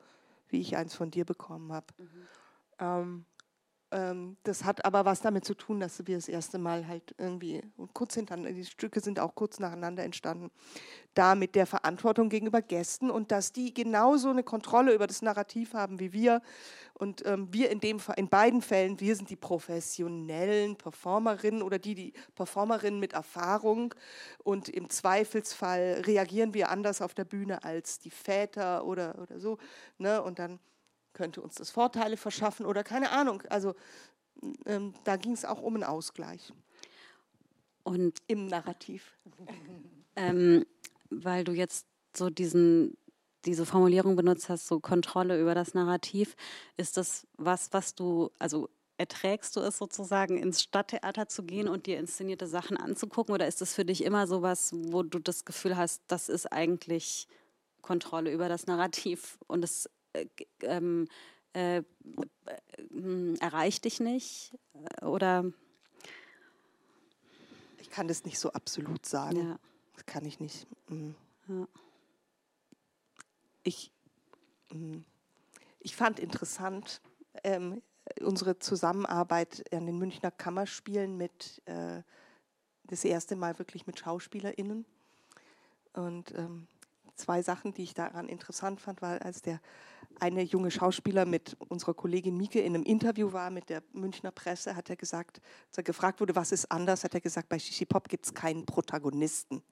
wie 0.49 0.61
ich 0.61 0.76
eins 0.76 0.94
von 0.94 1.11
dir 1.11 1.24
bekommen 1.24 1.72
habe. 1.72 1.86
Mhm. 1.99 2.09
Ähm, 2.78 2.88
ähm, 2.88 3.24
das 3.89 4.64
hat 4.64 4.84
aber 4.84 5.05
was 5.05 5.20
damit 5.20 5.45
zu 5.45 5.55
tun, 5.55 5.78
dass 5.78 6.05
wir 6.07 6.16
das 6.16 6.26
erste 6.26 6.59
Mal 6.59 6.89
halt 6.89 7.14
irgendwie 7.18 7.62
kurz 7.93 8.14
hintereinander, 8.14 8.53
die 8.53 8.64
Stücke 8.64 8.99
sind 8.99 9.20
auch 9.20 9.37
kurz 9.37 9.61
nacheinander 9.61 10.03
entstanden, 10.03 10.51
da 11.14 11.37
mit 11.37 11.55
der 11.55 11.66
Verantwortung 11.66 12.28
gegenüber 12.28 12.62
Gästen 12.62 13.11
und 13.11 13.30
dass 13.30 13.53
die 13.53 13.72
genauso 13.72 14.30
eine 14.30 14.43
Kontrolle 14.43 14.93
über 14.93 15.07
das 15.07 15.22
Narrativ 15.22 15.74
haben 15.74 16.01
wie 16.01 16.12
wir. 16.12 16.43
Und 16.95 17.24
ähm, 17.26 17.49
wir 17.53 17.70
in 17.70 17.78
dem 17.78 18.01
in 18.16 18.28
beiden 18.28 18.61
Fällen, 18.61 18.99
wir 18.99 19.14
sind 19.14 19.30
die 19.30 19.37
professionellen 19.37 20.76
Performerinnen 20.76 21.62
oder 21.62 21.78
die, 21.78 21.95
die 21.95 22.12
Performerinnen 22.34 22.99
mit 22.99 23.12
Erfahrung. 23.12 23.95
Und 24.43 24.68
im 24.68 24.91
Zweifelsfall 24.91 26.03
reagieren 26.07 26.55
wir 26.55 26.70
anders 26.70 27.01
auf 27.01 27.14
der 27.14 27.24
Bühne 27.24 27.62
als 27.62 28.01
die 28.01 28.11
Väter 28.11 28.84
oder, 28.84 29.16
oder 29.20 29.39
so. 29.39 29.59
Ne? 29.99 30.20
Und 30.22 30.41
dann 30.41 30.59
könnte 31.17 31.41
uns 31.41 31.57
das 31.57 31.71
Vorteile 31.71 32.17
verschaffen 32.17 32.67
oder 32.67 32.85
keine 32.85 33.11
Ahnung. 33.11 33.43
Also 33.49 33.75
ähm, 34.67 34.95
da 35.05 35.17
ging 35.17 35.33
es 35.33 35.45
auch 35.45 35.62
um 35.62 35.75
einen 35.75 35.85
Ausgleich. 35.85 36.53
Und 37.83 38.19
im 38.29 38.47
Narrativ. 38.47 39.17
Ähm, 40.19 40.64
weil 41.11 41.45
du 41.45 41.53
jetzt 41.53 41.87
so 42.17 42.31
diesen, 42.31 42.97
diese 43.45 43.67
Formulierung 43.67 44.17
benutzt 44.17 44.49
hast, 44.49 44.67
so 44.67 44.81
Kontrolle 44.81 45.39
über 45.39 45.55
das 45.55 45.75
Narrativ, 45.75 46.37
ist 46.79 46.97
das 46.97 47.27
was, 47.37 47.71
was 47.75 47.95
du, 47.95 48.31
also 48.39 48.71
erträgst 48.97 49.57
du 49.57 49.61
es 49.61 49.77
sozusagen, 49.77 50.39
ins 50.39 50.62
Stadttheater 50.62 51.29
zu 51.29 51.43
gehen 51.43 51.69
und 51.69 51.85
dir 51.85 51.99
inszenierte 51.99 52.47
Sachen 52.47 52.79
anzugucken? 52.79 53.35
Oder 53.35 53.47
ist 53.47 53.61
es 53.61 53.75
für 53.75 53.85
dich 53.85 54.05
immer 54.05 54.27
so 54.27 54.41
was, 54.41 54.73
wo 54.73 55.03
du 55.03 55.19
das 55.19 55.45
Gefühl 55.45 55.77
hast, 55.77 56.01
das 56.07 56.31
ist 56.31 56.51
eigentlich 56.51 57.29
Kontrolle 57.83 58.33
über 58.33 58.49
das 58.49 58.67
Narrativ 58.67 59.39
und 59.49 59.62
es 59.62 59.91
ähm, 60.62 61.09
äh, 61.53 61.79
äh, 61.79 61.83
erreicht 63.41 63.85
dich 63.85 64.01
nicht? 64.01 64.55
Oder? 65.03 65.51
Ich 67.79 67.91
kann 67.91 68.09
das 68.09 68.25
nicht 68.25 68.39
so 68.39 68.53
absolut 68.53 69.07
sagen. 69.07 69.49
Ja. 69.49 69.59
Das 69.95 70.07
kann 70.07 70.25
ich 70.27 70.41
nicht. 70.41 70.67
Mhm. 70.89 71.14
Ja. 71.49 71.67
Ich, 73.62 73.91
mhm. 74.73 75.05
ich 75.81 75.97
fand 75.97 76.21
interessant 76.21 77.01
ähm, 77.43 77.83
unsere 78.21 78.59
Zusammenarbeit 78.59 79.64
an 79.73 79.87
den 79.87 79.99
Münchner 79.99 80.31
Kammerspielen 80.31 81.17
mit 81.17 81.62
äh, 81.64 82.03
das 82.85 83.05
erste 83.05 83.35
Mal 83.37 83.59
wirklich 83.59 83.87
mit 83.87 83.99
SchauspielerInnen. 83.99 84.85
Und 85.95 86.35
ähm, 86.37 86.69
zwei 87.14 87.43
Sachen, 87.43 87.73
die 87.73 87.83
ich 87.83 87.95
daran 87.95 88.29
interessant 88.29 88.81
fand, 88.81 89.03
war, 89.03 89.23
als 89.23 89.43
der 89.43 89.61
eine 90.21 90.43
junge 90.43 90.71
Schauspieler 90.71 91.25
mit 91.25 91.57
unserer 91.69 91.95
Kollegin 91.95 92.37
Mieke 92.37 92.61
in 92.61 92.75
einem 92.75 92.85
Interview 92.85 93.33
war 93.33 93.51
mit 93.51 93.69
der 93.69 93.83
Münchner 93.93 94.31
Presse, 94.31 94.77
hat 94.77 94.91
er 94.91 94.97
gesagt, 94.97 95.41
als 95.69 95.79
er 95.79 95.83
gefragt 95.83 96.21
wurde, 96.21 96.35
was 96.35 96.53
ist 96.53 96.71
anders, 96.71 97.05
hat 97.05 97.14
er 97.14 97.21
gesagt, 97.21 97.49
bei 97.49 97.59
Shishi 97.59 97.85
Pop 97.85 98.09
gibt 98.09 98.27
es 98.27 98.35
keinen 98.35 98.67
Protagonisten. 98.67 99.62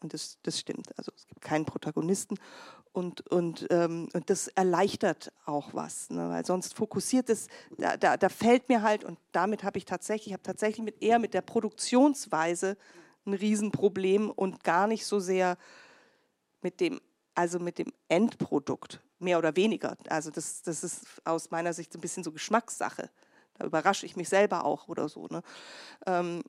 Und 0.00 0.14
das, 0.14 0.38
das 0.44 0.60
stimmt, 0.60 0.96
also 0.96 1.10
es 1.16 1.26
gibt 1.26 1.40
keinen 1.40 1.64
Protagonisten 1.64 2.38
und, 2.92 3.28
und, 3.30 3.66
ähm, 3.70 4.08
und 4.12 4.30
das 4.30 4.48
erleichtert 4.48 5.32
auch 5.44 5.74
was, 5.74 6.10
ne? 6.10 6.28
weil 6.30 6.44
sonst 6.44 6.74
fokussiert 6.74 7.28
es, 7.30 7.48
da, 7.76 7.96
da, 7.96 8.16
da 8.16 8.28
fällt 8.28 8.68
mir 8.68 8.82
halt, 8.82 9.04
und 9.04 9.18
damit 9.32 9.64
habe 9.64 9.78
ich 9.78 9.84
tatsächlich, 9.84 10.28
ich 10.28 10.32
habe 10.32 10.42
tatsächlich 10.42 10.84
mit 10.84 11.02
eher 11.02 11.18
mit 11.18 11.34
der 11.34 11.42
Produktionsweise 11.42 12.76
ein 13.26 13.34
Riesenproblem 13.34 14.30
und 14.30 14.64
gar 14.64 14.86
nicht 14.86 15.04
so 15.04 15.20
sehr 15.20 15.58
mit 16.62 16.80
dem, 16.80 17.00
also 17.38 17.60
mit 17.60 17.78
dem 17.78 17.92
Endprodukt, 18.08 19.00
mehr 19.20 19.38
oder 19.38 19.54
weniger. 19.54 19.96
Also 20.08 20.32
das, 20.32 20.60
das 20.62 20.82
ist 20.82 21.06
aus 21.24 21.52
meiner 21.52 21.72
Sicht 21.72 21.94
ein 21.94 22.00
bisschen 22.00 22.24
so 22.24 22.32
Geschmackssache. 22.32 23.10
Da 23.54 23.64
überrasche 23.64 24.06
ich 24.06 24.16
mich 24.16 24.28
selber 24.28 24.64
auch 24.64 24.88
oder 24.88 25.08
so. 25.08 25.28
Ne? 25.28 25.42
Ähm, 26.04 26.42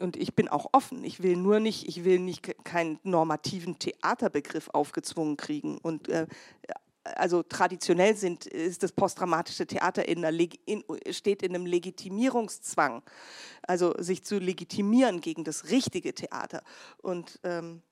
und 0.00 0.16
ich 0.16 0.34
bin 0.34 0.48
auch 0.48 0.70
offen. 0.72 1.04
Ich 1.04 1.22
will 1.22 1.36
nur 1.36 1.60
nicht, 1.60 1.86
ich 1.86 2.02
will 2.02 2.18
nicht 2.18 2.52
keinen 2.64 2.98
normativen 3.04 3.78
Theaterbegriff 3.78 4.70
aufgezwungen 4.72 5.36
kriegen. 5.36 5.78
Und 5.78 6.08
äh, 6.08 6.26
also 7.04 7.44
traditionell 7.44 8.16
sind, 8.16 8.44
ist 8.46 8.82
das 8.82 8.90
posttraumatische 8.90 9.68
Theater 9.68 10.08
in 10.08 10.24
in, 10.64 10.82
steht 11.10 11.44
in 11.44 11.54
einem 11.54 11.66
Legitimierungszwang, 11.66 13.04
also 13.62 13.94
sich 13.98 14.24
zu 14.24 14.40
legitimieren 14.40 15.20
gegen 15.20 15.44
das 15.44 15.70
richtige 15.70 16.12
Theater. 16.12 16.64
Und 17.02 17.38
ähm, 17.44 17.82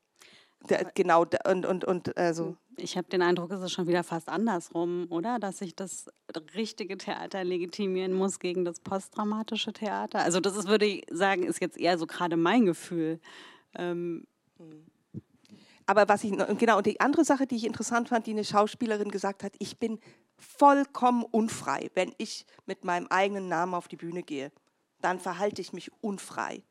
der, 0.69 0.91
genau, 0.95 1.25
und, 1.47 1.67
und, 1.67 1.85
und 1.85 2.17
also. 2.17 2.57
Ich 2.77 2.97
habe 2.97 3.09
den 3.09 3.23
Eindruck, 3.23 3.51
es 3.53 3.61
ist 3.61 3.73
schon 3.73 3.87
wieder 3.87 4.03
fast 4.03 4.29
andersrum, 4.29 5.07
oder? 5.11 5.39
Dass 5.39 5.59
sich 5.59 5.77
das 5.77 6.07
richtige 6.55 6.97
Theater 6.97 7.45
legitimieren 7.45 8.13
muss 8.13 8.39
gegen 8.39 8.65
das 8.65 8.81
posttraumatische 8.81 9.73
Theater. 9.73 10.21
Also, 10.21 10.41
das 10.41 10.57
ist, 10.57 10.69
würde 10.69 10.87
ich 10.87 11.07
sagen, 11.11 11.43
ist 11.45 11.61
jetzt 11.61 11.79
eher 11.79 11.99
so 11.99 12.07
gerade 12.07 12.37
mein 12.37 12.65
Gefühl. 12.65 13.21
Ähm. 13.75 14.27
Aber 15.87 16.09
was 16.09 16.25
ich, 16.25 16.33
genau, 16.59 16.79
und 16.79 16.87
die 16.87 17.01
andere 17.01 17.25
Sache, 17.25 17.47
die 17.47 17.57
ich 17.57 17.67
interessant 17.67 18.09
fand, 18.09 18.27
die 18.27 18.31
eine 18.31 18.45
Schauspielerin 18.45 19.11
gesagt 19.11 19.43
hat, 19.43 19.53
ich 19.59 19.79
bin 19.79 19.99
vollkommen 20.39 21.25
unfrei, 21.25 21.91
wenn 21.95 22.15
ich 22.19 22.47
mit 22.67 22.85
meinem 22.85 23.07
eigenen 23.09 23.49
Namen 23.49 23.75
auf 23.75 23.89
die 23.89 23.97
Bühne 23.97 24.23
gehe. 24.23 24.53
Dann 25.01 25.19
verhalte 25.19 25.61
ich 25.61 25.73
mich 25.73 25.91
unfrei. 26.01 26.63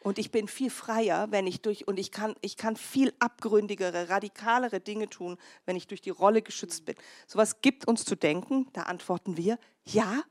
Und 0.00 0.18
ich 0.18 0.30
bin 0.30 0.46
viel 0.46 0.70
freier, 0.70 1.26
wenn 1.30 1.46
ich 1.46 1.60
durch, 1.60 1.88
und 1.88 1.98
ich 1.98 2.12
kann, 2.12 2.34
ich 2.40 2.56
kann 2.56 2.76
viel 2.76 3.12
abgründigere, 3.18 4.08
radikalere 4.08 4.80
Dinge 4.80 5.08
tun, 5.08 5.36
wenn 5.66 5.76
ich 5.76 5.88
durch 5.88 6.00
die 6.00 6.10
Rolle 6.10 6.40
geschützt 6.40 6.84
bin. 6.84 6.94
Sowas 7.26 7.60
gibt 7.62 7.86
uns 7.88 8.04
zu 8.04 8.14
denken, 8.14 8.68
da 8.72 8.82
antworten 8.82 9.36
wir, 9.36 9.58
ja, 9.84 10.22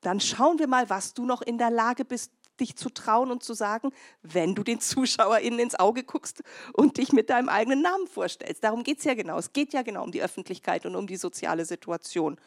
dann 0.00 0.20
schauen 0.20 0.58
wir 0.58 0.68
mal, 0.68 0.88
was 0.88 1.14
du 1.14 1.26
noch 1.26 1.42
in 1.42 1.58
der 1.58 1.70
Lage 1.70 2.04
bist, 2.04 2.30
dich 2.60 2.76
zu 2.76 2.88
trauen 2.88 3.30
und 3.30 3.42
zu 3.42 3.52
sagen, 3.54 3.90
wenn 4.22 4.54
du 4.54 4.62
den 4.62 4.80
ZuschauerInnen 4.80 5.58
ins 5.58 5.74
Auge 5.74 6.04
guckst 6.04 6.42
und 6.72 6.98
dich 6.98 7.12
mit 7.12 7.30
deinem 7.30 7.48
eigenen 7.48 7.82
Namen 7.82 8.06
vorstellst. 8.06 8.62
Darum 8.62 8.84
geht 8.84 8.98
es 8.98 9.04
ja 9.04 9.14
genau. 9.14 9.38
Es 9.38 9.52
geht 9.52 9.72
ja 9.72 9.82
genau 9.82 10.04
um 10.04 10.12
die 10.12 10.22
Öffentlichkeit 10.22 10.86
und 10.86 10.94
um 10.94 11.06
die 11.06 11.16
soziale 11.16 11.64
Situation 11.64 12.38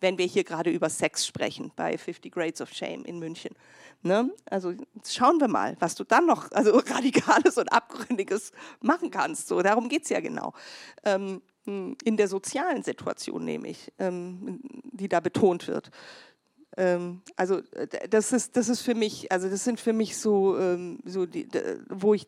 wenn 0.00 0.18
wir 0.18 0.26
hier 0.26 0.44
gerade 0.44 0.70
über 0.70 0.88
Sex 0.88 1.26
sprechen 1.26 1.72
bei 1.76 1.96
50 1.96 2.32
Grades 2.32 2.60
of 2.60 2.72
Shame 2.72 3.04
in 3.04 3.18
München. 3.18 3.54
Ne? 4.02 4.30
Also 4.46 4.72
schauen 5.06 5.40
wir 5.40 5.48
mal, 5.48 5.76
was 5.78 5.94
du 5.94 6.04
dann 6.04 6.26
noch 6.26 6.50
also 6.52 6.78
radikales 6.86 7.58
und 7.58 7.72
abgründiges 7.72 8.52
machen 8.80 9.10
kannst. 9.10 9.48
So, 9.48 9.60
darum 9.62 9.88
geht 9.88 10.04
es 10.04 10.08
ja 10.08 10.20
genau. 10.20 10.54
Ähm, 11.04 11.42
in 11.66 12.16
der 12.16 12.26
sozialen 12.26 12.82
Situation 12.82 13.44
nämlich, 13.44 13.92
ähm, 13.98 14.60
die 14.92 15.08
da 15.08 15.20
betont 15.20 15.68
wird. 15.68 15.90
Ähm, 16.76 17.20
also 17.36 17.60
das 18.08 18.32
ist, 18.32 18.56
das 18.56 18.68
ist 18.68 18.80
für 18.80 18.94
mich, 18.94 19.30
also 19.30 19.48
das 19.48 19.64
sind 19.64 19.78
für 19.78 19.92
mich 19.92 20.16
so, 20.16 20.58
ähm, 20.58 20.98
so 21.04 21.26
die, 21.26 21.46
wo 21.88 22.14
ich, 22.14 22.26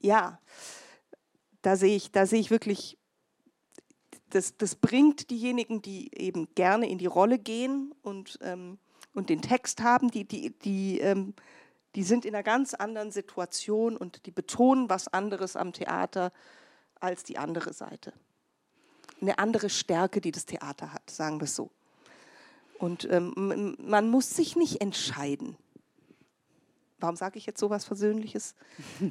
ja, 0.00 0.38
da 1.62 1.76
sehe 1.76 1.96
ich, 1.96 2.12
da 2.12 2.26
sehe 2.26 2.40
ich 2.40 2.50
wirklich, 2.50 2.96
das, 4.30 4.56
das 4.56 4.74
bringt 4.74 5.30
diejenigen, 5.30 5.82
die 5.82 6.10
eben 6.16 6.48
gerne 6.54 6.88
in 6.88 6.98
die 6.98 7.06
Rolle 7.06 7.38
gehen 7.38 7.94
und, 8.02 8.38
ähm, 8.42 8.78
und 9.14 9.28
den 9.28 9.42
Text 9.42 9.82
haben, 9.82 10.10
die, 10.10 10.24
die, 10.24 10.50
die, 10.50 11.00
ähm, 11.00 11.34
die 11.94 12.02
sind 12.02 12.24
in 12.24 12.34
einer 12.34 12.44
ganz 12.44 12.74
anderen 12.74 13.10
Situation 13.10 13.96
und 13.96 14.26
die 14.26 14.30
betonen 14.30 14.88
was 14.88 15.08
anderes 15.08 15.56
am 15.56 15.72
Theater 15.72 16.32
als 17.00 17.24
die 17.24 17.38
andere 17.38 17.72
Seite. 17.72 18.12
Eine 19.20 19.38
andere 19.38 19.68
Stärke, 19.68 20.20
die 20.20 20.30
das 20.30 20.46
Theater 20.46 20.92
hat, 20.92 21.10
sagen 21.10 21.40
wir 21.40 21.44
es 21.44 21.56
so. 21.56 21.70
Und 22.78 23.06
ähm, 23.10 23.76
man 23.78 24.08
muss 24.08 24.30
sich 24.30 24.56
nicht 24.56 24.80
entscheiden. 24.80 25.56
Warum 27.00 27.16
sage 27.16 27.38
ich 27.38 27.46
jetzt 27.46 27.58
so 27.58 27.70
was 27.70 27.84
Versöhnliches? 27.84 28.54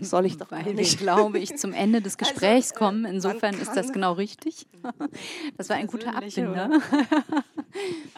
Soll 0.01 0.25
ich 0.25 0.37
doch 0.37 0.51
Weil 0.51 0.73
nicht. 0.73 0.99
glaube 0.99 1.39
ich, 1.39 1.57
zum 1.57 1.73
Ende 1.73 2.01
des 2.01 2.13
also, 2.19 2.31
Gesprächs 2.31 2.71
also, 2.71 2.85
kommen. 2.85 3.05
Insofern 3.05 3.55
ist 3.55 3.75
das 3.75 3.91
genau 3.91 4.13
richtig. 4.13 4.67
Das 5.57 5.69
war 5.69 5.75
ein 5.75 5.87
guter 5.87 6.15
Abbinder. 6.15 6.79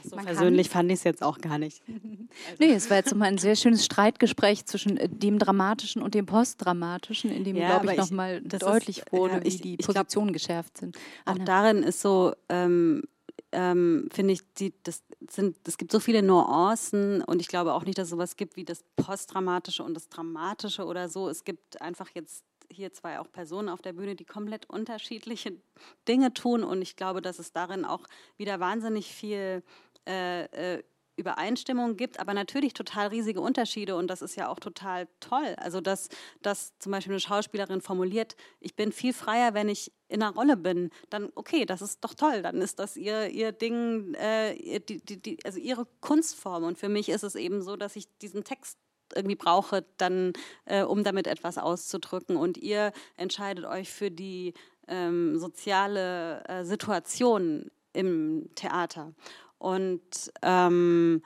So, 0.04 0.16
persönlich 0.16 0.70
kann. 0.70 0.82
fand 0.82 0.92
ich 0.92 1.00
es 1.00 1.04
jetzt 1.04 1.24
auch 1.24 1.40
gar 1.40 1.58
nicht. 1.58 1.82
Also. 1.88 2.56
Nee, 2.60 2.74
es 2.74 2.90
war 2.90 2.98
jetzt 2.98 3.12
nochmal 3.12 3.30
ein 3.30 3.38
sehr 3.38 3.56
schönes 3.56 3.84
Streitgespräch 3.86 4.66
zwischen 4.66 4.98
äh, 4.98 5.10
dem 5.10 5.40
Dramatischen 5.40 6.02
und 6.02 6.14
dem 6.14 6.26
Postdramatischen, 6.26 7.32
in 7.32 7.44
dem, 7.44 7.56
ja, 7.56 7.80
glaube 7.80 7.94
ich, 7.94 7.98
nochmal 7.98 8.42
deutlich 8.42 9.00
ist, 9.00 9.12
wurde, 9.12 9.36
ja, 9.36 9.44
wie 9.44 9.58
die 9.58 9.78
Positionen 9.78 10.28
glaub, 10.28 10.34
geschärft 10.34 10.78
sind. 10.78 10.98
Auch 11.26 11.36
Anne. 11.36 11.46
darin 11.46 11.84
ist 11.84 12.02
so, 12.02 12.34
ähm, 12.50 13.04
ähm, 13.52 14.08
finde 14.12 14.34
ich, 14.34 14.42
die, 14.54 14.74
das 14.84 15.04
sind, 15.30 15.58
es 15.68 15.78
gibt 15.78 15.92
so 15.92 16.00
viele 16.00 16.24
Nuancen 16.24 17.22
und 17.22 17.42
ich 17.42 17.48
glaube 17.48 17.74
auch 17.74 17.84
nicht, 17.84 17.98
dass 17.98 18.06
es 18.06 18.12
sowas 18.12 18.36
gibt 18.38 18.56
wie 18.56 18.66
das 18.66 18.84
Postdramatische 18.96 19.84
und 19.84 19.94
das 19.94 20.10
Dramatische 20.10 20.86
oder 20.86 21.10
so. 21.10 21.30
Es 21.30 21.44
gibt 21.44 21.82
einfach 21.82 22.10
jetzt 22.14 22.46
hier 22.72 22.94
zwei 22.94 23.20
auch 23.20 23.32
Personen 23.32 23.70
auf 23.70 23.82
der 23.82 23.94
Bühne, 23.94 24.16
die 24.16 24.26
komplett 24.26 24.70
unterschiedliche 24.70 25.58
Dinge 26.08 26.34
tun 26.34 26.64
und 26.64 26.82
ich 26.82 26.96
glaube, 26.96 27.22
dass 27.22 27.40
es 27.40 27.52
darin 27.52 27.86
auch 27.86 28.06
wieder 28.38 28.60
wahnsinnig 28.60 29.14
viel 29.14 29.64
äh, 30.08 30.76
äh, 30.76 30.84
Übereinstimmung 31.18 31.98
gibt, 31.98 32.20
aber 32.20 32.34
natürlich 32.34 32.74
total 32.74 33.08
riesige 33.08 33.42
Unterschiede 33.42 33.96
und 33.96 34.08
das 34.08 34.22
ist 34.22 34.36
ja 34.36 34.48
auch 34.48 34.60
total 34.60 35.08
toll. 35.20 35.56
Also 35.58 35.82
dass, 35.82 36.10
dass 36.42 36.78
zum 36.80 36.92
Beispiel 36.92 37.14
eine 37.14 37.20
Schauspielerin 37.20 37.82
formuliert, 37.82 38.36
ich 38.60 38.76
bin 38.76 38.92
viel 38.92 39.14
freier, 39.14 39.54
wenn 39.54 39.70
ich 39.70 39.92
in 40.12 40.22
einer 40.22 40.34
Rolle 40.34 40.58
bin, 40.58 40.90
dann 41.10 41.32
okay, 41.36 41.66
das 41.66 41.82
ist 41.82 42.04
doch 42.04 42.14
toll, 42.14 42.42
dann 42.42 42.62
ist 42.62 42.80
das 42.80 42.98
ihr, 42.98 43.30
ihr 43.30 43.52
Ding, 43.52 44.14
äh, 44.16 44.80
die, 44.80 45.00
die, 45.00 45.18
die, 45.18 45.38
also 45.46 45.58
ihre 45.58 45.88
Kunstform. 46.02 46.64
Und 46.64 46.78
für 46.78 46.90
mich 46.90 47.10
ist 47.10 47.24
es 47.24 47.36
eben 47.36 47.62
so, 47.62 47.78
dass 47.78 47.96
ich 47.96 48.06
diesen 48.20 48.44
Text 48.44 48.78
irgendwie 49.16 49.36
brauche, 49.36 49.86
dann, 49.98 50.34
äh, 50.66 50.84
um 50.84 51.04
damit 51.04 51.28
etwas 51.28 51.58
auszudrücken. 51.58 52.36
Und 52.36 52.58
ihr 52.58 52.92
entscheidet 53.16 53.66
euch 53.66 53.90
für 53.90 54.12
die 54.12 54.54
ähm, 54.88 55.38
soziale 55.38 56.44
äh, 56.48 56.64
Situation 56.66 57.72
im 57.94 58.50
Theater. 58.56 59.14
Und 59.58 60.32
ähm, 60.42 61.22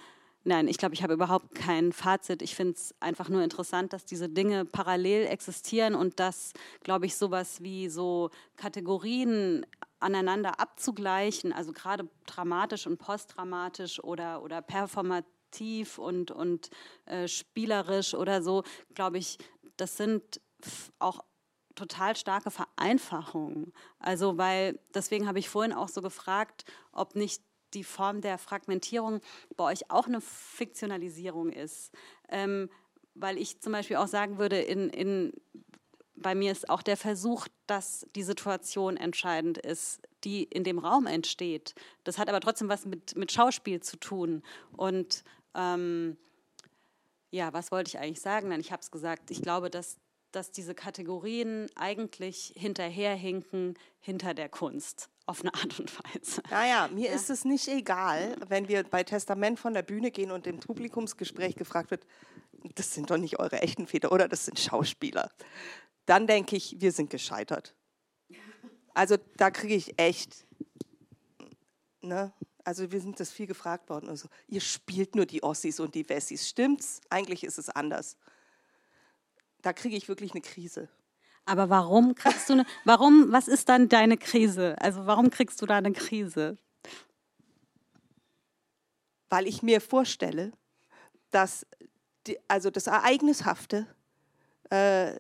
nein, 0.45 0.67
ich 0.67 0.77
glaube, 0.77 0.93
ich 0.95 1.03
habe 1.03 1.13
überhaupt 1.13 1.53
kein 1.55 1.91
Fazit. 1.91 2.41
Ich 2.41 2.55
finde 2.55 2.73
es 2.73 2.95
einfach 2.99 3.29
nur 3.29 3.43
interessant, 3.43 3.91
dass 3.91 4.05
diese 4.05 4.29
Dinge 4.29 4.63
parallel 4.63 5.27
existieren 5.27 5.95
und 5.95 6.19
dass, 6.19 6.53
glaube 6.83 7.05
ich, 7.05 7.15
sowas 7.17 7.61
wie 7.61 7.89
so 7.89 8.29
Kategorien 8.55 9.65
aneinander 9.99 10.59
abzugleichen, 10.59 11.51
also 11.51 11.73
gerade 11.73 12.07
dramatisch 12.27 12.85
und 12.87 12.97
postdramatisch 12.97 14.03
oder, 14.03 14.43
oder 14.43 14.61
performativ 14.61 15.97
und, 15.97 16.31
und 16.31 16.69
äh, 17.05 17.27
spielerisch 17.27 18.13
oder 18.13 18.41
so, 18.41 18.63
glaube 18.93 19.17
ich, 19.17 19.37
das 19.77 19.97
sind 19.97 20.39
auch 20.99 21.19
total 21.73 22.15
starke 22.15 22.51
Vereinfachungen. 22.51 23.73
Also, 23.99 24.37
weil, 24.37 24.79
deswegen 24.93 25.27
habe 25.27 25.39
ich 25.39 25.49
vorhin 25.49 25.73
auch 25.73 25.89
so 25.89 26.01
gefragt, 26.01 26.65
ob 26.91 27.15
nicht 27.15 27.41
die 27.75 27.83
Form 27.83 28.21
der 28.21 28.37
Fragmentierung 28.37 29.21
bei 29.55 29.65
euch 29.65 29.91
auch 29.91 30.07
eine 30.07 30.21
Fiktionalisierung 30.21 31.51
ist. 31.51 31.91
Ähm, 32.29 32.69
weil 33.13 33.37
ich 33.37 33.61
zum 33.61 33.71
Beispiel 33.71 33.97
auch 33.97 34.07
sagen 34.07 34.37
würde, 34.37 34.59
in, 34.59 34.89
in, 34.89 35.33
bei 36.15 36.35
mir 36.35 36.51
ist 36.51 36.69
auch 36.69 36.81
der 36.81 36.97
Versuch, 36.97 37.47
dass 37.67 38.05
die 38.15 38.23
Situation 38.23 38.97
entscheidend 38.97 39.57
ist, 39.57 40.01
die 40.23 40.43
in 40.43 40.63
dem 40.63 40.79
Raum 40.79 41.07
entsteht. 41.07 41.75
Das 42.03 42.17
hat 42.17 42.29
aber 42.29 42.41
trotzdem 42.41 42.67
was 42.67 42.85
mit, 42.85 43.15
mit 43.15 43.31
Schauspiel 43.31 43.81
zu 43.81 43.97
tun. 43.97 44.43
Und 44.71 45.23
ähm, 45.53 46.17
ja, 47.31 47.53
was 47.53 47.71
wollte 47.71 47.89
ich 47.89 47.99
eigentlich 47.99 48.21
sagen? 48.21 48.49
Nein, 48.49 48.59
ich 48.59 48.71
habe 48.71 48.81
es 48.81 48.91
gesagt. 48.91 49.31
Ich 49.31 49.41
glaube, 49.41 49.69
dass, 49.69 49.97
dass 50.31 50.51
diese 50.51 50.75
Kategorien 50.75 51.67
eigentlich 51.75 52.53
hinterherhinken 52.57 53.75
hinter 53.99 54.33
der 54.33 54.49
Kunst 54.49 55.09
auf 55.25 55.41
eine 55.41 55.53
Art 55.53 55.79
und 55.79 55.91
Weise. 56.13 56.41
Naja, 56.49 56.87
mir 56.87 57.09
ja. 57.09 57.15
ist 57.15 57.29
es 57.29 57.45
nicht 57.45 57.67
egal, 57.67 58.35
wenn 58.47 58.67
wir 58.67 58.83
bei 58.83 59.03
Testament 59.03 59.59
von 59.59 59.73
der 59.73 59.81
Bühne 59.81 60.11
gehen 60.11 60.31
und 60.31 60.47
im 60.47 60.59
Publikumsgespräch 60.59 61.55
gefragt 61.55 61.91
wird, 61.91 62.05
das 62.75 62.93
sind 62.93 63.09
doch 63.09 63.17
nicht 63.17 63.39
eure 63.39 63.61
echten 63.61 63.87
Väter 63.87 64.11
oder 64.11 64.27
das 64.27 64.45
sind 64.45 64.59
Schauspieler. 64.59 65.31
Dann 66.05 66.27
denke 66.27 66.55
ich, 66.55 66.79
wir 66.79 66.91
sind 66.91 67.09
gescheitert. 67.09 67.75
Also 68.93 69.17
da 69.37 69.51
kriege 69.51 69.75
ich 69.75 69.99
echt, 69.99 70.45
ne? 72.01 72.31
Also 72.63 72.91
wir 72.91 72.99
sind 72.99 73.19
das 73.19 73.31
viel 73.31 73.45
gefragt 73.45 73.89
worden. 73.89 74.09
Also, 74.09 74.27
ihr 74.47 74.59
spielt 74.59 75.13
nur 75.13 75.27
die 75.27 75.43
Ossis 75.43 75.79
und 75.79 75.93
die 75.93 76.09
Wessis. 76.09 76.49
Stimmt's? 76.49 76.99
Eigentlich 77.11 77.43
ist 77.43 77.59
es 77.59 77.69
anders. 77.69 78.17
Da 79.61 79.71
kriege 79.71 79.95
ich 79.95 80.07
wirklich 80.07 80.31
eine 80.31 80.41
Krise. 80.41 80.89
Aber 81.45 81.69
warum 81.69 82.15
kriegst 82.15 82.49
du 82.49 82.53
eine, 82.53 82.65
warum, 82.83 83.31
was 83.31 83.47
ist 83.47 83.69
dann 83.69 83.87
deine 83.87 84.17
Krise? 84.17 84.75
Also 84.81 85.05
warum 85.05 85.29
kriegst 85.29 85.61
du 85.61 85.65
da 85.65 85.77
eine 85.77 85.93
Krise? 85.93 86.57
Weil 89.29 89.47
ich 89.47 89.61
mir 89.61 89.79
vorstelle, 89.79 90.51
dass 91.29 91.65
die, 92.27 92.37
also 92.47 92.71
das 92.71 92.87
Ereignishafte, 92.87 93.87
äh, 94.71 95.13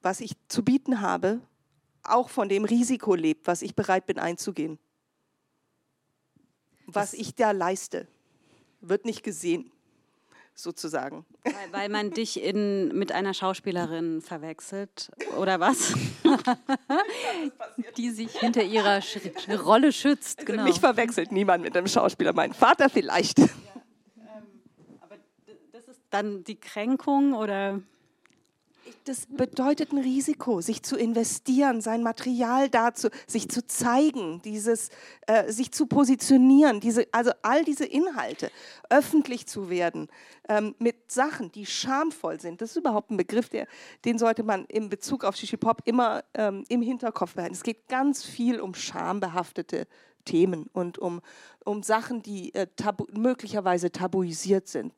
was 0.00 0.20
ich 0.20 0.32
zu 0.48 0.64
bieten 0.64 1.00
habe, 1.00 1.40
auch 2.02 2.28
von 2.28 2.48
dem 2.48 2.64
Risiko 2.64 3.14
lebt, 3.14 3.46
was 3.46 3.62
ich 3.62 3.76
bereit 3.76 4.06
bin 4.06 4.18
einzugehen. 4.18 4.80
Was 6.86 7.12
das 7.12 7.20
ich 7.20 7.34
da 7.36 7.52
leiste, 7.52 8.08
wird 8.80 9.04
nicht 9.04 9.22
gesehen 9.22 9.71
sozusagen. 10.54 11.24
Weil, 11.44 11.72
weil 11.72 11.88
man 11.88 12.10
dich 12.14 12.42
in, 12.42 12.88
mit 12.96 13.12
einer 13.12 13.34
Schauspielerin 13.34 14.20
verwechselt, 14.20 15.10
oder 15.38 15.60
was? 15.60 15.94
Die 17.96 18.10
sich 18.10 18.32
hinter 18.38 18.62
ihrer 18.62 19.00
Sch 19.00 19.18
Rolle 19.64 19.92
schützt. 19.92 20.40
Also 20.40 20.52
genau. 20.52 20.64
Mich 20.64 20.80
verwechselt 20.80 21.32
niemand 21.32 21.64
mit 21.64 21.76
einem 21.76 21.86
Schauspieler, 21.86 22.32
mein 22.32 22.52
Vater 22.52 22.88
vielleicht. 22.88 23.38
Ja, 23.38 23.44
ähm, 23.46 25.00
aber 25.00 25.16
das 25.72 25.88
ist 25.88 26.00
dann 26.10 26.44
die 26.44 26.58
Kränkung 26.58 27.34
oder? 27.34 27.80
Das 29.04 29.26
bedeutet 29.26 29.92
ein 29.92 29.98
Risiko, 29.98 30.60
sich 30.60 30.82
zu 30.82 30.96
investieren, 30.96 31.80
sein 31.80 32.02
Material 32.02 32.68
dazu, 32.68 33.08
sich 33.26 33.48
zu 33.48 33.66
zeigen, 33.66 34.40
dieses, 34.42 34.90
äh, 35.26 35.50
sich 35.50 35.72
zu 35.72 35.86
positionieren, 35.86 36.80
diese, 36.80 37.06
also 37.12 37.32
all 37.42 37.64
diese 37.64 37.84
Inhalte 37.84 38.50
öffentlich 38.90 39.46
zu 39.46 39.70
werden 39.70 40.08
ähm, 40.48 40.74
mit 40.78 41.10
Sachen, 41.10 41.50
die 41.52 41.66
schamvoll 41.66 42.40
sind. 42.40 42.60
Das 42.60 42.70
ist 42.70 42.76
überhaupt 42.76 43.10
ein 43.10 43.16
Begriff, 43.16 43.48
der, 43.48 43.66
den 44.04 44.18
sollte 44.18 44.42
man 44.42 44.64
in 44.66 44.88
Bezug 44.88 45.24
auf 45.24 45.36
Shishi 45.36 45.56
Pop 45.56 45.82
immer 45.84 46.24
ähm, 46.34 46.64
im 46.68 46.82
Hinterkopf 46.82 47.34
behalten. 47.34 47.54
Es 47.54 47.62
geht 47.62 47.88
ganz 47.88 48.22
viel 48.24 48.60
um 48.60 48.74
schambehaftete 48.74 49.86
Themen 50.24 50.68
und 50.72 50.98
um, 50.98 51.20
um 51.64 51.82
Sachen, 51.82 52.22
die 52.22 52.54
äh, 52.54 52.66
tabu 52.76 53.06
möglicherweise 53.12 53.90
tabuisiert 53.90 54.68
sind. 54.68 54.92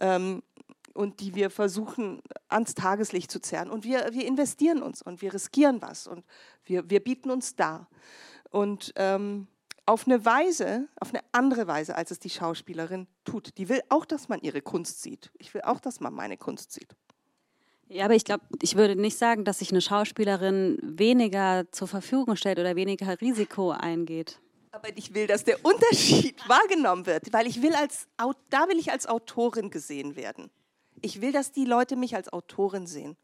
Ähm, 0.00 0.42
und 0.94 1.20
die 1.20 1.34
wir 1.34 1.50
versuchen 1.50 2.20
ans 2.48 2.74
Tageslicht 2.74 3.30
zu 3.30 3.40
zerren. 3.40 3.70
Und 3.70 3.84
wir, 3.84 4.08
wir 4.12 4.26
investieren 4.26 4.82
uns 4.82 5.02
und 5.02 5.22
wir 5.22 5.32
riskieren 5.32 5.80
was 5.82 6.06
und 6.06 6.24
wir, 6.64 6.88
wir 6.90 7.00
bieten 7.00 7.30
uns 7.30 7.56
dar. 7.56 7.88
Und 8.50 8.92
ähm, 8.96 9.46
auf 9.86 10.06
eine 10.06 10.24
Weise, 10.24 10.88
auf 11.00 11.12
eine 11.12 11.22
andere 11.32 11.66
Weise, 11.66 11.96
als 11.96 12.10
es 12.10 12.18
die 12.18 12.30
Schauspielerin 12.30 13.08
tut. 13.24 13.58
Die 13.58 13.68
will 13.68 13.80
auch, 13.88 14.04
dass 14.04 14.28
man 14.28 14.40
ihre 14.40 14.62
Kunst 14.62 15.02
sieht. 15.02 15.30
Ich 15.38 15.52
will 15.52 15.62
auch, 15.62 15.80
dass 15.80 16.00
man 16.00 16.14
meine 16.14 16.36
Kunst 16.36 16.72
sieht. 16.72 16.94
Ja, 17.88 18.04
aber 18.04 18.14
ich 18.14 18.24
glaube, 18.24 18.44
ich 18.62 18.76
würde 18.76 18.94
nicht 18.94 19.18
sagen, 19.18 19.44
dass 19.44 19.58
sich 19.58 19.72
eine 19.72 19.80
Schauspielerin 19.80 20.78
weniger 20.80 21.64
zur 21.72 21.88
Verfügung 21.88 22.36
stellt 22.36 22.60
oder 22.60 22.76
weniger 22.76 23.20
Risiko 23.20 23.72
eingeht. 23.72 24.40
Aber 24.70 24.96
ich 24.96 25.12
will, 25.12 25.26
dass 25.26 25.42
der 25.42 25.64
Unterschied 25.64 26.36
wahrgenommen 26.48 27.06
wird, 27.06 27.32
weil 27.32 27.48
ich 27.48 27.60
will 27.60 27.74
als, 27.74 28.06
da 28.48 28.68
will 28.68 28.78
ich 28.78 28.92
als 28.92 29.08
Autorin 29.08 29.70
gesehen 29.70 30.14
werden. 30.14 30.50
Ich 31.02 31.20
will, 31.20 31.32
dass 31.32 31.52
die 31.52 31.64
Leute 31.64 31.96
mich 31.96 32.14
als 32.14 32.32
Autorin 32.32 32.86
sehen. 32.86 33.16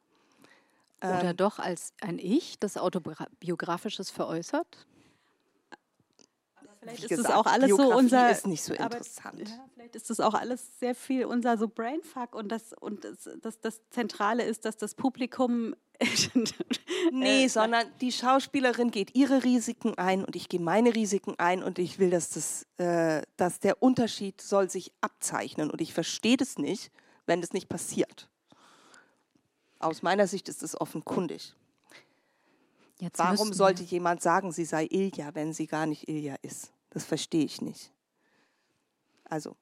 Oder 1.01 1.31
ähm, 1.31 1.37
doch 1.37 1.59
als 1.59 1.93
ein 2.01 2.19
Ich, 2.19 2.59
das 2.59 2.77
autobiografisches 2.77 4.11
veräußert? 4.11 4.87
Vielleicht 6.81 7.11
ist 7.11 7.25
das 7.25 7.33
auch 7.33 7.47
alles 7.47 7.67
Biografie 7.67 7.93
so 7.93 7.99
unser. 7.99 8.31
ist 8.31 8.47
nicht 8.47 8.63
so 8.63 8.75
interessant. 8.75 9.41
Aber, 9.41 9.51
ja, 9.51 9.69
vielleicht 9.75 9.97
ist 9.97 10.11
das 10.11 10.21
auch 10.21 10.35
alles 10.35 10.79
sehr 10.79 10.95
viel 10.95 11.25
unser 11.25 11.59
so 11.59 11.69
Brainfuck 11.69 12.35
und 12.35 12.49
das 12.49 12.73
und 12.75 13.05
das, 13.05 13.29
das, 13.43 13.61
das 13.61 13.81
Zentrale 13.91 14.45
ist, 14.45 14.65
dass 14.65 14.77
das 14.77 14.95
Publikum. 14.95 15.75
nee, 17.11 17.45
äh, 17.45 17.49
sondern 17.49 17.87
die 18.01 18.13
Schauspielerin 18.13 18.91
geht 18.91 19.17
ihre 19.17 19.45
Risiken 19.45 19.97
ein 19.97 20.25
und 20.25 20.37
ich 20.37 20.49
gehe 20.49 20.61
meine 20.61 20.95
Risiken 20.95 21.35
ein 21.39 21.63
und 21.63 21.79
ich 21.79 21.99
will, 21.99 22.11
dass 22.11 22.31
das, 22.31 22.67
äh, 22.77 23.23
dass 23.37 23.61
der 23.61 23.83
Unterschied 23.83 24.41
soll 24.41 24.71
sich 24.71 24.93
abzeichnen 25.01 25.71
und 25.71 25.81
ich 25.81 25.95
verstehe 25.95 26.37
das 26.37 26.59
nicht, 26.59 26.93
wenn 27.27 27.41
das 27.41 27.53
nicht 27.53 27.69
passiert. 27.69 28.29
Aus 29.79 30.03
meiner 30.03 30.27
Sicht 30.27 30.49
ist 30.49 30.63
das 30.63 30.81
offenkundig. 30.81 31.55
Jetzt 32.99 33.19
Warum 33.19 33.53
sollte 33.53 33.83
jemand 33.83 34.23
sagen, 34.23 34.53
sie 34.53 34.65
sei 34.65 34.87
Ilja, 34.91 35.35
wenn 35.35 35.53
sie 35.53 35.67
gar 35.67 35.87
nicht 35.87 36.09
Ilja 36.09 36.37
ist? 36.43 36.73
Das 36.91 37.05
verstehe 37.05 37.45
ich 37.45 37.61
nicht. 37.61 37.93
Also. 39.25 39.55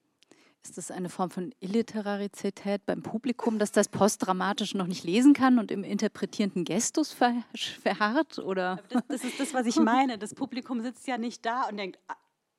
Ist 0.63 0.79
das 0.79 0.91
eine 0.91 1.11
Form 1.11 1.31
von 1.31 1.55
Illiterarizität 1.61 2.87
beim 2.87 3.03
Publikum, 3.03 3.59
dass 3.59 3.71
das 3.71 3.89
postdramatisch 3.89 4.73
noch 4.75 4.87
nicht 4.87 5.05
lesen 5.05 5.35
kann 5.35 5.59
und 5.59 5.71
im 5.71 5.85
interpretierenden 5.85 6.65
Gestus 6.65 7.13
ver 7.13 7.35
verharrt? 7.83 8.39
Oder? 8.39 8.81
Das, 8.89 9.03
das, 9.09 9.25
ist 9.25 9.41
das, 9.41 9.53
was 9.53 9.67
ich 9.67 9.77
meine. 9.77 10.17
Das 10.17 10.35
Publikum 10.35 10.81
sitzt 10.81 11.07
ja 11.07 11.19
nicht 11.19 11.45
da 11.45 11.69
und 11.69 11.77
denkt, 11.77 11.99
ah, 12.09 12.15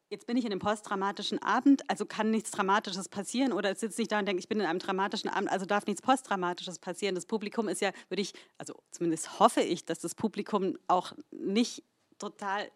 jetzt 0.09 0.27
bin 0.27 0.37
ich 0.37 0.45
in 0.45 0.51
einem 0.51 0.59
postdramatischen 0.59 1.41
Abend, 1.41 1.89
also 1.89 2.05
kann 2.05 2.31
nichts 2.31 2.51
Dramatisches 2.51 3.09
passieren. 3.09 3.53
Oder 3.53 3.71
es 3.71 3.79
sitzt 3.79 3.97
nicht 3.97 4.11
da 4.11 4.19
und 4.19 4.27
denkt, 4.27 4.41
ich 4.41 4.47
bin 4.47 4.59
in 4.59 4.65
einem 4.65 4.79
dramatischen 4.79 5.29
Abend, 5.29 5.49
also 5.51 5.65
darf 5.65 5.85
nichts 5.85 6.01
Postdramatisches 6.01 6.79
passieren. 6.79 7.15
Das 7.15 7.25
Publikum 7.25 7.67
ist 7.67 7.81
ja, 7.81 7.91
würde 8.09 8.21
ich, 8.21 8.33
also 8.57 8.75
zumindest 8.91 9.39
hoffe 9.39 9.61
ich, 9.61 9.85
dass 9.85 9.99
das 9.99 10.15
Publikum 10.15 10.77
auch 10.87 11.13
nicht 11.31 11.83
total 12.19 12.69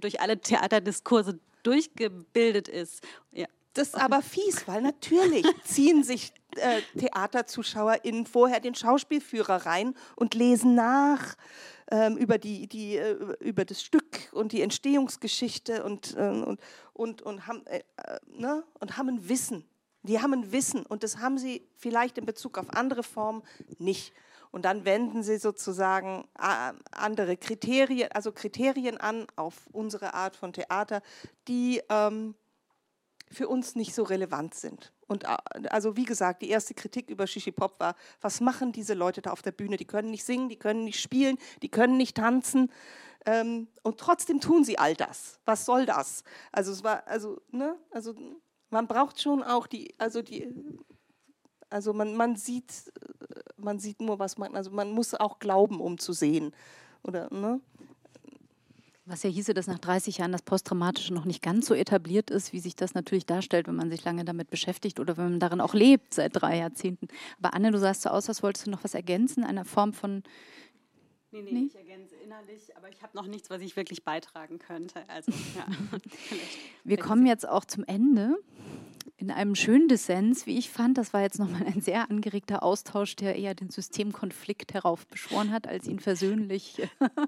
durch 0.00 0.20
alle 0.20 0.40
Theaterdiskurse 0.40 1.38
durchgebildet 1.62 2.68
ist. 2.68 3.02
Ja. 3.32 3.46
Das 3.74 3.88
ist 3.88 3.94
aber 3.94 4.22
fies, 4.22 4.66
weil 4.66 4.82
natürlich 4.82 5.46
ziehen 5.64 6.02
sich 6.02 6.32
äh, 6.56 6.80
TheaterzuschauerInnen 6.98 8.26
vorher 8.26 8.60
den 8.60 8.74
Schauspielführer 8.74 9.66
rein 9.66 9.94
und 10.16 10.34
lesen 10.34 10.74
nach 10.74 11.36
über, 12.16 12.38
die, 12.38 12.66
die, 12.66 12.96
äh, 12.96 13.36
über 13.40 13.64
das 13.64 13.82
Stück 13.82 14.28
und 14.32 14.52
die 14.52 14.62
Entstehungsgeschichte 14.62 15.84
und, 15.84 16.16
äh, 16.16 16.28
und, 16.28 16.60
und, 16.92 17.22
und, 17.22 17.46
haben, 17.46 17.66
äh, 17.66 17.78
äh, 17.96 18.18
ne? 18.26 18.64
und 18.78 18.96
haben 18.96 19.08
ein 19.08 19.28
Wissen. 19.28 19.64
Die 20.02 20.20
haben 20.20 20.32
ein 20.32 20.52
Wissen 20.52 20.86
und 20.86 21.02
das 21.02 21.18
haben 21.18 21.38
sie 21.38 21.66
vielleicht 21.76 22.18
in 22.18 22.26
Bezug 22.26 22.58
auf 22.58 22.70
andere 22.70 23.02
Formen 23.02 23.42
nicht. 23.78 24.12
Und 24.50 24.64
dann 24.64 24.86
wenden 24.86 25.22
sie 25.22 25.36
sozusagen 25.36 26.26
andere 26.90 27.36
Kriterien, 27.36 28.10
also 28.12 28.32
Kriterien 28.32 28.96
an 28.96 29.26
auf 29.36 29.54
unsere 29.72 30.14
Art 30.14 30.36
von 30.36 30.54
Theater, 30.54 31.02
die 31.48 31.82
ähm, 31.90 32.34
für 33.30 33.48
uns 33.48 33.74
nicht 33.74 33.94
so 33.94 34.04
relevant 34.04 34.54
sind. 34.54 34.92
Und 35.08 35.24
äh, 35.24 35.36
also 35.70 35.96
wie 35.96 36.04
gesagt, 36.04 36.42
die 36.42 36.50
erste 36.50 36.74
Kritik 36.74 37.10
über 37.10 37.26
Shishi 37.26 37.50
Pop 37.50 37.80
war, 37.80 37.96
was 38.20 38.40
machen 38.40 38.70
diese 38.72 38.94
Leute 38.94 39.22
da 39.22 39.32
auf 39.32 39.42
der 39.42 39.52
Bühne? 39.52 39.76
Die 39.76 39.84
können 39.84 40.10
nicht 40.10 40.24
singen, 40.24 40.48
die 40.48 40.58
können 40.58 40.84
nicht 40.84 41.00
spielen, 41.00 41.38
die 41.62 41.68
können 41.68 41.96
nicht 41.96 42.16
tanzen. 42.16 42.70
Ähm, 43.26 43.68
und 43.82 43.98
trotzdem 43.98 44.40
tun 44.40 44.62
sie 44.62 44.78
all 44.78 44.94
das. 44.94 45.40
Was 45.44 45.64
soll 45.64 45.86
das? 45.86 46.22
Also 46.52 46.70
es 46.70 46.84
war, 46.84 47.06
also, 47.08 47.40
ne, 47.50 47.76
also 47.90 48.14
man 48.70 48.86
braucht 48.86 49.20
schon 49.20 49.42
auch 49.42 49.66
die, 49.66 49.94
also 49.98 50.22
die 50.22 50.54
also 51.70 51.92
man, 51.92 52.14
man, 52.16 52.36
sieht, 52.36 52.92
äh, 53.00 53.40
man 53.56 53.78
sieht 53.78 54.00
nur, 54.00 54.18
was 54.18 54.38
man, 54.38 54.54
also 54.56 54.70
man 54.70 54.90
muss 54.90 55.14
auch 55.14 55.38
glauben, 55.38 55.80
um 55.80 55.98
zu 55.98 56.12
sehen. 56.12 56.54
Oder, 57.02 57.32
ne? 57.32 57.60
Was 59.08 59.22
ja 59.22 59.30
hieße, 59.30 59.54
dass 59.54 59.66
nach 59.66 59.78
30 59.78 60.18
Jahren 60.18 60.32
das 60.32 60.42
Posttraumatische 60.42 61.14
noch 61.14 61.24
nicht 61.24 61.42
ganz 61.42 61.66
so 61.66 61.72
etabliert 61.72 62.28
ist, 62.28 62.52
wie 62.52 62.60
sich 62.60 62.76
das 62.76 62.92
natürlich 62.92 63.24
darstellt, 63.24 63.66
wenn 63.66 63.74
man 63.74 63.88
sich 63.88 64.04
lange 64.04 64.22
damit 64.22 64.50
beschäftigt 64.50 65.00
oder 65.00 65.16
wenn 65.16 65.30
man 65.30 65.40
darin 65.40 65.62
auch 65.62 65.72
lebt 65.72 66.12
seit 66.12 66.32
drei 66.34 66.58
Jahrzehnten. 66.58 67.08
Aber 67.38 67.54
Anne, 67.54 67.70
du 67.70 67.78
sahst 67.78 68.02
so 68.02 68.10
aus, 68.10 68.28
als 68.28 68.42
wolltest 68.42 68.66
du 68.66 68.70
noch 68.70 68.84
was 68.84 68.92
ergänzen, 68.92 69.44
eine 69.44 69.64
Form 69.64 69.94
von. 69.94 70.22
Nee, 71.30 71.40
nee, 71.40 71.52
nee? 71.52 71.64
ich 71.64 71.74
ergänze 71.74 72.16
innerlich, 72.16 72.76
aber 72.76 72.90
ich 72.90 73.02
habe 73.02 73.16
noch 73.16 73.26
nichts, 73.26 73.48
was 73.48 73.62
ich 73.62 73.76
wirklich 73.76 74.04
beitragen 74.04 74.58
könnte. 74.58 75.02
Also, 75.08 75.32
ja. 75.56 75.66
Wir 76.84 76.98
kommen 76.98 77.26
jetzt 77.26 77.48
auch 77.48 77.64
zum 77.64 77.84
Ende 77.84 78.36
in 79.16 79.30
einem 79.30 79.54
schönen 79.54 79.88
Dissens, 79.88 80.46
wie 80.46 80.58
ich 80.58 80.70
fand. 80.70 80.98
Das 80.98 81.12
war 81.12 81.22
jetzt 81.22 81.38
nochmal 81.38 81.64
ein 81.66 81.80
sehr 81.80 82.10
angeregter 82.10 82.62
Austausch, 82.62 83.16
der 83.16 83.36
eher 83.36 83.54
den 83.54 83.70
Systemkonflikt 83.70 84.74
heraufbeschworen 84.74 85.50
hat, 85.52 85.66
als 85.66 85.86
ihn 85.86 86.00
versöhnlich. 86.00 86.82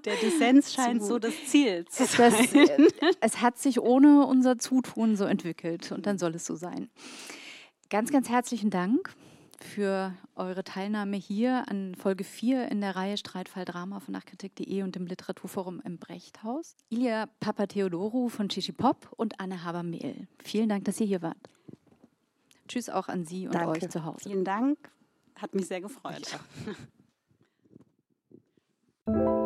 Der 0.05 0.15
Dissens 0.15 0.73
scheint 0.73 1.03
so 1.03 1.19
das 1.19 1.33
Ziel 1.45 1.85
zu 1.85 2.05
sein. 2.05 2.31
Das, 2.31 2.53
äh, 2.53 2.87
es 3.19 3.41
hat 3.41 3.57
sich 3.57 3.79
ohne 3.81 4.25
unser 4.25 4.57
Zutun 4.57 5.15
so 5.15 5.25
entwickelt 5.25 5.91
und 5.91 6.05
dann 6.05 6.17
soll 6.17 6.35
es 6.35 6.45
so 6.45 6.55
sein. 6.55 6.89
Ganz, 7.89 8.11
ganz 8.11 8.29
herzlichen 8.29 8.69
Dank 8.69 9.13
für 9.63 10.13
eure 10.35 10.63
Teilnahme 10.63 11.17
hier 11.17 11.65
an 11.67 11.95
Folge 11.95 12.23
4 12.23 12.69
in 12.71 12.81
der 12.81 12.95
Reihe 12.95 13.17
Streitfall 13.17 13.65
Drama 13.65 13.99
von 13.99 14.13
Nachkritik.de 14.13 14.83
und 14.83 14.95
dem 14.95 15.05
Literaturforum 15.05 15.81
im 15.83 15.97
Brechthaus. 15.97 16.75
Ilia 16.89 17.27
Papatheodorou 17.39 18.29
von 18.29 18.49
Chichi 18.49 18.71
Pop 18.71 19.11
und 19.17 19.39
Anne 19.39 19.63
Habermehl. 19.63 20.27
Vielen 20.43 20.69
Dank, 20.69 20.85
dass 20.85 20.99
ihr 20.99 21.07
hier 21.07 21.21
wart. 21.21 21.37
Tschüss 22.67 22.89
auch 22.89 23.07
an 23.07 23.25
Sie 23.25 23.47
und 23.47 23.55
Danke. 23.55 23.69
euch 23.71 23.89
zu 23.89 24.05
Hause. 24.05 24.29
Vielen 24.29 24.45
Dank, 24.45 24.77
hat 25.35 25.53
mich 25.53 25.67
sehr 25.67 25.81
gefreut. 25.81 26.39